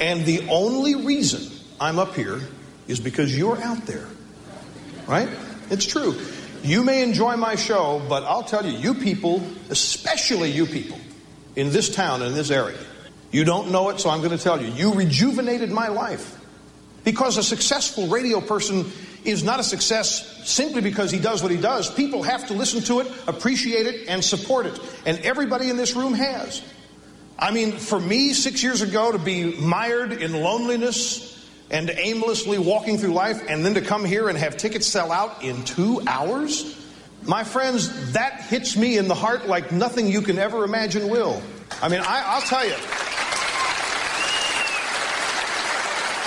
And 0.00 0.24
the 0.24 0.48
only 0.48 0.94
reason 0.96 1.50
I'm 1.80 1.98
up 1.98 2.14
here 2.14 2.40
is 2.86 3.00
because 3.00 3.36
you're 3.36 3.60
out 3.60 3.86
there. 3.86 4.06
Right? 5.06 5.28
It's 5.70 5.86
true. 5.86 6.18
You 6.64 6.82
may 6.82 7.02
enjoy 7.02 7.36
my 7.36 7.56
show, 7.56 8.02
but 8.08 8.22
I'll 8.22 8.42
tell 8.42 8.64
you, 8.64 8.76
you 8.78 8.94
people, 8.94 9.42
especially 9.68 10.50
you 10.50 10.64
people 10.64 10.98
in 11.56 11.70
this 11.70 11.94
town 11.94 12.22
in 12.22 12.32
this 12.32 12.50
area, 12.50 12.78
you 13.30 13.44
don't 13.44 13.70
know 13.70 13.90
it, 13.90 14.00
so 14.00 14.08
I'm 14.08 14.20
going 14.20 14.36
to 14.36 14.42
tell 14.42 14.62
you. 14.62 14.68
You 14.72 14.94
rejuvenated 14.94 15.70
my 15.70 15.88
life. 15.88 16.40
Because 17.04 17.36
a 17.36 17.42
successful 17.42 18.06
radio 18.06 18.40
person 18.40 18.90
is 19.24 19.44
not 19.44 19.60
a 19.60 19.62
success 19.62 20.48
simply 20.48 20.80
because 20.80 21.10
he 21.10 21.18
does 21.18 21.42
what 21.42 21.52
he 21.52 21.58
does. 21.58 21.92
People 21.92 22.22
have 22.22 22.46
to 22.46 22.54
listen 22.54 22.80
to 22.84 23.00
it, 23.00 23.12
appreciate 23.26 23.86
it, 23.86 24.08
and 24.08 24.24
support 24.24 24.64
it. 24.64 24.80
And 25.04 25.18
everybody 25.18 25.68
in 25.68 25.76
this 25.76 25.94
room 25.94 26.14
has. 26.14 26.62
I 27.38 27.50
mean, 27.50 27.72
for 27.72 28.00
me, 28.00 28.32
six 28.32 28.62
years 28.62 28.80
ago, 28.80 29.12
to 29.12 29.18
be 29.18 29.54
mired 29.60 30.12
in 30.12 30.32
loneliness 30.32 31.33
and 31.74 31.90
aimlessly 31.90 32.56
walking 32.56 32.96
through 32.98 33.12
life, 33.12 33.42
and 33.48 33.66
then 33.66 33.74
to 33.74 33.80
come 33.80 34.04
here 34.04 34.28
and 34.28 34.38
have 34.38 34.56
tickets 34.56 34.86
sell 34.86 35.10
out 35.10 35.42
in 35.42 35.60
two 35.64 36.00
hours, 36.06 36.80
my 37.24 37.42
friends, 37.42 38.12
that 38.12 38.42
hits 38.42 38.76
me 38.76 38.96
in 38.96 39.08
the 39.08 39.14
heart 39.14 39.48
like 39.48 39.72
nothing 39.72 40.06
you 40.06 40.22
can 40.22 40.38
ever 40.38 40.62
imagine 40.62 41.08
will. 41.08 41.42
I 41.82 41.88
mean, 41.88 42.00
I, 42.00 42.22
I'll 42.26 42.42
tell 42.42 42.64
you. 42.64 42.76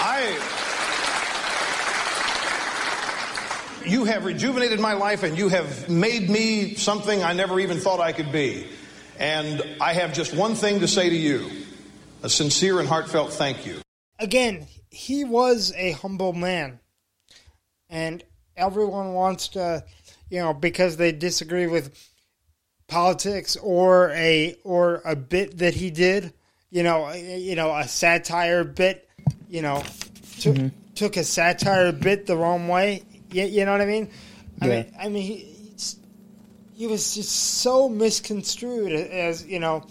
I. 0.03 0.53
You 3.85 4.03
have 4.03 4.25
rejuvenated 4.25 4.81
my 4.81 4.93
life 4.93 5.23
and 5.23 5.37
you 5.37 5.47
have 5.47 5.87
made 5.87 6.29
me 6.29 6.75
something 6.75 7.23
I 7.23 7.31
never 7.31 7.57
even 7.61 7.79
thought 7.79 8.01
I 8.01 8.11
could 8.11 8.33
be. 8.33 8.67
And 9.17 9.63
I 9.79 9.93
have 9.93 10.13
just 10.13 10.33
one 10.35 10.55
thing 10.55 10.81
to 10.81 10.89
say 10.89 11.09
to 11.09 11.15
you 11.15 11.49
a 12.21 12.29
sincere 12.29 12.81
and 12.81 12.89
heartfelt 12.89 13.31
thank 13.31 13.65
you. 13.65 13.79
Again, 14.19 14.67
he 14.97 15.23
was 15.23 15.71
a 15.77 15.91
humble 15.91 16.33
man. 16.33 16.79
And 17.87 18.23
everyone 18.55 19.13
wants 19.13 19.49
to, 19.49 19.85
you 20.29 20.39
know, 20.39 20.53
because 20.55 20.97
they 20.97 21.11
disagree 21.11 21.67
with 21.67 21.95
politics 22.87 23.55
or 23.57 24.09
a 24.11 24.55
or 24.63 25.01
a 25.05 25.15
bit 25.15 25.59
that 25.59 25.75
he 25.75 25.91
did, 25.91 26.33
you 26.71 26.81
know, 26.81 27.11
you 27.13 27.55
know, 27.55 27.75
a 27.75 27.87
satire 27.87 28.63
bit, 28.63 29.07
you 29.47 29.61
know, 29.61 29.83
took 30.39 30.55
Mm-hmm. 30.55 30.67
took 30.95 31.15
a 31.15 31.23
satire 31.23 31.91
bit 31.91 32.25
the 32.25 32.35
wrong 32.35 32.67
way. 32.67 33.03
You, 33.31 33.45
you 33.45 33.65
know 33.65 33.73
what 33.73 33.81
I 33.81 33.85
mean? 33.85 34.09
I 34.61 34.67
Yeah. 34.67 34.73
mean, 34.73 34.91
I 34.99 35.09
mean, 35.09 35.23
he, 35.23 35.55
he 36.73 36.87
was 36.87 37.13
just 37.13 37.31
so 37.61 37.87
misconstrued 37.87 38.91
as 38.93 39.45
you 39.45 39.59
know 39.59 39.85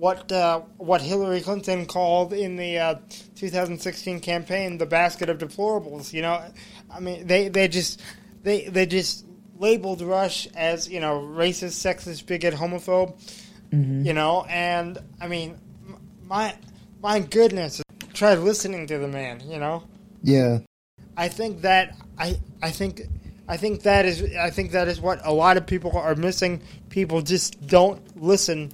what 0.00 0.32
uh, 0.32 0.60
what 0.78 1.02
Hillary 1.02 1.42
Clinton 1.42 1.84
called 1.84 2.32
in 2.32 2.56
the 2.56 2.78
uh, 2.78 2.94
2016 3.36 4.20
campaign 4.20 4.78
the 4.78 4.86
basket 4.86 5.28
of 5.28 5.36
deplorables. 5.36 6.12
You 6.14 6.22
know, 6.22 6.42
I 6.90 7.00
mean, 7.00 7.26
they 7.26 7.48
they 7.48 7.68
just 7.68 8.00
they 8.42 8.64
they 8.64 8.86
just 8.86 9.26
labeled 9.58 10.00
Rush 10.00 10.48
as 10.54 10.88
you 10.88 11.00
know 11.00 11.20
racist, 11.20 11.76
sexist, 11.84 12.24
bigot, 12.24 12.54
homophobe. 12.54 13.14
Mm-hmm. 13.72 14.06
You 14.06 14.14
know, 14.14 14.46
and 14.48 14.96
I 15.20 15.28
mean, 15.28 15.58
my 16.24 16.56
my 17.02 17.20
goodness, 17.20 17.82
try 18.14 18.34
listening 18.34 18.86
to 18.86 18.98
the 18.98 19.08
man. 19.08 19.42
You 19.46 19.58
know. 19.58 19.84
Yeah. 20.22 20.60
I 21.18 21.28
think 21.28 21.60
that 21.60 21.94
I 22.18 22.40
I 22.62 22.70
think 22.70 23.02
I 23.46 23.58
think 23.58 23.82
that 23.82 24.06
is 24.06 24.34
I 24.34 24.48
think 24.48 24.70
that 24.70 24.88
is 24.88 24.98
what 24.98 25.20
a 25.26 25.32
lot 25.32 25.58
of 25.58 25.66
people 25.66 25.94
are 25.94 26.14
missing. 26.14 26.62
People 26.88 27.20
just 27.20 27.66
don't 27.66 28.00
listen 28.16 28.72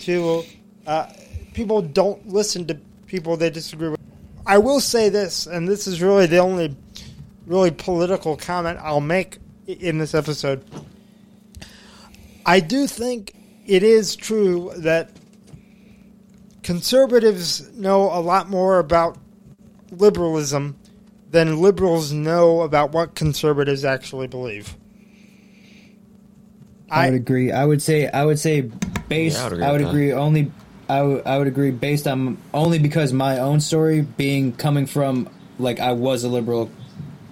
to 0.00 0.44
uh, 0.86 1.06
people 1.54 1.82
don't 1.82 2.28
listen 2.28 2.66
to 2.66 2.74
people 3.06 3.36
they 3.36 3.50
disagree 3.50 3.88
with. 3.88 4.00
I 4.46 4.58
will 4.58 4.80
say 4.80 5.08
this, 5.08 5.46
and 5.46 5.66
this 5.68 5.86
is 5.86 6.00
really 6.00 6.26
the 6.26 6.38
only 6.38 6.76
really 7.46 7.70
political 7.70 8.36
comment 8.36 8.78
I'll 8.82 9.00
make 9.00 9.38
in 9.66 9.98
this 9.98 10.14
episode. 10.14 10.64
I 12.44 12.60
do 12.60 12.86
think 12.86 13.34
it 13.66 13.82
is 13.82 14.14
true 14.14 14.72
that 14.78 15.10
conservatives 16.62 17.70
know 17.72 18.02
a 18.12 18.20
lot 18.20 18.48
more 18.48 18.78
about 18.78 19.18
liberalism 19.90 20.76
than 21.30 21.60
liberals 21.60 22.12
know 22.12 22.62
about 22.62 22.92
what 22.92 23.14
conservatives 23.14 23.84
actually 23.84 24.26
believe. 24.28 24.76
I, 26.88 27.10
would 27.10 27.16
agree. 27.16 27.50
I 27.50 27.64
would 27.64 27.82
say 27.82 28.08
I 28.08 28.24
would 28.24 28.38
say 28.38 28.70
based. 29.08 29.38
Yeah, 29.38 29.46
I 29.46 29.48
would 29.48 29.52
agree 29.52 29.64
I 29.66 29.72
would 29.72 29.80
agree 29.82 30.12
only. 30.12 30.52
I 30.88 31.02
would 31.02 31.26
I 31.26 31.38
would 31.38 31.46
agree 31.48 31.70
based 31.72 32.06
on 32.06 32.38
only 32.54 32.78
because 32.78 33.12
my 33.12 33.38
own 33.38 33.60
story 33.60 34.02
being 34.02 34.52
coming 34.52 34.86
from 34.86 35.28
like 35.58 35.80
I 35.80 35.92
was 35.92 36.24
a 36.24 36.28
liberal. 36.28 36.70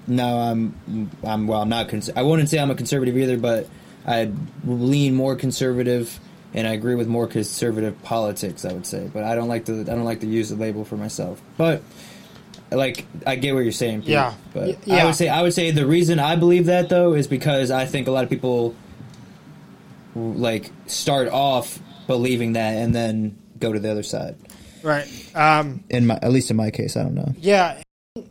Now 0.06 0.38
I'm 0.38 1.10
I'm 1.22 1.46
well 1.46 1.62
I'm 1.62 1.68
not. 1.68 1.88
Cons- 1.88 2.10
I 2.14 2.22
wouldn't 2.22 2.48
say 2.48 2.58
I'm 2.58 2.70
a 2.70 2.74
conservative 2.74 3.16
either, 3.16 3.38
but 3.38 3.68
I 4.06 4.30
lean 4.66 5.14
more 5.14 5.36
conservative, 5.36 6.18
and 6.52 6.66
I 6.66 6.72
agree 6.72 6.94
with 6.94 7.06
more 7.08 7.26
conservative 7.26 8.02
politics. 8.02 8.64
I 8.64 8.72
would 8.72 8.86
say, 8.86 9.08
but 9.12 9.24
I 9.24 9.34
don't 9.34 9.48
like 9.48 9.66
to 9.66 9.80
I 9.80 9.84
don't 9.84 10.04
like 10.04 10.20
to 10.20 10.26
use 10.26 10.48
the 10.50 10.56
label 10.56 10.84
for 10.84 10.96
myself. 10.96 11.40
But 11.56 11.82
like 12.72 13.06
I 13.26 13.36
get 13.36 13.54
what 13.54 13.60
you're 13.60 13.70
saying. 13.72 14.00
Pete, 14.00 14.10
Yeah. 14.10 14.34
but 14.52 14.66
Y- 14.66 14.76
I 14.86 14.96
yeah. 14.96 15.04
would 15.06 15.14
say 15.14 15.28
I 15.28 15.42
would 15.42 15.54
say 15.54 15.70
the 15.70 15.86
reason 15.86 16.18
I 16.18 16.34
believe 16.36 16.66
that 16.66 16.88
though 16.88 17.14
is 17.14 17.28
because 17.28 17.70
I 17.70 17.86
think 17.86 18.08
a 18.08 18.10
lot 18.10 18.24
of 18.24 18.30
people 18.30 18.74
like 20.14 20.70
start 20.86 21.28
off 21.28 21.78
believing 22.06 22.52
that 22.54 22.74
and 22.74 22.94
then 22.94 23.36
go 23.58 23.72
to 23.72 23.78
the 23.78 23.90
other 23.90 24.02
side. 24.02 24.36
Right. 24.82 25.06
Um, 25.34 25.82
In 25.88 26.06
my, 26.06 26.18
at 26.22 26.30
least 26.32 26.50
in 26.50 26.56
my 26.56 26.70
case, 26.70 26.96
I 26.96 27.02
don't 27.02 27.14
know. 27.14 27.32
Yeah, 27.38 27.80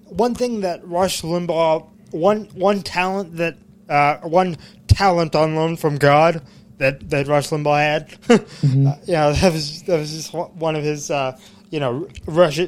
one 0.09 0.35
thing 0.35 0.61
that 0.61 0.87
Rush 0.87 1.21
Limbaugh, 1.23 1.87
one 2.11 2.45
one 2.53 2.81
talent 2.83 3.37
that 3.37 3.55
uh, 3.89 4.17
one 4.17 4.57
talent 4.87 5.35
on 5.35 5.55
loan 5.55 5.75
from 5.77 5.97
God 5.97 6.41
that 6.77 7.09
that 7.09 7.27
Rush 7.27 7.49
Limbaugh 7.49 7.77
had. 7.79 8.09
Mm-hmm. 8.63 8.87
uh, 8.87 8.95
yeah, 9.05 9.31
that 9.31 9.51
was 9.53 9.83
that 9.83 9.97
was 9.97 10.11
just 10.13 10.33
one 10.33 10.49
one 10.59 10.75
of 10.75 10.83
his 10.83 11.09
uh, 11.11 11.37
you 11.71 11.79
know 11.79 12.07
Rush 12.27 12.59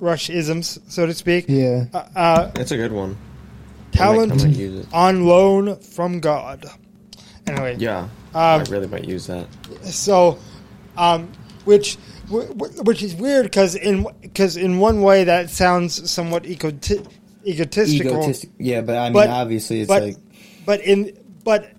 Rush 0.00 0.30
isms, 0.30 0.78
so 0.88 1.04
to 1.06 1.12
speak. 1.14 1.44
Yeah. 1.48 1.84
Uh, 1.92 2.04
uh, 2.16 2.50
That's 2.52 2.70
a 2.72 2.76
good 2.76 2.92
one. 2.92 3.16
talent 3.92 4.32
I 4.32 4.36
might, 4.36 4.44
I 4.44 4.68
might 4.68 4.86
on 4.92 5.26
loan 5.26 5.76
from 5.80 6.20
God. 6.20 6.64
Anyway, 7.46 7.76
Yeah, 7.78 8.00
Um, 8.00 8.10
I 8.34 8.62
really 8.68 8.86
might 8.88 9.04
use 9.06 9.26
that. 9.26 9.46
so, 9.84 10.38
um, 10.96 11.30
which 11.68 11.96
wh- 12.30 12.48
wh- 12.58 12.84
which 12.86 13.02
is 13.02 13.14
weird 13.14 13.44
because 13.44 13.74
in 13.74 14.06
because 14.22 14.56
in 14.56 14.78
one 14.78 15.02
way 15.02 15.24
that 15.24 15.50
sounds 15.50 16.10
somewhat 16.10 16.44
egoti- 16.44 17.06
egotistical. 17.46 18.12
Egotistic. 18.12 18.50
Yeah, 18.58 18.80
but 18.80 18.96
I 18.96 19.04
mean, 19.04 19.12
But- 19.12 19.28
obviously, 19.28 19.82
it's 19.82 19.88
but, 19.88 20.02
like 20.02 20.16
but 20.64 20.80
in 20.80 21.12
but 21.44 21.70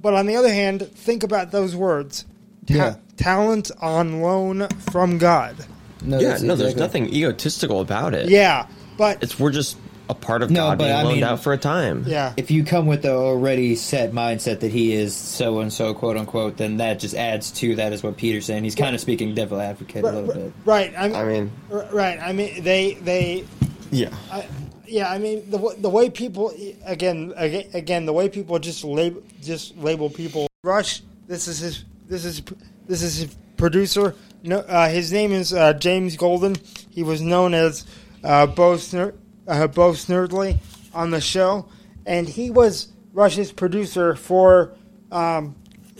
but 0.00 0.14
on 0.14 0.26
the 0.26 0.36
other 0.36 0.52
hand, 0.52 0.82
think 0.94 1.24
about 1.24 1.50
those 1.50 1.74
words. 1.74 2.24
Ta- 2.66 2.74
Yeah. 2.74 2.94
Talent 3.16 3.70
on 3.80 4.22
loan 4.22 4.66
from 4.90 5.18
God. 5.18 5.56
no, 6.02 6.18
yeah, 6.20 6.28
that's 6.30 6.42
no, 6.42 6.54
there's 6.56 6.76
nothing 6.76 7.08
egotistical 7.12 7.80
about 7.80 8.12
it. 8.14 8.28
Yeah, 8.28 8.66
but 8.96 9.22
it's 9.22 9.38
we're 9.38 9.52
just 9.52 9.76
a 10.08 10.14
part 10.14 10.42
of 10.42 10.50
No, 10.50 10.60
God 10.68 10.78
but 10.78 10.84
being 10.84 10.96
I 10.96 11.02
loaned 11.02 11.14
mean- 11.16 11.24
out 11.24 11.42
for 11.42 11.52
a 11.52 11.58
time. 11.58 12.04
yeah, 12.06 12.32
If 12.36 12.50
you 12.50 12.62
come 12.64 12.86
with 12.86 13.02
the 13.02 13.12
already 13.12 13.74
set 13.76 14.12
mindset 14.12 14.60
that 14.60 14.70
he 14.70 14.92
is 14.92 15.14
so 15.14 15.60
and 15.60 15.72
so, 15.72 15.94
quote 15.94 16.16
unquote, 16.16 16.56
then 16.58 16.76
that 16.78 16.98
just 16.98 17.14
adds 17.14 17.50
to 17.52 17.76
that. 17.76 17.92
Is 17.92 18.02
what 18.02 18.16
Peter's 18.16 18.44
saying. 18.44 18.64
He's 18.64 18.74
kind 18.74 18.94
of 18.94 19.00
speaking 19.00 19.34
devil 19.34 19.60
advocate 19.60 20.04
a 20.04 20.10
little 20.12 20.34
bit. 20.34 20.52
right. 20.64 20.92
I 20.96 21.08
mean, 21.08 21.16
I 21.16 21.24
mean, 21.24 21.52
r- 21.72 21.88
right. 21.92 22.18
I 22.20 22.32
mean, 22.32 22.62
they 22.62 22.94
they 22.94 23.44
yeah, 23.90 24.14
I, 24.30 24.46
yeah, 24.86 25.10
I 25.10 25.18
mean 25.18 25.48
the 25.50 25.74
the 25.78 25.88
way 25.88 26.10
people 26.10 26.52
again 26.84 27.32
again, 27.36 27.68
again 27.72 28.06
the 28.06 28.12
way 28.12 28.28
people 28.28 28.58
just 28.58 28.84
label 28.84 29.22
just 29.42 29.76
label 29.78 30.10
people. 30.10 30.46
Rush. 30.62 31.02
This 31.28 31.48
is 31.48 31.58
his. 31.60 31.84
This 32.08 32.24
is 32.26 32.42
this 32.86 33.02
is 33.02 33.16
his 33.16 33.36
producer. 33.56 34.14
No, 34.42 34.58
uh, 34.58 34.90
his 34.90 35.10
name 35.10 35.32
is 35.32 35.54
uh, 35.54 35.72
James 35.72 36.16
Golden. 36.18 36.56
He 36.90 37.02
was 37.02 37.22
known 37.22 37.54
as 37.54 37.86
uh, 38.22 38.46
Bo 38.46 38.74
Snir- 38.74 39.14
uh, 39.46 39.66
Bo 39.66 39.92
Snerdley 39.92 40.58
on 40.92 41.10
the 41.10 41.20
show, 41.20 41.68
and 42.06 42.28
he 42.28 42.50
was 42.50 42.92
Rush's 43.12 43.52
producer 43.52 44.14
for 44.14 44.74
um, 45.10 45.56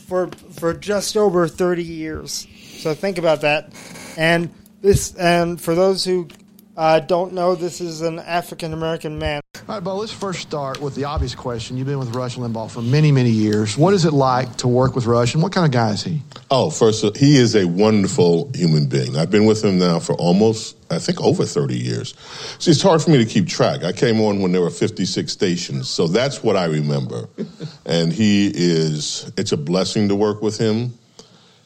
for 0.07 0.27
for 0.27 0.73
just 0.73 1.17
over 1.17 1.47
thirty 1.47 1.83
years. 1.83 2.47
So 2.79 2.93
think 2.93 3.17
about 3.17 3.41
that. 3.41 3.73
And 4.17 4.53
this, 4.81 5.15
and 5.15 5.59
for 5.59 5.75
those 5.75 6.05
who 6.05 6.27
uh, 6.77 6.99
don't 6.99 7.33
know, 7.33 7.55
this 7.55 7.81
is 7.81 8.01
an 8.01 8.19
African 8.19 8.73
American 8.73 9.17
man. 9.17 9.41
All 9.67 9.75
right, 9.75 9.83
Bo, 9.83 9.95
let's 9.95 10.11
first 10.11 10.41
start 10.41 10.79
with 10.79 10.93
the 10.93 11.05
obvious 11.05 11.33
question. 11.33 11.75
You've 11.75 11.87
been 11.87 11.97
with 11.97 12.13
Rush 12.15 12.35
Limbaugh 12.35 12.69
for 12.69 12.81
many, 12.81 13.11
many 13.11 13.31
years. 13.31 13.75
What 13.75 13.93
is 13.95 14.05
it 14.05 14.13
like 14.13 14.57
to 14.57 14.67
work 14.67 14.93
with 14.93 15.05
Rush, 15.07 15.33
and 15.33 15.41
what 15.41 15.53
kind 15.53 15.65
of 15.65 15.71
guy 15.71 15.91
is 15.91 16.03
he? 16.03 16.21
Oh, 16.51 16.69
first, 16.69 17.03
he 17.17 17.37
is 17.37 17.55
a 17.55 17.65
wonderful 17.65 18.51
human 18.53 18.85
being. 18.85 19.17
I've 19.17 19.31
been 19.31 19.45
with 19.45 19.63
him 19.63 19.79
now 19.79 19.99
for 19.99 20.13
almost, 20.13 20.77
I 20.91 20.99
think, 20.99 21.19
over 21.19 21.45
30 21.45 21.77
years. 21.77 22.13
So 22.59 22.69
it's 22.69 22.81
hard 22.81 23.01
for 23.01 23.09
me 23.09 23.17
to 23.17 23.25
keep 23.25 23.47
track. 23.47 23.83
I 23.83 23.91
came 23.91 24.21
on 24.21 24.41
when 24.41 24.51
there 24.51 24.61
were 24.61 24.69
56 24.69 25.31
stations, 25.31 25.89
so 25.89 26.07
that's 26.07 26.43
what 26.43 26.55
I 26.55 26.65
remember. 26.65 27.27
and 27.87 28.13
he 28.13 28.51
is, 28.53 29.31
it's 29.35 29.51
a 29.51 29.57
blessing 29.57 30.09
to 30.09 30.15
work 30.15 30.43
with 30.43 30.59
him. 30.59 30.93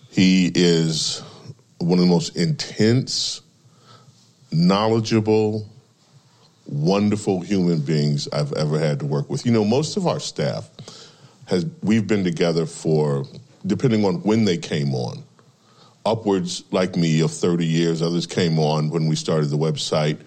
He 0.10 0.52
is 0.56 1.22
one 1.80 1.99
of 1.99 2.06
the 2.06 2.10
most 2.10 2.38
intense, 2.38 3.41
knowledgeable, 4.52 5.68
wonderful 6.66 7.42
human 7.42 7.80
beings 7.82 8.28
I've 8.32 8.54
ever 8.54 8.80
had 8.80 9.00
to 9.00 9.06
work 9.06 9.30
with. 9.30 9.46
You 9.46 9.52
know, 9.52 9.66
most 9.66 9.98
of 9.98 10.08
our 10.08 10.20
staff 10.20 10.70
has 11.48 11.66
we've 11.82 12.08
been 12.08 12.24
together 12.24 12.66
for 12.66 13.26
depending 13.66 14.06
on 14.06 14.16
when 14.22 14.46
they 14.46 14.58
came 14.58 14.94
on. 14.94 15.24
Upwards, 16.06 16.64
like 16.72 16.96
me, 16.96 17.22
of 17.22 17.32
30 17.32 17.66
years. 17.66 18.02
Others 18.02 18.26
came 18.26 18.58
on 18.58 18.90
when 18.90 19.08
we 19.08 19.16
started 19.16 19.48
the 19.48 19.58
website 19.58 20.20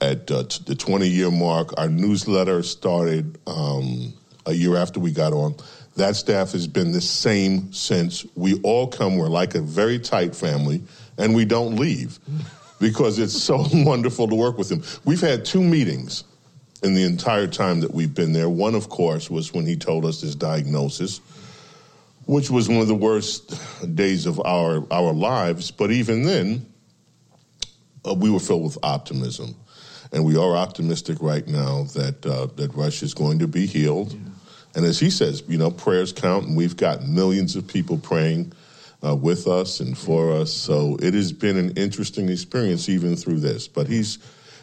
at 0.00 0.30
uh, 0.30 0.44
t- 0.44 0.62
the 0.66 0.74
20 0.74 1.06
year 1.06 1.30
mark. 1.30 1.78
Our 1.78 1.88
newsletter 1.88 2.62
started 2.62 3.38
um, 3.46 4.12
a 4.46 4.52
year 4.52 4.76
after 4.76 4.98
we 4.98 5.12
got 5.12 5.32
on. 5.32 5.54
That 5.96 6.16
staff 6.16 6.52
has 6.52 6.66
been 6.66 6.92
the 6.92 7.00
same 7.00 7.72
since. 7.72 8.26
We 8.34 8.60
all 8.62 8.88
come, 8.88 9.16
we're 9.16 9.28
like 9.28 9.54
a 9.54 9.60
very 9.60 9.98
tight 9.98 10.34
family, 10.34 10.82
and 11.18 11.34
we 11.34 11.44
don't 11.44 11.76
leave 11.76 12.18
because 12.82 13.20
it's 13.20 13.40
so 13.40 13.64
wonderful 13.72 14.28
to 14.28 14.34
work 14.34 14.58
with 14.58 14.70
him. 14.70 14.82
We've 15.04 15.20
had 15.20 15.44
two 15.44 15.62
meetings 15.62 16.24
in 16.82 16.94
the 16.94 17.04
entire 17.04 17.46
time 17.46 17.80
that 17.80 17.94
we've 17.94 18.12
been 18.12 18.32
there. 18.32 18.50
One, 18.50 18.74
of 18.74 18.88
course, 18.88 19.30
was 19.30 19.54
when 19.54 19.64
he 19.64 19.76
told 19.76 20.04
us 20.04 20.20
his 20.20 20.34
diagnosis, 20.34 21.20
which 22.26 22.50
was 22.50 22.68
one 22.68 22.80
of 22.80 22.88
the 22.88 22.94
worst 22.94 23.54
days 23.94 24.26
of 24.26 24.40
our, 24.40 24.84
our 24.92 25.12
lives. 25.12 25.70
But 25.70 25.92
even 25.92 26.24
then, 26.24 26.66
uh, 28.04 28.14
we 28.14 28.30
were 28.30 28.40
filled 28.40 28.64
with 28.64 28.78
optimism. 28.82 29.54
And 30.10 30.24
we 30.24 30.36
are 30.36 30.56
optimistic 30.56 31.18
right 31.20 31.46
now 31.46 31.84
that, 31.94 32.26
uh, 32.26 32.46
that 32.56 32.74
Rush 32.74 33.02
is 33.02 33.14
going 33.14 33.38
to 33.38 33.46
be 33.46 33.64
healed. 33.64 34.12
Yeah. 34.12 34.18
And 34.74 34.84
as 34.84 34.98
he 34.98 35.08
says, 35.08 35.44
you 35.46 35.56
know, 35.56 35.70
prayers 35.70 36.12
count, 36.12 36.48
and 36.48 36.56
we've 36.56 36.76
got 36.76 37.06
millions 37.06 37.54
of 37.54 37.66
people 37.66 37.96
praying 37.96 38.52
uh, 39.04 39.14
with 39.14 39.46
us 39.46 39.80
and 39.80 39.96
for 39.96 40.32
us. 40.32 40.52
So 40.52 40.96
it 41.00 41.14
has 41.14 41.32
been 41.32 41.56
an 41.56 41.72
interesting 41.76 42.28
experience 42.28 42.88
even 42.88 43.16
through 43.16 43.40
this. 43.40 43.68
But 43.68 43.88
he's 43.88 44.18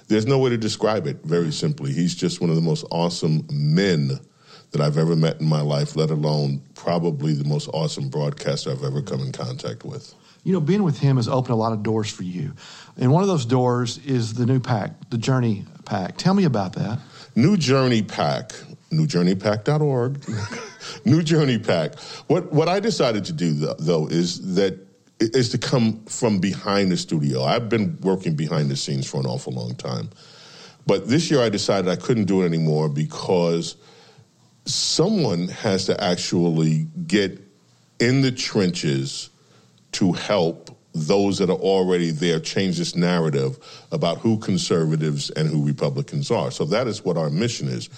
there's 0.08 0.26
no 0.26 0.40
way 0.40 0.50
to 0.50 0.58
describe 0.58 1.06
it 1.06 1.18
very 1.24 1.52
simply. 1.52 1.94
He's 1.94 2.16
just 2.16 2.42
one 2.42 2.50
of 2.50 2.56
the 2.56 2.64
most 2.64 2.86
awesome 2.90 3.46
men 3.52 4.20
that 4.72 4.82
I've 4.82 4.98
ever 4.98 5.16
met 5.16 5.40
in 5.40 5.48
my 5.48 5.62
life, 5.62 5.96
let 5.96 6.10
alone 6.10 6.62
probably 6.76 7.34
the 7.34 7.48
most 7.48 7.70
awesome 7.74 8.10
broadcaster 8.10 8.72
I've 8.72 8.84
ever 8.84 9.02
come 9.02 9.22
in 9.22 9.32
contact 9.32 9.84
with. 9.84 10.14
You 10.44 10.54
know, 10.54 10.60
being 10.60 10.84
with 10.84 10.98
him 10.98 11.18
has 11.18 11.28
opened 11.28 11.54
a 11.54 11.58
lot 11.58 11.74
of 11.74 11.84
doors 11.84 12.10
for 12.10 12.24
you. 12.24 12.54
And 12.98 13.12
one 13.12 13.22
of 13.22 13.28
those 13.28 13.46
doors 13.46 14.00
is 14.00 14.34
the 14.34 14.46
new 14.46 14.60
pack, 14.60 15.10
the 15.10 15.18
Journey 15.18 15.66
PAC. 15.86 16.18
Tell 16.18 16.34
me 16.34 16.46
about 16.46 16.74
that. 16.74 17.00
New 17.36 17.58
Journey 17.58 18.02
PAC, 18.02 18.54
newjourneypack.org. 18.92 20.24
New 21.06 21.24
Journey 21.24 21.58
PAC. 21.58 22.00
What 22.28 22.52
what 22.52 22.68
I 22.68 22.80
decided 22.80 23.26
to 23.26 23.34
do 23.34 23.54
though 23.54 24.08
is 24.08 24.56
that 24.56 24.78
is 25.20 25.50
to 25.50 25.58
come 25.58 26.04
from 26.06 26.40
behind 26.40 26.92
the 26.92 26.98
studio. 26.98 27.44
I've 27.44 27.70
been 27.70 27.98
working 28.02 28.36
behind 28.36 28.70
the 28.70 28.76
scenes 28.76 29.10
for 29.10 29.20
an 29.20 29.26
awful 29.26 29.54
long 29.54 29.76
time. 29.76 30.10
But 30.86 31.08
this 31.08 31.30
year 31.30 31.42
I 31.42 31.50
decided 31.50 31.90
I 31.90 31.98
couldn't 31.98 32.26
do 32.26 32.42
it 32.42 32.46
anymore 32.46 32.90
because 32.90 33.76
someone 34.66 35.48
has 35.50 35.86
to 35.86 36.04
actually 36.04 36.88
get 37.06 37.40
in 38.00 38.22
the 38.22 38.32
trenches 38.32 39.30
to 39.94 40.14
help 40.14 40.76
those 40.94 41.38
that 41.38 41.50
are 41.50 41.58
already 41.58 42.12
there 42.12 42.40
change 42.40 42.78
this 42.78 42.96
narrative 42.96 43.60
about 43.92 44.18
who 44.18 44.38
conservatives 44.40 45.30
and 45.32 45.48
who 45.48 45.66
Republicans 45.66 46.32
are. 46.32 46.50
So 46.50 46.66
that 46.66 46.88
is 46.88 47.04
what 47.06 47.18
our 47.18 47.30
mission 47.30 47.68
is 47.68 47.90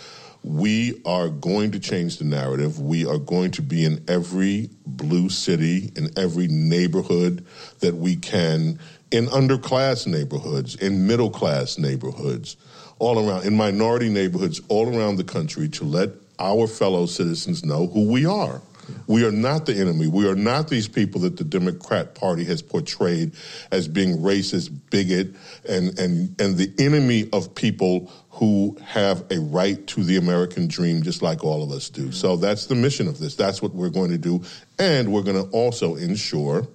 we 0.43 1.01
are 1.05 1.29
going 1.29 1.71
to 1.71 1.79
change 1.79 2.17
the 2.17 2.23
narrative. 2.23 2.79
We 2.79 3.05
are 3.05 3.17
going 3.17 3.51
to 3.51 3.61
be 3.61 3.85
in 3.85 4.03
every 4.07 4.69
blue 4.85 5.29
city, 5.29 5.91
in 5.95 6.09
every 6.17 6.47
neighborhood 6.47 7.45
that 7.79 7.95
we 7.95 8.15
can, 8.15 8.79
in 9.11 9.27
underclass 9.27 10.07
neighborhoods, 10.07 10.75
in 10.75 11.05
middle 11.05 11.29
class 11.29 11.77
neighborhoods, 11.77 12.57
all 12.97 13.19
around, 13.19 13.45
in 13.45 13.55
minority 13.55 14.09
neighborhoods 14.09 14.61
all 14.67 14.95
around 14.95 15.17
the 15.17 15.23
country 15.23 15.69
to 15.69 15.83
let 15.83 16.09
our 16.39 16.65
fellow 16.65 17.05
citizens 17.05 17.63
know 17.63 17.87
who 17.87 18.09
we 18.09 18.25
are. 18.25 18.61
We 19.07 19.25
are 19.25 19.31
not 19.31 19.65
the 19.65 19.75
enemy. 19.75 20.07
We 20.07 20.27
are 20.27 20.35
not 20.35 20.67
these 20.69 20.87
people 20.87 21.21
that 21.21 21.37
the 21.37 21.43
Democrat 21.43 22.15
Party 22.15 22.43
has 22.45 22.61
portrayed 22.61 23.33
as 23.71 23.87
being 23.87 24.17
racist, 24.17 24.71
bigot, 24.89 25.35
and, 25.67 25.97
and, 25.99 26.39
and 26.41 26.57
the 26.57 26.73
enemy 26.79 27.29
of 27.33 27.55
people 27.55 28.11
who 28.29 28.77
have 28.83 29.23
a 29.29 29.39
right 29.39 29.85
to 29.87 30.03
the 30.03 30.17
American 30.17 30.67
dream, 30.67 31.03
just 31.03 31.21
like 31.21 31.43
all 31.43 31.63
of 31.63 31.71
us 31.71 31.89
do. 31.89 32.11
So 32.11 32.37
that's 32.37 32.67
the 32.67 32.75
mission 32.75 33.07
of 33.07 33.19
this. 33.19 33.35
That's 33.35 33.61
what 33.61 33.73
we're 33.73 33.89
going 33.89 34.11
to 34.11 34.17
do. 34.17 34.43
And 34.79 35.11
we're 35.11 35.23
going 35.23 35.43
to 35.43 35.49
also 35.51 35.95
ensure, 35.95 36.67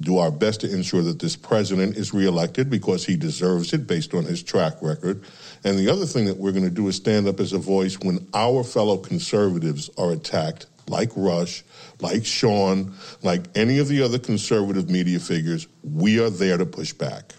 do 0.00 0.18
our 0.18 0.30
best 0.30 0.60
to 0.62 0.72
ensure 0.72 1.02
that 1.02 1.18
this 1.18 1.36
president 1.36 1.96
is 1.96 2.14
reelected 2.14 2.70
because 2.70 3.04
he 3.04 3.16
deserves 3.16 3.72
it 3.72 3.86
based 3.86 4.14
on 4.14 4.24
his 4.24 4.42
track 4.42 4.74
record. 4.80 5.24
And 5.64 5.78
the 5.78 5.88
other 5.90 6.06
thing 6.06 6.26
that 6.26 6.36
we're 6.36 6.52
going 6.52 6.64
to 6.64 6.70
do 6.70 6.88
is 6.88 6.96
stand 6.96 7.28
up 7.28 7.40
as 7.40 7.52
a 7.52 7.58
voice 7.58 7.98
when 8.00 8.26
our 8.32 8.64
fellow 8.64 8.96
conservatives 8.96 9.90
are 9.98 10.12
attacked 10.12 10.66
like 10.88 11.10
Rush, 11.16 11.64
like 12.00 12.24
Sean, 12.24 12.94
like 13.22 13.46
any 13.54 13.78
of 13.78 13.88
the 13.88 14.02
other 14.02 14.18
conservative 14.18 14.88
media 14.90 15.18
figures, 15.20 15.66
we 15.82 16.20
are 16.20 16.30
there 16.30 16.56
to 16.56 16.66
push 16.66 16.92
back. 16.92 17.34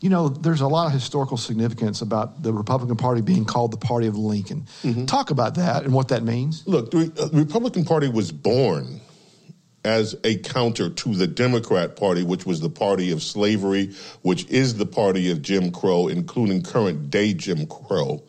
You 0.00 0.10
know, 0.10 0.28
there's 0.28 0.60
a 0.60 0.68
lot 0.68 0.86
of 0.86 0.92
historical 0.92 1.36
significance 1.36 2.02
about 2.02 2.42
the 2.42 2.52
Republican 2.52 2.96
Party 2.96 3.22
being 3.22 3.44
called 3.44 3.72
the 3.72 3.78
Party 3.78 4.06
of 4.06 4.16
Lincoln. 4.16 4.66
Mm-hmm. 4.82 5.06
Talk 5.06 5.30
about 5.30 5.54
that 5.54 5.84
and 5.84 5.94
what 5.94 6.08
that 6.08 6.22
means. 6.22 6.66
Look, 6.66 6.90
the 6.90 7.12
uh, 7.18 7.36
Republican 7.36 7.84
Party 7.84 8.08
was 8.08 8.30
born 8.30 9.00
as 9.86 10.16
a 10.24 10.36
counter 10.38 10.90
to 10.90 11.14
the 11.14 11.28
Democrat 11.28 11.94
Party, 11.94 12.24
which 12.24 12.44
was 12.44 12.60
the 12.60 12.68
party 12.68 13.12
of 13.12 13.22
slavery, 13.22 13.94
which 14.22 14.44
is 14.50 14.76
the 14.76 14.84
party 14.84 15.30
of 15.30 15.40
Jim 15.42 15.70
Crow, 15.70 16.08
including 16.08 16.62
current 16.62 17.08
day 17.08 17.32
Jim 17.32 17.66
Crow. 17.66 18.22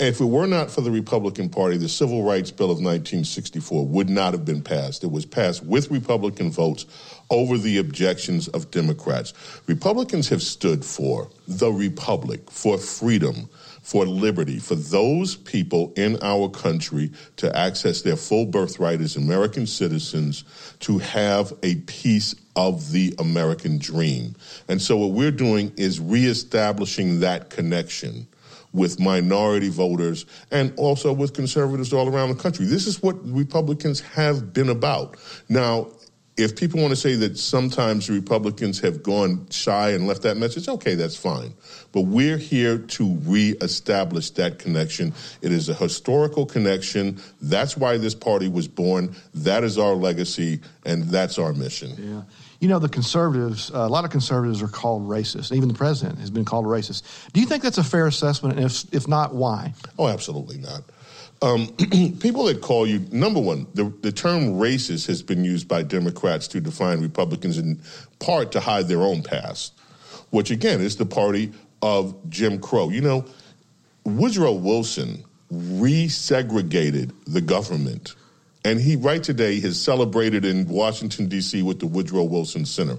If 0.00 0.20
it 0.20 0.26
were 0.26 0.46
not 0.46 0.70
for 0.70 0.80
the 0.80 0.92
Republican 0.92 1.48
Party, 1.48 1.76
the 1.76 1.88
Civil 1.88 2.22
Rights 2.22 2.52
Bill 2.52 2.70
of 2.70 2.76
1964 2.78 3.84
would 3.84 4.08
not 4.08 4.32
have 4.32 4.44
been 4.44 4.62
passed. 4.62 5.02
It 5.02 5.10
was 5.10 5.26
passed 5.26 5.64
with 5.64 5.90
Republican 5.90 6.52
votes 6.52 6.86
over 7.30 7.58
the 7.58 7.78
objections 7.78 8.46
of 8.46 8.70
Democrats. 8.70 9.34
Republicans 9.66 10.28
have 10.28 10.40
stood 10.40 10.84
for 10.84 11.28
the 11.48 11.72
Republic, 11.72 12.48
for 12.48 12.78
freedom, 12.78 13.48
for 13.82 14.06
liberty, 14.06 14.60
for 14.60 14.76
those 14.76 15.34
people 15.34 15.92
in 15.96 16.16
our 16.22 16.48
country 16.48 17.10
to 17.34 17.56
access 17.58 18.02
their 18.02 18.16
full 18.16 18.46
birthright 18.46 19.00
as 19.00 19.16
American 19.16 19.66
citizens, 19.66 20.44
to 20.78 20.98
have 20.98 21.52
a 21.64 21.74
piece 21.74 22.36
of 22.54 22.92
the 22.92 23.16
American 23.18 23.78
dream. 23.78 24.36
And 24.68 24.80
so 24.80 24.96
what 24.96 25.10
we're 25.10 25.32
doing 25.32 25.72
is 25.76 25.98
reestablishing 25.98 27.18
that 27.18 27.50
connection 27.50 28.28
with 28.72 29.00
minority 29.00 29.68
voters 29.68 30.26
and 30.50 30.72
also 30.76 31.12
with 31.12 31.32
conservatives 31.34 31.92
all 31.92 32.08
around 32.08 32.30
the 32.30 32.42
country. 32.42 32.66
This 32.66 32.86
is 32.86 33.02
what 33.02 33.16
Republicans 33.24 34.00
have 34.00 34.52
been 34.52 34.68
about. 34.68 35.16
Now, 35.48 35.88
if 36.38 36.54
people 36.54 36.80
want 36.80 36.90
to 36.90 36.96
say 36.96 37.16
that 37.16 37.36
sometimes 37.36 38.08
Republicans 38.08 38.78
have 38.78 39.02
gone 39.02 39.44
shy 39.50 39.90
and 39.90 40.06
left 40.06 40.22
that 40.22 40.36
message, 40.36 40.68
okay, 40.68 40.94
that's 40.94 41.16
fine. 41.16 41.52
But 41.90 42.02
we're 42.02 42.38
here 42.38 42.78
to 42.78 43.18
reestablish 43.24 44.30
that 44.30 44.60
connection. 44.60 45.12
It 45.42 45.50
is 45.50 45.68
a 45.68 45.74
historical 45.74 46.46
connection. 46.46 47.20
That's 47.42 47.76
why 47.76 47.98
this 47.98 48.14
party 48.14 48.46
was 48.46 48.68
born. 48.68 49.16
That 49.34 49.64
is 49.64 49.78
our 49.78 49.94
legacy, 49.94 50.60
and 50.86 51.02
that's 51.04 51.40
our 51.40 51.52
mission. 51.52 51.96
Yeah. 51.98 52.22
You 52.60 52.68
know, 52.68 52.78
the 52.78 52.88
conservatives, 52.88 53.70
uh, 53.72 53.78
a 53.78 53.88
lot 53.88 54.04
of 54.04 54.10
conservatives 54.10 54.62
are 54.62 54.68
called 54.68 55.08
racist. 55.08 55.54
Even 55.54 55.68
the 55.68 55.74
president 55.74 56.18
has 56.18 56.30
been 56.30 56.44
called 56.44 56.66
racist. 56.66 57.02
Do 57.32 57.40
you 57.40 57.46
think 57.46 57.62
that's 57.62 57.78
a 57.78 57.84
fair 57.84 58.06
assessment? 58.06 58.56
And 58.56 58.66
if, 58.66 58.92
if 58.92 59.06
not, 59.06 59.34
why? 59.34 59.74
Oh, 59.98 60.08
absolutely 60.08 60.58
not. 60.58 60.82
Um, 61.40 61.68
people 62.18 62.44
that 62.44 62.60
call 62.60 62.86
you, 62.86 63.06
number 63.12 63.40
one, 63.40 63.66
the, 63.74 63.92
the 64.02 64.10
term 64.10 64.54
racist 64.54 65.06
has 65.06 65.22
been 65.22 65.44
used 65.44 65.68
by 65.68 65.82
Democrats 65.82 66.48
to 66.48 66.60
define 66.60 67.00
Republicans 67.00 67.58
in 67.58 67.80
part 68.18 68.50
to 68.52 68.60
hide 68.60 68.88
their 68.88 69.02
own 69.02 69.22
past, 69.22 69.78
which 70.30 70.50
again 70.50 70.80
is 70.80 70.96
the 70.96 71.06
party 71.06 71.52
of 71.80 72.16
Jim 72.28 72.60
Crow. 72.60 72.90
You 72.90 73.02
know, 73.02 73.24
Woodrow 74.04 74.52
Wilson 74.52 75.22
resegregated 75.52 77.12
the 77.26 77.40
government 77.40 78.14
and 78.68 78.78
he, 78.78 78.96
right 78.96 79.22
today, 79.22 79.60
has 79.60 79.80
celebrated 79.80 80.44
in 80.44 80.68
Washington, 80.68 81.26
D.C. 81.26 81.62
with 81.62 81.80
the 81.80 81.86
Woodrow 81.86 82.24
Wilson 82.24 82.66
Center. 82.66 82.98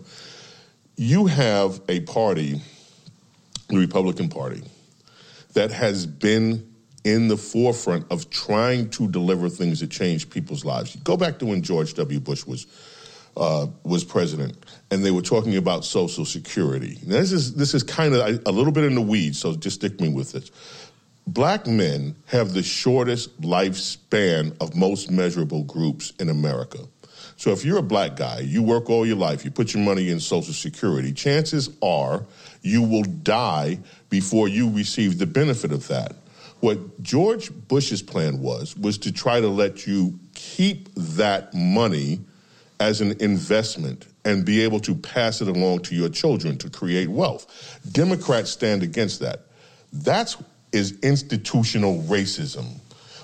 You 0.96 1.28
have 1.28 1.80
a 1.88 2.00
party, 2.00 2.60
the 3.68 3.78
Republican 3.78 4.30
Party, 4.30 4.64
that 5.54 5.70
has 5.70 6.08
been 6.08 6.68
in 7.04 7.28
the 7.28 7.38
forefront 7.38 8.12
of 8.12 8.32
trying 8.32 8.90
to 8.90 9.08
deliver 9.10 9.48
things 9.48 9.82
that 9.82 9.92
change 9.92 10.32
people's 10.32 10.66
lives. 10.66 10.96
Go 11.04 11.16
back 11.16 11.38
to 11.38 11.46
when 11.46 11.62
George 11.62 11.94
W. 11.94 12.20
Bush 12.20 12.48
was 12.48 12.66
uh, 13.38 13.68
was 13.84 14.04
president, 14.04 14.58
and 14.90 15.06
they 15.06 15.12
were 15.12 15.22
talking 15.22 15.56
about 15.56 15.86
Social 15.86 16.26
Security. 16.26 16.98
Now, 17.06 17.18
this 17.18 17.32
is 17.32 17.54
this 17.54 17.76
is 17.76 17.84
kind 17.84 18.16
of 18.16 18.42
a 18.48 18.52
little 18.52 18.74
bit 18.74 18.86
in 18.86 18.96
the 18.96 19.02
weeds, 19.02 19.40
so 19.40 19.54
just 19.54 19.76
stick 19.76 20.02
me 20.02 20.10
with 20.10 20.32
this. 20.32 20.50
Black 21.34 21.68
men 21.68 22.16
have 22.26 22.54
the 22.54 22.64
shortest 22.64 23.40
lifespan 23.40 24.56
of 24.60 24.76
most 24.76 25.12
measurable 25.12 25.64
groups 25.64 26.12
in 26.20 26.28
America. 26.28 26.80
So 27.38 27.52
if 27.52 27.64
you're 27.64 27.78
a 27.78 27.84
black 27.84 28.16
guy, 28.16 28.40
you 28.40 28.64
work 28.64 28.90
all 28.90 29.06
your 29.06 29.16
life, 29.16 29.46
you 29.46 29.52
put 29.52 29.76
your 29.76 29.84
money 29.84 30.10
in 30.10 30.20
Social 30.20 30.56
Security, 30.56 31.14
chances 31.14 31.70
are 31.84 32.26
you 32.64 32.82
will 32.82 33.04
die 33.04 33.78
before 34.10 34.48
you 34.48 34.72
receive 34.72 35.20
the 35.20 35.28
benefit 35.28 35.72
of 35.72 35.88
that. 35.90 36.16
What 36.62 37.04
George 37.04 37.52
Bush's 37.68 38.02
plan 38.02 38.40
was 38.40 38.76
was 38.76 38.98
to 38.98 39.12
try 39.12 39.40
to 39.40 39.50
let 39.50 39.86
you 39.86 40.20
keep 40.34 40.90
that 40.96 41.54
money 41.54 42.22
as 42.80 43.02
an 43.02 43.22
investment 43.22 44.08
and 44.26 44.44
be 44.44 44.64
able 44.64 44.80
to 44.80 44.96
pass 44.96 45.42
it 45.42 45.48
along 45.48 45.84
to 45.84 45.96
your 45.96 46.10
children 46.10 46.58
to 46.58 46.72
create 46.72 47.08
wealth. 47.08 47.80
Democrats 47.92 48.50
stand 48.50 48.82
against 48.82 49.20
that. 49.20 49.46
That's 49.94 50.38
is 50.72 51.00
institutional 51.02 52.02
racism 52.04 52.80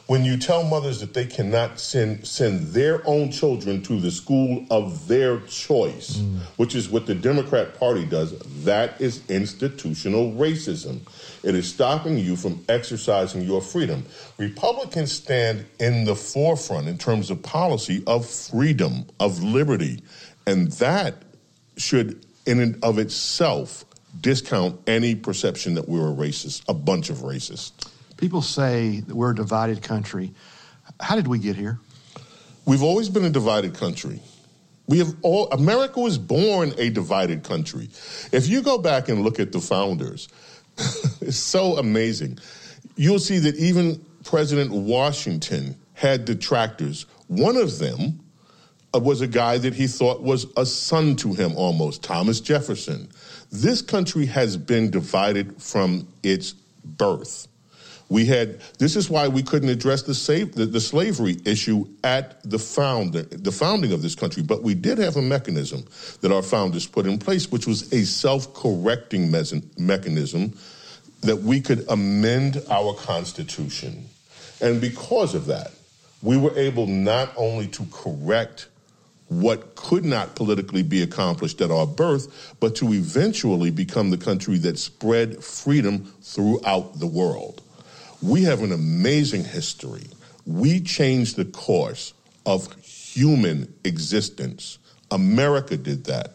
when 0.07 0.23
you 0.23 0.37
tell 0.37 0.63
mothers 0.63 0.99
that 0.99 1.13
they 1.13 1.25
cannot 1.25 1.79
send 1.79 2.25
send 2.27 2.67
their 2.67 3.01
own 3.07 3.31
children 3.31 3.81
to 3.81 3.99
the 3.99 4.11
school 4.11 4.65
of 4.69 5.07
their 5.07 5.39
choice, 5.41 6.17
mm. 6.17 6.39
which 6.57 6.75
is 6.75 6.89
what 6.89 7.07
the 7.07 7.15
Democrat 7.15 7.79
Party 7.79 8.05
does, 8.05 8.37
that 8.63 8.99
is 9.01 9.27
institutional 9.29 10.31
racism. 10.33 10.99
It 11.43 11.55
is 11.55 11.67
stopping 11.67 12.17
you 12.19 12.35
from 12.35 12.63
exercising 12.69 13.41
your 13.41 13.61
freedom. 13.61 14.05
Republicans 14.37 15.11
stand 15.11 15.65
in 15.79 16.05
the 16.05 16.15
forefront 16.15 16.87
in 16.87 16.97
terms 16.97 17.31
of 17.31 17.41
policy 17.41 18.03
of 18.05 18.27
freedom, 18.29 19.05
of 19.19 19.41
liberty, 19.41 20.03
and 20.45 20.71
that 20.73 21.23
should 21.77 22.23
in 22.45 22.59
and 22.59 22.83
of 22.83 22.99
itself 22.99 23.85
discount 24.21 24.79
any 24.87 25.15
perception 25.15 25.75
that 25.75 25.87
we're 25.87 26.11
a 26.11 26.15
racist, 26.15 26.63
a 26.67 26.73
bunch 26.73 27.09
of 27.09 27.17
racists. 27.17 27.71
People 28.17 28.41
say 28.41 29.01
that 29.01 29.15
we're 29.15 29.31
a 29.31 29.35
divided 29.35 29.81
country. 29.83 30.33
How 30.99 31.15
did 31.15 31.27
we 31.27 31.39
get 31.39 31.55
here? 31.55 31.79
We've 32.65 32.83
always 32.83 33.09
been 33.09 33.25
a 33.25 33.29
divided 33.29 33.75
country. 33.75 34.19
We 34.87 34.99
have 34.99 35.15
all 35.21 35.49
America 35.51 35.99
was 35.99 36.17
born 36.17 36.73
a 36.77 36.89
divided 36.89 37.43
country. 37.43 37.89
If 38.31 38.47
you 38.47 38.61
go 38.61 38.77
back 38.77 39.09
and 39.09 39.23
look 39.23 39.39
at 39.39 39.51
the 39.51 39.59
founders, 39.59 40.27
it's 41.21 41.37
so 41.37 41.77
amazing. 41.77 42.39
You'll 42.95 43.19
see 43.19 43.39
that 43.39 43.55
even 43.55 44.03
President 44.23 44.71
Washington 44.71 45.75
had 45.93 46.25
detractors. 46.25 47.05
One 47.27 47.57
of 47.57 47.79
them 47.79 48.19
uh, 48.93 48.99
was 48.99 49.21
a 49.21 49.27
guy 49.27 49.57
that 49.57 49.73
he 49.73 49.87
thought 49.87 50.21
was 50.21 50.45
a 50.55 50.65
son 50.65 51.15
to 51.17 51.33
him 51.33 51.55
almost, 51.55 52.03
Thomas 52.03 52.39
Jefferson. 52.39 53.09
This 53.61 53.81
country 53.81 54.25
has 54.25 54.57
been 54.57 54.91
divided 54.91 55.61
from 55.61 56.07
its 56.23 56.51
birth. 56.83 57.47
We 58.09 58.25
had 58.25 58.59
this 58.79 58.97
is 58.97 59.09
why 59.09 59.29
we 59.29 59.43
couldn't 59.43 59.69
address 59.69 60.03
the, 60.03 60.13
save, 60.13 60.55
the, 60.55 60.65
the, 60.65 60.81
slavery 60.81 61.37
issue 61.45 61.87
at 62.03 62.43
the 62.43 62.59
founder, 62.59 63.23
the 63.23 63.53
founding 63.53 63.93
of 63.93 64.01
this 64.01 64.13
country, 64.13 64.43
but 64.43 64.61
we 64.61 64.75
did 64.75 64.97
have 64.97 65.15
a 65.15 65.21
mechanism 65.21 65.85
that 66.19 66.33
our 66.33 66.43
founders 66.43 66.85
put 66.85 67.05
in 67.05 67.17
place, 67.17 67.49
which 67.49 67.65
was 67.65 67.91
a 67.93 68.05
self-correcting 68.05 69.31
mechanism 69.31 70.53
that 71.21 71.37
we 71.37 71.61
could 71.61 71.85
amend 71.89 72.61
our 72.69 72.93
constitution, 72.93 74.05
and 74.59 74.81
because 74.81 75.33
of 75.33 75.45
that, 75.45 75.71
we 76.21 76.37
were 76.37 76.55
able 76.57 76.87
not 76.87 77.31
only 77.37 77.67
to 77.67 77.85
correct 77.91 78.67
what 79.27 79.75
could 79.75 80.05
not 80.05 80.35
politically 80.35 80.83
be 80.83 81.01
accomplished 81.01 81.61
at 81.61 81.71
our 81.71 81.87
birth, 81.87 82.55
but 82.59 82.75
to 82.75 82.93
eventually 82.93 83.71
become 83.71 84.11
the 84.11 84.17
country 84.17 84.57
that 84.59 84.77
spread 84.77 85.43
freedom 85.43 86.13
throughout 86.21 86.99
the 86.99 87.07
world. 87.07 87.61
We 88.21 88.43
have 88.43 88.61
an 88.61 88.71
amazing 88.71 89.43
history. 89.43 90.07
We 90.45 90.79
changed 90.79 91.37
the 91.37 91.45
course 91.45 92.13
of 92.45 92.73
human 92.83 93.73
existence. 93.83 94.77
America 95.09 95.77
did 95.77 96.05
that. 96.05 96.34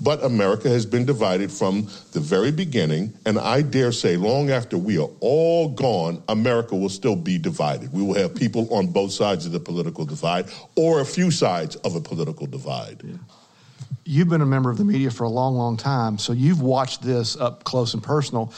But 0.00 0.22
America 0.24 0.68
has 0.68 0.86
been 0.86 1.04
divided 1.04 1.50
from 1.50 1.88
the 2.12 2.20
very 2.20 2.52
beginning, 2.52 3.12
and 3.26 3.38
I 3.38 3.62
dare 3.62 3.92
say, 3.92 4.16
long 4.16 4.50
after 4.50 4.78
we 4.78 4.98
are 4.98 5.08
all 5.20 5.68
gone, 5.68 6.22
America 6.28 6.76
will 6.76 6.88
still 6.88 7.16
be 7.16 7.38
divided. 7.38 7.92
We 7.92 8.02
will 8.02 8.14
have 8.14 8.34
people 8.34 8.72
on 8.72 8.88
both 8.88 9.12
sides 9.12 9.46
of 9.46 9.52
the 9.52 9.60
political 9.60 10.04
divide, 10.04 10.50
or 10.76 11.00
a 11.00 11.04
few 11.04 11.30
sides 11.30 11.76
of 11.76 11.94
a 11.94 12.00
political 12.00 12.46
divide. 12.46 13.02
Yeah. 13.04 13.16
You've 14.04 14.28
been 14.28 14.40
a 14.40 14.46
member 14.46 14.70
of 14.70 14.78
the 14.78 14.84
media 14.84 15.10
for 15.10 15.24
a 15.24 15.28
long, 15.28 15.54
long 15.56 15.76
time, 15.76 16.16
so 16.18 16.32
you've 16.32 16.62
watched 16.62 17.02
this 17.02 17.36
up 17.36 17.64
close 17.64 17.92
and 17.92 18.02
personal. 18.02 18.52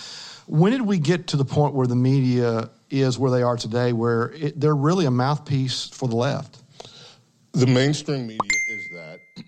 When 0.47 0.73
did 0.73 0.83
we 0.83 0.99
get 0.99 1.29
to 1.29 1.37
the 1.37 1.45
point 1.45 1.75
where 1.75 1.87
the 1.87 1.97
media 1.97 2.71
is 2.89 3.19
where 3.19 3.31
they 3.31 3.43
are 3.43 3.57
today, 3.57 3.93
where 3.93 4.33
it, 4.33 4.61
they're 4.61 4.77
really 4.77 5.07
a 5.07 5.11
mouthpiece 5.11 5.89
for 5.89 6.09
the 6.09 6.17
left? 6.17 6.59
The 7.53 7.67
mainstream 7.67 8.29
media 8.29 8.60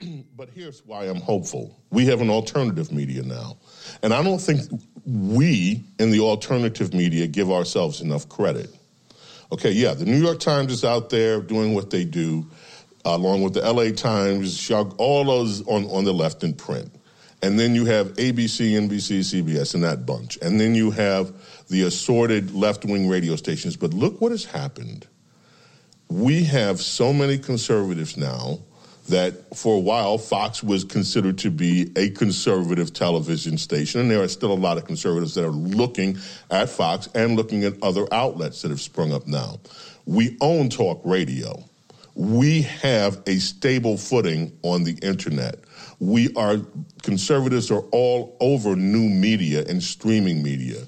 but 0.36 0.48
here's 0.50 0.84
why 0.86 1.04
I'm 1.04 1.20
hopeful. 1.20 1.78
We 1.90 2.06
have 2.06 2.20
an 2.20 2.30
alternative 2.30 2.92
media 2.92 3.22
now. 3.22 3.56
And 4.02 4.12
I 4.12 4.22
don't 4.22 4.40
think 4.40 4.60
we 5.04 5.84
in 5.98 6.10
the 6.10 6.20
alternative 6.20 6.94
media 6.94 7.26
give 7.26 7.50
ourselves 7.50 8.00
enough 8.00 8.28
credit. 8.28 8.70
Okay, 9.50 9.72
yeah, 9.72 9.92
the 9.92 10.06
New 10.06 10.20
York 10.22 10.40
Times 10.40 10.72
is 10.72 10.84
out 10.84 11.10
there 11.10 11.40
doing 11.40 11.74
what 11.74 11.90
they 11.90 12.04
do, 12.04 12.46
uh, 13.04 13.10
along 13.10 13.42
with 13.42 13.54
the 13.54 13.60
LA 13.60 13.90
Times, 13.90 14.70
all 14.70 15.24
those 15.24 15.66
on, 15.66 15.84
on 15.86 16.04
the 16.04 16.12
left 16.12 16.42
in 16.42 16.54
print. 16.54 16.90
And 17.42 17.58
then 17.58 17.74
you 17.74 17.84
have 17.86 18.14
ABC, 18.14 18.70
NBC, 18.70 19.18
CBS, 19.18 19.74
and 19.74 19.82
that 19.82 20.06
bunch. 20.06 20.38
And 20.40 20.60
then 20.60 20.76
you 20.76 20.92
have 20.92 21.32
the 21.68 21.82
assorted 21.82 22.54
left 22.54 22.84
wing 22.84 23.08
radio 23.08 23.34
stations. 23.34 23.76
But 23.76 23.92
look 23.92 24.20
what 24.20 24.30
has 24.30 24.44
happened. 24.44 25.08
We 26.08 26.44
have 26.44 26.80
so 26.80 27.12
many 27.12 27.38
conservatives 27.38 28.16
now 28.16 28.60
that 29.08 29.56
for 29.56 29.76
a 29.76 29.80
while 29.80 30.16
Fox 30.18 30.62
was 30.62 30.84
considered 30.84 31.38
to 31.38 31.50
be 31.50 31.90
a 31.96 32.10
conservative 32.10 32.92
television 32.92 33.58
station, 33.58 34.00
and 34.00 34.10
there 34.10 34.22
are 34.22 34.28
still 34.28 34.52
a 34.52 34.54
lot 34.54 34.78
of 34.78 34.84
conservatives 34.84 35.34
that 35.34 35.44
are 35.44 35.50
looking 35.50 36.18
at 36.50 36.68
Fox 36.68 37.08
and 37.14 37.36
looking 37.36 37.64
at 37.64 37.74
other 37.82 38.06
outlets 38.12 38.62
that 38.62 38.70
have 38.70 38.80
sprung 38.80 39.12
up 39.12 39.26
now. 39.26 39.58
We 40.06 40.36
own 40.40 40.68
talk 40.68 41.00
radio. 41.04 41.64
We 42.14 42.62
have 42.62 43.22
a 43.26 43.36
stable 43.36 43.96
footing 43.96 44.56
on 44.62 44.84
the 44.84 44.94
internet 45.02 45.62
we 46.02 46.34
are 46.34 46.56
conservatives 47.04 47.70
are 47.70 47.84
all 47.92 48.36
over 48.40 48.74
new 48.74 49.08
media 49.08 49.64
and 49.68 49.80
streaming 49.80 50.42
media. 50.42 50.82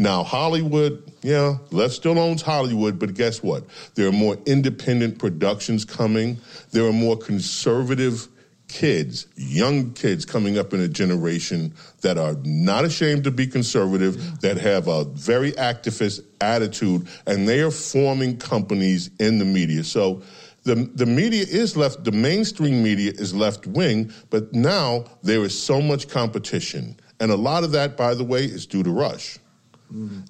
Now, 0.00 0.24
Hollywood, 0.24 1.12
yeah, 1.20 1.58
left 1.70 1.92
still 1.92 2.18
owns 2.18 2.40
Hollywood, 2.40 2.98
but 2.98 3.12
guess 3.12 3.42
what? 3.42 3.64
There 3.96 4.08
are 4.08 4.12
more 4.12 4.38
independent 4.46 5.18
productions 5.18 5.84
coming. 5.84 6.38
There 6.70 6.86
are 6.86 6.92
more 6.92 7.18
conservative 7.18 8.26
kids, 8.66 9.26
young 9.36 9.92
kids 9.92 10.24
coming 10.24 10.56
up 10.56 10.72
in 10.72 10.80
a 10.80 10.88
generation 10.88 11.74
that 12.00 12.16
are 12.16 12.34
not 12.44 12.86
ashamed 12.86 13.24
to 13.24 13.30
be 13.30 13.46
conservative, 13.46 14.40
that 14.40 14.56
have 14.56 14.88
a 14.88 15.04
very 15.04 15.52
activist 15.52 16.24
attitude, 16.40 17.06
and 17.26 17.46
they 17.46 17.60
are 17.60 17.70
forming 17.70 18.38
companies 18.38 19.10
in 19.18 19.38
the 19.38 19.44
media. 19.44 19.84
So 19.84 20.22
the, 20.62 20.76
the 20.94 21.04
media 21.04 21.44
is 21.46 21.76
left, 21.76 22.04
the 22.04 22.12
mainstream 22.12 22.82
media 22.82 23.12
is 23.14 23.34
left 23.34 23.66
wing, 23.66 24.14
but 24.30 24.54
now 24.54 25.04
there 25.22 25.42
is 25.42 25.62
so 25.62 25.82
much 25.82 26.08
competition. 26.08 26.98
And 27.20 27.30
a 27.30 27.36
lot 27.36 27.64
of 27.64 27.72
that, 27.72 27.98
by 27.98 28.14
the 28.14 28.24
way, 28.24 28.46
is 28.46 28.64
due 28.64 28.82
to 28.82 28.90
Rush. 28.90 29.38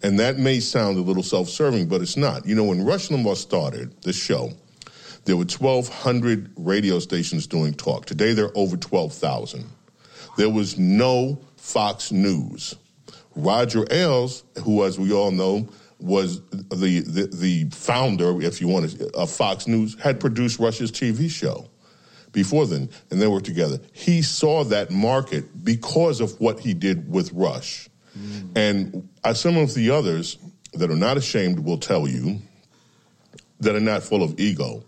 And 0.02 0.18
that 0.18 0.38
may 0.38 0.60
sound 0.60 0.98
a 0.98 1.02
little 1.02 1.22
self 1.22 1.48
serving, 1.48 1.88
but 1.88 2.00
it's 2.00 2.16
not. 2.16 2.46
You 2.46 2.54
know, 2.54 2.64
when 2.64 2.84
Rush 2.84 3.08
Limbaugh 3.08 3.36
started 3.36 4.00
the 4.02 4.12
show, 4.12 4.52
there 5.24 5.36
were 5.36 5.44
1,200 5.44 6.52
radio 6.56 6.98
stations 6.98 7.46
doing 7.46 7.74
talk. 7.74 8.06
Today, 8.06 8.32
there 8.32 8.46
are 8.46 8.56
over 8.56 8.76
12,000. 8.76 9.68
There 10.36 10.48
was 10.48 10.78
no 10.78 11.40
Fox 11.56 12.10
News. 12.10 12.74
Roger 13.36 13.84
Ailes, 13.90 14.44
who, 14.64 14.84
as 14.84 14.98
we 14.98 15.12
all 15.12 15.30
know, 15.30 15.68
was 15.98 16.40
the, 16.50 17.00
the, 17.00 17.28
the 17.32 17.68
founder, 17.70 18.40
if 18.40 18.60
you 18.60 18.68
want 18.68 18.90
to, 18.90 19.10
of 19.14 19.30
Fox 19.30 19.66
News, 19.66 20.00
had 20.00 20.18
produced 20.20 20.58
Rush's 20.58 20.90
TV 20.90 21.30
show 21.30 21.68
before 22.32 22.66
then, 22.66 22.88
and 23.10 23.20
they 23.20 23.26
were 23.26 23.40
together. 23.40 23.78
He 23.92 24.22
saw 24.22 24.64
that 24.64 24.90
market 24.90 25.64
because 25.64 26.20
of 26.20 26.40
what 26.40 26.60
he 26.60 26.72
did 26.72 27.10
with 27.10 27.30
Rush. 27.32 27.89
Mm. 28.18 28.50
And 28.56 29.08
uh, 29.24 29.34
some 29.34 29.56
of 29.56 29.74
the 29.74 29.90
others 29.90 30.38
that 30.74 30.90
are 30.90 30.96
not 30.96 31.16
ashamed 31.16 31.60
will 31.60 31.78
tell 31.78 32.08
you, 32.08 32.40
that 33.60 33.74
are 33.74 33.80
not 33.80 34.02
full 34.02 34.22
of 34.22 34.38
ego, 34.38 34.82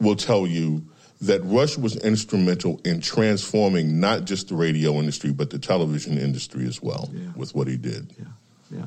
will 0.00 0.16
tell 0.16 0.46
you 0.46 0.84
that 1.22 1.40
Rush 1.44 1.78
was 1.78 1.96
instrumental 1.96 2.80
in 2.84 3.00
transforming 3.00 4.00
not 4.00 4.24
just 4.24 4.48
the 4.48 4.56
radio 4.56 4.94
industry, 4.94 5.32
but 5.32 5.50
the 5.50 5.58
television 5.58 6.18
industry 6.18 6.66
as 6.66 6.82
well 6.82 7.10
yeah. 7.12 7.28
with 7.36 7.54
what 7.54 7.68
he 7.68 7.76
did. 7.76 8.12
Yeah, 8.18 8.78
yeah 8.78 8.86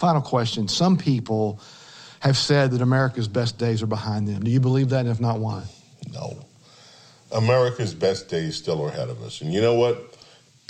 final 0.00 0.22
question. 0.22 0.66
Some 0.66 0.96
people 0.96 1.60
have 2.20 2.36
said 2.36 2.72
that 2.72 2.80
America's 2.80 3.28
best 3.28 3.58
days 3.58 3.82
are 3.82 3.86
behind 3.86 4.26
them. 4.26 4.42
Do 4.42 4.50
you 4.50 4.58
believe 4.58 4.88
that? 4.88 5.00
And 5.00 5.10
if 5.10 5.20
not, 5.20 5.38
why? 5.38 5.62
No. 6.12 6.38
America's 7.30 7.94
best 7.94 8.28
days 8.28 8.56
still 8.56 8.82
are 8.82 8.88
ahead 8.88 9.10
of 9.10 9.22
us. 9.22 9.42
And 9.42 9.52
you 9.52 9.60
know 9.60 9.74
what? 9.74 10.09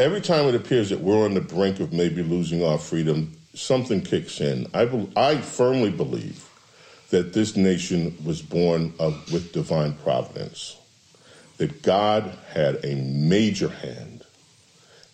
Every 0.00 0.22
time 0.22 0.46
it 0.46 0.54
appears 0.54 0.88
that 0.88 1.00
we're 1.00 1.26
on 1.26 1.34
the 1.34 1.42
brink 1.42 1.78
of 1.78 1.92
maybe 1.92 2.22
losing 2.22 2.64
our 2.64 2.78
freedom, 2.78 3.36
something 3.52 4.00
kicks 4.00 4.40
in. 4.40 4.66
I, 4.72 4.86
be- 4.86 5.12
I 5.14 5.36
firmly 5.36 5.90
believe 5.90 6.48
that 7.10 7.34
this 7.34 7.54
nation 7.54 8.16
was 8.24 8.40
born 8.40 8.94
of, 8.98 9.30
with 9.30 9.52
divine 9.52 9.92
providence, 9.92 10.78
that 11.58 11.82
God 11.82 12.34
had 12.50 12.82
a 12.82 12.94
major 12.94 13.68
hand 13.68 14.24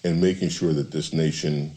in 0.05 0.21
making 0.21 0.51
sure 0.51 0.73
that 0.73 0.93
this 0.93 1.13
nation 1.13 1.77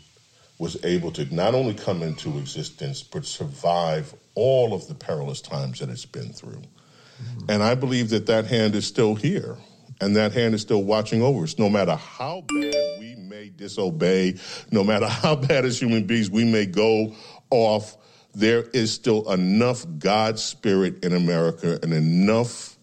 was 0.59 0.77
able 0.85 1.11
to 1.13 1.33
not 1.33 1.55
only 1.55 1.73
come 1.73 2.03
into 2.03 2.37
existence, 2.37 3.01
but 3.01 3.25
survive 3.25 4.13
all 4.35 4.71
of 4.71 4.87
the 4.87 4.93
perilous 4.93 5.41
times 5.41 5.79
that 5.79 5.89
it's 5.89 6.05
been 6.05 6.31
through. 6.31 6.61
Mm-hmm. 6.61 7.49
And 7.49 7.63
I 7.63 7.73
believe 7.73 8.11
that 8.11 8.27
that 8.27 8.45
hand 8.45 8.75
is 8.75 8.85
still 8.85 9.15
here, 9.15 9.57
and 9.99 10.15
that 10.15 10.33
hand 10.33 10.53
is 10.53 10.61
still 10.61 10.83
watching 10.83 11.23
over 11.23 11.43
us, 11.43 11.57
no 11.57 11.71
matter 11.71 11.95
how 11.95 12.43
bad 12.47 12.98
may 13.29 13.49
disobey, 13.49 14.33
no 14.71 14.83
matter 14.83 15.07
how 15.07 15.35
bad 15.35 15.63
as 15.63 15.79
human 15.79 16.03
beings 16.03 16.31
we 16.31 16.43
may 16.43 16.65
go 16.65 17.13
off. 17.51 17.95
There 18.33 18.63
is 18.73 18.91
still 18.91 19.31
enough 19.31 19.85
God 19.99 20.39
spirit 20.39 21.03
in 21.03 21.13
America 21.13 21.77
and 21.83 21.93
enough 21.93 22.75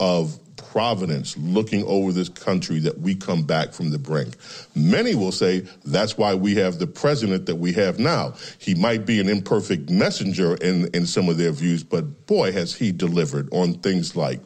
of 0.00 0.40
providence 0.56 1.36
looking 1.38 1.84
over 1.84 2.12
this 2.12 2.28
country 2.28 2.80
that 2.80 2.98
we 2.98 3.14
come 3.14 3.44
back 3.44 3.72
from 3.72 3.90
the 3.90 3.98
brink. 3.98 4.36
Many 4.74 5.14
will 5.14 5.32
say 5.32 5.66
that's 5.84 6.18
why 6.18 6.34
we 6.34 6.56
have 6.56 6.80
the 6.80 6.86
president 6.88 7.46
that 7.46 7.56
we 7.56 7.72
have 7.74 8.00
now. 8.00 8.34
He 8.58 8.74
might 8.74 9.06
be 9.06 9.20
an 9.20 9.28
imperfect 9.28 9.88
messenger 9.88 10.56
in, 10.56 10.88
in 10.94 11.06
some 11.06 11.28
of 11.28 11.36
their 11.36 11.52
views, 11.52 11.84
but 11.84 12.26
boy, 12.26 12.50
has 12.50 12.74
he 12.74 12.90
delivered 12.90 13.48
on 13.52 13.74
things 13.74 14.16
like 14.16 14.40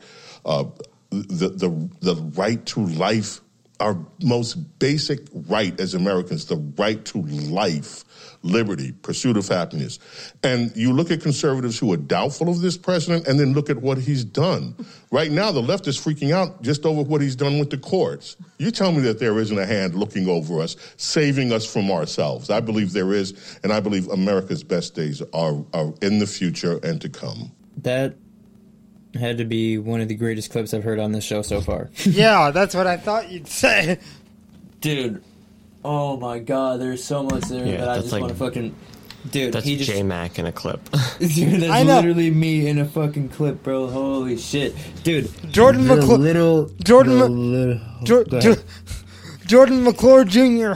uh, 0.45 0.65
the, 1.11 1.49
the, 1.49 1.91
the 2.01 2.17
right 2.37 2.65
to 2.67 2.85
life, 2.87 3.41
our 3.81 3.99
most 4.23 4.79
basic 4.79 5.21
right 5.49 5.79
as 5.81 5.95
Americans, 5.95 6.47
the 6.47 6.57
right 6.77 7.05
to 7.07 7.23
life 7.23 8.05
liberty, 8.43 8.93
pursuit 8.93 9.37
of 9.37 9.47
happiness. 9.49 9.99
And 10.43 10.75
you 10.77 10.93
look 10.93 11.11
at 11.11 11.21
conservatives 11.21 11.79
who 11.79 11.93
are 11.93 11.99
doubtful 11.99 12.49
of 12.49 12.61
this 12.61 12.77
president 12.77 13.27
and 13.27 13.39
then 13.39 13.53
look 13.53 13.69
at 13.69 13.79
what 13.79 13.99
he's 13.99 14.25
done. 14.25 14.75
Right 15.11 15.31
now, 15.31 15.53
the 15.53 15.61
left 15.61 15.87
is 15.87 15.99
freaking 15.99 16.33
out 16.33 16.63
just 16.63 16.87
over 16.87 17.03
what 17.03 17.21
he's 17.21 17.37
done 17.37 17.59
with 17.59 17.71
the 17.71 17.79
courts. 17.79 18.37
You 18.59 18.71
tell 18.71 18.93
me 18.93 19.01
that 19.03 19.19
there 19.19 19.39
isn't 19.39 19.59
a 19.59 19.67
hand 19.67 19.95
looking 19.95 20.29
over 20.29 20.61
us, 20.61 20.77
saving 20.97 21.53
us 21.53 21.71
from 21.71 21.91
ourselves. 21.91 22.51
I 22.51 22.61
believe 22.61 22.93
there 22.93 23.13
is, 23.13 23.59
and 23.63 23.73
I 23.73 23.81
believe 23.81 24.09
America's 24.09 24.65
best 24.65 24.95
days 24.95 25.23
are, 25.35 25.65
are 25.75 25.93
in 26.01 26.19
the 26.19 26.27
future 26.27 26.81
and 26.83 27.01
to 27.01 27.09
come. 27.09 27.53
That 27.77 28.17
had 29.19 29.39
to 29.39 29.45
be 29.45 29.79
one 29.79 30.01
of 30.01 30.09
the 30.09 30.15
greatest 30.15 30.51
clips 30.51 30.73
I've 30.75 30.85
heard 30.85 30.99
on 30.99 31.13
this 31.13 31.25
show 31.25 31.43
so 31.43 31.61
far. 31.61 31.91
yeah, 32.05 32.51
that's 32.51 32.75
what 32.75 32.87
I 32.87 32.97
thought 32.97 33.31
you'd 33.31 33.49
say. 33.49 33.99
Dude, 34.81 35.23
oh 35.85 36.17
my 36.17 36.39
god, 36.39 36.81
there's 36.81 37.03
so 37.05 37.23
much 37.23 37.45
there 37.45 37.67
Yeah, 37.67 37.79
that 37.79 37.89
I 37.89 37.93
that's 37.95 38.03
just 38.05 38.13
like- 38.13 38.21
want 38.23 38.33
to 38.33 38.39
fucking. 38.39 38.75
Dude, 39.31 39.53
That's 39.53 39.67
he 39.67 39.77
just. 39.77 39.91
J 39.91 40.03
Mac 40.03 40.39
in 40.39 40.47
a 40.47 40.53
clip. 40.53 40.81
Dude, 41.19 41.61
that's 41.61 41.71
I 41.71 41.83
know. 41.83 41.97
literally 41.97 42.31
me 42.31 42.67
in 42.67 42.79
a 42.79 42.87
fucking 42.87 43.29
clip, 43.29 43.63
bro. 43.63 43.87
Holy 43.89 44.39
shit, 44.39 44.75
dude. 45.05 45.29
Jordan 45.53 45.87
the 45.87 45.97
McClure. 45.97 46.17
little 46.17 46.71
Jordan. 46.83 47.19
the 47.19 47.29
Mc- 47.29 47.37
little- 47.39 47.81
Jo- 48.05 48.25
go 48.25 48.41
Jo- 48.41 48.51
ahead. 48.53 48.65
Jordan 49.45 49.85
McClure 49.85 50.25
Jr. 50.25 50.73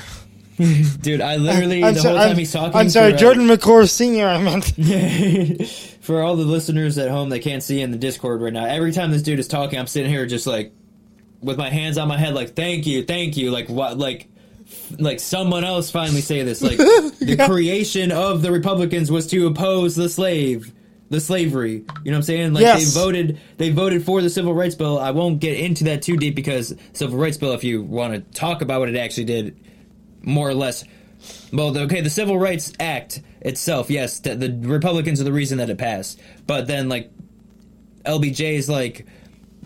Dude, 1.01 1.21
I 1.21 1.37
literally 1.37 1.83
I'm 1.83 1.95
the 1.95 2.01
so- 2.01 2.09
whole 2.11 2.19
time 2.19 2.29
I'm- 2.29 2.37
he's 2.39 2.53
talking. 2.53 2.77
I'm 2.77 2.89
sorry, 2.91 3.11
for, 3.11 3.17
uh, 3.17 3.19
Jordan 3.19 3.47
McClure 3.47 3.87
Sr. 3.87 4.27
I 4.27 4.39
meant. 4.43 4.65
for 6.01 6.23
all 6.23 6.37
the 6.37 6.45
listeners 6.45 6.99
at 6.99 7.11
home 7.11 7.31
that 7.31 7.41
can't 7.41 7.63
see 7.63 7.81
in 7.81 7.91
the 7.91 7.99
Discord 7.99 8.41
right 8.43 8.53
now, 8.53 8.65
every 8.65 8.93
time 8.93 9.11
this 9.11 9.23
dude 9.23 9.39
is 9.39 9.49
talking, 9.49 9.79
I'm 9.79 9.87
sitting 9.87 10.11
here 10.11 10.27
just 10.27 10.47
like 10.47 10.73
with 11.41 11.59
my 11.59 11.71
hands 11.71 11.99
on 11.99 12.09
my 12.09 12.17
head, 12.19 12.35
like 12.35 12.55
"Thank 12.55 12.87
you, 12.87 13.05
thank 13.05 13.37
you." 13.37 13.51
Like 13.51 13.69
what? 13.69 13.99
Like 13.99 14.29
like 14.99 15.21
someone 15.21 15.65
else 15.65 15.91
finally 15.91 16.21
say 16.21 16.43
this. 16.43 16.63
Like 16.63 16.77
the 16.79 17.43
creation 17.47 18.13
of 18.13 18.43
the 18.43 18.51
Republicans 18.53 19.11
was 19.11 19.27
to 19.29 19.47
oppose 19.47 19.95
the 19.95 20.09
slave. 20.09 20.73
The 21.11 21.21
slavery, 21.21 21.73
you 21.73 21.83
know 21.83 22.13
what 22.13 22.17
I'm 22.17 22.23
saying? 22.23 22.55
Like 22.55 22.63
Yes. 22.63 22.93
they 22.95 22.99
voted, 23.01 23.39
they 23.59 23.71
voted 23.71 24.05
for 24.05 24.23
the 24.23 24.31
civil 24.31 24.55
rights 24.55 24.75
bill. 24.75 24.99
I 24.99 25.11
won't 25.11 25.39
get 25.39 25.59
into 25.61 25.85
that 25.85 26.01
too 26.01 26.17
deep 26.17 26.35
because 26.35 26.75
civil 26.95 27.19
rights 27.19 27.37
bill. 27.37 27.53
If 27.53 27.63
you 27.63 27.83
want 27.83 28.15
to 28.15 28.21
talk 28.37 28.63
about 28.63 28.81
what 28.81 28.89
it 28.89 28.97
actually 28.97 29.25
did, 29.27 29.55
more 30.25 30.49
or 30.49 30.55
less. 30.55 30.85
Well, 31.53 31.77
okay, 31.77 32.01
the 32.01 32.11
Civil 32.11 32.39
Rights 32.39 32.73
Act 32.79 33.23
itself, 33.41 33.91
yes, 33.91 34.21
the, 34.21 34.35
the 34.35 34.53
Republicans 34.53 35.21
are 35.21 35.25
the 35.25 35.33
reason 35.33 35.59
that 35.59 35.71
it 35.71 35.79
passed. 35.79 36.21
But 36.47 36.67
then, 36.67 36.89
like, 36.89 37.11
LBJ 38.05 38.55
is 38.55 38.69
like 38.69 39.07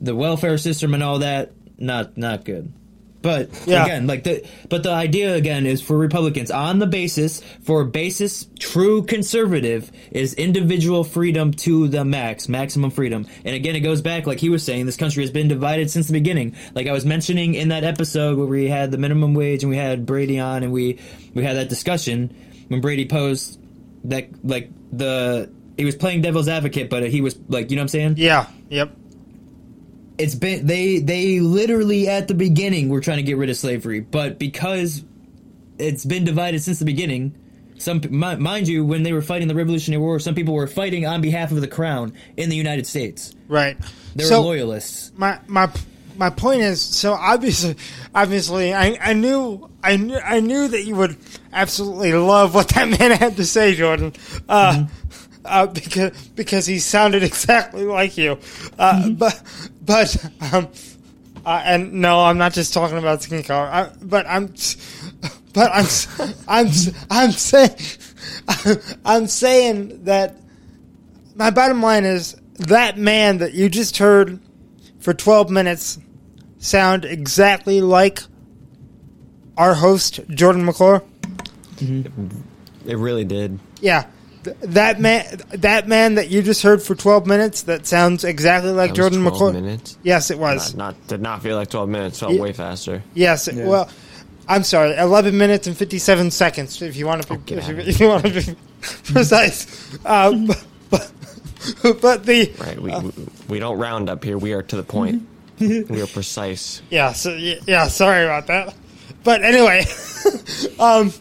the 0.01 0.15
welfare 0.15 0.59
system 0.59 0.95
and 0.95 1.03
all 1.03 1.21
that, 1.21 1.53
not 1.79 2.17
not 2.17 2.45
good. 2.45 2.73
But 3.21 3.51
Yeah. 3.67 3.85
again, 3.85 4.07
like 4.07 4.23
the 4.23 4.43
but 4.69 4.85
the 4.85 4.91
idea 4.93 5.35
again 5.35 5.67
is 5.67 5.83
for 5.83 5.99
Republicans 5.99 6.51
on 6.53 6.79
the 6.79 6.87
basis 6.87 7.43
for 7.63 7.85
basis 7.85 8.47
true 8.61 9.03
conservative 9.03 9.91
is 10.13 10.35
individual 10.35 11.03
freedom 11.03 11.53
to 11.53 11.89
the 11.89 12.05
max, 12.05 12.49
maximum 12.49 12.91
freedom. 12.91 13.27
And 13.45 13.57
again, 13.57 13.75
it 13.75 13.81
goes 13.81 14.03
back 14.03 14.27
like 14.27 14.39
he 14.39 14.49
was 14.49 14.63
saying, 14.63 14.87
this 14.87 14.97
country 14.97 15.25
has 15.25 15.31
been 15.33 15.49
divided 15.49 15.91
since 15.91 16.07
the 16.07 16.13
beginning. 16.13 16.55
Like 16.75 16.87
I 16.87 16.93
was 16.93 17.05
mentioning 17.05 17.55
in 17.55 17.69
that 17.69 17.83
episode 17.83 18.39
where 18.39 18.47
we 18.47 18.69
had 18.69 18.93
the 18.93 18.99
minimum 18.99 19.35
wage 19.35 19.65
and 19.65 19.71
we 19.71 19.77
had 19.77 20.07
Brady 20.07 20.39
on 20.39 20.63
and 20.63 20.73
we 20.73 20.99
we 21.35 21.43
had 21.43 21.57
that 21.57 21.69
discussion 21.69 22.35
when 22.69 22.81
Brady 22.81 23.07
posed 23.07 23.59
that 24.05 24.29
like 24.45 24.71
the 24.93 25.51
he 25.77 25.85
was 25.85 25.97
playing 25.97 26.23
devil's 26.23 26.49
advocate, 26.49 26.89
but 26.89 27.09
he 27.09 27.21
was 27.21 27.37
like, 27.49 27.71
you 27.71 27.77
know 27.77 27.81
what 27.81 27.85
I'm 27.85 27.89
saying? 27.89 28.15
Yeah. 28.17 28.47
Yep. 28.69 28.97
It's 30.19 30.35
been 30.35 30.67
they 30.67 30.99
they 30.99 31.41
literally 31.41 32.09
at 32.09 32.29
the 32.29 32.35
beginning 32.35 32.89
were 32.89 33.01
trying 33.01 33.19
to 33.19 33.23
get 33.23 33.37
rid 33.37 33.51
of 33.51 33.57
slavery, 33.57 34.01
but 34.01 34.39
because 34.39 35.05
it's 35.79 36.05
been 36.05 36.25
divided 36.25 36.63
since 36.63 36.79
the 36.79 36.85
beginning. 36.85 37.35
Some 37.81 38.01
mind 38.11 38.67
you, 38.67 38.85
when 38.85 39.05
they 39.05 39.13
were 39.13 39.23
fighting 39.23 39.47
the 39.47 39.55
Revolutionary 39.55 40.03
War, 40.03 40.19
some 40.19 40.35
people 40.35 40.53
were 40.53 40.67
fighting 40.67 41.07
on 41.07 41.21
behalf 41.21 41.53
of 41.53 41.61
the 41.61 41.69
crown 41.69 42.13
in 42.37 42.51
the 42.51 42.57
United 42.57 42.89
States. 42.89 43.33
Right. 43.47 43.77
They 44.17 44.25
were 44.25 44.29
So- 44.29 44.43
loyalists. 44.43 45.13
my 45.17 45.39
my 45.47 45.71
my 46.17 46.31
point 46.31 46.63
is 46.63 46.81
so 46.81 47.13
obviously 47.13 47.77
obviously 48.13 48.75
I, 48.75 48.99
I 49.01 49.13
knew 49.13 49.71
I 49.85 49.97
knew 49.97 50.19
I 50.19 50.41
knew 50.41 50.67
that 50.67 50.83
you 50.83 50.97
would 50.97 51.17
absolutely 51.53 52.13
love 52.15 52.53
what 52.57 52.67
that 52.71 52.89
man 52.99 53.13
had 53.13 53.37
to 53.37 53.45
say, 53.47 53.77
Jordan. 53.77 54.13
Uh, 54.49 54.87
uh, 55.45 55.67
because 55.67 56.11
because 56.35 56.67
he 56.67 56.81
sounded 56.81 57.23
exactly 57.31 57.85
like 57.85 58.19
you. 58.19 58.41
Uh, 58.77 59.11
But 59.11 59.41
but 59.89 60.25
um, 60.53 60.69
uh, 61.45 61.63
and 61.65 61.95
no, 61.95 62.21
I'm 62.21 62.37
not 62.39 62.53
just 62.53 62.75
talking 62.75 62.99
about 62.99 63.23
skin 63.23 63.43
color. 63.43 63.67
I, 63.67 63.91
but 64.03 64.27
I'm 64.29 64.53
but 65.55 65.71
I'm 65.73 65.87
I'm 66.47 66.69
I'm 67.11 67.33
saying 67.33 67.71
I'm 69.05 69.27
saying 69.27 70.05
that 70.05 70.37
my 71.35 71.51
bottom 71.51 71.83
line 71.83 72.05
is 72.05 72.37
that 72.59 72.99
man 72.99 73.39
that 73.39 73.55
you 73.55 73.69
just 73.69 73.97
heard 73.97 74.41
for 75.01 75.15
12 75.15 75.49
minutes 75.49 75.99
sound 76.59 77.05
exactly 77.05 77.81
like 77.81 78.21
our 79.57 79.75
host 79.75 80.21
Jordan 80.29 80.65
McClure. 80.65 81.03
It 81.81 82.99
really 82.99 83.25
did. 83.25 83.59
Yeah. 83.81 84.07
Th- 84.61 84.73
That 84.73 85.01
man, 85.01 85.41
that 85.51 85.89
man 85.89 86.15
that 86.17 86.29
you 86.31 86.43
just 86.43 86.63
heard 86.63 86.83
for 86.83 86.95
twelve 86.95 87.27
minutes, 87.27 87.63
that 87.63 87.87
sounds 87.87 88.25
exactly 88.25 88.71
like 88.71 88.91
That 88.91 88.97
Jordan 88.97 89.21
12 89.21 89.33
McClure. 89.33 89.53
minutes? 89.53 89.97
Yes, 90.03 90.31
it 90.31 90.39
was. 90.39 90.75
Not, 90.75 90.95
not 90.97 91.07
did 91.09 91.21
not 91.23 91.43
feel 91.43 91.57
like 91.57 91.71
twelve 91.71 91.89
minutes. 91.89 92.19
Felt 92.21 92.33
Yeah. 92.35 92.41
way 92.43 92.53
faster. 92.53 93.03
Yes, 93.15 93.49
it- 93.49 93.67
well, 93.67 93.89
I'm 94.49 94.65
sorry, 94.65 94.97
eleven 94.97 95.37
minutes 95.37 95.67
and 95.67 95.77
fifty-seven 95.77 96.31
seconds. 96.31 96.81
If 96.83 96.97
you 96.97 97.07
want 97.07 97.23
to 97.27 97.37
be, 97.39 97.55
if 97.55 97.69
you, 97.69 97.77
if 97.79 98.01
you 98.01 98.09
want 98.09 98.25
to 98.25 98.31
be 98.31 98.57
precise, 99.13 99.67
uh, 100.05 100.33
but, 100.91 101.13
but 101.83 102.01
but 102.01 102.25
the 102.25 102.51
Right. 102.59 102.81
We, 102.81 102.91
we 102.91 103.13
we 103.49 103.59
don't 103.59 103.79
round 103.79 104.09
up 104.09 104.25
here. 104.25 104.39
We 104.39 104.53
are 104.55 104.63
to 104.63 104.77
the 104.77 104.83
point. 104.83 105.27
we 105.61 106.01
are 106.01 106.07
precise. 106.07 106.81
Yeah, 106.89 107.13
so, 107.13 107.35
yeah, 107.35 107.89
sorry 107.89 108.25
about 108.25 108.47
that. 108.47 108.75
But 109.25 109.43
anyway, 109.43 109.85
um, 110.79 111.13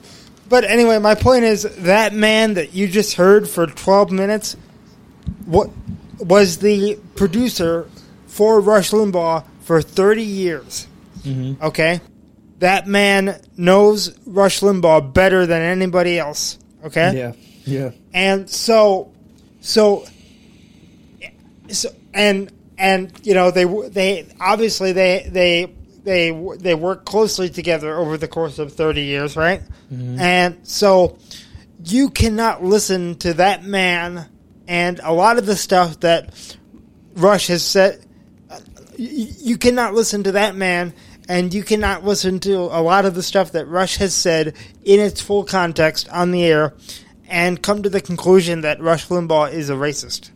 but 0.49 0.63
anyway, 0.63 0.99
my 0.99 1.15
point 1.15 1.43
is 1.43 1.63
that 1.77 2.13
man 2.13 2.55
that 2.55 2.73
you 2.73 2.87
just 2.87 3.15
heard 3.15 3.47
for 3.47 3.67
12 3.67 4.11
minutes 4.11 4.55
what 5.45 5.69
was 6.19 6.57
the 6.57 6.97
producer 7.15 7.89
for 8.27 8.59
Rush 8.59 8.91
Limbaugh 8.91 9.43
for 9.61 9.81
30 9.81 10.23
years. 10.23 10.87
Mm-hmm. 11.19 11.63
Okay? 11.63 12.01
That 12.59 12.87
man 12.87 13.39
knows 13.55 14.17
Rush 14.25 14.61
Limbaugh 14.61 15.13
better 15.13 15.45
than 15.45 15.61
anybody 15.61 16.17
else. 16.17 16.57
Okay? 16.83 17.17
Yeah, 17.17 17.33
yeah. 17.65 17.91
And 18.13 18.49
so, 18.49 19.11
so, 19.61 20.05
so, 21.69 21.89
and 22.13 22.51
and 22.77 23.11
you 23.23 23.33
know 23.33 23.51
they 23.51 23.65
they 23.65 24.27
obviously 24.39 24.91
they 24.91 25.27
they 25.29 25.73
they 26.07 26.31
they 26.57 26.73
work 26.73 27.03
closely 27.05 27.49
together 27.49 27.97
over 27.97 28.17
the 28.17 28.29
course 28.29 28.59
of 28.59 28.71
thirty 28.71 29.03
years, 29.03 29.35
right? 29.35 29.61
Mhm. 29.93 30.17
And 30.19 30.57
so, 30.63 31.17
you 31.83 32.09
cannot 32.09 32.63
listen 32.63 33.15
to 33.15 33.33
that 33.33 33.65
man 33.65 34.25
and 34.69 35.01
a 35.03 35.11
lot 35.13 35.37
of 35.37 35.45
the 35.45 35.55
stuff 35.57 35.99
that 35.99 36.29
Rush 37.15 37.47
has 37.47 37.61
said, 37.63 37.99
uh, 38.49 38.57
you 38.97 39.57
cannot 39.57 39.93
listen 39.93 40.23
to 40.23 40.31
that 40.33 40.55
man, 40.55 40.93
and 41.27 41.53
you 41.53 41.63
cannot 41.63 42.05
listen 42.05 42.39
to 42.41 42.55
a 42.55 42.81
lot 42.81 43.05
of 43.05 43.13
the 43.15 43.23
stuff 43.23 43.51
that 43.51 43.67
Rush 43.67 43.97
has 43.97 44.13
said 44.13 44.53
in 44.85 44.99
its 45.01 45.19
full 45.21 45.43
context 45.43 46.07
on 46.09 46.31
the 46.31 46.43
air, 46.45 46.73
and 47.27 47.61
come 47.61 47.83
to 47.83 47.89
the 47.89 48.01
conclusion 48.01 48.61
that 48.61 48.81
Rush 48.81 49.07
Limbaugh 49.07 49.51
is 49.51 49.69
a 49.69 49.73
racist. 49.73 50.31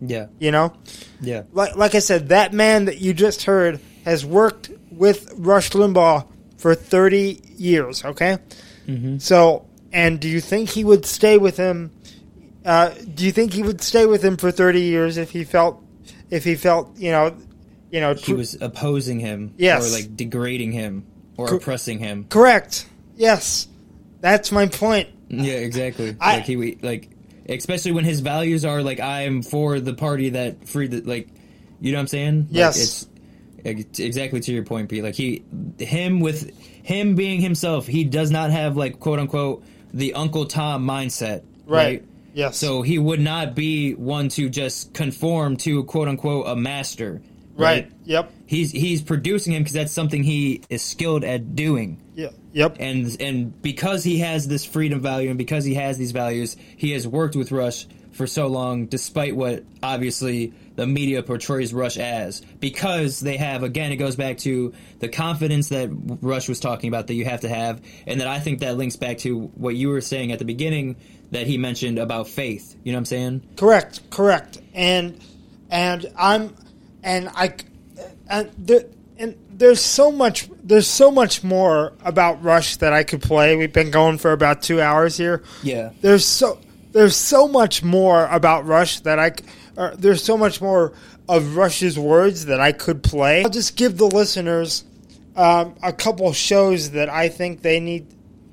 Yeah. 0.00 0.26
You 0.38 0.50
know, 0.52 0.72
Yeah. 1.20 1.42
like 1.52 1.74
like 1.76 1.94
I 1.96 2.00
said, 2.00 2.28
that 2.28 2.52
man 2.52 2.84
that 2.84 3.00
you 3.00 3.12
just 3.14 3.42
heard 3.44 3.80
has 4.04 4.24
worked 4.24 4.70
with 4.90 5.32
Rush 5.36 5.70
Limbaugh 5.70 6.26
for 6.58 6.74
thirty 6.74 7.40
years. 7.56 8.04
Okay, 8.04 8.38
Mhm. 8.88 9.20
so 9.20 9.66
and 9.92 10.18
do 10.20 10.28
you 10.28 10.40
think 10.40 10.70
he 10.70 10.84
would 10.84 11.04
stay 11.06 11.38
with 11.38 11.56
him? 11.56 11.90
Uh, 12.64 12.90
do 13.14 13.24
you 13.24 13.32
think 13.32 13.52
he 13.52 13.62
would 13.62 13.80
stay 13.80 14.06
with 14.06 14.22
him 14.24 14.36
for 14.36 14.50
thirty 14.50 14.82
years 14.82 15.16
if 15.16 15.30
he 15.30 15.44
felt 15.44 15.82
if 16.30 16.44
he 16.44 16.54
felt 16.56 16.96
you 16.98 17.10
know 17.12 17.34
you 17.90 18.00
know 18.00 18.14
He 18.14 18.32
was 18.34 18.56
opposing 18.60 19.20
him. 19.20 19.54
Yes. 19.56 19.86
Or 19.88 19.94
like 19.96 20.16
degrading 20.16 20.72
him 20.72 21.04
or 21.36 21.46
Cor- 21.46 21.58
oppressing 21.58 21.98
him. 22.00 22.26
correct? 22.28 22.86
Yes, 23.16 23.68
that's 24.20 24.50
my 24.50 24.66
point. 24.66 25.08
Yeah, 25.28 25.54
exactly. 25.54 26.16
I- 26.20 26.36
like 26.38 26.46
he 26.46 26.78
like 26.82 27.10
especially 27.48 27.92
when 27.92 28.04
his 28.04 28.20
values 28.20 28.64
are 28.64 28.82
like 28.82 28.98
I 28.98 29.22
am 29.22 29.42
for 29.42 29.78
the 29.78 29.94
party 29.94 30.30
that 30.30 30.66
freed 30.68 30.90
the 30.90 31.00
like 31.02 31.28
you 31.80 31.92
know 31.92 31.98
what 31.98 32.02
I'm 32.02 32.06
saying? 32.08 32.38
Like, 32.50 32.56
Yes. 32.56 32.82
it's 32.82 33.06
exactly 33.66 34.40
to 34.40 34.52
your 34.52 34.64
point, 34.64 34.88
Pete. 34.88 35.02
Like 35.02 35.14
he 35.14 35.44
him 35.78 36.20
with 36.20 36.50
him 36.82 37.14
being 37.14 37.40
himself, 37.40 37.86
he 37.86 38.04
does 38.04 38.30
not 38.30 38.50
have 38.50 38.76
like 38.76 39.00
quote 39.00 39.18
unquote 39.18 39.64
the 39.92 40.14
Uncle 40.14 40.46
Tom 40.46 40.86
mindset. 40.86 41.42
Right. 41.66 41.84
Right. 41.84 42.04
Yes. 42.34 42.58
So 42.58 42.82
he 42.82 42.98
would 42.98 43.20
not 43.20 43.54
be 43.54 43.94
one 43.94 44.28
to 44.30 44.50
just 44.50 44.92
conform 44.92 45.56
to 45.58 45.84
quote 45.84 46.08
unquote 46.08 46.46
a 46.46 46.54
master. 46.54 47.22
Right. 47.56 47.90
Yep. 48.04 48.30
He's 48.44 48.70
he's 48.70 49.00
producing 49.00 49.54
him 49.54 49.62
because 49.62 49.72
that's 49.72 49.92
something 49.92 50.22
he 50.22 50.62
is 50.68 50.82
skilled 50.82 51.24
at 51.24 51.56
doing. 51.56 52.00
Yeah. 52.14 52.28
Yep. 52.52 52.76
And 52.78 53.16
and 53.20 53.62
because 53.62 54.04
he 54.04 54.18
has 54.18 54.46
this 54.46 54.64
freedom 54.64 55.00
value 55.00 55.30
and 55.30 55.38
because 55.38 55.64
he 55.64 55.74
has 55.74 55.96
these 55.96 56.12
values, 56.12 56.56
he 56.76 56.90
has 56.92 57.08
worked 57.08 57.36
with 57.36 57.50
Rush 57.50 57.86
for 58.16 58.26
so 58.26 58.46
long, 58.46 58.86
despite 58.86 59.36
what 59.36 59.64
obviously 59.82 60.52
the 60.74 60.86
media 60.86 61.22
portrays 61.22 61.72
Rush 61.72 61.96
as. 61.96 62.40
Because 62.60 63.20
they 63.20 63.36
have 63.36 63.62
again, 63.62 63.92
it 63.92 63.96
goes 63.96 64.16
back 64.16 64.38
to 64.38 64.72
the 64.98 65.08
confidence 65.08 65.68
that 65.68 65.90
Rush 66.20 66.48
was 66.48 66.60
talking 66.60 66.88
about 66.88 67.06
that 67.06 67.14
you 67.14 67.24
have 67.24 67.40
to 67.42 67.48
have, 67.48 67.80
and 68.06 68.20
that 68.20 68.26
I 68.26 68.40
think 68.40 68.60
that 68.60 68.76
links 68.76 68.96
back 68.96 69.18
to 69.18 69.48
what 69.54 69.76
you 69.76 69.88
were 69.88 70.00
saying 70.00 70.32
at 70.32 70.38
the 70.38 70.44
beginning 70.44 70.96
that 71.30 71.46
he 71.46 71.58
mentioned 71.58 71.98
about 71.98 72.28
faith. 72.28 72.76
You 72.82 72.92
know 72.92 72.96
what 72.96 73.00
I'm 73.00 73.04
saying? 73.06 73.48
Correct, 73.56 74.10
correct, 74.10 74.58
and 74.74 75.20
and 75.70 76.06
I'm 76.16 76.54
and 77.02 77.28
I 77.34 77.54
and 78.28 78.50
there 78.58 78.84
and 79.18 79.36
there's 79.50 79.80
so 79.80 80.12
much 80.12 80.48
there's 80.62 80.86
so 80.86 81.10
much 81.10 81.42
more 81.42 81.92
about 82.04 82.42
Rush 82.42 82.76
that 82.76 82.92
I 82.92 83.04
could 83.04 83.22
play. 83.22 83.56
We've 83.56 83.72
been 83.72 83.90
going 83.90 84.18
for 84.18 84.32
about 84.32 84.62
two 84.62 84.80
hours 84.80 85.16
here. 85.16 85.42
Yeah. 85.62 85.90
There's 86.00 86.26
so 86.26 86.60
there's 86.96 87.14
so 87.14 87.46
much 87.46 87.82
more 87.82 88.26
about 88.26 88.64
Rush 88.64 89.00
that 89.00 89.18
I 89.18 89.32
or 89.76 89.94
there's 89.96 90.24
so 90.24 90.38
much 90.38 90.62
more 90.62 90.94
of 91.28 91.54
Rush's 91.54 91.98
words 91.98 92.46
that 92.46 92.58
I 92.58 92.72
could 92.72 93.02
play. 93.02 93.42
I'll 93.42 93.50
just 93.50 93.76
give 93.76 93.98
the 93.98 94.06
listeners 94.06 94.82
um, 95.36 95.74
a 95.82 95.92
couple 95.92 96.32
shows 96.32 96.92
that 96.92 97.10
I 97.10 97.28
think 97.28 97.60
they 97.60 97.80
need 97.80 98.06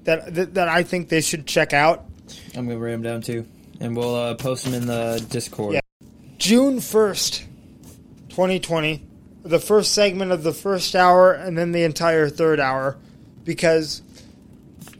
that, 0.03 0.35
that 0.35 0.55
that 0.55 0.67
I 0.67 0.83
think 0.83 1.07
they 1.07 1.21
should 1.21 1.47
check 1.47 1.71
out. 1.71 2.03
I'm 2.53 2.67
gonna 2.67 2.79
write 2.79 2.91
them 2.91 3.01
down 3.01 3.21
too, 3.21 3.45
and 3.79 3.95
we'll 3.95 4.13
uh, 4.13 4.35
post 4.35 4.65
them 4.65 4.73
in 4.73 4.87
the 4.87 5.25
Discord. 5.29 5.75
Yeah. 5.75 5.79
June 6.37 6.79
1st, 6.79 7.45
2020, 8.27 9.07
the 9.43 9.59
first 9.59 9.93
segment 9.93 10.33
of 10.33 10.43
the 10.43 10.51
first 10.51 10.93
hour 10.97 11.31
and 11.31 11.57
then 11.57 11.71
the 11.71 11.83
entire 11.83 12.27
third 12.27 12.59
hour 12.59 12.97
because 13.45 14.01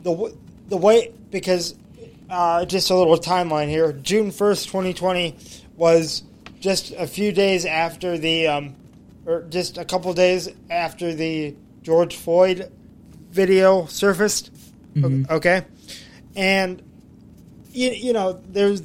the 0.02 0.34
the 0.70 0.78
way 0.78 1.12
because 1.30 1.76
uh, 2.34 2.66
just 2.66 2.90
a 2.90 2.96
little 2.96 3.18
timeline 3.18 3.70
here. 3.70 3.94
June 3.94 4.32
1st, 4.32 4.66
2020 4.66 5.36
was 5.76 6.24
just 6.60 6.92
a 6.92 7.06
few 7.08 7.32
days 7.32 7.66
after 7.66 8.18
the 8.18 8.48
um, 8.48 8.76
or 9.26 9.44
just 9.50 9.78
a 9.78 9.86
couple 9.86 10.14
days 10.14 10.50
after 10.70 11.14
the 11.14 11.56
George 11.84 12.16
Floyd 12.16 12.72
video 13.32 13.86
surfaced. 13.86 14.52
Mhm. 14.96 15.30
Okay? 15.30 15.64
And 16.36 16.82
you, 17.72 17.90
you 17.92 18.14
know, 18.14 18.42
there's 18.50 18.82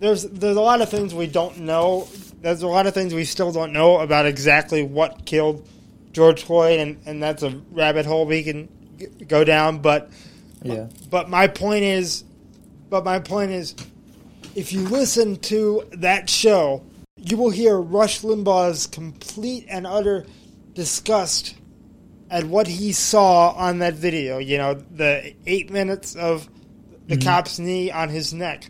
there's 0.00 0.22
there's 0.24 0.56
a 0.56 0.60
lot 0.60 0.80
of 0.82 0.88
things 0.88 1.14
we 1.14 1.26
don't 1.26 1.60
know. 1.60 2.08
There's 2.40 2.62
a 2.62 2.66
lot 2.68 2.86
of 2.86 2.94
things 2.94 3.12
we 3.14 3.24
still 3.24 3.52
don't 3.52 3.72
know 3.72 3.98
about 4.00 4.26
exactly 4.26 4.82
what 4.82 5.24
killed 5.24 5.66
George 6.12 6.42
Floyd, 6.44 6.80
and, 6.80 6.98
and 7.06 7.22
that's 7.22 7.42
a 7.42 7.50
rabbit 7.72 8.06
hole 8.06 8.24
we 8.26 8.42
can 8.42 8.68
g- 8.98 9.06
go 9.26 9.42
down. 9.44 9.78
But 9.78 10.10
Yeah. 10.62 10.86
but 11.10 11.28
my 11.30 11.46
point 11.48 11.84
is, 11.84 12.24
but 12.88 13.04
my 13.04 13.18
point 13.18 13.50
is, 13.50 13.74
if 14.54 14.72
you 14.72 14.80
listen 14.80 15.36
to 15.36 15.84
that 15.92 16.28
show, 16.30 16.82
you 17.16 17.36
will 17.36 17.50
hear 17.50 17.78
Rush 17.78 18.20
Limbaugh's 18.22 18.86
complete 18.86 19.66
and 19.68 19.86
utter 19.86 20.24
disgust 20.74 21.54
at 22.30 22.44
what 22.44 22.66
he 22.66 22.92
saw 22.92 23.50
on 23.50 23.78
that 23.78 23.94
video. 23.94 24.38
You 24.38 24.58
know, 24.58 24.74
the 24.74 25.34
eight 25.46 25.70
minutes 25.70 26.14
of 26.16 26.48
the 27.06 27.16
Mhm. 27.16 27.24
cop's 27.24 27.58
knee 27.58 27.90
on 27.90 28.08
his 28.08 28.34
neck. 28.34 28.68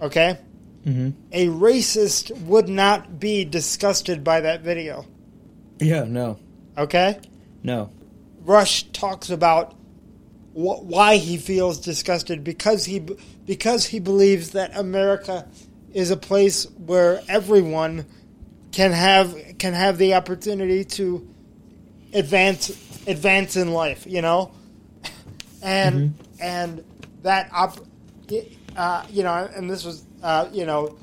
Okay? 0.00 0.38
Mm-hmm. 0.86 1.10
A 1.32 1.46
racist 1.48 2.30
would 2.42 2.68
not 2.68 3.18
be 3.18 3.44
disgusted 3.44 4.22
by 4.22 4.40
that 4.42 4.62
video. 4.62 5.04
Yeah. 5.80 6.04
No. 6.04 6.38
Okay? 6.76 7.18
No. 7.62 7.90
Rush 8.44 8.84
talks 8.92 9.30
about 9.30 9.74
wh- 10.52 10.82
why 10.84 11.16
he 11.16 11.36
feels 11.36 11.78
disgusted 11.78 12.44
because 12.44 12.84
he 12.84 13.06
because 13.46 13.86
he 13.86 14.00
believes 14.00 14.50
that 14.50 14.76
America 14.76 15.46
is 15.92 16.10
a 16.10 16.16
place 16.16 16.64
where 16.76 17.20
everyone 17.28 18.06
can 18.72 18.92
have 18.92 19.36
can 19.58 19.74
have 19.74 19.98
the 19.98 20.14
opportunity 20.14 20.84
to 20.84 21.26
advance 22.12 22.70
advance 23.06 23.56
in 23.56 23.72
life, 23.72 24.06
you 24.06 24.22
know, 24.22 24.52
and 25.62 26.14
and 26.40 26.84
that 27.22 27.50
op, 27.52 27.78
uh, 28.76 29.04
you 29.10 29.22
know, 29.22 29.48
and 29.54 29.68
this 29.68 29.84
was 29.84 30.04
uh, 30.22 30.48
you 30.52 30.66
know, 30.66 30.96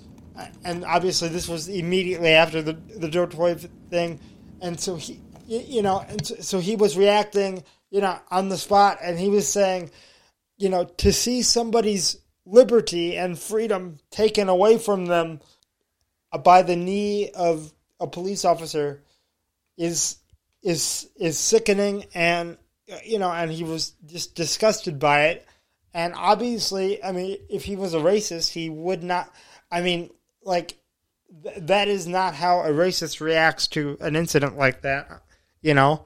and 0.63 0.85
obviously 0.85 1.29
this 1.29 1.47
was 1.47 1.67
immediately 1.67 2.29
after 2.29 2.61
the 2.61 2.73
the 2.73 3.27
Floyd 3.27 3.69
thing, 3.89 4.19
and 4.61 4.79
so 4.79 4.95
he 4.95 5.19
you 5.47 5.81
know, 5.81 6.03
and 6.07 6.25
so, 6.25 6.35
so 6.35 6.59
he 6.59 6.75
was 6.75 6.97
reacting, 6.97 7.63
you 7.95 8.01
know, 8.01 8.19
on 8.29 8.49
the 8.49 8.57
spot, 8.57 8.97
and 9.01 9.17
he 9.17 9.29
was 9.29 9.47
saying, 9.47 9.89
you 10.57 10.67
know, 10.67 10.83
to 10.83 11.13
see 11.13 11.41
somebody's 11.41 12.17
liberty 12.45 13.15
and 13.15 13.39
freedom 13.39 13.99
taken 14.11 14.49
away 14.49 14.77
from 14.77 15.05
them 15.05 15.39
uh, 16.33 16.37
by 16.37 16.61
the 16.61 16.75
knee 16.75 17.29
of 17.29 17.71
a 18.01 18.05
police 18.05 18.43
officer 18.43 19.01
is 19.77 20.17
is 20.61 21.09
is 21.15 21.39
sickening 21.39 22.03
and 22.13 22.57
uh, 22.91 22.97
you 23.05 23.17
know 23.17 23.31
and 23.31 23.49
he 23.49 23.63
was 23.63 23.93
just 24.05 24.35
disgusted 24.35 24.99
by 24.99 25.27
it. 25.27 25.47
And 25.93 26.13
obviously 26.15 27.01
i 27.01 27.13
mean 27.13 27.37
if 27.49 27.63
he 27.63 27.77
was 27.77 27.93
a 27.93 27.99
racist 27.99 28.51
he 28.51 28.69
would 28.69 29.03
not 29.03 29.33
i 29.71 29.79
mean 29.79 30.09
like 30.43 30.77
th- 31.43 31.55
that 31.61 31.87
is 31.87 32.05
not 32.05 32.35
how 32.35 32.59
a 32.59 32.69
racist 32.69 33.21
reacts 33.21 33.69
to 33.69 33.97
an 34.01 34.17
incident 34.17 34.57
like 34.57 34.81
that 34.81 35.23
you 35.61 35.73
know? 35.73 36.05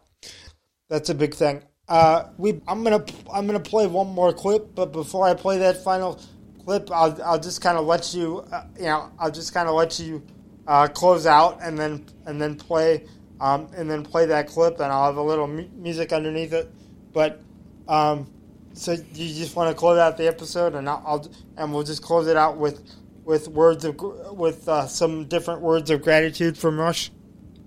That's 0.88 1.10
a 1.10 1.16
big 1.16 1.34
thing 1.34 1.64
uh 1.90 2.30
we 2.38 2.62
i'm 2.68 2.84
gonna 2.84 3.04
i'm 3.34 3.46
gonna 3.46 3.60
play 3.60 3.88
one 3.88 4.08
more 4.08 4.32
clip 4.32 4.74
but 4.76 4.92
before 4.94 5.28
i 5.28 5.34
play 5.34 5.58
that 5.58 5.84
final 5.84 6.20
clip 6.64 6.90
i'll, 6.92 7.22
I'll 7.24 7.40
just 7.40 7.62
kind 7.62 7.78
of 7.78 7.86
let 7.86 8.14
you 8.14 8.46
uh, 8.52 8.64
you 8.78 8.86
know 8.86 9.12
i'll 9.20 9.32
just 9.32 9.54
kind 9.54 9.68
of 9.68 9.76
let 9.76 10.00
you 10.00 10.24
uh, 10.70 10.88
close 10.88 11.26
out 11.26 11.60
and 11.62 11.78
then 11.78 12.06
and 12.28 12.40
then 12.40 12.56
play 12.56 13.04
um, 13.42 13.70
and 13.76 13.90
then 13.90 14.04
play 14.04 14.26
that 14.28 14.48
clip 14.48 14.76
and 14.76 14.92
I'll 14.92 15.06
have 15.06 15.18
a 15.18 15.22
little 15.22 15.48
mu- 15.48 15.68
music 15.76 16.14
underneath 16.14 16.54
it. 16.54 16.72
But 17.12 17.42
um, 17.88 18.32
so 18.74 18.92
you 18.92 19.34
just 19.34 19.56
want 19.56 19.70
to 19.70 19.76
close 19.76 19.98
out 19.98 20.18
the 20.18 20.28
episode 20.28 20.76
and 20.76 20.88
I'll, 20.88 21.04
I'll 21.06 21.32
and 21.58 21.74
we'll 21.74 21.84
just 21.84 22.04
close 22.04 22.28
it 22.28 22.38
out 22.38 22.58
with 22.58 22.82
with 23.24 23.48
words 23.48 23.86
of 23.86 24.00
with 24.32 24.68
uh, 24.70 24.88
some 24.88 25.26
different 25.26 25.62
words 25.62 25.90
of 25.90 26.02
gratitude 26.02 26.58
from 26.58 26.80
Rush. 26.80 27.12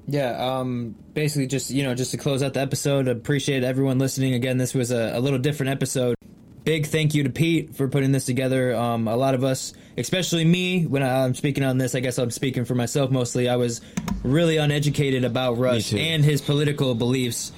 Yeah, 0.06 0.58
um, 0.58 0.94
basically 1.14 1.46
just 1.46 1.70
you 1.70 1.82
know 1.84 1.94
just 1.94 2.10
to 2.10 2.16
close 2.16 2.42
out 2.42 2.54
the 2.54 2.60
episode, 2.60 3.08
appreciate 3.08 3.64
everyone 3.64 3.98
listening. 3.98 4.34
Again, 4.34 4.58
this 4.58 4.74
was 4.74 4.90
a, 4.90 5.16
a 5.16 5.20
little 5.20 5.38
different 5.38 5.70
episode. 5.70 6.16
Big 6.64 6.86
thank 6.86 7.14
you 7.14 7.24
to 7.24 7.30
Pete 7.30 7.74
for 7.74 7.88
putting 7.88 8.12
this 8.12 8.24
together. 8.24 8.74
Um, 8.74 9.08
a 9.08 9.16
lot 9.16 9.34
of 9.34 9.42
us, 9.42 9.72
especially 9.98 10.44
me, 10.44 10.84
when 10.86 11.02
I'm 11.02 11.34
speaking 11.34 11.64
on 11.64 11.78
this, 11.78 11.94
I 11.94 12.00
guess 12.00 12.18
I'm 12.18 12.30
speaking 12.30 12.64
for 12.64 12.76
myself 12.76 13.10
mostly. 13.10 13.48
I 13.48 13.56
was 13.56 13.80
really 14.22 14.58
uneducated 14.58 15.24
about 15.24 15.58
Rush 15.58 15.92
and 15.92 16.24
his 16.24 16.40
political 16.40 16.94
beliefs. 16.94 17.50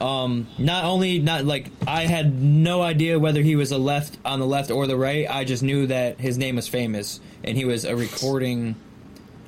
Um, 0.00 0.48
not 0.58 0.84
only 0.84 1.18
not 1.20 1.44
like 1.44 1.70
I 1.86 2.06
had 2.06 2.42
no 2.42 2.82
idea 2.82 3.18
whether 3.18 3.40
he 3.40 3.56
was 3.56 3.70
a 3.72 3.78
left 3.78 4.18
on 4.24 4.40
the 4.40 4.46
left 4.46 4.70
or 4.70 4.86
the 4.86 4.96
right. 4.96 5.30
I 5.30 5.44
just 5.44 5.62
knew 5.62 5.86
that 5.86 6.20
his 6.20 6.36
name 6.36 6.56
was 6.56 6.66
famous 6.66 7.20
and 7.44 7.56
he 7.56 7.64
was 7.64 7.84
a 7.84 7.94
recording. 7.94 8.74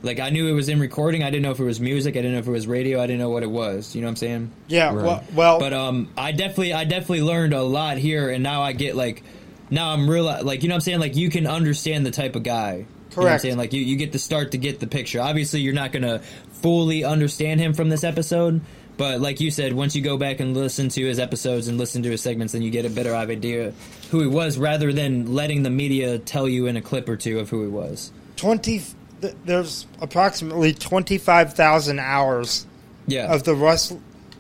Like 0.04 0.20
I 0.20 0.30
knew 0.30 0.46
it 0.48 0.52
was 0.52 0.68
in 0.68 0.78
recording. 0.78 1.22
I 1.22 1.30
didn't 1.30 1.42
know 1.42 1.50
if 1.50 1.58
it 1.58 1.64
was 1.64 1.80
music. 1.80 2.14
I 2.14 2.18
didn't 2.18 2.32
know 2.32 2.38
if 2.38 2.46
it 2.46 2.50
was 2.50 2.66
radio. 2.66 3.00
I 3.00 3.06
didn't 3.06 3.20
know 3.20 3.30
what 3.30 3.42
it 3.42 3.50
was. 3.50 3.94
You 3.94 4.02
know 4.02 4.06
what 4.06 4.10
I'm 4.10 4.16
saying? 4.16 4.50
Yeah. 4.68 4.92
Well, 4.92 5.24
well, 5.34 5.58
But 5.58 5.72
um, 5.72 6.10
I 6.16 6.32
definitely, 6.32 6.74
I 6.74 6.84
definitely 6.84 7.22
learned 7.22 7.54
a 7.54 7.62
lot 7.62 7.96
here, 7.96 8.28
and 8.30 8.42
now 8.42 8.62
I 8.62 8.72
get 8.72 8.94
like, 8.96 9.22
now 9.70 9.90
I'm 9.92 10.08
real, 10.08 10.24
like 10.24 10.62
you 10.62 10.68
know 10.68 10.74
what 10.74 10.76
I'm 10.76 10.80
saying. 10.82 11.00
Like 11.00 11.16
you 11.16 11.30
can 11.30 11.46
understand 11.46 12.04
the 12.04 12.10
type 12.10 12.36
of 12.36 12.42
guy. 12.42 12.72
You 12.74 12.78
know 12.80 12.84
what 12.84 13.16
I'm 13.16 13.22
Correct. 13.30 13.42
saying? 13.42 13.56
Like 13.56 13.72
you, 13.72 13.80
you 13.80 13.96
get 13.96 14.12
to 14.12 14.18
start 14.18 14.52
to 14.52 14.58
get 14.58 14.78
the 14.80 14.86
picture. 14.86 15.20
Obviously, 15.20 15.60
you're 15.60 15.72
not 15.72 15.90
gonna 15.92 16.18
fully 16.62 17.04
understand 17.04 17.60
him 17.60 17.72
from 17.72 17.88
this 17.88 18.02
episode, 18.04 18.60
but 18.96 19.20
like 19.20 19.40
you 19.40 19.50
said, 19.50 19.72
once 19.72 19.94
you 19.96 20.02
go 20.02 20.16
back 20.16 20.40
and 20.40 20.54
listen 20.54 20.88
to 20.90 21.04
his 21.04 21.18
episodes 21.18 21.68
and 21.68 21.78
listen 21.78 22.02
to 22.02 22.10
his 22.10 22.20
segments, 22.20 22.52
then 22.52 22.62
you 22.62 22.70
get 22.70 22.84
a 22.84 22.90
better 22.90 23.14
idea 23.14 23.72
who 24.10 24.20
he 24.20 24.26
was, 24.26 24.58
rather 24.58 24.92
than 24.92 25.32
letting 25.34 25.62
the 25.62 25.70
media 25.70 26.18
tell 26.18 26.48
you 26.48 26.66
in 26.66 26.76
a 26.76 26.82
clip 26.82 27.08
or 27.08 27.16
two 27.16 27.38
of 27.38 27.48
who 27.50 27.62
he 27.62 27.68
was. 27.68 28.12
twenty. 28.36 28.82
Th- 29.24 29.36
There's 29.44 29.86
approximately 30.00 30.72
twenty 30.74 31.18
five 31.18 31.54
thousand 31.54 31.98
hours. 31.98 32.66
Yeah. 33.06 33.32
Of 33.32 33.44
the 33.44 33.54
Rush 33.54 33.90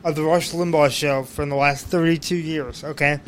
of 0.04 0.14
the 0.14 0.22
Rush 0.22 0.52
Limbaugh 0.52 0.90
show 0.90 1.22
from 1.24 1.48
the 1.48 1.56
last 1.56 1.86
thirty 1.86 2.18
two 2.18 2.36
years. 2.36 2.84
Okay. 2.84 3.20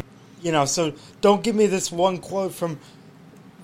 You 0.43 0.53
know, 0.53 0.65
so 0.65 0.93
don't 1.21 1.43
give 1.43 1.57
me 1.57 1.67
this 1.67 1.91
one 1.91 2.19
quote 2.19 2.53
from 2.55 2.79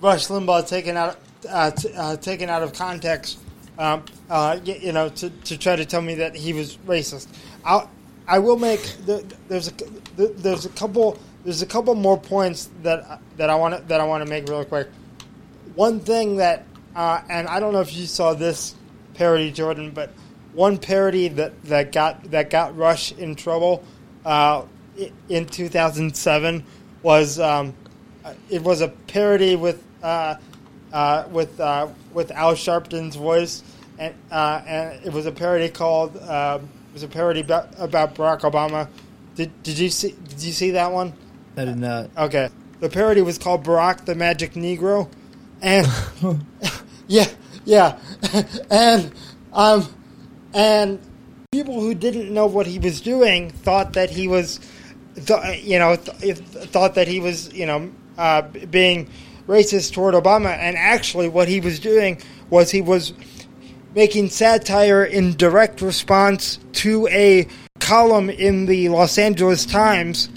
Rush 0.01 0.27
Limbaugh 0.27 0.67
taken 0.67 0.97
out 0.97 1.17
uh, 1.49 1.71
t- 1.71 1.93
uh, 1.95 2.17
taken 2.17 2.49
out 2.49 2.63
of 2.63 2.73
context. 2.73 3.39
Um, 3.77 4.03
uh, 4.29 4.59
y- 4.65 4.79
you 4.81 4.91
know, 4.91 5.09
to, 5.09 5.29
to 5.29 5.57
try 5.57 5.75
to 5.75 5.85
tell 5.85 6.01
me 6.01 6.15
that 6.15 6.35
he 6.35 6.53
was 6.53 6.77
racist. 6.85 7.27
I 7.65 7.87
I 8.27 8.39
will 8.39 8.57
make 8.57 8.81
the, 9.05 9.23
there's 9.47 9.67
a 9.67 9.71
the, 10.15 10.27
there's 10.35 10.65
a 10.65 10.69
couple 10.69 11.17
there's 11.43 11.61
a 11.61 11.65
couple 11.65 11.95
more 11.95 12.19
points 12.19 12.69
that 12.83 13.19
that 13.37 13.49
I 13.49 13.55
want 13.55 13.75
to 13.75 13.81
that 13.87 13.99
I 13.99 14.03
want 14.05 14.23
to 14.23 14.29
make 14.29 14.47
really 14.47 14.65
quick. 14.65 14.89
One 15.75 15.99
thing 15.99 16.37
that 16.37 16.65
uh, 16.95 17.21
and 17.29 17.47
I 17.47 17.59
don't 17.59 17.73
know 17.73 17.81
if 17.81 17.95
you 17.95 18.05
saw 18.05 18.33
this 18.33 18.75
parody, 19.13 19.51
Jordan, 19.51 19.91
but 19.91 20.11
one 20.53 20.77
parody 20.77 21.27
that, 21.29 21.63
that 21.65 21.91
got 21.91 22.31
that 22.31 22.49
got 22.49 22.77
Rush 22.77 23.11
in 23.13 23.35
trouble 23.35 23.83
uh, 24.25 24.63
in 25.29 25.45
2007 25.45 26.63
was 27.01 27.39
um, 27.39 27.73
it 28.49 28.61
was 28.61 28.81
a 28.81 28.87
parody 28.87 29.55
with 29.55 29.83
uh, 30.01 30.35
uh, 30.91 31.25
with 31.31 31.59
uh, 31.59 31.87
with 32.13 32.31
Al 32.31 32.55
Sharpton's 32.55 33.15
voice, 33.15 33.63
and 33.97 34.13
uh, 34.31 34.61
and 34.65 35.05
it 35.05 35.11
was 35.11 35.25
a 35.25 35.31
parody 35.31 35.69
called 35.69 36.15
uh, 36.17 36.59
it 36.61 36.93
was 36.93 37.03
a 37.03 37.07
parody 37.07 37.41
about, 37.41 37.69
about 37.77 38.15
Barack 38.15 38.41
Obama. 38.41 38.87
Did 39.35 39.63
did 39.63 39.77
you 39.77 39.89
see 39.89 40.15
did 40.27 40.41
you 40.41 40.53
see 40.53 40.71
that 40.71 40.91
one? 40.91 41.13
I 41.57 41.65
did 41.65 41.77
not. 41.77 42.09
Okay, 42.17 42.49
the 42.79 42.89
parody 42.89 43.21
was 43.21 43.37
called 43.37 43.63
Barack 43.63 44.05
the 44.05 44.15
Magic 44.15 44.53
Negro, 44.53 45.09
and 45.61 45.87
yeah, 47.07 47.27
yeah, 47.65 47.99
and 48.71 49.11
um, 49.51 49.87
and 50.53 50.99
people 51.51 51.79
who 51.79 51.93
didn't 51.93 52.33
know 52.33 52.47
what 52.47 52.65
he 52.65 52.79
was 52.79 53.01
doing 53.01 53.49
thought 53.49 53.93
that 53.93 54.09
he 54.09 54.27
was, 54.27 54.59
th- 55.15 55.63
you 55.63 55.79
know, 55.79 55.95
th- 55.95 56.37
thought 56.37 56.95
that 56.95 57.07
he 57.07 57.19
was, 57.19 57.53
you 57.53 57.65
know, 57.65 57.91
uh, 58.17 58.41
being 58.41 59.09
racist 59.47 59.93
toward 59.93 60.15
Obama, 60.15 60.49
and 60.57 60.77
actually, 60.77 61.29
what 61.29 61.47
he 61.47 61.59
was 61.59 61.79
doing 61.79 62.21
was 62.49 62.71
he 62.71 62.81
was 62.81 63.13
making 63.95 64.29
satire 64.29 65.03
in 65.03 65.35
direct 65.37 65.81
response 65.81 66.57
to 66.71 67.07
a 67.09 67.47
column 67.79 68.29
in 68.29 68.65
the 68.65 68.89
Los 68.89 69.17
Angeles 69.17 69.65
Times 69.65 70.29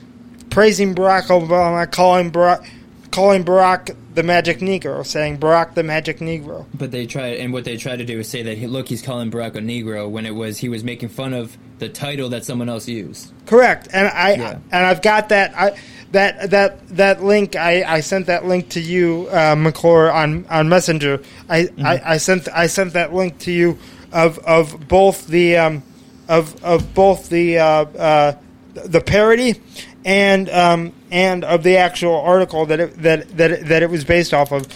praising 0.50 0.94
Barack 0.94 1.24
Obama, 1.24 1.90
calling 1.90 2.30
Barack, 2.30 2.66
calling 3.10 3.44
Barack 3.44 3.94
the 4.16 4.22
Magic 4.22 4.60
Negro, 4.60 5.04
saying 5.06 5.38
Barack 5.38 5.74
the 5.74 5.82
Magic 5.82 6.18
Negro. 6.20 6.64
But 6.72 6.90
they 6.90 7.04
tried, 7.06 7.36
and 7.36 7.52
what 7.52 7.64
they 7.64 7.76
tried 7.76 7.98
to 7.98 8.04
do 8.06 8.18
is 8.18 8.28
say 8.28 8.42
that 8.42 8.58
look, 8.70 8.88
he's 8.88 9.02
calling 9.02 9.30
Barack 9.30 9.56
a 9.56 9.60
Negro 9.60 10.08
when 10.10 10.24
it 10.24 10.34
was 10.34 10.56
he 10.56 10.70
was 10.70 10.82
making 10.82 11.10
fun 11.10 11.34
of 11.34 11.56
the 11.78 11.90
title 11.90 12.30
that 12.30 12.42
someone 12.44 12.70
else 12.70 12.88
used. 12.88 13.30
Correct, 13.44 13.88
and 13.92 14.08
I 14.08 14.34
Yeah. 14.34 14.58
and 14.72 14.86
I've 14.86 15.02
got 15.02 15.28
that 15.28 15.54
I 15.54 15.78
that 16.12 16.50
that 16.50 16.88
that 16.96 17.22
link. 17.22 17.56
I, 17.56 17.84
I 17.84 18.00
sent 18.00 18.26
that 18.26 18.46
link 18.46 18.70
to 18.70 18.80
you, 18.80 19.28
uh, 19.30 19.54
McClure, 19.54 20.10
on 20.10 20.46
on 20.48 20.70
Messenger. 20.70 21.20
I, 21.50 21.68
I, 21.84 22.00
I 22.14 22.16
sent 22.16 22.48
I 22.48 22.68
sent 22.68 22.94
that 22.94 23.12
link 23.12 23.38
to 23.40 23.52
you 23.52 23.78
of 24.12 24.38
of 24.38 24.88
both 24.88 25.26
the 25.26 25.58
um, 25.58 25.82
of 26.26 26.64
of 26.64 26.94
both 26.94 27.28
the 27.28 27.58
uh, 27.58 27.64
uh, 27.66 28.32
the 28.72 29.02
parody 29.02 29.60
and 30.06 30.48
um, 30.50 30.92
and 31.10 31.44
of 31.44 31.64
the 31.64 31.76
actual 31.76 32.14
article 32.14 32.64
that 32.66 32.78
it, 32.80 33.02
that 33.02 33.36
that 33.36 33.50
it, 33.50 33.66
that 33.66 33.82
it 33.82 33.90
was 33.90 34.04
based 34.04 34.32
off 34.32 34.52
of. 34.52 34.66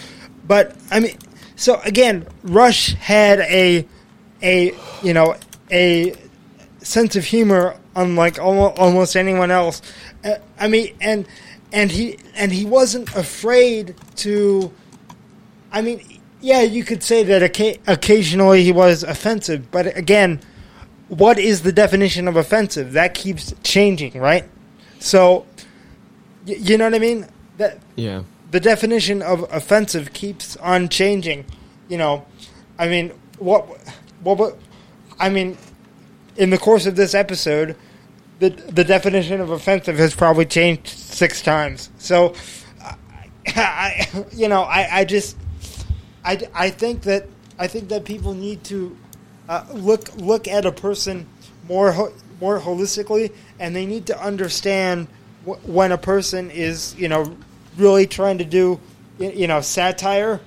But 0.45 0.75
I 0.91 0.99
mean, 0.99 1.17
so 1.55 1.79
again, 1.85 2.27
Rush 2.43 2.93
had 2.95 3.39
a 3.39 3.87
a 4.43 4.75
you 5.01 5.13
know 5.13 5.37
a 5.71 6.13
sense 6.79 7.15
of 7.15 7.23
humor 7.23 7.77
unlike 7.95 8.39
almost 8.39 9.15
anyone 9.15 9.51
else. 9.51 9.81
Uh, 10.23 10.35
I 10.59 10.67
mean, 10.67 10.95
and 10.99 11.25
and 11.71 11.89
he 11.89 12.19
and 12.35 12.51
he 12.51 12.65
wasn't 12.65 13.15
afraid 13.15 13.95
to. 14.17 14.71
I 15.71 15.81
mean, 15.81 16.19
yeah, 16.41 16.61
you 16.61 16.83
could 16.83 17.03
say 17.03 17.23
that 17.23 17.41
occa- 17.41 17.79
occasionally 17.87 18.65
he 18.65 18.73
was 18.73 19.03
offensive, 19.03 19.71
but 19.71 19.95
again, 19.95 20.41
what 21.07 21.39
is 21.39 21.61
the 21.61 21.71
definition 21.71 22.27
of 22.27 22.35
offensive? 22.35 22.91
That 22.91 23.13
keeps 23.13 23.53
changing, 23.63 24.19
right? 24.19 24.43
So, 25.01 25.45
y- 26.47 26.55
you 26.59 26.77
know 26.77 26.85
what 26.85 26.93
I 26.95 26.99
mean? 26.99 27.25
That 27.57 27.79
Yeah. 27.95 28.23
the 28.51 28.59
definition 28.59 29.21
of 29.21 29.45
offensive 29.51 30.13
keeps 30.13 30.55
on 30.57 30.87
changing. 30.89 31.45
You 31.89 31.97
know, 31.97 32.25
I 32.79 32.87
mean, 32.87 33.11
what, 33.39 33.67
what, 34.23 34.37
what, 34.37 34.57
I 35.19 35.29
mean, 35.29 35.57
in 36.37 36.49
the 36.51 36.57
course 36.57 36.85
of 36.85 36.95
this 36.95 37.13
episode, 37.13 37.75
the 38.39 38.49
the 38.49 38.83
definition 38.83 39.41
of 39.41 39.49
offensive 39.51 39.97
has 39.97 40.15
probably 40.15 40.45
changed 40.45 40.87
six 40.87 41.41
times. 41.41 41.89
So, 41.97 42.33
I, 43.47 44.07
you 44.33 44.47
know, 44.47 44.61
I, 44.61 44.99
I 44.99 45.05
just, 45.05 45.35
I, 46.23 46.39
I 46.53 46.69
think 46.69 47.01
that 47.03 47.27
I 47.59 47.67
think 47.67 47.89
that 47.89 48.05
people 48.05 48.33
need 48.33 48.63
to 48.65 48.95
uh, 49.49 49.65
look 49.73 50.15
look 50.15 50.47
at 50.47 50.65
a 50.65 50.71
person 50.71 51.27
more 51.67 51.91
more 52.41 52.59
holistically, 52.59 53.31
and 53.59 53.75
they 53.75 53.85
need 53.85 54.07
to 54.07 54.21
understand 54.21 55.07
wh- 55.45 55.63
when 55.67 55.91
a 55.91 55.97
person 55.97 56.51
is 56.51 56.95
you 56.95 57.07
know 57.07 57.37
really 57.77 58.07
trying 58.07 58.39
to 58.39 58.45
do 58.45 58.79
you 59.19 59.47
know 59.47 59.61
satire, 59.61 60.41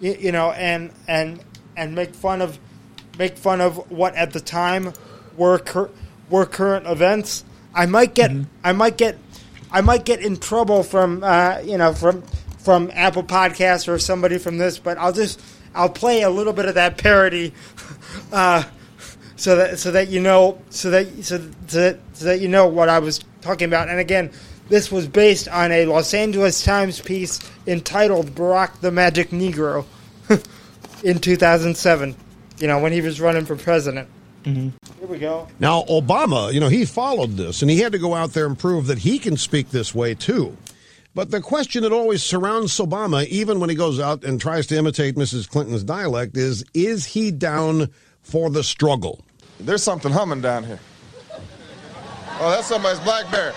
you, 0.00 0.16
you 0.18 0.32
know, 0.32 0.52
and 0.52 0.90
and 1.08 1.42
and 1.76 1.94
make 1.94 2.14
fun 2.14 2.40
of 2.40 2.58
make 3.18 3.36
fun 3.36 3.60
of 3.60 3.90
what 3.90 4.14
at 4.14 4.32
the 4.32 4.40
time 4.40 4.92
were 5.36 5.58
cur- 5.58 5.90
were 6.30 6.46
current 6.46 6.86
events. 6.86 7.44
I 7.74 7.86
might 7.86 8.14
get 8.14 8.30
I 8.62 8.72
might 8.72 8.96
get 8.96 9.18
I 9.70 9.80
might 9.80 10.04
get 10.04 10.20
in 10.20 10.36
trouble 10.36 10.82
from 10.82 11.24
uh, 11.24 11.58
you 11.64 11.76
know 11.76 11.92
from 11.92 12.22
from 12.58 12.90
Apple 12.94 13.24
Podcasts 13.24 13.88
or 13.88 13.98
somebody 13.98 14.38
from 14.38 14.56
this, 14.56 14.78
but 14.78 14.96
I'll 14.98 15.12
just 15.12 15.40
I'll 15.74 15.90
play 15.90 16.22
a 16.22 16.30
little 16.30 16.52
bit 16.52 16.66
of 16.66 16.76
that 16.76 16.96
parody, 16.96 17.52
uh, 18.32 18.64
so 19.36 19.56
that 19.56 19.78
so 19.78 19.90
that 19.90 20.08
you 20.08 20.20
know 20.20 20.58
so 20.70 20.90
that 20.90 21.06
so, 21.24 21.38
so 21.66 21.80
that 21.80 21.98
so 22.12 22.24
that 22.26 22.40
you 22.40 22.48
know 22.48 22.66
what 22.66 22.88
I 22.88 22.98
was 22.98 23.20
talking 23.40 23.66
about. 23.66 23.88
And 23.88 23.98
again, 23.98 24.30
this 24.68 24.90
was 24.90 25.06
based 25.06 25.48
on 25.48 25.72
a 25.72 25.86
Los 25.86 26.14
Angeles 26.14 26.62
Times 26.64 27.00
piece 27.00 27.40
entitled 27.66 28.34
"Barack 28.34 28.80
the 28.80 28.90
Magic 28.90 29.30
Negro" 29.30 29.84
in 31.02 31.18
2007. 31.18 32.16
You 32.58 32.66
know 32.66 32.78
when 32.78 32.92
he 32.92 33.00
was 33.00 33.20
running 33.20 33.44
for 33.44 33.56
president. 33.56 34.08
Mm-hmm. 34.44 34.70
Here 34.98 35.08
we 35.08 35.18
go. 35.18 35.48
Now, 35.58 35.84
Obama, 35.84 36.52
you 36.52 36.60
know, 36.60 36.68
he 36.68 36.84
followed 36.84 37.36
this 37.38 37.62
and 37.62 37.70
he 37.70 37.78
had 37.78 37.92
to 37.92 37.98
go 37.98 38.14
out 38.14 38.34
there 38.34 38.44
and 38.46 38.58
prove 38.58 38.88
that 38.88 38.98
he 38.98 39.18
can 39.18 39.38
speak 39.38 39.70
this 39.70 39.94
way 39.94 40.14
too. 40.14 40.54
But 41.14 41.30
the 41.30 41.40
question 41.40 41.84
that 41.84 41.92
always 41.92 42.22
surrounds 42.22 42.76
Obama, 42.78 43.24
even 43.28 43.60
when 43.60 43.70
he 43.70 43.76
goes 43.76 44.00
out 44.00 44.24
and 44.24 44.40
tries 44.40 44.66
to 44.66 44.76
imitate 44.76 45.14
Mrs. 45.14 45.48
Clinton's 45.48 45.84
dialect, 45.84 46.36
is 46.36 46.64
is 46.74 47.06
he 47.06 47.30
down 47.30 47.90
for 48.22 48.50
the 48.50 48.64
struggle? 48.64 49.23
There's 49.60 49.82
something 49.82 50.12
humming 50.12 50.40
down 50.40 50.64
here. 50.64 50.80
Oh, 52.40 52.50
that's 52.50 52.66
somebody's 52.66 53.00
Blackberry. 53.00 53.52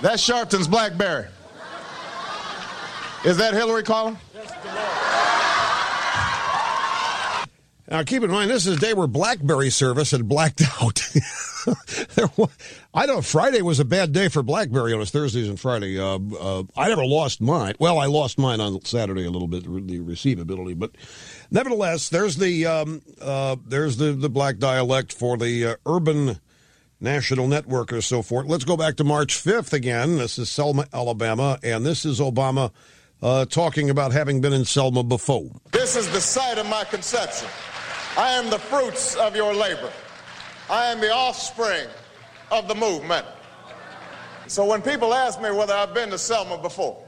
That's 0.00 0.22
Sharpton's 0.22 0.68
Blackberry. 0.68 1.26
Is 3.24 3.36
that 3.38 3.52
Hillary 3.54 3.82
calling? 3.82 4.16
Now, 7.90 8.02
keep 8.02 8.22
in 8.22 8.30
mind, 8.30 8.50
this 8.50 8.66
is 8.66 8.76
a 8.76 8.80
day 8.80 8.92
where 8.92 9.06
BlackBerry 9.06 9.70
service 9.70 10.10
had 10.10 10.28
blacked 10.28 10.62
out. 10.82 11.00
There 12.14 12.28
wa- 12.36 12.48
I 12.92 13.06
know 13.06 13.22
Friday 13.22 13.62
was 13.62 13.80
a 13.80 13.84
bad 13.84 14.12
day 14.12 14.28
for 14.28 14.42
BlackBerry 14.42 14.92
on 14.92 15.00
its 15.00 15.10
Thursdays 15.10 15.48
and 15.48 15.58
Friday. 15.58 15.98
Uh, 15.98 16.18
uh, 16.38 16.64
I 16.76 16.88
never 16.90 17.04
lost 17.06 17.40
mine. 17.40 17.74
Well, 17.78 17.98
I 17.98 18.04
lost 18.06 18.38
mine 18.38 18.60
on 18.60 18.84
Saturday 18.84 19.24
a 19.24 19.30
little 19.30 19.48
bit, 19.48 19.64
the 19.64 20.00
receivability, 20.00 20.78
but 20.78 20.90
nevertheless, 21.50 22.08
there's 22.08 22.36
the 22.36 22.66
um, 22.66 23.02
uh, 23.20 23.56
there's 23.66 23.96
the 23.96 24.12
the 24.12 24.28
black 24.28 24.58
dialect 24.58 25.12
for 25.12 25.36
the 25.36 25.66
uh, 25.66 25.74
urban 25.86 26.40
national 27.00 27.46
network 27.48 27.92
or 27.92 28.00
so 28.00 28.22
forth. 28.22 28.46
Let's 28.46 28.64
go 28.64 28.76
back 28.76 28.96
to 28.96 29.04
March 29.04 29.42
5th 29.42 29.72
again. 29.72 30.18
This 30.18 30.38
is 30.38 30.50
Selma, 30.50 30.86
Alabama, 30.92 31.58
and 31.62 31.86
this 31.86 32.04
is 32.04 32.20
Obama 32.20 32.72
uh, 33.22 33.44
talking 33.44 33.90
about 33.90 34.12
having 34.12 34.40
been 34.40 34.52
in 34.52 34.64
Selma 34.64 35.02
before. 35.02 35.50
This 35.72 35.96
is 35.96 36.10
the 36.10 36.20
site 36.20 36.58
of 36.58 36.66
my 36.66 36.84
conception. 36.84 37.48
I 38.16 38.32
am 38.32 38.50
the 38.50 38.58
fruits 38.58 39.14
of 39.16 39.36
your 39.36 39.54
labor. 39.54 39.92
I 40.70 40.86
am 40.86 41.00
the 41.00 41.12
offspring 41.12 41.86
of 42.50 42.68
the 42.68 42.74
movement. 42.74 43.26
So 44.48 44.64
when 44.64 44.82
people 44.82 45.14
ask 45.14 45.40
me 45.40 45.50
whether 45.50 45.74
I've 45.74 45.94
been 45.94 46.10
to 46.10 46.18
Selma 46.18 46.58
before, 46.60 47.02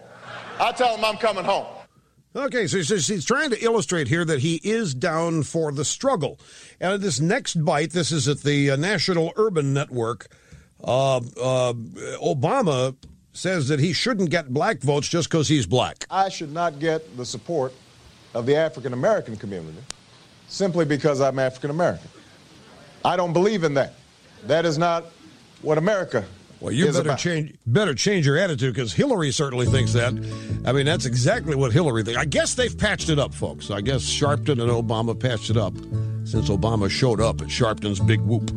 I 0.58 0.72
tell 0.72 0.94
them 0.94 1.04
I'm 1.04 1.16
coming 1.16 1.44
home. 1.44 1.66
Okay, 2.34 2.68
so 2.68 2.78
he's, 2.78 3.24
trying 3.24 3.50
to 3.50 3.58
illustrate 3.64 4.06
here 4.06 4.24
that 4.24 4.38
he 4.38 4.60
is 4.62 4.94
down 4.94 5.42
for 5.42 5.72
the 5.72 5.84
struggle. 5.84 6.38
And 6.80 7.02
this 7.02 7.18
next 7.18 7.64
bite, 7.64 7.90
this 7.90 8.12
is 8.12 8.28
at 8.28 8.42
the 8.42 8.70
uh, 8.70 8.76
National 8.76 9.32
Urban 9.34 9.74
Network. 9.74 10.28
Uh, 10.82 11.16
uh, 11.16 11.72
Obama 12.22 12.94
says 13.32 13.66
that 13.66 13.80
he 13.80 13.92
shouldn't 13.92 14.30
get 14.30 14.48
black 14.54 14.80
votes 14.80 15.08
just 15.08 15.28
because 15.28 15.48
he's 15.48 15.66
black. 15.66 16.06
I 16.08 16.28
should 16.28 16.52
not 16.52 16.78
get 16.78 17.16
the 17.16 17.26
support 17.26 17.72
of 18.32 18.46
the 18.46 18.54
African 18.54 18.92
American 18.92 19.36
community 19.36 19.78
simply 20.46 20.84
because 20.84 21.20
I'm 21.20 21.40
African 21.40 21.70
American. 21.70 22.08
I 23.04 23.16
don't 23.16 23.32
believe 23.32 23.64
in 23.64 23.74
that. 23.74 23.94
That 24.46 24.64
is 24.66 24.78
not 24.78 25.06
what 25.62 25.78
America 25.78 26.24
Well, 26.60 26.72
you 26.72 26.86
better 26.86 27.00
about. 27.00 27.18
change 27.18 27.54
better 27.66 27.94
change 27.94 28.26
your 28.26 28.36
attitude 28.36 28.74
because 28.74 28.92
Hillary 28.92 29.32
certainly 29.32 29.66
thinks 29.66 29.94
that. 29.94 30.12
I 30.66 30.72
mean, 30.72 30.84
that's 30.84 31.06
exactly 31.06 31.54
what 31.54 31.72
Hillary 31.72 32.02
thinks. 32.02 32.20
I 32.20 32.26
guess 32.26 32.54
they've 32.54 32.76
patched 32.76 33.08
it 33.08 33.18
up, 33.18 33.32
folks. 33.32 33.70
I 33.70 33.80
guess 33.80 34.02
Sharpton 34.02 34.60
and 34.60 34.70
Obama 34.70 35.18
patched 35.18 35.48
it 35.48 35.56
up 35.56 35.74
since 36.24 36.50
Obama 36.50 36.90
showed 36.90 37.20
up 37.20 37.40
at 37.40 37.48
Sharpton's 37.48 37.98
big 37.98 38.20
whoop. 38.20 38.50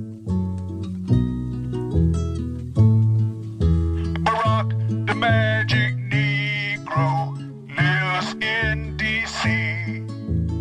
Barack, 4.26 5.08
the 5.08 5.16
magic 5.16 5.96
Negro, 6.10 7.38
lives 7.78 8.34
in 8.44 8.98
D.C. 8.98 10.04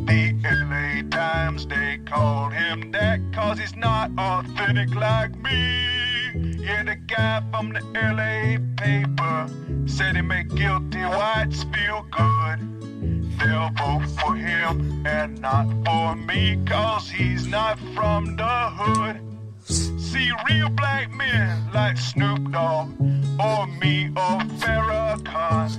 The 0.06 0.32
LA 0.44 1.02
Times, 1.10 1.66
they 1.66 1.98
called 2.06 2.52
him 2.52 2.92
that 2.92 3.20
cause 3.34 3.58
he's 3.58 3.74
not 3.74 4.12
authentic 4.16 4.94
like 4.94 5.36
me. 5.42 6.01
Yeah, 6.34 6.82
the 6.84 6.96
guy 6.96 7.42
from 7.50 7.74
the 7.74 7.80
LA 7.94 8.56
paper 8.76 9.46
said 9.86 10.16
he 10.16 10.22
made 10.22 10.48
guilty 10.56 11.02
whites 11.02 11.64
feel 11.64 12.06
good. 12.10 12.58
They'll 13.38 13.70
vote 13.76 14.06
for 14.18 14.34
him 14.34 15.04
and 15.06 15.38
not 15.42 15.66
for 15.84 16.16
me 16.16 16.58
cause 16.64 17.10
he's 17.10 17.46
not 17.46 17.78
from 17.94 18.36
the 18.36 18.70
hood. 18.70 19.20
See 19.64 20.30
real 20.48 20.70
black 20.70 21.14
men 21.14 21.70
like 21.74 21.98
Snoop 21.98 22.50
Dogg 22.50 22.88
or 23.38 23.66
me 23.66 24.08
or 24.16 24.40
Farrakhan 24.60 25.70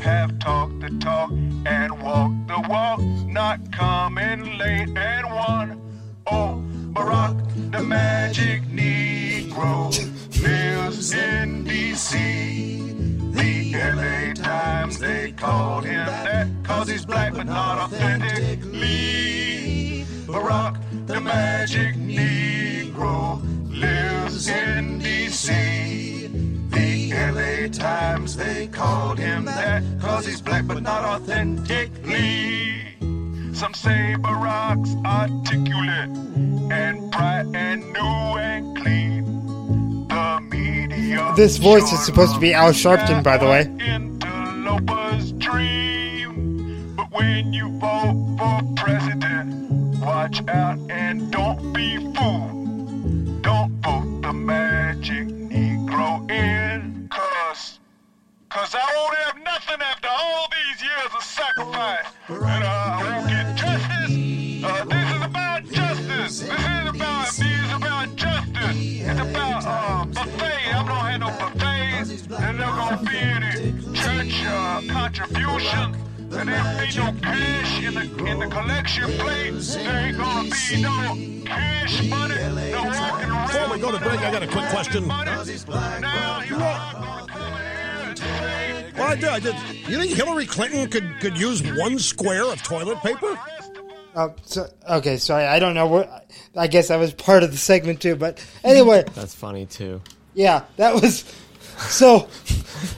have 0.00 0.38
talked 0.40 0.80
the 0.80 0.90
talk 0.98 1.30
and 1.30 2.02
walked 2.02 2.48
the 2.48 2.60
walk, 2.68 3.00
not 3.26 3.70
coming 3.70 4.58
late 4.58 4.88
and 4.96 5.26
won. 5.30 5.80
Oh, 6.26 6.64
Barack, 6.92 7.72
the 7.72 7.82
magic 7.82 8.62
Negro, 8.64 9.90
lives 10.42 11.14
in 11.14 11.64
D.C. 11.64 12.82
The 13.32 13.72
LA 13.74 14.34
Times, 14.34 14.98
they 14.98 15.32
called 15.32 15.86
him 15.86 16.04
that 16.04 16.48
cause 16.64 16.90
he's 16.90 17.06
black 17.06 17.32
but 17.32 17.46
not 17.46 17.78
authentically. 17.78 20.04
Barack, 20.26 20.76
the 21.06 21.18
magic 21.18 21.94
Negro, 21.94 23.40
lives 23.70 24.48
in 24.48 24.98
D.C. 24.98 26.26
The 26.68 27.14
LA 27.32 27.68
Times, 27.68 28.36
they 28.36 28.66
called 28.66 29.18
him 29.18 29.46
that 29.46 29.82
cause 29.98 30.26
he's 30.26 30.42
black 30.42 30.66
but 30.66 30.82
not 30.82 31.04
authentically. 31.04 32.91
Some 33.62 33.74
say 33.74 34.16
Barack's 34.18 34.96
articulate 35.06 36.10
and 36.72 37.12
bright 37.12 37.46
and 37.54 37.92
new 37.92 38.36
and 38.36 38.76
clean. 38.76 40.08
The 40.08 40.40
media 40.50 41.32
This 41.36 41.58
voice 41.58 41.92
is 41.92 42.04
supposed 42.04 42.34
to 42.34 42.40
be 42.40 42.52
Al 42.52 42.72
Sharpton, 42.72 43.22
by 43.22 43.38
the 43.38 43.46
way. 43.46 43.60
interloper's 43.78 45.30
dream. 45.34 46.96
But 46.96 47.12
when 47.12 47.52
you 47.52 47.70
vote 47.78 48.36
for 48.36 48.62
president, 48.74 50.00
watch 50.00 50.42
out 50.48 50.80
and 50.90 51.30
don't 51.30 51.72
be 51.72 51.98
fooled. 52.16 53.42
Don't 53.42 53.70
vote 53.80 54.22
the 54.22 54.32
magic 54.32 55.28
Negro 55.28 56.28
in. 56.28 56.91
Cause, 58.52 58.74
I 58.74 58.84
won't 58.94 59.16
have 59.16 59.42
nothing 59.42 59.80
after 59.80 60.08
all 60.10 60.46
these 60.52 60.82
years 60.82 61.08
of 61.16 61.22
sacrifice. 61.24 62.04
And 62.28 62.64
I 62.64 63.02
won't 63.02 63.26
get 63.26 63.56
justice. 63.56 64.12
Uh, 64.62 64.84
this 64.84 65.08
is 65.16 65.22
about 65.24 65.64
justice. 65.64 66.40
This 66.40 66.42
is 66.42 66.88
about, 66.90 67.26
this 67.28 67.40
is 67.40 67.72
about 67.72 68.14
justice. 68.14 68.76
It's 68.76 69.20
about 69.20 69.64
uh, 69.64 70.04
buffet. 70.04 70.70
I'm 70.70 70.86
gonna 70.86 71.10
have 71.10 71.20
no 71.20 71.28
buffets. 71.28 72.26
And 72.30 72.60
there's 72.60 72.76
not 72.76 73.00
gonna 73.00 73.10
be 73.10 73.16
any 73.16 73.72
church 73.94 74.44
uh, 74.44 74.82
contribution. 74.86 75.96
And 76.32 76.48
there 76.50 76.86
be 76.86 76.98
no 76.98 77.12
cash 77.22 77.82
in 77.82 77.94
the 77.94 78.24
in 78.26 78.38
the 78.38 78.48
collection 78.48 79.12
plate. 79.12 79.52
There 79.52 80.08
ain't 80.08 80.18
gonna 80.18 80.50
be 80.50 80.82
no 80.82 81.46
cash 81.46 82.06
money. 82.06 82.34
No 82.70 82.84
walking 82.84 83.30
around. 83.30 83.46
Before 83.48 83.74
we 83.74 83.80
go 83.80 83.92
to 83.92 83.98
break, 83.98 84.20
I 84.20 84.30
got 84.30 84.42
a 84.42 84.46
quick 84.46 84.68
question. 84.68 85.08
Well, 88.96 89.08
I 89.08 89.14
did, 89.14 89.24
I 89.24 89.40
did. 89.40 89.54
You 89.88 89.98
think 89.98 90.12
Hillary 90.12 90.46
Clinton 90.46 90.88
could, 90.90 91.18
could 91.20 91.38
use 91.38 91.62
one 91.76 91.98
square 91.98 92.44
of 92.44 92.62
toilet 92.62 92.98
paper? 92.98 93.38
Oh, 94.14 94.34
so, 94.42 94.68
okay, 94.88 95.16
sorry. 95.16 95.44
I 95.44 95.58
don't 95.58 95.74
know 95.74 95.86
what. 95.86 96.30
I 96.54 96.66
guess 96.66 96.90
I 96.90 96.96
was 96.96 97.12
part 97.14 97.42
of 97.42 97.50
the 97.50 97.56
segment 97.56 98.00
too, 98.02 98.14
but 98.16 98.44
anyway, 98.62 99.04
That's 99.14 99.34
funny 99.34 99.64
too. 99.66 100.02
yeah, 100.34 100.64
that 100.76 100.94
was. 100.94 101.24
So, 101.78 102.28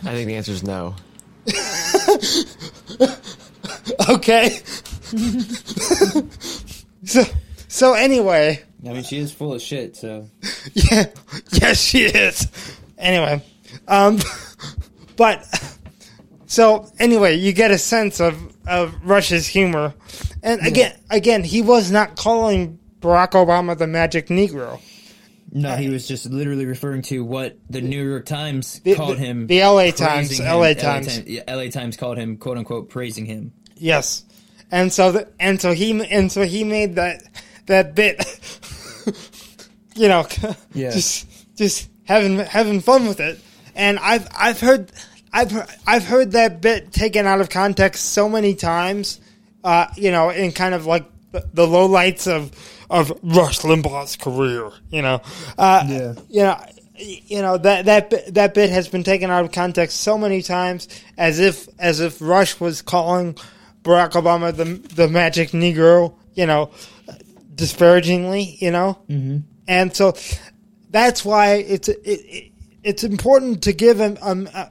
I 0.03 0.13
think 0.13 0.27
the 0.27 0.35
answer 0.35 0.51
is 0.53 0.65
no. 0.65 0.97
okay. 4.11 4.51
so, 7.05 7.23
so 7.69 7.95
anyway, 7.95 8.63
I 8.85 8.93
mean, 8.93 9.05
she 9.05 9.19
is 9.19 9.31
full 9.33 9.55
of 9.55 9.63
shit, 9.63 9.95
so. 9.97 10.29
yeah, 10.75 11.05
yes, 11.53 11.81
she 11.81 12.03
is. 12.03 12.49
Anyway, 12.99 13.41
um, 13.87 14.19
but 15.17 15.45
so 16.47 16.91
anyway, 16.99 17.37
you 17.37 17.53
get 17.53 17.71
a 17.71 17.79
sense 17.79 18.21
of 18.21 18.37
of 18.67 18.95
Rush's 19.05 19.47
humor, 19.47 19.95
and 20.43 20.67
again, 20.67 20.97
again, 21.11 21.45
he 21.45 21.63
was 21.63 21.91
not 21.91 22.17
calling 22.17 22.79
Barack 23.01 23.31
Obama 23.33 23.77
the 23.77 23.87
Magic 23.87 24.29
Negro. 24.29 24.81
No, 25.53 25.77
he 25.77 25.89
uh, 25.89 25.93
was 25.93 26.09
just 26.09 26.27
literally 26.31 26.67
referring 26.67 27.03
to 27.03 27.23
what 27.25 27.57
the 27.71 27.81
New 27.81 28.03
York 28.09 28.27
Times 28.27 28.81
The- 28.81 28.95
called 28.97 29.19
the- 29.19 29.21
him. 29.21 29.47
the 29.47 29.61
LA 29.63 29.91
Times, 29.93 30.29
praising 30.29 30.47
LA 30.47 30.69
him. 30.71 30.77
Times. 30.77 31.21
LA 31.47 31.69
Times 31.69 31.97
called 31.97 32.19
him, 32.19 32.37
quote 32.39 32.59
unquote, 32.59 32.89
praising 32.89 33.25
him. 33.27 33.53
Yes, 33.77 34.25
and 34.73 34.93
so 34.93 35.13
the, 35.13 35.29
and 35.39 35.61
so 35.61 35.73
he 35.73 35.91
and 36.11 36.33
so 36.33 36.43
he 36.43 36.65
made 36.65 36.97
that 36.97 37.23
that 37.67 37.95
bit, 37.95 38.19
you 39.97 40.09
know, 40.09 40.27
Yeah. 40.75 40.91
just 40.91 41.27
just 41.57 41.89
having 42.05 42.39
having 42.39 42.81
fun 42.81 43.07
with 43.07 43.21
it. 43.21 43.39
And 43.75 43.99
I've 43.99 44.29
I've 44.37 44.61
heard 44.61 44.91
I've 45.33 45.51
heard, 45.51 45.67
I've 45.87 46.05
heard 46.05 46.33
that 46.33 46.61
bit 46.61 46.93
taken 46.93 47.27
out 47.27 47.41
of 47.41 47.51
context 47.51 48.07
so 48.13 48.29
many 48.29 48.55
times, 48.55 49.21
uh, 49.65 49.87
you 49.97 50.11
know, 50.11 50.31
in 50.31 50.53
kind 50.53 50.75
of 50.75 50.87
like 50.87 51.05
the, 51.33 51.45
the 51.53 51.67
lowlights 51.67 52.27
of 52.31 52.53
of 52.91 53.11
Rush 53.23 53.61
Limbaugh's 53.61 54.17
career, 54.17 54.71
you 54.91 55.03
know, 55.03 55.21
uh, 55.59 55.85
Yeah. 55.89 56.15
you 56.29 56.43
know. 56.43 56.61
You 56.97 57.43
know 57.43 57.59
that 57.59 57.87
that 57.87 58.09
bit- 58.09 58.35
that 58.35 58.55
bit 58.55 58.71
has 58.71 58.87
been 58.87 59.03
taken 59.03 59.29
out 59.29 59.45
of 59.45 59.51
context 59.51 59.99
so 59.99 60.17
many 60.17 60.43
times, 60.43 60.87
as 61.19 61.41
if 61.41 61.67
as 61.81 61.99
if 61.99 62.23
Rush 62.23 62.61
was 62.61 62.83
calling 62.83 63.35
Barack 63.83 64.13
Obama 64.13 64.55
the 64.57 64.65
the 64.95 65.09
magic 65.09 65.51
Negro, 65.51 66.15
you 66.35 66.47
know, 66.47 66.71
disparagingly, 67.53 68.57
you 68.61 68.71
know, 68.71 68.99
mm-hmm. 69.11 69.39
and 69.67 69.95
so 69.95 70.15
that's 70.91 71.25
why 71.25 71.55
it's 71.55 71.89
it, 71.89 72.01
it, 72.05 72.53
it's 72.85 73.03
important 73.05 73.63
to 73.65 73.73
give 73.73 73.99
him 74.01 74.17
um, 74.23 74.49
uh, 74.55 74.67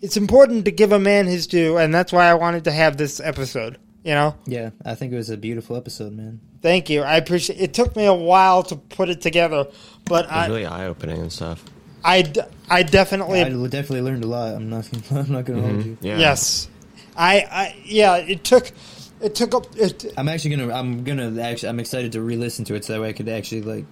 it's 0.00 0.16
important 0.16 0.64
to 0.64 0.70
give 0.70 0.92
a 0.92 0.98
man 0.98 1.26
his 1.26 1.46
due, 1.46 1.76
and 1.76 1.94
that's 1.94 2.12
why 2.12 2.26
I 2.28 2.34
wanted 2.34 2.64
to 2.64 2.72
have 2.72 2.96
this 2.96 3.20
episode. 3.20 3.78
You 4.02 4.14
know, 4.14 4.34
Yeah, 4.46 4.70
I 4.84 4.94
think 4.94 5.12
it 5.12 5.16
was 5.16 5.28
a 5.28 5.36
beautiful 5.36 5.76
episode, 5.76 6.14
man. 6.14 6.40
thank 6.62 6.88
you. 6.88 7.02
I 7.02 7.16
appreciate. 7.16 7.60
It 7.60 7.74
took 7.74 7.94
me 7.96 8.06
a 8.06 8.14
while 8.14 8.62
to 8.64 8.76
put 8.76 9.10
it 9.10 9.20
together, 9.20 9.66
but 10.06 10.24
It 10.24 10.28
was 10.30 10.36
I 10.36 10.46
really 10.46 10.64
eye 10.66 10.86
opening 10.86 11.18
and 11.20 11.30
stuff. 11.30 11.62
I, 12.02 12.22
d- 12.22 12.40
I 12.70 12.82
definitely 12.82 13.42
I 13.42 13.50
definitely 13.50 14.00
learned 14.00 14.24
a 14.24 14.26
lot. 14.26 14.54
I'm 14.54 14.70
not. 14.70 14.88
I'm 15.12 15.30
not 15.30 15.44
gonna 15.44 15.60
hold 15.60 15.84
you. 15.84 15.98
Yeah. 16.00 16.16
yes, 16.16 16.66
I, 17.14 17.40
I 17.50 17.76
yeah. 17.84 18.16
It 18.16 18.42
took 18.42 18.72
it 19.20 19.34
took 19.34 19.54
up 19.54 19.66
it. 19.76 20.06
I'm 20.16 20.30
actually 20.30 20.56
gonna. 20.56 20.72
I'm 20.72 21.04
gonna 21.04 21.38
actually. 21.42 21.68
I'm 21.68 21.78
excited 21.78 22.12
to 22.12 22.22
re-listen 22.22 22.64
to 22.66 22.74
it 22.76 22.86
so 22.86 22.94
that 22.94 23.02
way 23.02 23.10
I 23.10 23.12
could 23.12 23.28
actually 23.28 23.60
like 23.60 23.84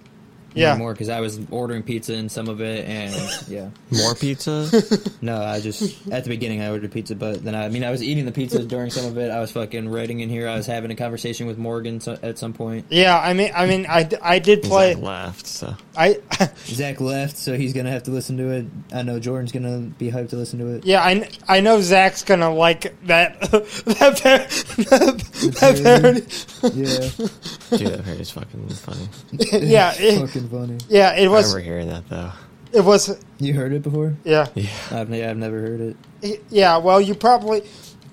Yeah. 0.53 0.75
more 0.75 0.93
because 0.93 1.09
I 1.09 1.19
was 1.19 1.39
ordering 1.51 1.83
pizza 1.83 2.13
and 2.13 2.31
some 2.31 2.47
of 2.47 2.61
it, 2.61 2.85
and 2.85 3.13
yeah, 3.47 3.69
More 3.91 4.15
pizza? 4.15 4.69
no, 5.21 5.41
I 5.41 5.59
just 5.61 6.07
at 6.11 6.23
the 6.23 6.29
beginning 6.29 6.61
I 6.61 6.69
ordered 6.69 6.91
pizza, 6.91 7.15
but 7.15 7.43
then 7.43 7.55
I, 7.55 7.65
I 7.65 7.69
mean 7.69 7.83
I 7.83 7.91
was 7.91 8.03
eating 8.03 8.25
the 8.25 8.31
pizza 8.31 8.63
during 8.63 8.89
some 8.89 9.05
of 9.05 9.17
it. 9.17 9.31
I 9.31 9.39
was 9.39 9.51
fucking 9.51 9.89
writing 9.89 10.19
in 10.19 10.29
here. 10.29 10.47
I 10.47 10.55
was 10.55 10.65
having 10.65 10.91
a 10.91 10.95
conversation 10.95 11.47
with 11.47 11.57
Morgan 11.57 11.99
so, 11.99 12.17
at 12.21 12.37
some 12.37 12.53
point. 12.53 12.85
Yeah, 12.89 13.19
I 13.19 13.33
mean, 13.33 13.51
I 13.55 13.65
mean, 13.65 13.85
I, 13.87 14.09
I 14.21 14.39
did 14.39 14.63
play. 14.63 14.93
Zach 14.93 15.03
left, 15.03 15.47
so 15.47 15.75
I 15.95 16.19
Zach 16.65 17.01
left, 17.01 17.37
so 17.37 17.55
he's 17.55 17.73
gonna 17.73 17.91
have 17.91 18.03
to 18.03 18.11
listen 18.11 18.37
to 18.37 18.49
it. 18.51 18.65
I 18.93 19.03
know 19.03 19.19
Jordan's 19.19 19.51
gonna 19.51 19.79
be 19.79 20.11
hyped 20.11 20.29
to 20.29 20.35
listen 20.35 20.59
to 20.59 20.67
it. 20.67 20.85
Yeah, 20.85 21.03
I, 21.03 21.29
I 21.47 21.61
know 21.61 21.81
Zach's 21.81 22.23
gonna 22.23 22.53
like 22.53 22.95
that 23.05 23.39
that, 23.41 24.19
par- 24.21 25.09
that 25.59 25.79
parody. 25.83 26.21
Yeah, 26.77 27.77
dude, 27.77 27.87
that 27.87 28.03
parody 28.03 28.21
is 28.21 28.31
fucking 28.31 28.69
funny. 28.69 29.09
yeah, 29.65 29.93
it, 29.97 30.19
fucking 30.41 30.49
funny. 30.49 30.77
yeah, 30.89 31.13
it 31.15 31.25
I 31.25 31.27
was. 31.29 31.53
remember 31.53 31.65
hearing 31.71 31.89
that 31.89 32.07
though. 32.09 32.31
It 32.71 32.81
was. 32.81 33.17
You 33.39 33.53
heard 33.55 33.73
it 33.73 33.81
before? 33.81 34.15
Yeah, 34.23 34.47
Yeah. 34.53 34.69
I've, 34.91 35.11
I've 35.11 35.37
never 35.37 35.59
heard 35.59 35.95
it. 36.21 36.43
yeah. 36.49 36.77
Well, 36.77 37.01
you 37.01 37.15
probably 37.15 37.63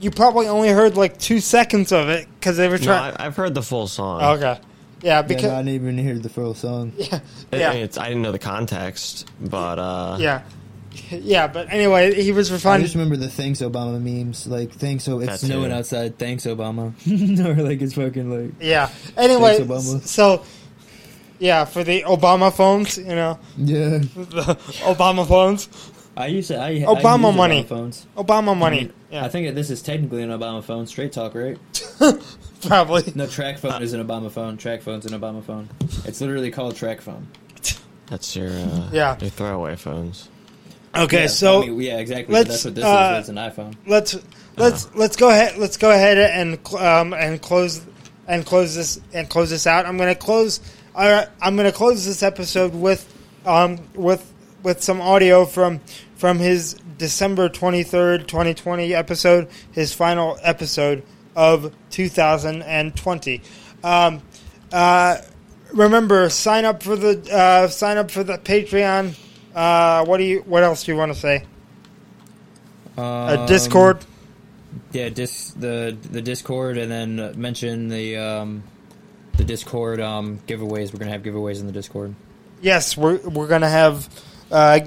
you 0.00 0.10
probably 0.10 0.46
only 0.48 0.68
heard 0.70 0.96
like 0.96 1.18
two 1.18 1.40
seconds 1.40 1.92
of 1.92 2.08
it 2.08 2.26
because 2.40 2.56
they 2.56 2.68
were 2.68 2.78
No, 2.78 2.84
trying. 2.84 3.14
I, 3.16 3.26
I've 3.26 3.36
heard 3.36 3.54
the 3.54 3.62
full 3.62 3.86
song. 3.86 4.22
okay. 4.36 4.58
Yeah, 5.02 5.16
Yeah, 5.16 5.22
because 5.22 5.44
no, 5.44 5.54
I 5.54 5.58
didn't 5.62 5.74
even 5.74 5.98
hear 5.98 6.18
the 6.18 6.28
full 6.30 6.54
song. 6.54 6.92
yeah, 6.96 7.20
It- 7.52 7.58
yeah, 7.60 7.72
it's, 7.72 7.98
I 7.98 8.08
didn't 8.08 8.22
know 8.22 8.32
the 8.32 8.38
context, 8.38 9.28
but 9.42 9.78
uh, 9.78 10.16
yeah, 10.20 10.42
yeah. 11.10 11.48
But 11.48 11.70
anyway, 11.70 12.14
he 12.14 12.32
was 12.32 12.50
refining. 12.50 12.80
I 12.80 12.84
just 12.84 12.94
remember 12.94 13.16
the 13.16 13.28
thanks 13.28 13.60
Obama 13.60 14.00
memes, 14.00 14.46
like 14.46 14.72
thanks 14.72 15.06
oh 15.08 15.18
it's 15.18 15.32
That 15.42 15.46
snowing 15.46 15.70
outside, 15.70 16.18
thanks 16.18 16.44
Obama, 16.46 16.94
or 17.58 17.62
like 17.62 17.82
it's 17.82 17.92
fucking 17.94 18.30
like 18.30 18.54
Yeah. 18.58 18.88
Anyway, 19.18 19.58
Thanks, 19.58 19.70
Obama. 19.70 20.06
so 20.06 20.44
yeah, 21.38 21.64
for 21.64 21.84
the 21.84 22.02
Obama 22.02 22.52
phones, 22.54 22.98
you 22.98 23.04
know, 23.04 23.38
yeah. 23.56 23.98
the 24.16 24.56
Obama 24.84 25.26
phones, 25.26 25.68
I 26.16 26.28
used 26.28 26.48
to 26.48 26.56
I, 26.58 26.68
I 26.68 26.72
Obama 26.84 27.26
used 27.26 27.36
money. 27.36 27.64
Obama 27.64 27.68
phones. 27.68 28.06
Obama 28.16 28.56
money. 28.56 28.78
I, 28.78 28.80
mean, 28.82 28.92
Yeah, 29.10 29.24
I 29.24 29.28
think 29.28 29.54
this 29.54 29.70
is 29.70 29.82
technically 29.82 30.22
an 30.22 30.30
Obama 30.30 30.64
phone. 30.64 30.86
Straight 30.86 31.12
talk, 31.12 31.34
right? 31.34 31.58
probably. 32.62 33.12
No, 33.14 33.26
TracFone 33.26 33.82
is 33.82 33.92
an 33.92 34.06
Obama 34.06 34.30
phone. 34.30 34.56
TracFone's 34.56 35.04
an 35.06 35.18
Obama 35.20 35.42
phone. 35.44 35.68
It's 36.06 36.20
literally 36.20 36.50
called 36.50 36.74
TracFone. 36.74 37.24
that's 38.06 38.34
your 38.34 38.48
uh, 38.48 38.88
Yeah. 38.92 39.16
your 39.20 39.30
throwaway 39.30 39.76
phones. 39.76 40.28
Okay, 40.94 41.22
Yeah, 41.22 41.26
so 41.26 41.62
I 41.62 41.66
mean, 41.66 41.80
yeah, 41.82 41.98
exactly. 41.98 42.32
let's, 42.32 42.48
That's 42.48 42.64
what 42.64 42.74
this 42.76 42.84
uh, 42.84 43.18
is. 43.20 43.20
It's 43.20 43.28
an 43.28 43.36
iPhone. 43.36 43.74
let's 43.86 44.16
let's 44.56 44.94
let's 44.94 45.16
go 45.16 45.28
ahead 45.28 45.58
let's 45.58 45.76
go 45.76 45.90
ahead 45.90 46.16
and 46.16 46.58
um 46.76 47.12
and 47.12 47.42
close 47.42 47.84
and 48.26 48.46
close 48.46 48.74
this 48.74 48.98
and 49.12 49.28
close 49.28 49.50
this 49.50 49.66
out. 49.66 49.84
I'm 49.84 49.98
gonna 49.98 50.14
close. 50.14 50.60
Uh, 50.96 51.26
I'm 51.42 51.56
gonna 51.56 51.72
close 51.72 52.06
this 52.06 52.22
episode 52.22 52.74
with 52.74 53.12
um 53.44 53.78
with 53.94 54.32
with 54.62 54.82
some 54.82 55.02
audio 55.02 55.44
from 55.44 55.80
from 56.14 56.38
his 56.38 56.74
December 56.96 57.50
23rd, 57.50 58.26
2020 58.26 58.94
episode, 58.94 59.48
his 59.72 59.92
final 59.92 60.38
episode 60.42 61.02
of 61.36 61.74
2020. 61.90 63.42
Um, 63.84 64.22
uh, 64.72 65.18
remember, 65.74 66.30
sign 66.30 66.64
up 66.64 66.82
for 66.82 66.96
the 66.96 67.30
uh, 67.30 67.68
sign 67.68 67.98
up 67.98 68.10
for 68.10 68.24
the 68.24 68.38
Patreon. 68.38 69.18
Uh, 69.54 70.02
what 70.06 70.16
do 70.16 70.24
you? 70.24 70.40
What 70.46 70.62
else 70.62 70.84
do 70.84 70.92
you 70.92 70.98
want 70.98 71.12
to 71.12 71.18
say? 71.18 71.44
Um, 72.96 73.44
Discord. 73.44 73.98
Yeah, 74.92 75.10
dis 75.10 75.50
the 75.50 75.94
the 76.10 76.22
Discord, 76.22 76.78
and 76.78 76.90
then 76.90 77.38
mention 77.38 77.88
the 77.88 78.16
um, 78.16 78.62
the 79.36 79.44
Discord 79.44 80.00
um, 80.00 80.38
giveaways. 80.46 80.92
We're 80.92 80.98
gonna 80.98 81.12
have 81.12 81.22
giveaways 81.22 81.60
in 81.60 81.66
the 81.66 81.72
Discord. 81.72 82.14
Yes, 82.60 82.96
we're 82.96 83.18
we're 83.18 83.48
gonna 83.48 83.68
have 83.68 84.08
uh, 84.50 84.80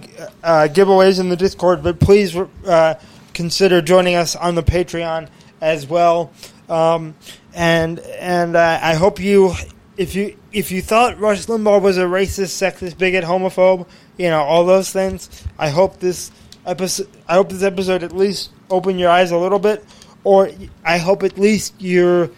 uh, 0.43 0.67
giveaways 0.71 1.19
in 1.19 1.29
the 1.29 1.35
Discord, 1.35 1.83
but 1.83 1.99
please 1.99 2.35
uh, 2.35 2.99
consider 3.33 3.81
joining 3.81 4.15
us 4.15 4.35
on 4.35 4.55
the 4.55 4.63
Patreon 4.63 5.29
as 5.61 5.87
well. 5.87 6.31
Um, 6.67 7.15
and 7.53 7.99
and 7.99 8.55
uh, 8.55 8.79
I 8.81 8.95
hope 8.95 9.19
you, 9.19 9.53
if 9.97 10.15
you 10.15 10.37
if 10.51 10.71
you 10.71 10.81
thought 10.81 11.19
Rush 11.19 11.45
Limbaugh 11.45 11.81
was 11.81 11.97
a 11.97 12.03
racist, 12.03 12.57
sexist, 12.57 12.97
bigot, 12.97 13.23
homophobe, 13.23 13.87
you 14.17 14.29
know 14.29 14.41
all 14.41 14.65
those 14.65 14.91
things. 14.91 15.45
I 15.57 15.69
hope 15.69 15.99
this 15.99 16.31
episode. 16.65 17.09
I 17.27 17.35
hope 17.35 17.49
this 17.49 17.63
episode 17.63 18.03
at 18.03 18.15
least 18.15 18.51
opened 18.69 18.99
your 18.99 19.09
eyes 19.09 19.31
a 19.31 19.37
little 19.37 19.59
bit, 19.59 19.83
or 20.23 20.49
I 20.83 20.97
hope 20.97 21.23
at 21.23 21.37
least 21.37 21.73
you're 21.79 22.29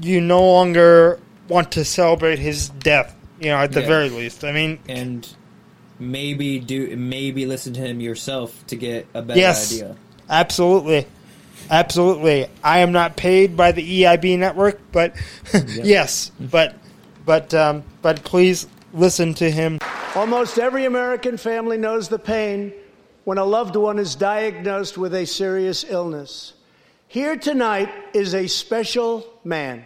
you 0.00 0.20
no 0.20 0.42
longer 0.44 1.20
want 1.50 1.72
to 1.72 1.84
celebrate 1.84 2.38
his 2.38 2.68
death. 2.70 3.14
You 3.40 3.48
know, 3.48 3.56
at 3.56 3.72
the 3.72 3.80
Yeah. 3.80 3.86
very 3.86 4.08
least. 4.10 4.44
I 4.44 4.52
mean, 4.52 4.78
and 4.88 5.26
maybe 5.98 6.58
do 6.60 6.96
maybe 6.96 7.44
listen 7.46 7.72
to 7.74 7.80
him 7.80 8.00
yourself 8.00 8.64
to 8.68 8.76
get 8.76 9.06
a 9.14 9.20
better 9.22 9.38
yes, 9.40 9.72
idea. 9.72 9.96
absolutely, 10.28 11.06
absolutely. 11.70 12.46
I 12.62 12.78
am 12.78 12.92
not 12.92 13.16
paid 13.16 13.56
by 13.56 13.72
the 13.72 13.82
EIB 13.82 14.38
network, 14.38 14.80
but 14.92 15.14
yes, 15.82 16.30
but 16.40 16.74
but 17.26 17.52
um, 17.54 17.82
but 18.02 18.22
please 18.24 18.66
listen 18.92 19.34
to 19.34 19.50
him. 19.50 19.78
Almost 20.14 20.58
every 20.58 20.84
American 20.86 21.36
family 21.36 21.78
knows 21.78 22.08
the 22.08 22.18
pain 22.18 22.72
when 23.24 23.38
a 23.38 23.44
loved 23.44 23.76
one 23.76 23.98
is 23.98 24.14
diagnosed 24.16 24.98
with 24.98 25.14
a 25.14 25.24
serious 25.26 25.84
illness. 25.88 26.54
Here 27.08 27.36
tonight 27.36 27.90
is 28.12 28.34
a 28.34 28.46
special 28.48 29.24
man, 29.44 29.84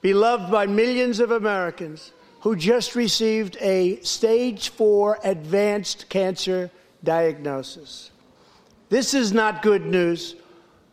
beloved 0.00 0.50
by 0.50 0.66
millions 0.66 1.20
of 1.20 1.30
Americans, 1.30 2.12
who 2.40 2.56
just 2.56 2.94
received 2.94 3.56
a 3.60 4.00
stage 4.00 4.70
four 4.70 5.18
advanced 5.24 6.08
cancer 6.08 6.70
diagnosis. 7.04 8.10
This 8.88 9.14
is 9.14 9.32
not 9.32 9.62
good 9.62 9.84
news, 9.84 10.36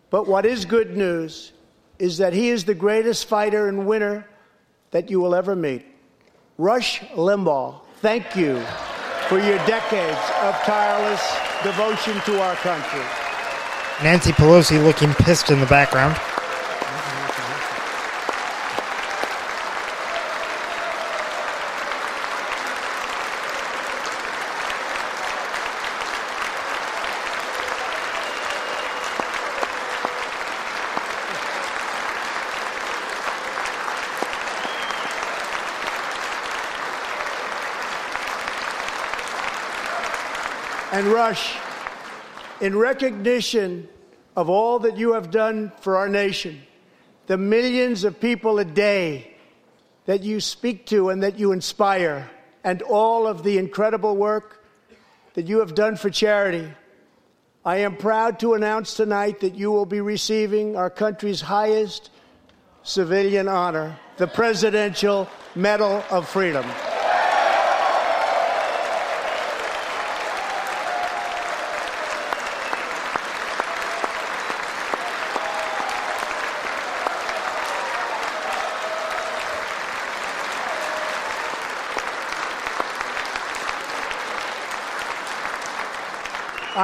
but 0.10 0.28
what 0.28 0.46
is 0.46 0.66
good 0.66 0.96
news 0.96 1.54
is 2.00 2.18
that 2.18 2.34
he 2.34 2.50
is 2.50 2.66
the 2.66 2.76
greatest 2.76 3.28
fighter 3.28 3.68
and 3.68 3.88
winner 3.88 4.28
that 4.92 5.10
you 5.10 5.20
will 5.20 5.34
ever 5.34 5.56
meet. 5.56 5.86
Rush 6.58 7.00
Limbaugh, 7.16 7.82
thank 8.02 8.36
you 8.36 8.60
for 9.28 9.40
your 9.40 9.58
decades 9.66 10.20
of 10.42 10.54
tireless 10.64 11.22
devotion 11.64 12.20
to 12.26 12.42
our 12.42 12.56
country. 12.56 13.04
Nancy 14.04 14.32
Pelosi 14.32 14.84
looking 14.84 15.14
pissed 15.14 15.50
in 15.50 15.60
the 15.60 15.66
background. 15.66 16.16
And 40.98 41.10
Rush, 41.10 41.56
in 42.60 42.76
recognition 42.76 43.88
of 44.36 44.50
all 44.50 44.80
that 44.80 44.98
you 44.98 45.14
have 45.14 45.30
done 45.30 45.72
for 45.80 45.96
our 45.96 46.10
nation, 46.10 46.64
the 47.28 47.38
millions 47.38 48.04
of 48.04 48.20
people 48.20 48.58
a 48.58 48.66
day 48.66 49.32
that 50.06 50.24
you 50.24 50.40
speak 50.40 50.88
to 50.88 51.10
and 51.10 51.22
that 51.22 51.38
you 51.38 51.52
inspire, 51.52 52.28
and 52.64 52.82
all 52.82 53.28
of 53.28 53.44
the 53.44 53.60
incredible 53.60 54.16
work 54.16 54.66
that 55.36 55.46
you 55.46 55.60
have 55.60 55.76
done 55.76 55.98
for 55.98 56.10
charity, 56.10 56.68
I 57.64 57.78
am 57.78 57.96
proud 57.98 58.40
to 58.40 58.56
announce 58.56 58.96
tonight 58.96 59.42
that 59.42 59.54
you 59.54 59.72
will 59.72 59.86
be 59.86 60.02
receiving 60.02 60.76
our 60.76 60.90
country's 60.90 61.42
highest 61.42 62.10
civilian 62.82 63.48
honor, 63.48 64.00
the 64.18 64.26
Presidential 64.26 65.30
Medal 65.54 66.04
of 66.10 66.28
Freedom. 66.28 66.66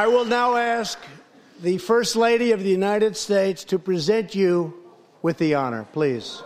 I 0.04 0.08
will 0.08 0.26
now 0.26 0.58
ask 0.58 1.00
the 1.62 1.78
First 1.78 2.18
Lady 2.18 2.52
of 2.52 2.62
the 2.62 2.70
United 2.70 3.16
States 3.16 3.64
to 3.64 3.80
present 3.80 4.36
you 4.36 4.74
with 5.22 5.38
the 5.38 5.56
honor, 5.56 5.88
please. 5.94 6.44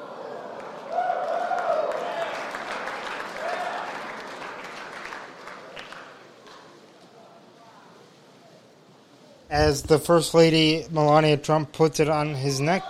As 9.49 9.81
the 9.81 9.97
First 9.97 10.35
Lady 10.35 10.85
Melania 10.91 11.37
Trump 11.37 11.71
puts 11.71 11.99
it 11.99 12.09
on 12.09 12.35
his 12.35 12.61
neck. 12.61 12.83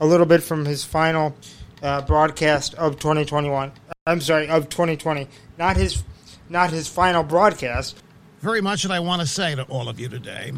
A 0.00 0.06
little 0.06 0.26
bit 0.26 0.42
from 0.42 0.64
his 0.64 0.82
final 0.82 1.36
uh, 1.82 2.00
broadcast 2.02 2.74
of 2.74 2.98
2021. 2.98 3.72
I'm 4.06 4.20
sorry, 4.20 4.48
of 4.48 4.68
2020. 4.70 5.28
Not 5.58 5.76
his, 5.76 6.02
not 6.48 6.70
his 6.70 6.88
final 6.88 7.22
broadcast. 7.22 8.02
Very 8.40 8.62
much 8.62 8.82
that 8.82 8.92
I 8.92 9.00
want 9.00 9.20
to 9.20 9.26
say 9.26 9.54
to 9.54 9.62
all 9.64 9.88
of 9.88 10.00
you 10.00 10.08
today. 10.08 10.52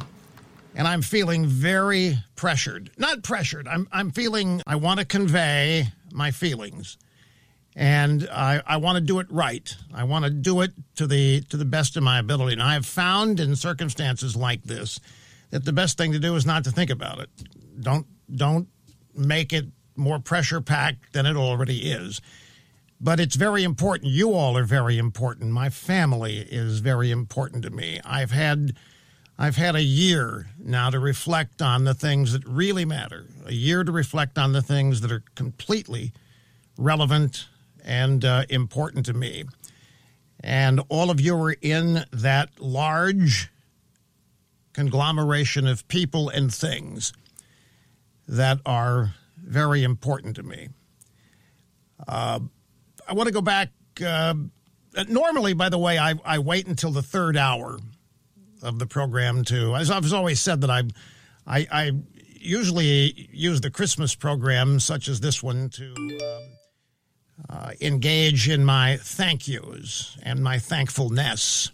And 0.75 0.89
I'm 0.89 1.03
feeling 1.03 1.45
very 1.47 2.17
pressured. 2.37 2.91
Not 2.97 3.23
pressured. 3.25 3.69
I'm, 3.69 3.89
I'm 3.93 4.11
feeling 4.13 4.63
I 4.67 4.77
want 4.77 5.01
to 5.01 5.05
convey 5.05 5.89
my 6.13 6.31
feelings. 6.31 6.97
And 7.75 8.29
I, 8.31 8.63
I 8.67 8.77
want 8.77 8.97
to 8.97 9.01
do 9.01 9.19
it 9.19 9.27
right. 9.31 9.75
I 9.93 10.05
want 10.05 10.25
to 10.25 10.31
do 10.31 10.61
it 10.61 10.73
to 10.97 11.07
the 11.07 11.41
to 11.49 11.57
the 11.57 11.65
best 11.65 11.97
of 11.97 12.03
my 12.03 12.19
ability. 12.19 12.53
And 12.53 12.63
I 12.63 12.75
have 12.75 12.85
found 12.85 13.41
in 13.41 13.57
circumstances 13.57 14.37
like 14.37 14.63
this 14.63 15.01
that 15.51 15.65
the 15.65 15.73
best 15.73 15.97
thing 15.97 16.13
to 16.13 16.19
do 16.19 16.37
is 16.37 16.45
not 16.45 16.65
to 16.65 16.71
think 16.71 16.91
about 16.91 17.19
it. 17.21 17.31
Don't 17.81 18.07
don't 18.35 18.69
make 19.15 19.53
it 19.53 19.67
more 19.97 20.19
pressure 20.19 20.61
packed 20.61 21.13
than 21.13 21.27
it 21.27 21.37
already 21.37 21.91
is. 21.91 22.21
But 23.01 23.19
it's 23.19 23.35
very 23.35 23.65
important. 23.65 24.13
You 24.13 24.33
all 24.33 24.57
are 24.57 24.65
very 24.65 24.97
important. 24.97 25.51
My 25.51 25.71
family 25.71 26.37
is 26.39 26.79
very 26.79 27.11
important 27.11 27.65
to 27.65 27.71
me. 27.71 28.01
I've 28.05 28.31
had 28.31 28.77
I've 29.39 29.57
had 29.57 29.75
a 29.75 29.83
year 29.83 30.47
now 30.59 30.91
to 30.91 31.01
reflect 31.01 31.61
on 31.61 31.85
the 31.85 31.95
things 31.95 32.33
that 32.33 32.47
really 32.47 32.85
matter. 32.85 33.27
A 33.47 33.53
year 33.53 33.83
to 33.83 33.91
reflect 33.91 34.39
on 34.39 34.53
the 34.53 34.63
things 34.63 35.01
that 35.01 35.11
are 35.11 35.25
completely 35.35 36.13
relevant 36.77 37.49
and 37.85 38.25
uh, 38.25 38.45
important 38.49 39.07
to 39.07 39.15
me. 39.15 39.45
And 40.41 40.81
all 40.89 41.11
of 41.11 41.21
you 41.21 41.37
are 41.37 41.57
in 41.61 42.05
that 42.13 42.51
large 42.61 43.51
conglomeration 44.73 45.67
of 45.67 45.89
people 45.89 46.29
and 46.29 46.53
things 46.53 47.13
that 48.33 48.59
are 48.65 49.15
very 49.37 49.83
important 49.83 50.37
to 50.37 50.43
me. 50.43 50.69
Uh, 52.09 52.41
I 53.07 53.13
want 53.13 53.27
to 53.27 53.33
go 53.33 53.43
back. 53.43 53.69
Uh, 54.05 54.35
normally, 55.07 55.53
by 55.53 55.69
the 55.69 55.79
way, 55.79 55.99
I, 55.99 56.15
I 56.25 56.39
wait 56.39 56.67
until 56.67 56.91
the 56.91 57.03
third 57.03 57.37
hour 57.37 57.79
of 58.63 58.79
the 58.79 58.87
program 58.87 59.45
to. 59.45 59.77
As 59.77 59.91
I've 59.91 60.11
always 60.15 60.41
said 60.41 60.63
that 60.63 60.71
I, 60.71 60.83
I, 61.47 61.67
I 61.71 61.93
usually 62.41 63.29
use 63.31 63.61
the 63.61 63.71
Christmas 63.71 64.15
program, 64.15 64.81
such 64.81 65.09
as 65.09 65.21
this 65.21 65.43
one, 65.43 65.69
to 65.69 65.93
um, 65.93 66.43
uh, 67.51 67.71
engage 67.83 68.49
in 68.49 68.65
my 68.65 68.97
thank 68.97 69.47
yous 69.47 70.17
and 70.23 70.43
my 70.43 70.59
thankfulness 70.59 71.71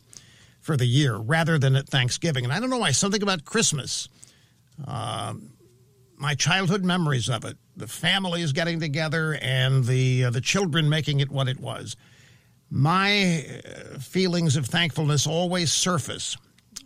for 0.60 0.76
the 0.76 0.86
year 0.86 1.14
rather 1.16 1.56
than 1.56 1.76
at 1.76 1.88
Thanksgiving. 1.88 2.42
And 2.42 2.52
I 2.52 2.58
don't 2.58 2.68
know 2.68 2.78
why, 2.78 2.90
something 2.90 3.22
about 3.22 3.44
Christmas, 3.44 4.08
uh, 4.88 5.34
my 6.18 6.34
childhood 6.34 6.84
memories 6.84 7.28
of 7.30 7.44
it, 7.44 7.56
the 7.76 7.86
families 7.86 8.52
getting 8.52 8.80
together 8.80 9.38
and 9.40 9.84
the, 9.84 10.24
uh, 10.24 10.30
the 10.30 10.40
children 10.40 10.88
making 10.88 11.20
it 11.20 11.30
what 11.30 11.48
it 11.48 11.60
was. 11.60 11.96
My 12.70 13.44
uh, 13.64 13.98
feelings 13.98 14.56
of 14.56 14.66
thankfulness 14.66 15.26
always 15.26 15.72
surface. 15.72 16.36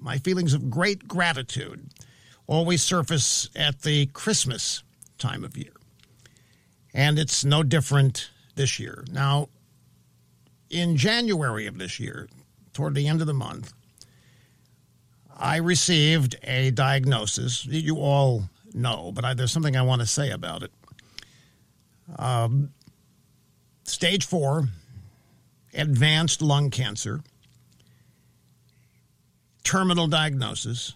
My 0.01 0.19
feelings 0.19 0.55
of 0.55 0.71
great 0.71 1.09
gratitude 1.09 1.89
always 2.47 2.83
surface 2.83 3.49
at 3.57 3.81
the 3.83 4.07
Christmas 4.07 4.83
time 5.19 5.45
of 5.45 5.57
year. 5.57 5.73
And 6.95 7.19
it's 7.19 7.45
no 7.45 7.63
different 7.63 8.31
this 8.55 8.79
year. 8.79 9.05
Now, 9.11 9.49
in 10.69 10.97
January 10.97 11.67
of 11.67 11.79
this 11.79 11.99
year, 11.99 12.29
toward 12.75 12.95
the 12.95 13.09
end 13.09 13.21
of 13.23 13.27
the 13.27 13.35
month, 13.35 13.73
I 15.35 15.57
received 15.57 16.37
a 16.45 16.71
diagnosis. 16.71 17.65
You 17.65 17.97
all 17.97 18.49
know, 18.75 19.13
but 19.13 19.25
I, 19.25 19.35
there's 19.35 19.53
something 19.53 19.77
I 19.77 19.83
want 19.83 20.01
to 20.01 20.07
say 20.07 20.31
about 20.31 20.63
it. 20.63 20.73
Um, 22.17 22.73
stage 23.85 24.27
four, 24.27 24.69
advanced 25.75 26.43
lung 26.43 26.71
cancer, 26.71 27.21
terminal 29.65 30.07
diagnosis. 30.07 30.95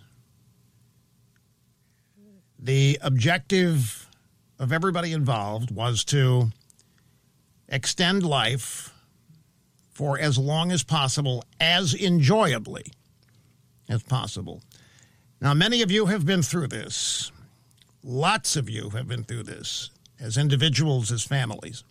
The 2.58 2.98
objective 3.02 4.08
of 4.58 4.72
everybody 4.72 5.12
involved 5.12 5.70
was 5.70 6.04
to 6.06 6.50
extend 7.68 8.24
life 8.24 8.92
for 9.92 10.18
as 10.18 10.38
long 10.38 10.72
as 10.72 10.82
possible, 10.82 11.44
as 11.60 11.94
enjoyably 11.94 12.84
as 13.88 14.02
possible. 14.02 14.62
Now, 15.40 15.54
many 15.54 15.82
of 15.82 15.90
you 15.90 16.06
have 16.06 16.26
been 16.26 16.42
through 16.42 16.68
this. 16.68 17.30
Lots 18.08 18.54
of 18.54 18.70
you 18.70 18.90
have 18.90 19.08
been 19.08 19.24
through 19.24 19.42
this 19.42 19.90
as 20.20 20.38
individuals, 20.38 21.10
as 21.10 21.24
families. 21.24 21.82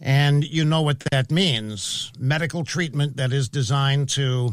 And 0.00 0.42
you 0.42 0.64
know 0.64 0.82
what 0.82 0.98
that 1.12 1.30
means 1.30 2.10
medical 2.18 2.64
treatment 2.64 3.16
that 3.16 3.32
is 3.32 3.48
designed 3.48 4.08
to 4.10 4.50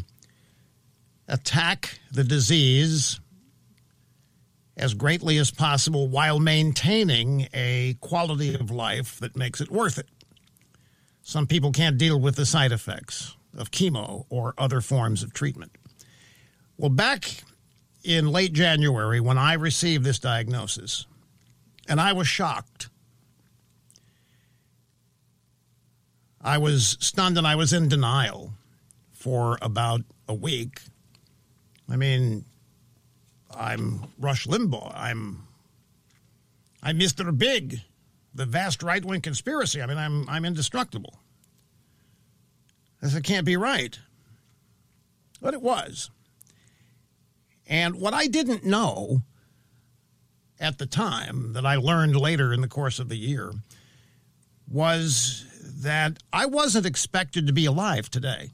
attack 1.28 2.00
the 2.12 2.24
disease 2.24 3.20
as 4.78 4.94
greatly 4.94 5.40
as 5.40 5.50
possible 5.50 6.10
while 6.10 6.40
maintaining 6.40 7.48
a 7.56 7.96
quality 8.00 8.54
of 8.54 8.70
life 8.70 9.20
that 9.20 9.36
makes 9.36 9.60
it 9.60 9.72
worth 9.72 9.98
it. 9.98 10.08
Some 11.24 11.48
people 11.48 11.72
can't 11.72 11.98
deal 11.98 12.20
with 12.20 12.36
the 12.36 12.46
side 12.46 12.72
effects 12.72 13.36
of 13.58 13.72
chemo 13.72 14.26
or 14.30 14.54
other 14.60 14.82
forms 14.82 15.24
of 15.24 15.34
treatment. 15.34 15.72
Well, 16.78 16.92
back 16.92 17.44
in 18.08 18.32
late 18.32 18.54
January, 18.54 19.20
when 19.20 19.38
I 19.38 19.54
received 19.54 20.06
this 20.06 20.18
diagnosis, 20.18 21.06
and 21.88 22.00
I 22.00 22.14
was 22.14 22.28
shocked, 22.28 22.90
I 26.42 26.58
was 26.58 26.98
stunned 27.02 27.38
and 27.38 27.46
I 27.46 27.56
was 27.56 27.74
in 27.74 27.90
denial 27.90 28.54
for 29.12 29.58
about 29.62 30.02
a 30.30 30.34
week. 30.34 30.82
I 31.90 31.98
mean, 31.98 32.46
I'm 33.54 34.06
Rush 34.18 34.48
Limbaugh. 34.48 34.94
I'm 34.96 35.44
I'm 36.82 36.98
Mr. 36.98 37.38
Big 37.38 37.82
the 38.38 38.46
vast 38.46 38.84
right 38.84 39.04
wing 39.04 39.20
conspiracy. 39.20 39.82
I 39.82 39.88
mean, 39.88 39.98
I'm, 39.98 40.30
I'm 40.30 40.46
indestructible. 40.46 41.20
This 43.02 43.20
can't 43.22 43.46
be 43.46 43.58
right. 43.58 44.00
But 45.42 45.56
it 45.56 45.62
was. 45.62 46.12
And 47.68 47.96
what 47.96 48.14
I 48.14 48.28
didn't 48.28 48.64
know 48.64 49.24
at 50.60 50.78
the 50.78 50.86
time 50.86 51.54
that 51.54 51.66
I 51.66 51.76
learned 51.76 52.16
later 52.16 52.54
in 52.54 52.62
the 52.62 52.68
course 52.68 53.00
of 53.00 53.10
the 53.10 53.18
year 53.18 53.52
was 54.70 55.46
that 55.82 56.18
I 56.34 56.46
wasn't 56.46 56.86
expected 56.86 57.48
to 57.48 57.54
be 57.54 57.66
alive 57.66 58.10
today. 58.10 58.52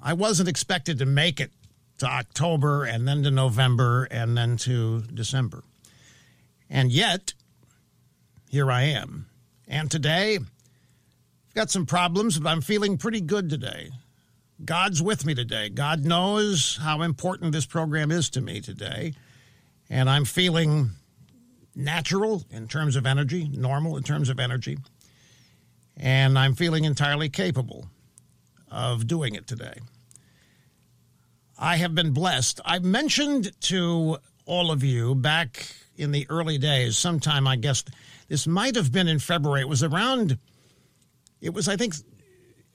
I 0.00 0.12
wasn't 0.12 0.48
expected 0.48 0.98
to 0.98 1.06
make 1.06 1.40
it 1.40 1.50
to 1.98 2.06
October 2.06 2.84
and 2.84 3.06
then 3.06 3.24
to 3.24 3.30
November 3.30 4.04
and 4.10 4.36
then 4.36 4.56
to 4.58 5.02
December. 5.02 5.64
And 6.70 6.92
yet, 6.92 7.34
here 8.48 8.70
I 8.70 8.82
am. 8.82 9.26
And 9.66 9.90
today, 9.90 10.36
I've 10.36 11.54
got 11.54 11.70
some 11.70 11.86
problems, 11.86 12.38
but 12.38 12.48
I'm 12.48 12.60
feeling 12.60 12.96
pretty 12.96 13.20
good 13.20 13.50
today. 13.50 13.90
God's 14.64 15.00
with 15.00 15.24
me 15.24 15.34
today. 15.34 15.68
God 15.68 16.04
knows 16.04 16.78
how 16.82 17.02
important 17.02 17.52
this 17.52 17.66
program 17.66 18.10
is 18.10 18.28
to 18.30 18.40
me 18.40 18.60
today. 18.60 19.14
And 19.88 20.10
I'm 20.10 20.24
feeling 20.24 20.90
natural 21.74 22.44
in 22.50 22.66
terms 22.66 22.96
of 22.96 23.06
energy, 23.06 23.48
normal 23.48 23.96
in 23.96 24.02
terms 24.02 24.28
of 24.28 24.40
energy. 24.40 24.78
And 25.96 26.38
I'm 26.38 26.54
feeling 26.54 26.84
entirely 26.84 27.28
capable 27.28 27.86
of 28.70 29.06
doing 29.06 29.34
it 29.34 29.46
today. 29.46 29.74
I 31.58 31.76
have 31.76 31.94
been 31.94 32.12
blessed. 32.12 32.60
I've 32.64 32.84
mentioned 32.84 33.52
to 33.62 34.18
all 34.44 34.70
of 34.70 34.82
you 34.82 35.14
back 35.14 35.74
in 35.96 36.12
the 36.12 36.26
early 36.30 36.58
days, 36.58 36.96
sometime 36.96 37.46
I 37.46 37.56
guess 37.56 37.84
this 38.28 38.46
might 38.46 38.76
have 38.76 38.92
been 38.92 39.08
in 39.08 39.18
February. 39.18 39.62
It 39.62 39.68
was 39.68 39.82
around, 39.82 40.38
it 41.40 41.54
was, 41.54 41.68
I 41.68 41.76
think, 41.76 41.94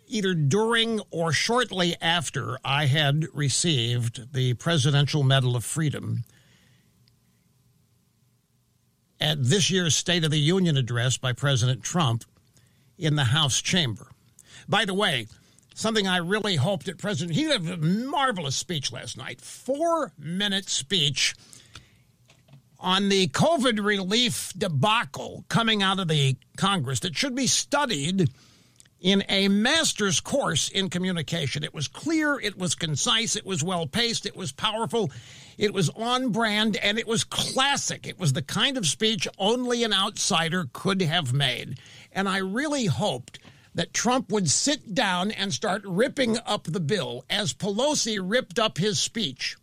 either 0.08 0.34
during 0.34 1.00
or 1.12 1.32
shortly 1.32 1.96
after 2.02 2.58
I 2.64 2.86
had 2.86 3.26
received 3.34 4.34
the 4.34 4.54
Presidential 4.56 5.24
Medal 5.24 5.56
of 5.56 5.64
Freedom 5.64 6.24
at 9.20 9.44
this 9.44 9.70
year's 9.72 9.96
State 9.96 10.24
of 10.24 10.32
the 10.32 10.40
Union 10.40 10.78
address 10.78 11.18
by 11.18 11.34
President 11.34 11.84
Trump 11.84 12.26
in 12.98 13.16
the 13.16 13.24
House 13.24 13.62
chamber. 13.62 14.08
By 14.68 14.86
the 14.86 14.94
way, 14.94 15.28
something 15.74 16.08
I 16.08 16.18
really 16.18 16.56
hoped 16.56 16.86
that 16.86 16.98
President, 16.98 17.36
he 17.36 17.44
had 17.44 17.66
a 17.66 17.78
marvelous 17.78 18.56
speech 18.56 18.92
last 18.92 19.18
night, 19.18 19.42
four 19.42 20.12
minute 20.18 20.70
speech 20.70 21.36
on 22.80 23.08
the 23.08 23.28
COVID 23.30 23.84
relief 23.84 24.52
debacle 24.58 25.46
coming 25.48 25.82
out 25.82 26.00
of 26.00 26.10
the 26.10 26.36
Congress 26.58 27.00
that 27.00 27.16
should 27.16 27.34
be 27.34 27.48
studied 27.48 28.30
in 29.04 29.22
a 29.28 29.50
master's 29.50 30.22
course 30.22 30.70
in 30.70 30.90
communication. 30.90 31.64
It 31.64 31.74
was 31.74 31.90
clear, 31.90 32.40
it 32.40 32.58
was 32.58 32.74
concise, 32.74 33.36
it 33.36 33.46
was 33.46 33.62
well 33.62 33.86
paced, 33.86 34.26
it 34.26 34.36
was 34.36 34.54
powerful, 34.54 35.12
it 35.58 35.74
was 35.74 35.90
on 35.90 36.30
brand, 36.30 36.78
and 36.78 36.98
it 36.98 37.06
was 37.06 37.26
classic. 37.26 38.08
It 38.08 38.18
was 38.18 38.32
the 38.32 38.42
kind 38.42 38.78
of 38.78 38.88
speech 38.88 39.28
only 39.38 39.84
an 39.84 39.94
outsider 39.94 40.70
could 40.72 41.02
have 41.02 41.34
made. 41.34 41.80
And 42.14 42.30
I 42.30 42.38
really 42.38 42.86
hoped 42.86 43.40
that 43.76 43.94
Trump 43.94 44.32
would 44.32 44.50
sit 44.50 44.96
down 44.96 45.32
and 45.32 45.54
start 45.54 45.82
ripping 45.86 46.38
up 46.46 46.64
the 46.64 46.80
bill 46.80 47.26
as 47.30 47.54
Pelosi 47.54 48.20
ripped 48.22 48.58
up 48.58 48.78
his 48.78 49.00
speech. 49.00 49.58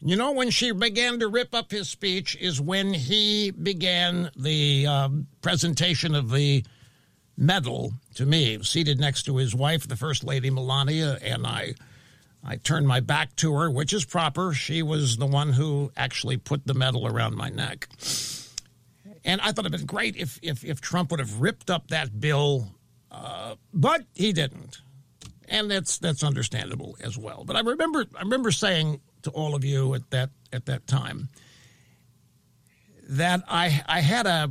You 0.00 0.16
know, 0.16 0.32
when 0.32 0.48
she 0.48 0.72
began 0.72 1.18
to 1.18 1.28
rip 1.28 1.54
up 1.54 1.70
his 1.70 1.90
speech 1.90 2.34
is 2.40 2.58
when 2.62 2.94
he 2.94 3.50
began 3.50 4.30
the 4.34 4.86
uh, 4.86 5.08
presentation 5.42 6.14
of 6.14 6.30
the 6.30 6.64
medal 7.40 7.94
to 8.14 8.26
me, 8.26 8.62
seated 8.62 9.00
next 9.00 9.24
to 9.24 9.38
his 9.38 9.54
wife, 9.54 9.88
the 9.88 9.96
First 9.96 10.22
Lady 10.22 10.50
Melania, 10.50 11.18
and 11.22 11.46
I. 11.46 11.74
I 12.42 12.56
turned 12.56 12.88
my 12.88 13.00
back 13.00 13.36
to 13.36 13.52
her, 13.52 13.70
which 13.70 13.92
is 13.92 14.06
proper. 14.06 14.54
She 14.54 14.82
was 14.82 15.18
the 15.18 15.26
one 15.26 15.52
who 15.52 15.92
actually 15.94 16.38
put 16.38 16.66
the 16.66 16.72
medal 16.72 17.06
around 17.06 17.36
my 17.36 17.50
neck. 17.50 17.86
And 19.26 19.42
I 19.42 19.52
thought 19.52 19.66
it'd 19.66 19.72
been 19.72 19.84
great 19.84 20.16
if, 20.16 20.38
if, 20.40 20.64
if 20.64 20.80
Trump 20.80 21.10
would 21.10 21.20
have 21.20 21.42
ripped 21.42 21.68
up 21.68 21.88
that 21.88 22.18
bill, 22.18 22.68
uh, 23.10 23.56
but 23.74 24.06
he 24.14 24.32
didn't. 24.32 24.80
And 25.50 25.70
that's 25.70 25.98
that's 25.98 26.22
understandable 26.22 26.96
as 27.04 27.18
well. 27.18 27.44
But 27.44 27.56
I 27.56 27.60
remember 27.60 28.06
I 28.16 28.22
remember 28.22 28.52
saying 28.52 29.00
to 29.22 29.30
all 29.30 29.54
of 29.54 29.64
you 29.64 29.92
at 29.94 30.08
that 30.10 30.30
at 30.52 30.64
that 30.66 30.86
time 30.86 31.28
that 33.08 33.42
I 33.48 33.82
I 33.86 34.00
had 34.00 34.26
a 34.26 34.50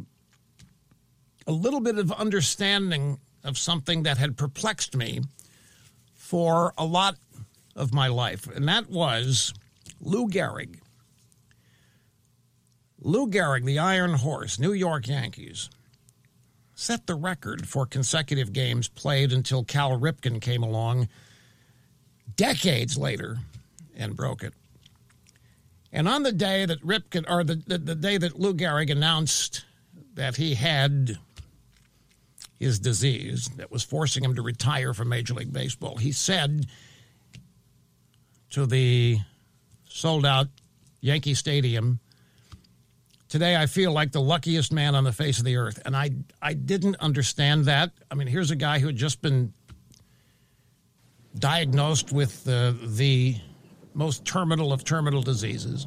a 1.49 1.51
little 1.51 1.79
bit 1.79 1.97
of 1.97 2.11
understanding 2.11 3.19
of 3.43 3.57
something 3.57 4.03
that 4.03 4.19
had 4.19 4.37
perplexed 4.37 4.95
me 4.95 5.19
for 6.13 6.75
a 6.77 6.85
lot 6.85 7.15
of 7.75 7.91
my 7.91 8.07
life, 8.07 8.47
and 8.55 8.67
that 8.67 8.87
was 8.87 9.51
Lou 9.99 10.29
Gehrig. 10.29 10.79
Lou 13.01 13.27
Gehrig, 13.27 13.65
the 13.65 13.79
Iron 13.79 14.13
Horse, 14.13 14.59
New 14.59 14.73
York 14.73 15.07
Yankees, 15.07 15.71
set 16.75 17.07
the 17.07 17.15
record 17.15 17.67
for 17.67 17.87
consecutive 17.87 18.53
games 18.53 18.87
played 18.87 19.33
until 19.33 19.63
Cal 19.63 19.99
Ripken 19.99 20.39
came 20.39 20.61
along 20.61 21.09
decades 22.35 22.95
later 22.95 23.39
and 23.97 24.15
broke 24.15 24.43
it. 24.43 24.53
And 25.91 26.07
on 26.07 26.21
the 26.21 26.31
day 26.31 26.67
that 26.67 26.85
Ripken, 26.85 27.27
or 27.27 27.43
the, 27.43 27.55
the, 27.55 27.79
the 27.79 27.95
day 27.95 28.19
that 28.19 28.39
Lou 28.39 28.53
Gehrig 28.53 28.91
announced 28.91 29.65
that 30.13 30.35
he 30.35 30.53
had 30.53 31.17
his 32.59 32.79
disease 32.79 33.49
that 33.55 33.71
was 33.71 33.83
forcing 33.83 34.23
him 34.23 34.35
to 34.35 34.41
retire 34.41 34.93
from 34.93 35.09
Major 35.09 35.33
League 35.33 35.53
Baseball, 35.53 35.95
he 35.95 36.11
said 36.11 36.67
to 38.51 38.65
the 38.65 39.17
sold 39.87 40.25
out 40.25 40.47
Yankee 41.01 41.33
Stadium, 41.33 41.99
Today 43.29 43.55
I 43.55 43.67
feel 43.67 43.91
like 43.91 44.11
the 44.11 44.21
luckiest 44.21 44.73
man 44.73 44.95
on 44.95 45.03
the 45.03 45.11
face 45.11 45.37
of 45.37 45.45
the 45.45 45.55
earth. 45.55 45.79
And 45.85 45.95
I, 45.95 46.09
I 46.41 46.53
didn't 46.53 46.95
understand 46.95 47.65
that. 47.65 47.91
I 48.09 48.15
mean, 48.15 48.27
here's 48.27 48.49
a 48.49 48.55
guy 48.55 48.79
who 48.79 48.87
had 48.87 48.95
just 48.95 49.21
been 49.21 49.53
diagnosed 51.37 52.11
with 52.11 52.47
uh, 52.49 52.73
the 52.81 53.35
most 53.93 54.25
terminal 54.25 54.73
of 54.73 54.83
terminal 54.83 55.21
diseases. 55.21 55.85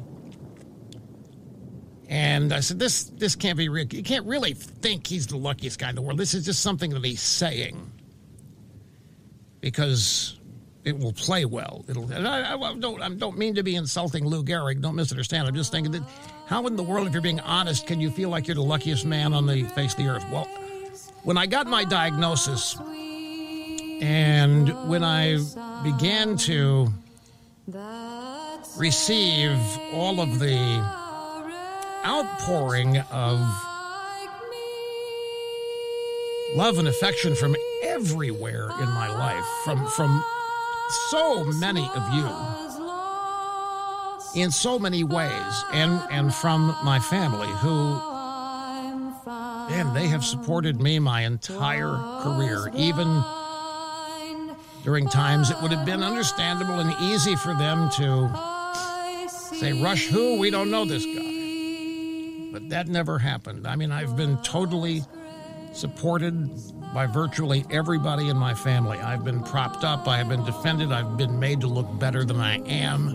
And 2.09 2.53
I 2.53 2.59
said, 2.59 2.79
this, 2.79 3.05
this 3.05 3.35
can't 3.35 3.57
be 3.57 3.69
real. 3.69 3.85
You 3.85 4.03
can't 4.03 4.25
really 4.25 4.53
think 4.53 5.07
he's 5.07 5.27
the 5.27 5.37
luckiest 5.37 5.79
guy 5.79 5.89
in 5.89 5.95
the 5.95 6.01
world. 6.01 6.19
This 6.19 6.33
is 6.33 6.45
just 6.45 6.61
something 6.61 6.91
that 6.91 7.03
he's 7.03 7.21
saying 7.21 7.91
because 9.61 10.37
it 10.83 10.97
will 10.97 11.13
play 11.13 11.45
well. 11.45 11.85
It'll. 11.87 12.11
I, 12.13 12.53
I, 12.53 12.73
don't. 12.75 13.01
I 13.01 13.09
don't 13.09 13.37
mean 13.37 13.55
to 13.55 13.63
be 13.63 13.75
insulting 13.75 14.25
Lou 14.25 14.43
Gehrig. 14.43 14.81
Don't 14.81 14.95
misunderstand. 14.95 15.47
I'm 15.47 15.55
just 15.55 15.71
thinking 15.71 15.93
that 15.93 16.03
how 16.47 16.67
in 16.67 16.75
the 16.75 16.83
world, 16.83 17.07
if 17.07 17.13
you're 17.13 17.21
being 17.21 17.39
honest, 17.39 17.87
can 17.87 18.01
you 18.01 18.11
feel 18.11 18.29
like 18.29 18.47
you're 18.47 18.55
the 18.55 18.61
luckiest 18.61 19.05
man 19.05 19.33
on 19.33 19.47
the 19.47 19.63
face 19.63 19.93
of 19.93 19.99
the 19.99 20.07
earth? 20.07 20.25
Well, 20.29 20.45
when 21.23 21.37
I 21.37 21.45
got 21.45 21.67
my 21.67 21.85
diagnosis, 21.85 22.75
and 24.01 24.89
when 24.89 25.03
I 25.03 25.39
began 25.83 26.35
to 26.37 26.89
receive 28.77 29.57
all 29.93 30.19
of 30.19 30.39
the 30.39 31.02
outpouring 32.05 32.97
of 33.11 33.39
love 36.55 36.77
and 36.77 36.87
affection 36.87 37.35
from 37.35 37.55
everywhere 37.83 38.69
in 38.81 38.89
my 38.89 39.07
life, 39.09 39.45
from 39.63 39.87
from 39.87 40.23
so 41.09 41.43
many 41.45 41.89
of 41.95 42.13
you 42.13 42.63
in 44.35 44.51
so 44.51 44.79
many 44.79 45.03
ways, 45.03 45.65
and, 45.71 46.01
and 46.09 46.33
from 46.33 46.75
my 46.83 46.99
family 46.99 47.47
who, 47.47 47.93
man, 49.69 49.93
they 49.93 50.07
have 50.07 50.25
supported 50.25 50.81
me 50.81 50.99
my 50.99 51.21
entire 51.21 51.95
career, 52.21 52.69
even 52.75 53.23
during 54.83 55.07
times 55.07 55.49
it 55.51 55.57
would 55.61 55.71
have 55.71 55.85
been 55.85 56.03
understandable 56.03 56.79
and 56.79 56.93
easy 56.99 57.35
for 57.35 57.53
them 57.53 57.89
to 57.91 58.29
say, 59.29 59.79
Rush 59.81 60.07
who? 60.07 60.39
We 60.39 60.49
don't 60.49 60.71
know 60.71 60.85
this 60.85 61.05
guy. 61.05 61.32
But 62.53 62.69
that 62.69 62.87
never 62.87 63.17
happened. 63.17 63.65
I 63.65 63.75
mean, 63.75 63.91
I've 63.91 64.15
been 64.15 64.37
totally 64.43 65.01
supported 65.73 66.51
by 66.93 67.07
virtually 67.07 67.65
everybody 67.71 68.29
in 68.29 68.37
my 68.37 68.53
family. 68.53 68.99
I've 68.99 69.25
been 69.25 69.41
propped 69.43 69.83
up, 69.83 70.07
I 70.07 70.17
have 70.17 70.29
been 70.29 70.45
defended, 70.45 70.91
I've 70.91 71.17
been 71.17 71.39
made 71.39 71.61
to 71.61 71.67
look 71.67 71.87
better 71.97 72.23
than 72.23 72.39
I 72.39 72.59
am. 72.67 73.07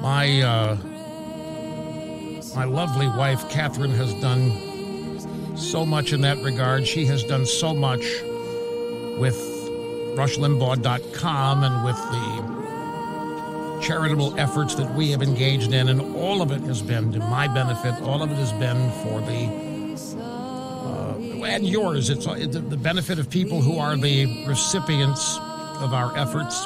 My 0.00 0.40
uh, 0.40 0.76
my 2.54 2.64
lovely 2.64 3.08
wife 3.08 3.40
Kathryn 3.50 3.90
has 3.96 4.14
done 4.20 5.56
so 5.56 5.84
much 5.84 6.12
in 6.12 6.20
that 6.20 6.38
regard. 6.44 6.86
She 6.86 7.06
has 7.06 7.24
done 7.24 7.44
so 7.44 7.74
much 7.74 8.02
with 9.18 9.36
RushLimbaugh.com 10.16 11.64
and 11.64 11.84
with 11.84 11.96
the 11.96 12.55
charitable 13.86 14.38
efforts 14.38 14.74
that 14.74 14.92
we 14.94 15.10
have 15.12 15.22
engaged 15.22 15.72
in, 15.72 15.88
and 15.88 16.00
all 16.16 16.42
of 16.42 16.50
it 16.50 16.60
has 16.62 16.82
been 16.82 17.12
to 17.12 17.18
my 17.20 17.46
benefit. 17.48 17.94
All 18.02 18.22
of 18.22 18.30
it 18.30 18.36
has 18.36 18.52
been 18.52 18.90
for 19.02 19.20
the 19.20 19.66
and 21.56 21.66
yours. 21.66 22.10
It's, 22.10 22.26
the 22.26 22.76
benefit 22.76 23.18
of 23.18 23.30
people 23.30 23.62
who 23.62 23.78
are 23.78 23.96
the 23.96 24.46
recipients 24.46 25.38
of 25.38 25.94
our 25.94 26.16
efforts. 26.16 26.64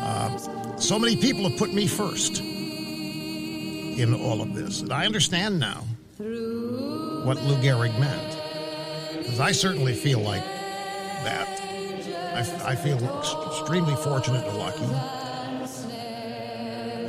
Uh, 0.00 0.76
so 0.76 0.98
many 0.98 1.16
people 1.16 1.48
have 1.48 1.58
put 1.58 1.72
me 1.72 1.86
first 1.86 2.40
in 2.40 4.14
all 4.14 4.42
of 4.42 4.54
this. 4.54 4.82
And 4.82 4.92
I 4.92 5.06
understand 5.06 5.58
now 5.58 5.84
what 6.18 7.42
Lou 7.42 7.56
Gehrig 7.56 7.98
meant. 7.98 8.36
Because 9.16 9.40
I 9.40 9.52
certainly 9.52 9.94
feel 9.94 10.20
like. 10.20 10.57
I, 12.38 12.70
I 12.70 12.76
feel 12.76 12.98
extremely 13.48 13.96
fortunate 13.96 14.46
and 14.46 14.58
lucky. 14.58 14.84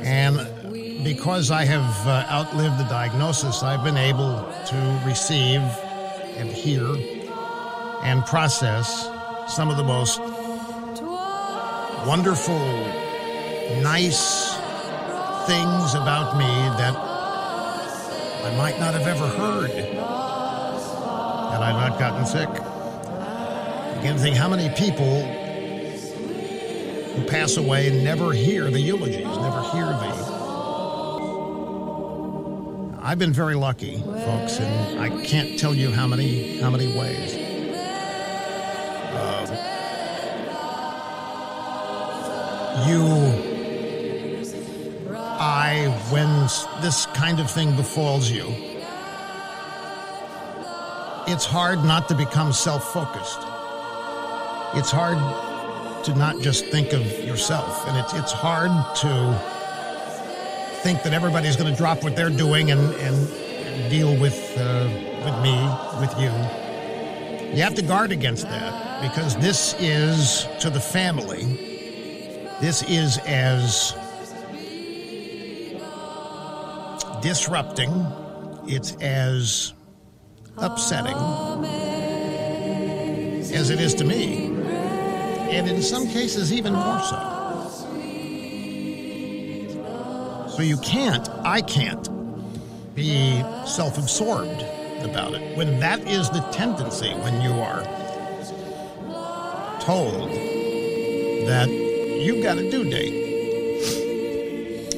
And 0.04 1.04
because 1.04 1.52
I 1.52 1.64
have 1.64 2.06
uh, 2.08 2.26
outlived 2.28 2.78
the 2.78 2.88
diagnosis, 2.88 3.62
I've 3.62 3.84
been 3.84 3.96
able 3.96 4.44
to 4.66 5.02
receive 5.06 5.60
and 6.36 6.50
hear 6.50 6.84
and 8.02 8.26
process 8.26 9.08
some 9.46 9.70
of 9.70 9.76
the 9.76 9.84
most 9.84 10.18
wonderful, 12.08 12.58
nice 13.82 14.56
things 15.46 15.94
about 15.94 16.36
me 16.36 16.50
that 16.76 16.96
I 18.46 18.52
might 18.56 18.80
not 18.80 18.94
have 18.94 19.06
ever 19.06 19.28
heard 19.28 19.70
had 19.70 21.62
I 21.62 21.88
not 21.88 22.00
gotten 22.00 22.26
sick. 22.26 22.69
Again, 24.00 24.16
think 24.16 24.34
how 24.34 24.48
many 24.48 24.70
people 24.76 25.20
who 27.12 27.22
pass 27.26 27.58
away 27.58 27.88
and 27.88 28.02
never 28.02 28.32
hear 28.32 28.70
the 28.70 28.80
eulogies, 28.80 29.26
never 29.26 29.62
hear 29.72 29.84
the 29.84 30.30
I've 33.02 33.18
been 33.18 33.32
very 33.34 33.56
lucky, 33.56 33.98
folks, 33.98 34.58
and 34.58 35.00
I 35.00 35.10
can't 35.24 35.58
tell 35.58 35.74
you 35.74 35.90
how 35.90 36.06
many 36.06 36.60
how 36.60 36.70
many 36.70 36.96
ways. 36.96 37.34
Uh, 39.12 39.46
you, 42.88 43.02
I, 45.14 45.88
when 46.10 46.28
this 46.80 47.04
kind 47.06 47.38
of 47.38 47.50
thing 47.50 47.76
befalls 47.76 48.30
you, 48.30 48.46
it's 51.26 51.44
hard 51.44 51.84
not 51.84 52.08
to 52.08 52.14
become 52.14 52.52
self-focused. 52.54 53.49
It's 54.72 54.92
hard 54.92 55.18
to 56.04 56.14
not 56.14 56.40
just 56.40 56.64
think 56.66 56.92
of 56.92 57.04
yourself, 57.24 57.88
and 57.88 57.98
it's 57.98 58.14
it's 58.14 58.30
hard 58.30 58.70
to 58.98 59.38
think 60.82 61.02
that 61.02 61.12
everybody's 61.12 61.56
going 61.56 61.72
to 61.72 61.76
drop 61.76 62.04
what 62.04 62.14
they're 62.14 62.30
doing 62.30 62.70
and, 62.70 62.94
and 62.94 63.90
deal 63.90 64.16
with 64.20 64.56
uh, 64.56 64.88
with 65.24 65.42
me, 65.42 65.58
with 65.98 66.14
you. 66.20 66.30
You 67.56 67.62
have 67.64 67.74
to 67.74 67.82
guard 67.82 68.12
against 68.12 68.44
that 68.44 69.02
because 69.02 69.36
this 69.38 69.74
is 69.80 70.46
to 70.60 70.70
the 70.70 70.80
family. 70.80 71.42
This 72.60 72.84
is 72.84 73.18
as 73.26 73.92
disrupting. 77.22 77.90
It's 78.68 78.94
as 79.00 79.74
upsetting 80.56 81.16
as 83.52 83.70
it 83.70 83.80
is 83.80 83.94
to 83.94 84.04
me, 84.04 84.49
and 85.50 85.68
in 85.68 85.82
some 85.82 86.06
cases 86.08 86.52
even 86.52 86.72
more 86.72 87.00
so. 87.00 87.36
So 90.56 90.62
you 90.62 90.76
can't, 90.78 91.28
I 91.44 91.60
can't, 91.60 92.08
be 92.94 93.42
self 93.66 93.98
absorbed 93.98 94.62
about 95.02 95.34
it. 95.34 95.56
When 95.56 95.80
that 95.80 96.06
is 96.06 96.28
the 96.30 96.40
tendency, 96.52 97.10
when 97.14 97.40
you 97.40 97.52
are 97.52 97.82
told 99.80 100.30
that 101.48 101.68
you've 101.70 102.42
got 102.42 102.58
a 102.58 102.70
due 102.70 102.84
date, 102.84 103.14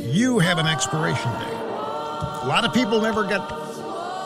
you 0.07 0.39
have 0.39 0.59
an 0.59 0.67
expiration 0.67 1.31
date. 1.33 1.53
A 2.43 2.47
lot 2.47 2.65
of 2.65 2.75
people 2.75 3.01
never 3.01 3.23
get 3.25 3.41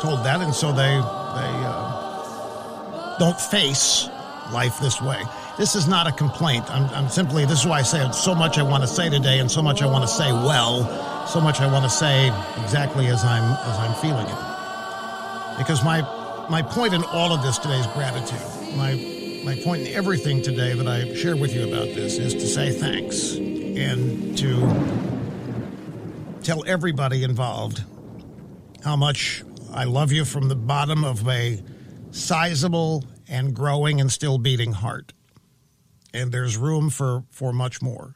told 0.01 0.25
that, 0.25 0.41
and 0.41 0.55
so 0.55 0.73
they, 0.73 0.95
they 0.97 1.53
uh, 1.67 3.19
don't 3.19 3.39
face 3.39 4.09
life 4.53 4.81
this 4.81 5.03
way. 5.03 5.23
This 5.59 5.75
is 5.75 5.89
not 5.89 6.07
a 6.07 6.13
complaint. 6.13 6.71
I'm, 6.71 6.85
I'm 6.91 7.09
simply, 7.09 7.47
this 7.47 7.61
is 7.61 7.67
why 7.67 7.79
I 7.79 7.83
say 7.83 8.11
so 8.13 8.35
much 8.35 8.59
I 8.59 8.63
want 8.63 8.83
to 8.83 8.89
say 8.89 9.09
today, 9.09 9.39
and 9.39 9.51
so 9.51 9.63
much 9.63 9.83
I 9.83 9.87
want 9.87 10.05
to 10.05 10.09
say 10.09 10.31
well 10.31 10.85
so 11.27 11.41
much 11.41 11.61
I 11.61 11.67
want 11.67 11.85
to 11.85 11.91
say 11.91 12.29
exactly 12.63 13.09
as 13.09 13.25
I'm 13.25 13.43
as 13.43 13.79
I'm 13.79 13.95
feeling 13.95 14.27
it. 14.27 15.59
Because 15.59 15.83
my 15.85 16.03
my 16.49 16.63
point 16.63 16.95
in 16.95 17.03
all 17.05 17.33
of 17.33 17.43
this 17.43 17.59
today 17.59 17.79
is 17.81 17.87
gratitude. 17.89 18.39
My 18.77 18.95
my 19.45 19.57
point 19.63 19.87
in 19.87 19.95
everything 19.95 20.41
today 20.41 20.75
that 20.75 20.87
I 20.87 21.13
share 21.15 21.37
with 21.37 21.55
you 21.55 21.67
about 21.67 21.95
this 21.95 22.19
is 22.19 22.35
to 22.35 22.47
say 22.47 22.71
thanks 22.71 23.35
and 23.35 24.39
to 24.39 24.61
tell 26.43 26.65
everybody 26.67 27.25
involved 27.25 27.83
how 28.85 28.95
much 28.95 29.43
I 29.73 29.85
love 29.85 30.13
you 30.13 30.25
from 30.25 30.49
the 30.49 30.57
bottom 30.57 31.05
of 31.05 31.29
a 31.29 31.61
sizable 32.13 33.05
and 33.29 33.55
growing 33.55 34.01
and 34.01 34.13
still 34.13 34.39
beating 34.39 34.73
heart. 34.73 35.13
And 36.15 36.33
there's 36.33 36.57
room 36.57 36.91
for, 36.91 37.25
for 37.31 37.53
much 37.53 37.83
more. 37.83 38.15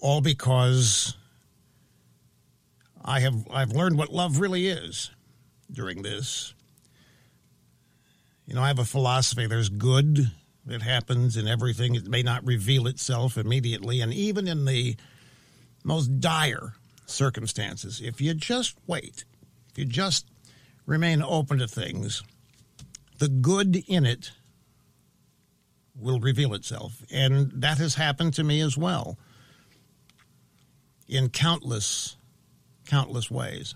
All 0.00 0.20
because 0.20 1.16
I 3.02 3.20
have 3.20 3.46
I've 3.50 3.72
learned 3.72 3.98
what 3.98 4.12
love 4.12 4.38
really 4.38 4.68
is 4.68 5.10
during 5.70 6.02
this. 6.02 6.54
You 8.46 8.54
know, 8.54 8.62
I 8.62 8.68
have 8.68 8.78
a 8.78 8.84
philosophy 8.84 9.46
there's 9.46 9.68
good 9.68 10.30
that 10.66 10.82
happens 10.82 11.36
in 11.36 11.48
everything. 11.48 11.94
It 11.94 12.08
may 12.08 12.22
not 12.22 12.44
reveal 12.44 12.86
itself 12.86 13.38
immediately, 13.38 14.00
and 14.00 14.12
even 14.12 14.46
in 14.46 14.64
the 14.64 14.96
most 15.84 16.20
dire 16.20 16.74
circumstances, 17.06 18.00
if 18.00 18.20
you 18.20 18.34
just 18.34 18.76
wait, 18.86 19.24
if 19.70 19.78
you 19.78 19.84
just 19.84 20.26
remain 20.84 21.22
open 21.22 21.58
to 21.58 21.68
things, 21.68 22.22
the 23.18 23.28
good 23.28 23.82
in 23.86 24.04
it 24.04 24.32
will 25.94 26.20
reveal 26.20 26.54
itself. 26.54 27.02
And 27.10 27.50
that 27.52 27.78
has 27.78 27.94
happened 27.94 28.34
to 28.34 28.44
me 28.44 28.60
as 28.60 28.76
well 28.76 29.18
in 31.08 31.28
countless 31.28 32.16
countless 32.86 33.30
ways. 33.30 33.74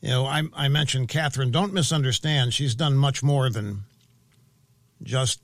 You 0.00 0.10
know, 0.10 0.26
I, 0.26 0.42
I 0.54 0.68
mentioned 0.68 1.08
Kathryn. 1.08 1.50
Don't 1.50 1.74
misunderstand. 1.74 2.54
She's 2.54 2.74
done 2.74 2.96
much 2.96 3.22
more 3.22 3.50
than 3.50 3.80
just 5.02 5.40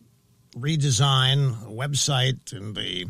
redesign 0.56 1.62
a 1.62 1.70
website 1.70 2.52
and 2.52 2.74
the 2.74 3.06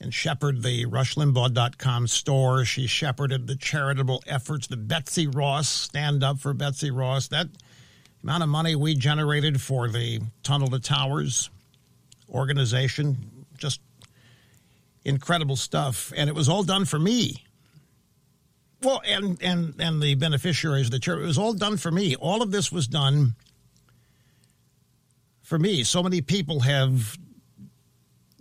and 0.00 0.12
shepherd 0.12 0.62
the 0.62 0.84
rushlimbaugh.com 0.84 2.06
store. 2.08 2.64
She 2.64 2.86
shepherded 2.86 3.46
the 3.46 3.56
charitable 3.56 4.22
efforts, 4.26 4.66
the 4.66 4.76
Betsy 4.76 5.26
Ross 5.26 5.68
stand 5.68 6.22
up 6.22 6.40
for 6.40 6.52
Betsy 6.52 6.90
Ross. 6.90 7.28
That 7.28 7.48
amount 8.24 8.42
of 8.42 8.48
money 8.48 8.74
we 8.74 8.94
generated 8.94 9.60
for 9.60 9.86
the 9.86 10.18
Tunnel 10.42 10.68
to 10.68 10.80
Towers 10.80 11.50
organization, 12.30 13.44
just 13.58 13.80
incredible 15.04 15.56
stuff. 15.56 16.10
And 16.16 16.30
it 16.30 16.34
was 16.34 16.48
all 16.48 16.62
done 16.62 16.86
for 16.86 16.98
me. 16.98 17.44
Well, 18.82 19.02
and 19.06 19.40
and 19.42 19.74
and 19.78 20.02
the 20.02 20.14
beneficiaries 20.14 20.86
of 20.86 20.92
the 20.92 20.98
church. 20.98 21.20
It 21.20 21.26
was 21.26 21.38
all 21.38 21.52
done 21.52 21.76
for 21.76 21.90
me. 21.90 22.16
All 22.16 22.42
of 22.42 22.50
this 22.50 22.72
was 22.72 22.86
done 22.86 23.34
for 25.42 25.58
me. 25.58 25.84
So 25.84 26.02
many 26.02 26.20
people 26.20 26.60
have 26.60 27.18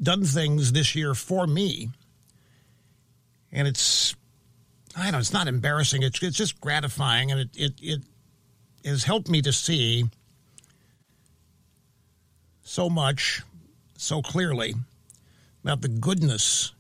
done 0.01 0.23
things 0.23 0.72
this 0.72 0.95
year 0.95 1.14
for 1.14 1.45
me, 1.45 1.91
and 3.51 3.68
it's 3.68 4.15
I 4.97 5.03
don't 5.03 5.14
know. 5.14 5.19
It's 5.19 5.34
not 5.34 5.47
embarrassing. 5.47 6.03
It's 6.03 6.22
it's 6.22 6.38
just 6.38 6.60
gratifying, 6.60 7.31
and 7.31 7.39
it 7.39 7.49
it 7.55 7.73
it 7.81 8.01
has 8.85 9.03
helped 9.03 9.30
me 9.30 9.41
to 9.41 9.53
see 9.53 10.05
so 12.64 12.89
much, 12.89 13.41
so 13.97 14.22
clearly 14.22 14.73
about 15.64 15.81
the 15.81 15.88
goodness 15.88 16.73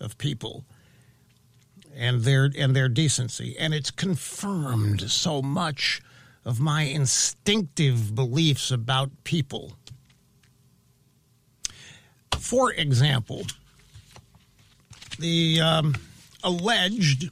of 0.00 0.18
people 0.18 0.64
and 1.94 2.22
their 2.22 2.50
and 2.58 2.76
their 2.76 2.88
decency. 2.88 3.56
And 3.58 3.72
it's 3.72 3.90
confirmed 3.90 5.10
so 5.10 5.40
much 5.40 6.02
of 6.44 6.60
my 6.60 6.82
instinctive 6.82 8.14
beliefs 8.14 8.70
about 8.70 9.10
people. 9.24 9.72
For 12.38 12.72
example 12.72 13.46
the 15.18 15.60
um, 15.60 15.94
alleged 16.44 17.30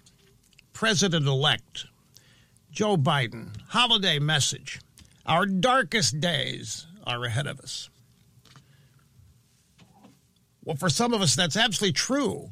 president-elect 0.73 1.87
joe 2.75 2.97
biden 2.97 3.49
holiday 3.69 4.19
message 4.19 4.81
our 5.27 5.47
darkest 5.47 6.21
days 6.21 6.87
are 7.07 7.25
ahead 7.25 7.47
of 7.47 7.59
us 7.61 7.89
well 10.65 10.77
for 10.77 10.91
some 10.91 11.15
of 11.15 11.23
us 11.23 11.35
that's 11.35 11.57
absolutely 11.57 11.93
true 11.93 12.51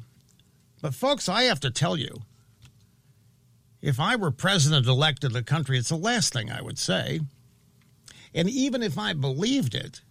but, 0.83 0.93
folks, 0.93 1.29
I 1.29 1.43
have 1.43 1.61
to 1.61 1.71
tell 1.71 1.95
you, 1.95 2.23
if 3.81 4.01
I 4.01 4.17
were 4.17 4.31
president 4.31 4.85
elect 4.85 5.23
of 5.23 5.31
the 5.31 5.41
country, 5.41 5.77
it's 5.77 5.87
the 5.87 5.95
last 5.95 6.33
thing 6.33 6.51
I 6.51 6.61
would 6.61 6.77
say. 6.77 7.21
And 8.35 8.49
even 8.49 8.83
if 8.83 8.97
I 8.97 9.13
believed 9.13 9.75
it, 9.75 10.01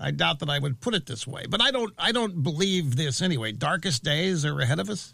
I 0.00 0.10
doubt 0.12 0.38
that 0.38 0.48
I 0.48 0.60
would 0.60 0.80
put 0.80 0.94
it 0.94 1.04
this 1.04 1.26
way. 1.26 1.44
But 1.46 1.60
I 1.60 1.70
don't 1.70 1.92
I 1.98 2.12
don't 2.12 2.42
believe 2.42 2.96
this 2.96 3.20
anyway. 3.20 3.52
Darkest 3.52 4.02
days 4.02 4.46
are 4.46 4.58
ahead 4.60 4.78
of 4.78 4.88
us. 4.88 5.12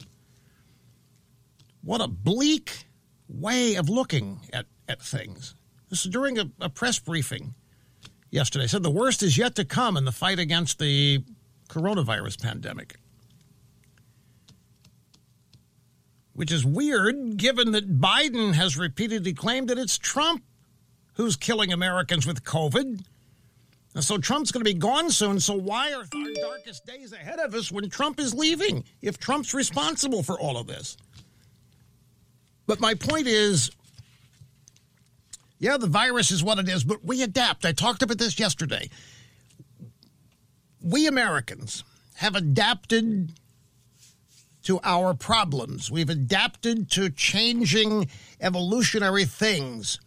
What 1.82 2.00
a 2.00 2.06
bleak 2.06 2.86
way 3.40 3.74
of 3.74 3.88
looking 3.88 4.40
at, 4.52 4.66
at 4.88 5.02
things. 5.02 5.54
This 5.90 6.04
is 6.04 6.10
during 6.10 6.38
a, 6.38 6.50
a 6.60 6.68
press 6.68 6.98
briefing 6.98 7.54
yesterday. 8.30 8.66
said 8.66 8.82
the 8.82 8.90
worst 8.90 9.22
is 9.22 9.38
yet 9.38 9.54
to 9.56 9.64
come 9.64 9.96
in 9.96 10.04
the 10.04 10.12
fight 10.12 10.38
against 10.38 10.78
the 10.78 11.22
coronavirus 11.68 12.42
pandemic. 12.42 12.96
which 16.34 16.52
is 16.52 16.64
weird 16.64 17.36
given 17.36 17.72
that 17.72 18.00
Biden 18.00 18.54
has 18.54 18.76
repeatedly 18.76 19.32
claimed 19.32 19.68
that 19.68 19.78
it's 19.78 19.96
Trump 19.96 20.42
who's 21.14 21.36
killing 21.36 21.72
Americans 21.72 22.26
with 22.26 22.44
COVID. 22.44 23.02
And 23.94 24.04
so 24.04 24.18
Trump's 24.18 24.50
going 24.50 24.64
to 24.64 24.70
be 24.70 24.78
gone 24.78 25.10
soon. 25.10 25.38
So 25.38 25.54
why 25.54 25.92
are 25.92 26.00
our 26.00 26.32
darkest 26.40 26.84
days 26.84 27.12
ahead 27.12 27.38
of 27.38 27.54
us 27.54 27.70
when 27.70 27.88
Trump 27.88 28.18
is 28.18 28.34
leaving? 28.34 28.84
If 29.00 29.18
Trump's 29.18 29.54
responsible 29.54 30.24
for 30.24 30.38
all 30.38 30.58
of 30.58 30.66
this. 30.66 30.96
But 32.66 32.80
my 32.80 32.94
point 32.94 33.26
is 33.26 33.70
yeah, 35.58 35.78
the 35.78 35.86
virus 35.86 36.30
is 36.30 36.44
what 36.44 36.58
it 36.58 36.68
is, 36.68 36.84
but 36.84 37.04
we 37.04 37.22
adapt. 37.22 37.64
I 37.64 37.72
talked 37.72 38.02
about 38.02 38.18
this 38.18 38.38
yesterday. 38.38 38.90
We 40.82 41.06
Americans 41.06 41.84
have 42.16 42.34
adapted 42.34 43.32
to 44.64 44.80
our 44.82 45.14
problems. 45.14 45.90
We've 45.90 46.10
adapted 46.10 46.90
to 46.92 47.08
changing 47.08 48.08
evolutionary 48.40 49.24
things 49.24 49.98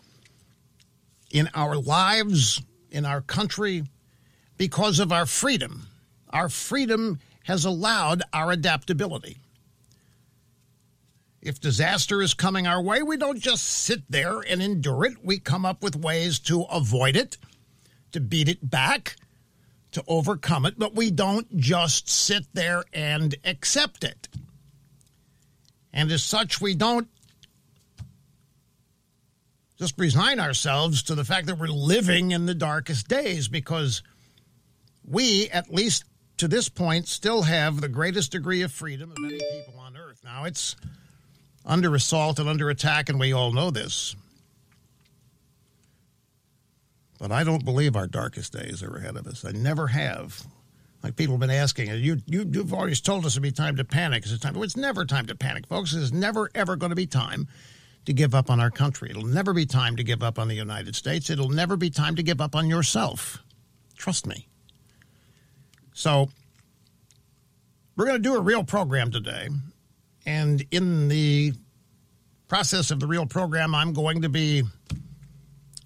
in 1.31 1.49
our 1.55 1.75
lives, 1.75 2.61
in 2.91 3.05
our 3.05 3.21
country, 3.21 3.83
because 4.57 4.99
of 4.99 5.11
our 5.11 5.25
freedom. 5.25 5.87
Our 6.29 6.49
freedom 6.49 7.19
has 7.45 7.65
allowed 7.65 8.21
our 8.33 8.51
adaptability. 8.51 9.37
If 11.47 11.61
disaster 11.61 12.21
is 12.21 12.33
coming 12.33 12.67
our 12.67 12.81
way, 12.81 13.01
we 13.01 13.15
don't 13.15 13.39
just 13.39 13.63
sit 13.63 14.01
there 14.09 14.41
and 14.41 14.61
endure 14.61 15.05
it. 15.05 15.23
We 15.23 15.39
come 15.39 15.65
up 15.65 15.81
with 15.81 15.95
ways 15.95 16.39
to 16.39 16.63
avoid 16.63 17.15
it, 17.15 17.37
to 18.11 18.19
beat 18.19 18.49
it 18.49 18.69
back, 18.69 19.15
to 19.93 20.03
overcome 20.09 20.65
it, 20.65 20.77
but 20.77 20.93
we 20.93 21.09
don't 21.09 21.55
just 21.55 22.09
sit 22.09 22.43
there 22.53 22.83
and 22.91 23.33
accept 23.45 24.03
it. 24.03 24.27
And 25.93 26.11
as 26.11 26.21
such, 26.21 26.59
we 26.59 26.75
don't 26.75 27.07
just 29.79 29.97
resign 29.97 30.41
ourselves 30.41 31.01
to 31.03 31.15
the 31.15 31.23
fact 31.23 31.47
that 31.47 31.57
we're 31.57 31.67
living 31.67 32.31
in 32.31 32.45
the 32.45 32.55
darkest 32.55 33.07
days 33.07 33.47
because 33.47 34.03
we, 35.05 35.47
at 35.51 35.73
least 35.73 36.03
to 36.39 36.49
this 36.49 36.67
point, 36.67 37.07
still 37.07 37.43
have 37.43 37.79
the 37.79 37.87
greatest 37.87 38.33
degree 38.33 38.63
of 38.63 38.71
freedom 38.73 39.11
of 39.11 39.17
any 39.23 39.39
people 39.39 39.79
on 39.79 39.95
earth. 39.95 40.19
Now, 40.25 40.43
it's 40.43 40.75
under 41.67 41.93
assault 41.93 42.39
and 42.39 42.47
under 42.47 42.69
attack, 42.69 43.09
and 43.09 43.19
we 43.19 43.33
all 43.33 43.51
know 43.51 43.69
this. 43.69 44.15
But 47.19 47.31
I 47.31 47.43
don't 47.43 47.65
believe 47.65 47.95
our 47.95 48.07
darkest 48.07 48.53
days 48.53 48.81
are 48.81 48.95
ahead 48.95 49.17
of 49.17 49.27
us. 49.27 49.43
I 49.43 49.51
never 49.51 49.87
have. 49.87 50.41
Like 51.03 51.15
people 51.15 51.33
have 51.33 51.41
been 51.41 51.51
asking, 51.51 51.89
you, 51.89 52.17
you, 52.25 52.45
you've 52.49 52.73
always 52.73 53.01
told 53.01 53.25
us 53.25 53.33
it'd 53.33 53.43
be 53.43 53.51
time 53.51 53.75
to 53.75 53.83
panic. 53.83 54.25
Is 54.25 54.31
it 54.31 54.41
time? 54.41 54.53
Well, 54.53 54.63
it's 54.63 54.77
never 54.77 55.05
time 55.05 55.25
to 55.27 55.35
panic, 55.35 55.67
folks. 55.67 55.93
It's 55.93 56.11
never, 56.11 56.49
ever 56.55 56.75
going 56.75 56.89
to 56.91 56.95
be 56.95 57.05
time 57.05 57.47
to 58.05 58.13
give 58.13 58.33
up 58.33 58.49
on 58.49 58.59
our 58.59 58.71
country. 58.71 59.09
It'll 59.09 59.25
never 59.25 59.53
be 59.53 59.65
time 59.65 59.97
to 59.97 60.03
give 60.03 60.23
up 60.23 60.39
on 60.39 60.47
the 60.47 60.55
United 60.55 60.95
States. 60.95 61.29
It'll 61.29 61.49
never 61.49 61.75
be 61.75 61.89
time 61.89 62.15
to 62.15 62.23
give 62.23 62.39
up 62.39 62.55
on 62.55 62.67
yourself. 62.67 63.43
Trust 63.97 64.25
me. 64.25 64.47
So, 65.93 66.29
we're 67.95 68.05
going 68.05 68.21
to 68.21 68.29
do 68.29 68.35
a 68.35 68.41
real 68.41 68.63
program 68.63 69.11
today. 69.11 69.49
And 70.27 70.63
in 70.71 71.07
the 71.07 71.53
process 72.49 72.91
of 72.91 72.99
the 72.99 73.07
real 73.07 73.25
program, 73.25 73.73
I'm 73.73 73.93
going 73.93 74.23
to 74.23 74.29
be 74.29 74.63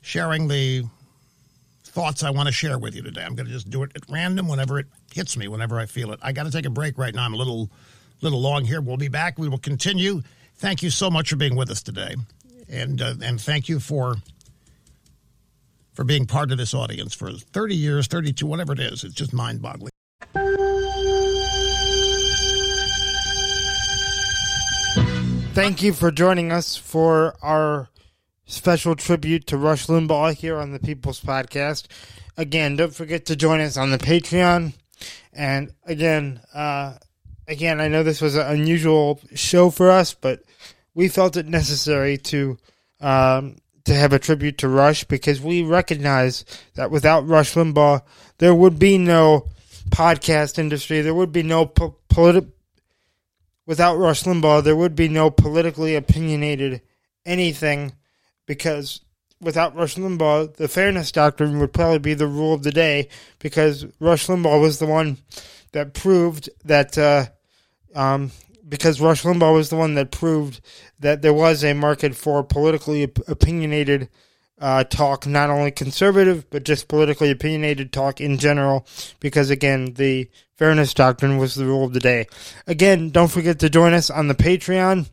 sharing 0.01 0.47
the 0.47 0.83
thoughts 1.83 2.23
I 2.23 2.31
want 2.31 2.47
to 2.47 2.51
share 2.51 2.79
with 2.79 2.95
you 2.95 3.03
today. 3.03 3.21
I'm 3.23 3.35
going 3.35 3.45
to 3.45 3.51
just 3.51 3.69
do 3.69 3.83
it 3.83 3.91
at 3.95 4.01
random 4.09 4.47
whenever 4.47 4.79
it 4.79 4.87
hits 5.13 5.37
me, 5.37 5.47
whenever 5.47 5.79
I 5.79 5.85
feel 5.85 6.11
it. 6.11 6.19
I 6.23 6.31
got 6.31 6.47
to 6.47 6.51
take 6.51 6.65
a 6.65 6.71
break 6.71 6.97
right 6.97 7.13
now. 7.13 7.23
I'm 7.23 7.35
a 7.35 7.37
little, 7.37 7.69
little 8.21 8.41
long 8.41 8.65
here. 8.65 8.81
We'll 8.81 8.97
be 8.97 9.09
back. 9.09 9.37
We 9.37 9.47
will 9.47 9.59
continue. 9.59 10.23
Thank 10.55 10.81
you 10.81 10.89
so 10.89 11.11
much 11.11 11.29
for 11.29 11.35
being 11.35 11.55
with 11.55 11.69
us 11.69 11.83
today, 11.83 12.15
and 12.69 13.01
uh, 13.01 13.15
and 13.23 13.41
thank 13.41 13.67
you 13.67 13.79
for 13.79 14.15
for 15.93 16.03
being 16.03 16.25
part 16.25 16.51
of 16.51 16.57
this 16.57 16.73
audience 16.73 17.13
for 17.13 17.31
30 17.31 17.75
years, 17.75 18.07
32, 18.07 18.45
whatever 18.45 18.73
it 18.73 18.79
is. 18.79 19.03
It's 19.03 19.13
just 19.13 19.33
mind-boggling. 19.33 19.91
Thank 25.53 25.83
you 25.83 25.91
for 25.91 26.11
joining 26.11 26.49
us 26.49 26.77
for 26.77 27.35
our 27.41 27.89
special 28.45 28.95
tribute 28.95 29.47
to 29.47 29.57
Rush 29.57 29.87
Limbaugh 29.87 30.33
here 30.33 30.57
on 30.57 30.71
the 30.71 30.79
People's 30.79 31.19
Podcast. 31.19 31.87
Again, 32.37 32.77
don't 32.77 32.95
forget 32.95 33.25
to 33.25 33.35
join 33.35 33.59
us 33.59 33.75
on 33.75 33.91
the 33.91 33.97
Patreon. 33.97 34.73
And 35.33 35.73
again, 35.85 36.39
uh, 36.53 36.93
again, 37.49 37.81
I 37.81 37.89
know 37.89 38.01
this 38.01 38.21
was 38.21 38.35
an 38.35 38.47
unusual 38.47 39.19
show 39.35 39.69
for 39.69 39.91
us, 39.91 40.13
but 40.13 40.41
we 40.93 41.09
felt 41.09 41.35
it 41.35 41.47
necessary 41.47 42.17
to 42.17 42.57
um, 43.01 43.57
to 43.83 43.93
have 43.93 44.13
a 44.13 44.19
tribute 44.19 44.59
to 44.59 44.69
Rush 44.69 45.03
because 45.03 45.41
we 45.41 45.63
recognize 45.63 46.45
that 46.75 46.91
without 46.91 47.27
Rush 47.27 47.55
Limbaugh, 47.55 48.03
there 48.37 48.55
would 48.55 48.79
be 48.79 48.97
no 48.97 49.49
podcast 49.89 50.57
industry. 50.57 51.01
There 51.01 51.13
would 51.13 51.33
be 51.33 51.43
no 51.43 51.65
po- 51.65 51.97
without 53.65 53.97
Rush 53.97 54.23
Limbaugh, 54.23 54.63
there 54.63 54.75
would 54.75 54.95
be 54.95 55.07
no 55.07 55.29
politically 55.29 55.95
opinionated 55.95 56.81
anything 57.25 57.93
because 58.45 59.01
without 59.39 59.75
Rush 59.75 59.95
Limbaugh, 59.95 60.55
the 60.55 60.67
fairness 60.67 61.11
doctrine 61.11 61.59
would 61.59 61.73
probably 61.73 61.99
be 61.99 62.13
the 62.13 62.27
rule 62.27 62.53
of 62.53 62.63
the 62.63 62.71
day 62.71 63.09
because 63.39 63.85
Rush 63.99 64.27
Limbaugh 64.27 64.61
was 64.61 64.79
the 64.79 64.85
one 64.85 65.17
that 65.71 65.93
proved 65.93 66.49
that, 66.65 66.97
uh, 66.97 67.25
um, 67.95 68.31
because 68.67 69.01
Rush 69.01 69.23
Limbaugh 69.23 69.53
was 69.53 69.69
the 69.69 69.75
one 69.75 69.95
that 69.95 70.11
proved 70.11 70.61
that 70.99 71.21
there 71.21 71.33
was 71.33 71.63
a 71.63 71.73
market 71.73 72.15
for 72.15 72.43
politically 72.43 73.03
op- 73.03 73.27
opinionated 73.27 74.09
uh, 74.61 74.83
talk, 74.83 75.25
not 75.25 75.49
only 75.49 75.71
conservative, 75.71 76.47
but 76.51 76.63
just 76.63 76.87
politically 76.87 77.31
opinionated 77.31 77.91
talk 77.91 78.21
in 78.21 78.37
general, 78.37 78.85
because 79.19 79.49
again, 79.49 79.95
the 79.95 80.29
fairness 80.55 80.93
doctrine 80.93 81.37
was 81.37 81.55
the 81.55 81.65
rule 81.65 81.83
of 81.83 81.93
the 81.93 81.99
day. 81.99 82.27
Again, 82.67 83.09
don't 83.09 83.31
forget 83.31 83.59
to 83.59 83.69
join 83.69 83.93
us 83.93 84.11
on 84.11 84.27
the 84.27 84.35
Patreon. 84.35 85.09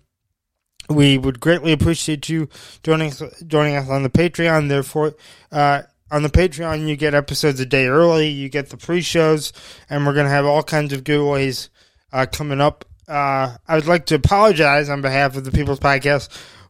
We 0.91 1.17
would 1.17 1.41
greatly 1.41 1.73
appreciate 1.73 2.29
you 2.29 2.49
joining 2.83 3.11
us, 3.11 3.23
joining 3.47 3.77
us 3.77 3.89
on 3.89 4.03
the 4.03 4.11
Patreon. 4.11 4.69
Therefore, 4.69 5.15
uh, 5.51 5.83
on 6.11 6.23
the 6.23 6.31
Patreon, 6.31 6.87
you 6.87 6.97
get 6.97 7.15
episodes 7.15 7.61
a 7.61 7.67
day 7.67 7.87
early. 7.87 8.29
You 8.29 8.51
get 8.51 8.69
the 8.69 8.77
pre-shows, 8.77 9.53
and 9.89 10.07
we're 10.07 10.15
gonna 10.15 10.29
have 10.29 10.47
all 10.47 10.63
kinds 10.63 10.93
of 10.93 11.05
giveaways 11.05 11.71
uh, 12.13 12.27
coming 12.31 12.61
up. 12.61 12.85
Uh, 13.07 13.57
I 13.67 13.77
would 13.77 13.87
like 13.87 14.07
to 14.07 14.17
apologize 14.17 14.91
on 14.91 15.01
behalf 15.01 15.37
of 15.37 15.45
the 15.45 15.51
People's 15.51 15.81
Podcast 15.81 16.29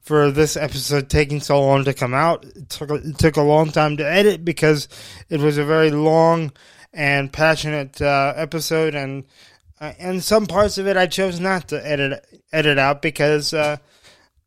for 0.08 0.30
this 0.30 0.56
episode 0.56 1.10
taking 1.10 1.38
so 1.38 1.60
long 1.60 1.84
to 1.84 1.92
come 1.92 2.14
out. 2.14 2.42
It 2.42 2.70
took, 2.70 2.90
it 2.90 3.18
took 3.18 3.36
a 3.36 3.42
long 3.42 3.70
time 3.70 3.98
to 3.98 4.10
edit 4.10 4.42
because 4.42 4.88
it 5.28 5.38
was 5.38 5.58
a 5.58 5.66
very 5.66 5.90
long 5.90 6.50
and 6.94 7.30
passionate 7.30 8.00
uh, 8.00 8.32
episode, 8.34 8.94
and 8.94 9.24
uh, 9.82 9.92
and 9.98 10.24
some 10.24 10.46
parts 10.46 10.78
of 10.78 10.86
it 10.86 10.96
I 10.96 11.08
chose 11.08 11.38
not 11.38 11.68
to 11.68 11.86
edit 11.86 12.24
edit 12.50 12.78
out 12.78 13.02
because 13.02 13.52
uh, 13.52 13.76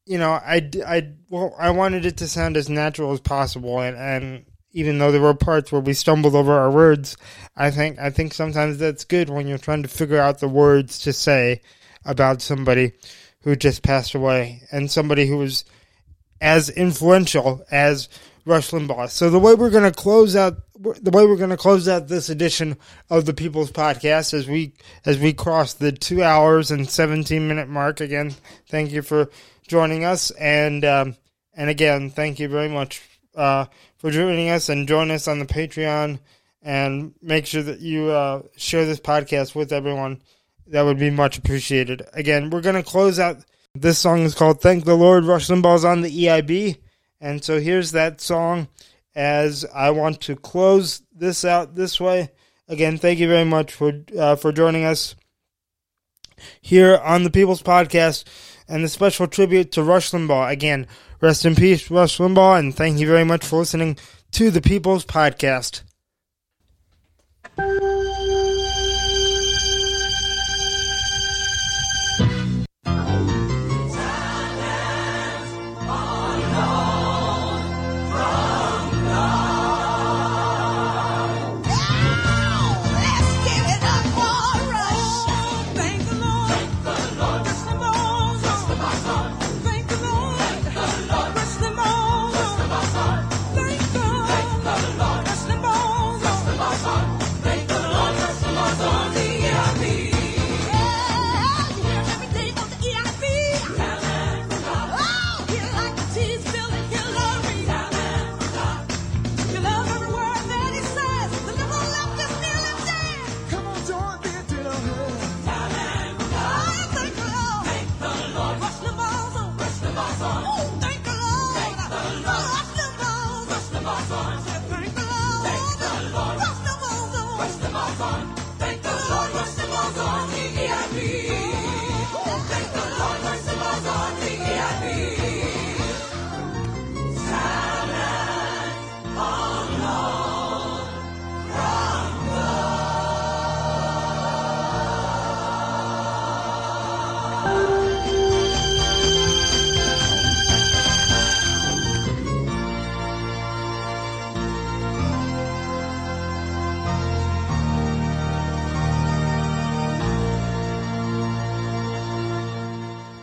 you 0.08 0.18
know 0.18 0.32
I, 0.32 0.68
I 0.84 1.10
well 1.30 1.54
I 1.60 1.70
wanted 1.70 2.08
it 2.08 2.18
to 2.18 2.28
sound 2.28 2.58
as 2.58 2.68
natural 2.68 3.12
as 3.12 3.20
possible, 3.20 3.82
and, 3.82 3.96
and 3.96 4.46
even 4.72 4.98
though 4.98 5.12
there 5.12 5.22
were 5.22 5.36
parts 5.36 5.72
where 5.72 5.80
we 5.80 5.94
stumbled 5.94 6.34
over 6.34 6.54
our 6.54 6.72
words, 6.72 7.18
I 7.56 7.70
think 7.70 8.00
I 8.00 8.10
think 8.10 8.34
sometimes 8.34 8.80
that's 8.80 9.06
good 9.06 9.30
when 9.30 9.48
you're 9.48 9.60
trying 9.60 9.84
to 9.84 9.90
figure 9.90 10.20
out 10.20 10.40
the 10.40 10.48
words 10.48 10.98
to 11.02 11.14
say 11.14 11.62
about 12.04 12.42
somebody 12.42 12.94
who 13.42 13.56
just 13.56 13.84
passed 13.84 14.14
away 14.14 14.62
and 14.72 14.90
somebody 14.90 15.28
who 15.28 15.38
was 15.38 15.66
as 16.40 16.70
influential 16.70 17.64
as 17.72 18.10
Rush 18.46 18.72
Limbaugh. 18.72 19.10
So 19.10 19.30
the 19.30 19.40
way 19.40 19.54
we're 19.54 19.70
going 19.70 19.92
to 19.92 19.92
close 19.92 20.36
out 20.36 20.58
the 20.74 21.12
way 21.12 21.28
we're 21.28 21.38
going 21.38 21.52
to 21.52 21.58
close 21.58 21.88
out 21.88 22.08
this 22.08 22.30
edition 22.30 22.76
of 23.08 23.28
the 23.28 23.36
People's 23.36 23.72
Podcast 23.72 24.34
as 24.34 24.48
we 24.48 24.74
as 25.06 25.20
we 25.20 25.32
cross 25.32 25.76
the 25.76 25.92
2 25.92 26.24
hours 26.24 26.72
and 26.72 26.90
17 26.90 27.48
minute 27.48 27.70
mark 27.70 28.02
again. 28.02 28.34
Thank 28.68 28.92
you 28.92 29.04
for 29.04 29.30
joining 29.68 30.04
us 30.04 30.32
and 30.32 30.84
um, 30.84 31.16
and 31.54 31.70
again, 31.70 32.10
thank 32.10 32.40
you 32.40 32.48
very 32.48 32.70
much 32.70 33.02
uh, 33.36 33.66
for 33.98 34.10
joining 34.10 34.50
us 34.50 34.70
and 34.70 34.88
join 34.88 35.12
us 35.12 35.28
on 35.28 35.40
the 35.40 35.46
Patreon 35.46 36.20
and 36.64 37.14
make 37.22 37.46
sure 37.46 37.64
that 37.64 37.80
you 37.80 38.06
uh, 38.10 38.42
share 38.56 38.86
this 38.86 39.00
podcast 39.00 39.54
with 39.54 39.72
everyone 39.72 40.22
that 40.72 40.84
would 40.84 40.98
be 40.98 41.10
much 41.10 41.38
appreciated. 41.38 42.02
Again, 42.14 42.50
we're 42.50 42.62
going 42.62 42.76
to 42.76 42.84
close 42.84 43.20
out. 43.20 43.38
This 43.76 44.00
song 44.00 44.22
is 44.22 44.34
called 44.34 44.62
Thank 44.62 44.86
the 44.86 44.96
Lord. 44.96 45.26
Rush 45.26 45.48
Limbaugh's 45.48 45.86
on 45.86 46.02
the 46.02 46.26
EIB. 46.26 46.78
And 47.20 47.44
so 47.44 47.60
here's 47.60 47.92
that 47.92 48.20
song 48.20 48.68
as 49.14 49.66
I 49.74 49.92
want 49.92 50.22
to 50.22 50.36
close 50.36 51.02
this 51.14 51.46
out 51.46 51.76
this 51.76 52.00
way. 52.00 52.32
Again, 52.68 52.98
thank 52.98 53.20
you 53.20 53.28
very 53.28 53.46
much 53.46 53.74
for 53.74 53.92
uh, 54.18 54.38
for 54.38 54.52
joining 54.52 54.86
us 54.86 55.16
here 56.62 56.98
on 56.98 57.24
the 57.24 57.30
People's 57.30 57.62
Podcast 57.62 58.24
and 58.68 58.84
the 58.84 58.90
special 58.90 59.28
tribute 59.28 59.74
to 59.74 59.84
Rush 59.84 60.12
Limbaugh. 60.12 60.50
Again, 60.50 60.88
rest 61.20 61.46
in 61.46 61.56
peace, 61.56 61.92
Rush 61.92 62.18
Limbaugh, 62.18 62.60
and 62.60 62.74
thank 62.74 62.98
you 62.98 63.08
very 63.08 63.26
much 63.26 63.46
for 63.46 63.60
listening 63.60 63.98
to 64.32 64.50
the 64.50 64.62
People's 64.62 65.06
Podcast. 65.06 65.84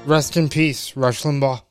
Rest 0.09 0.39
in 0.39 0.49
peace, 0.49 0.97
Rush 0.97 1.21
Limbaugh. 1.23 1.68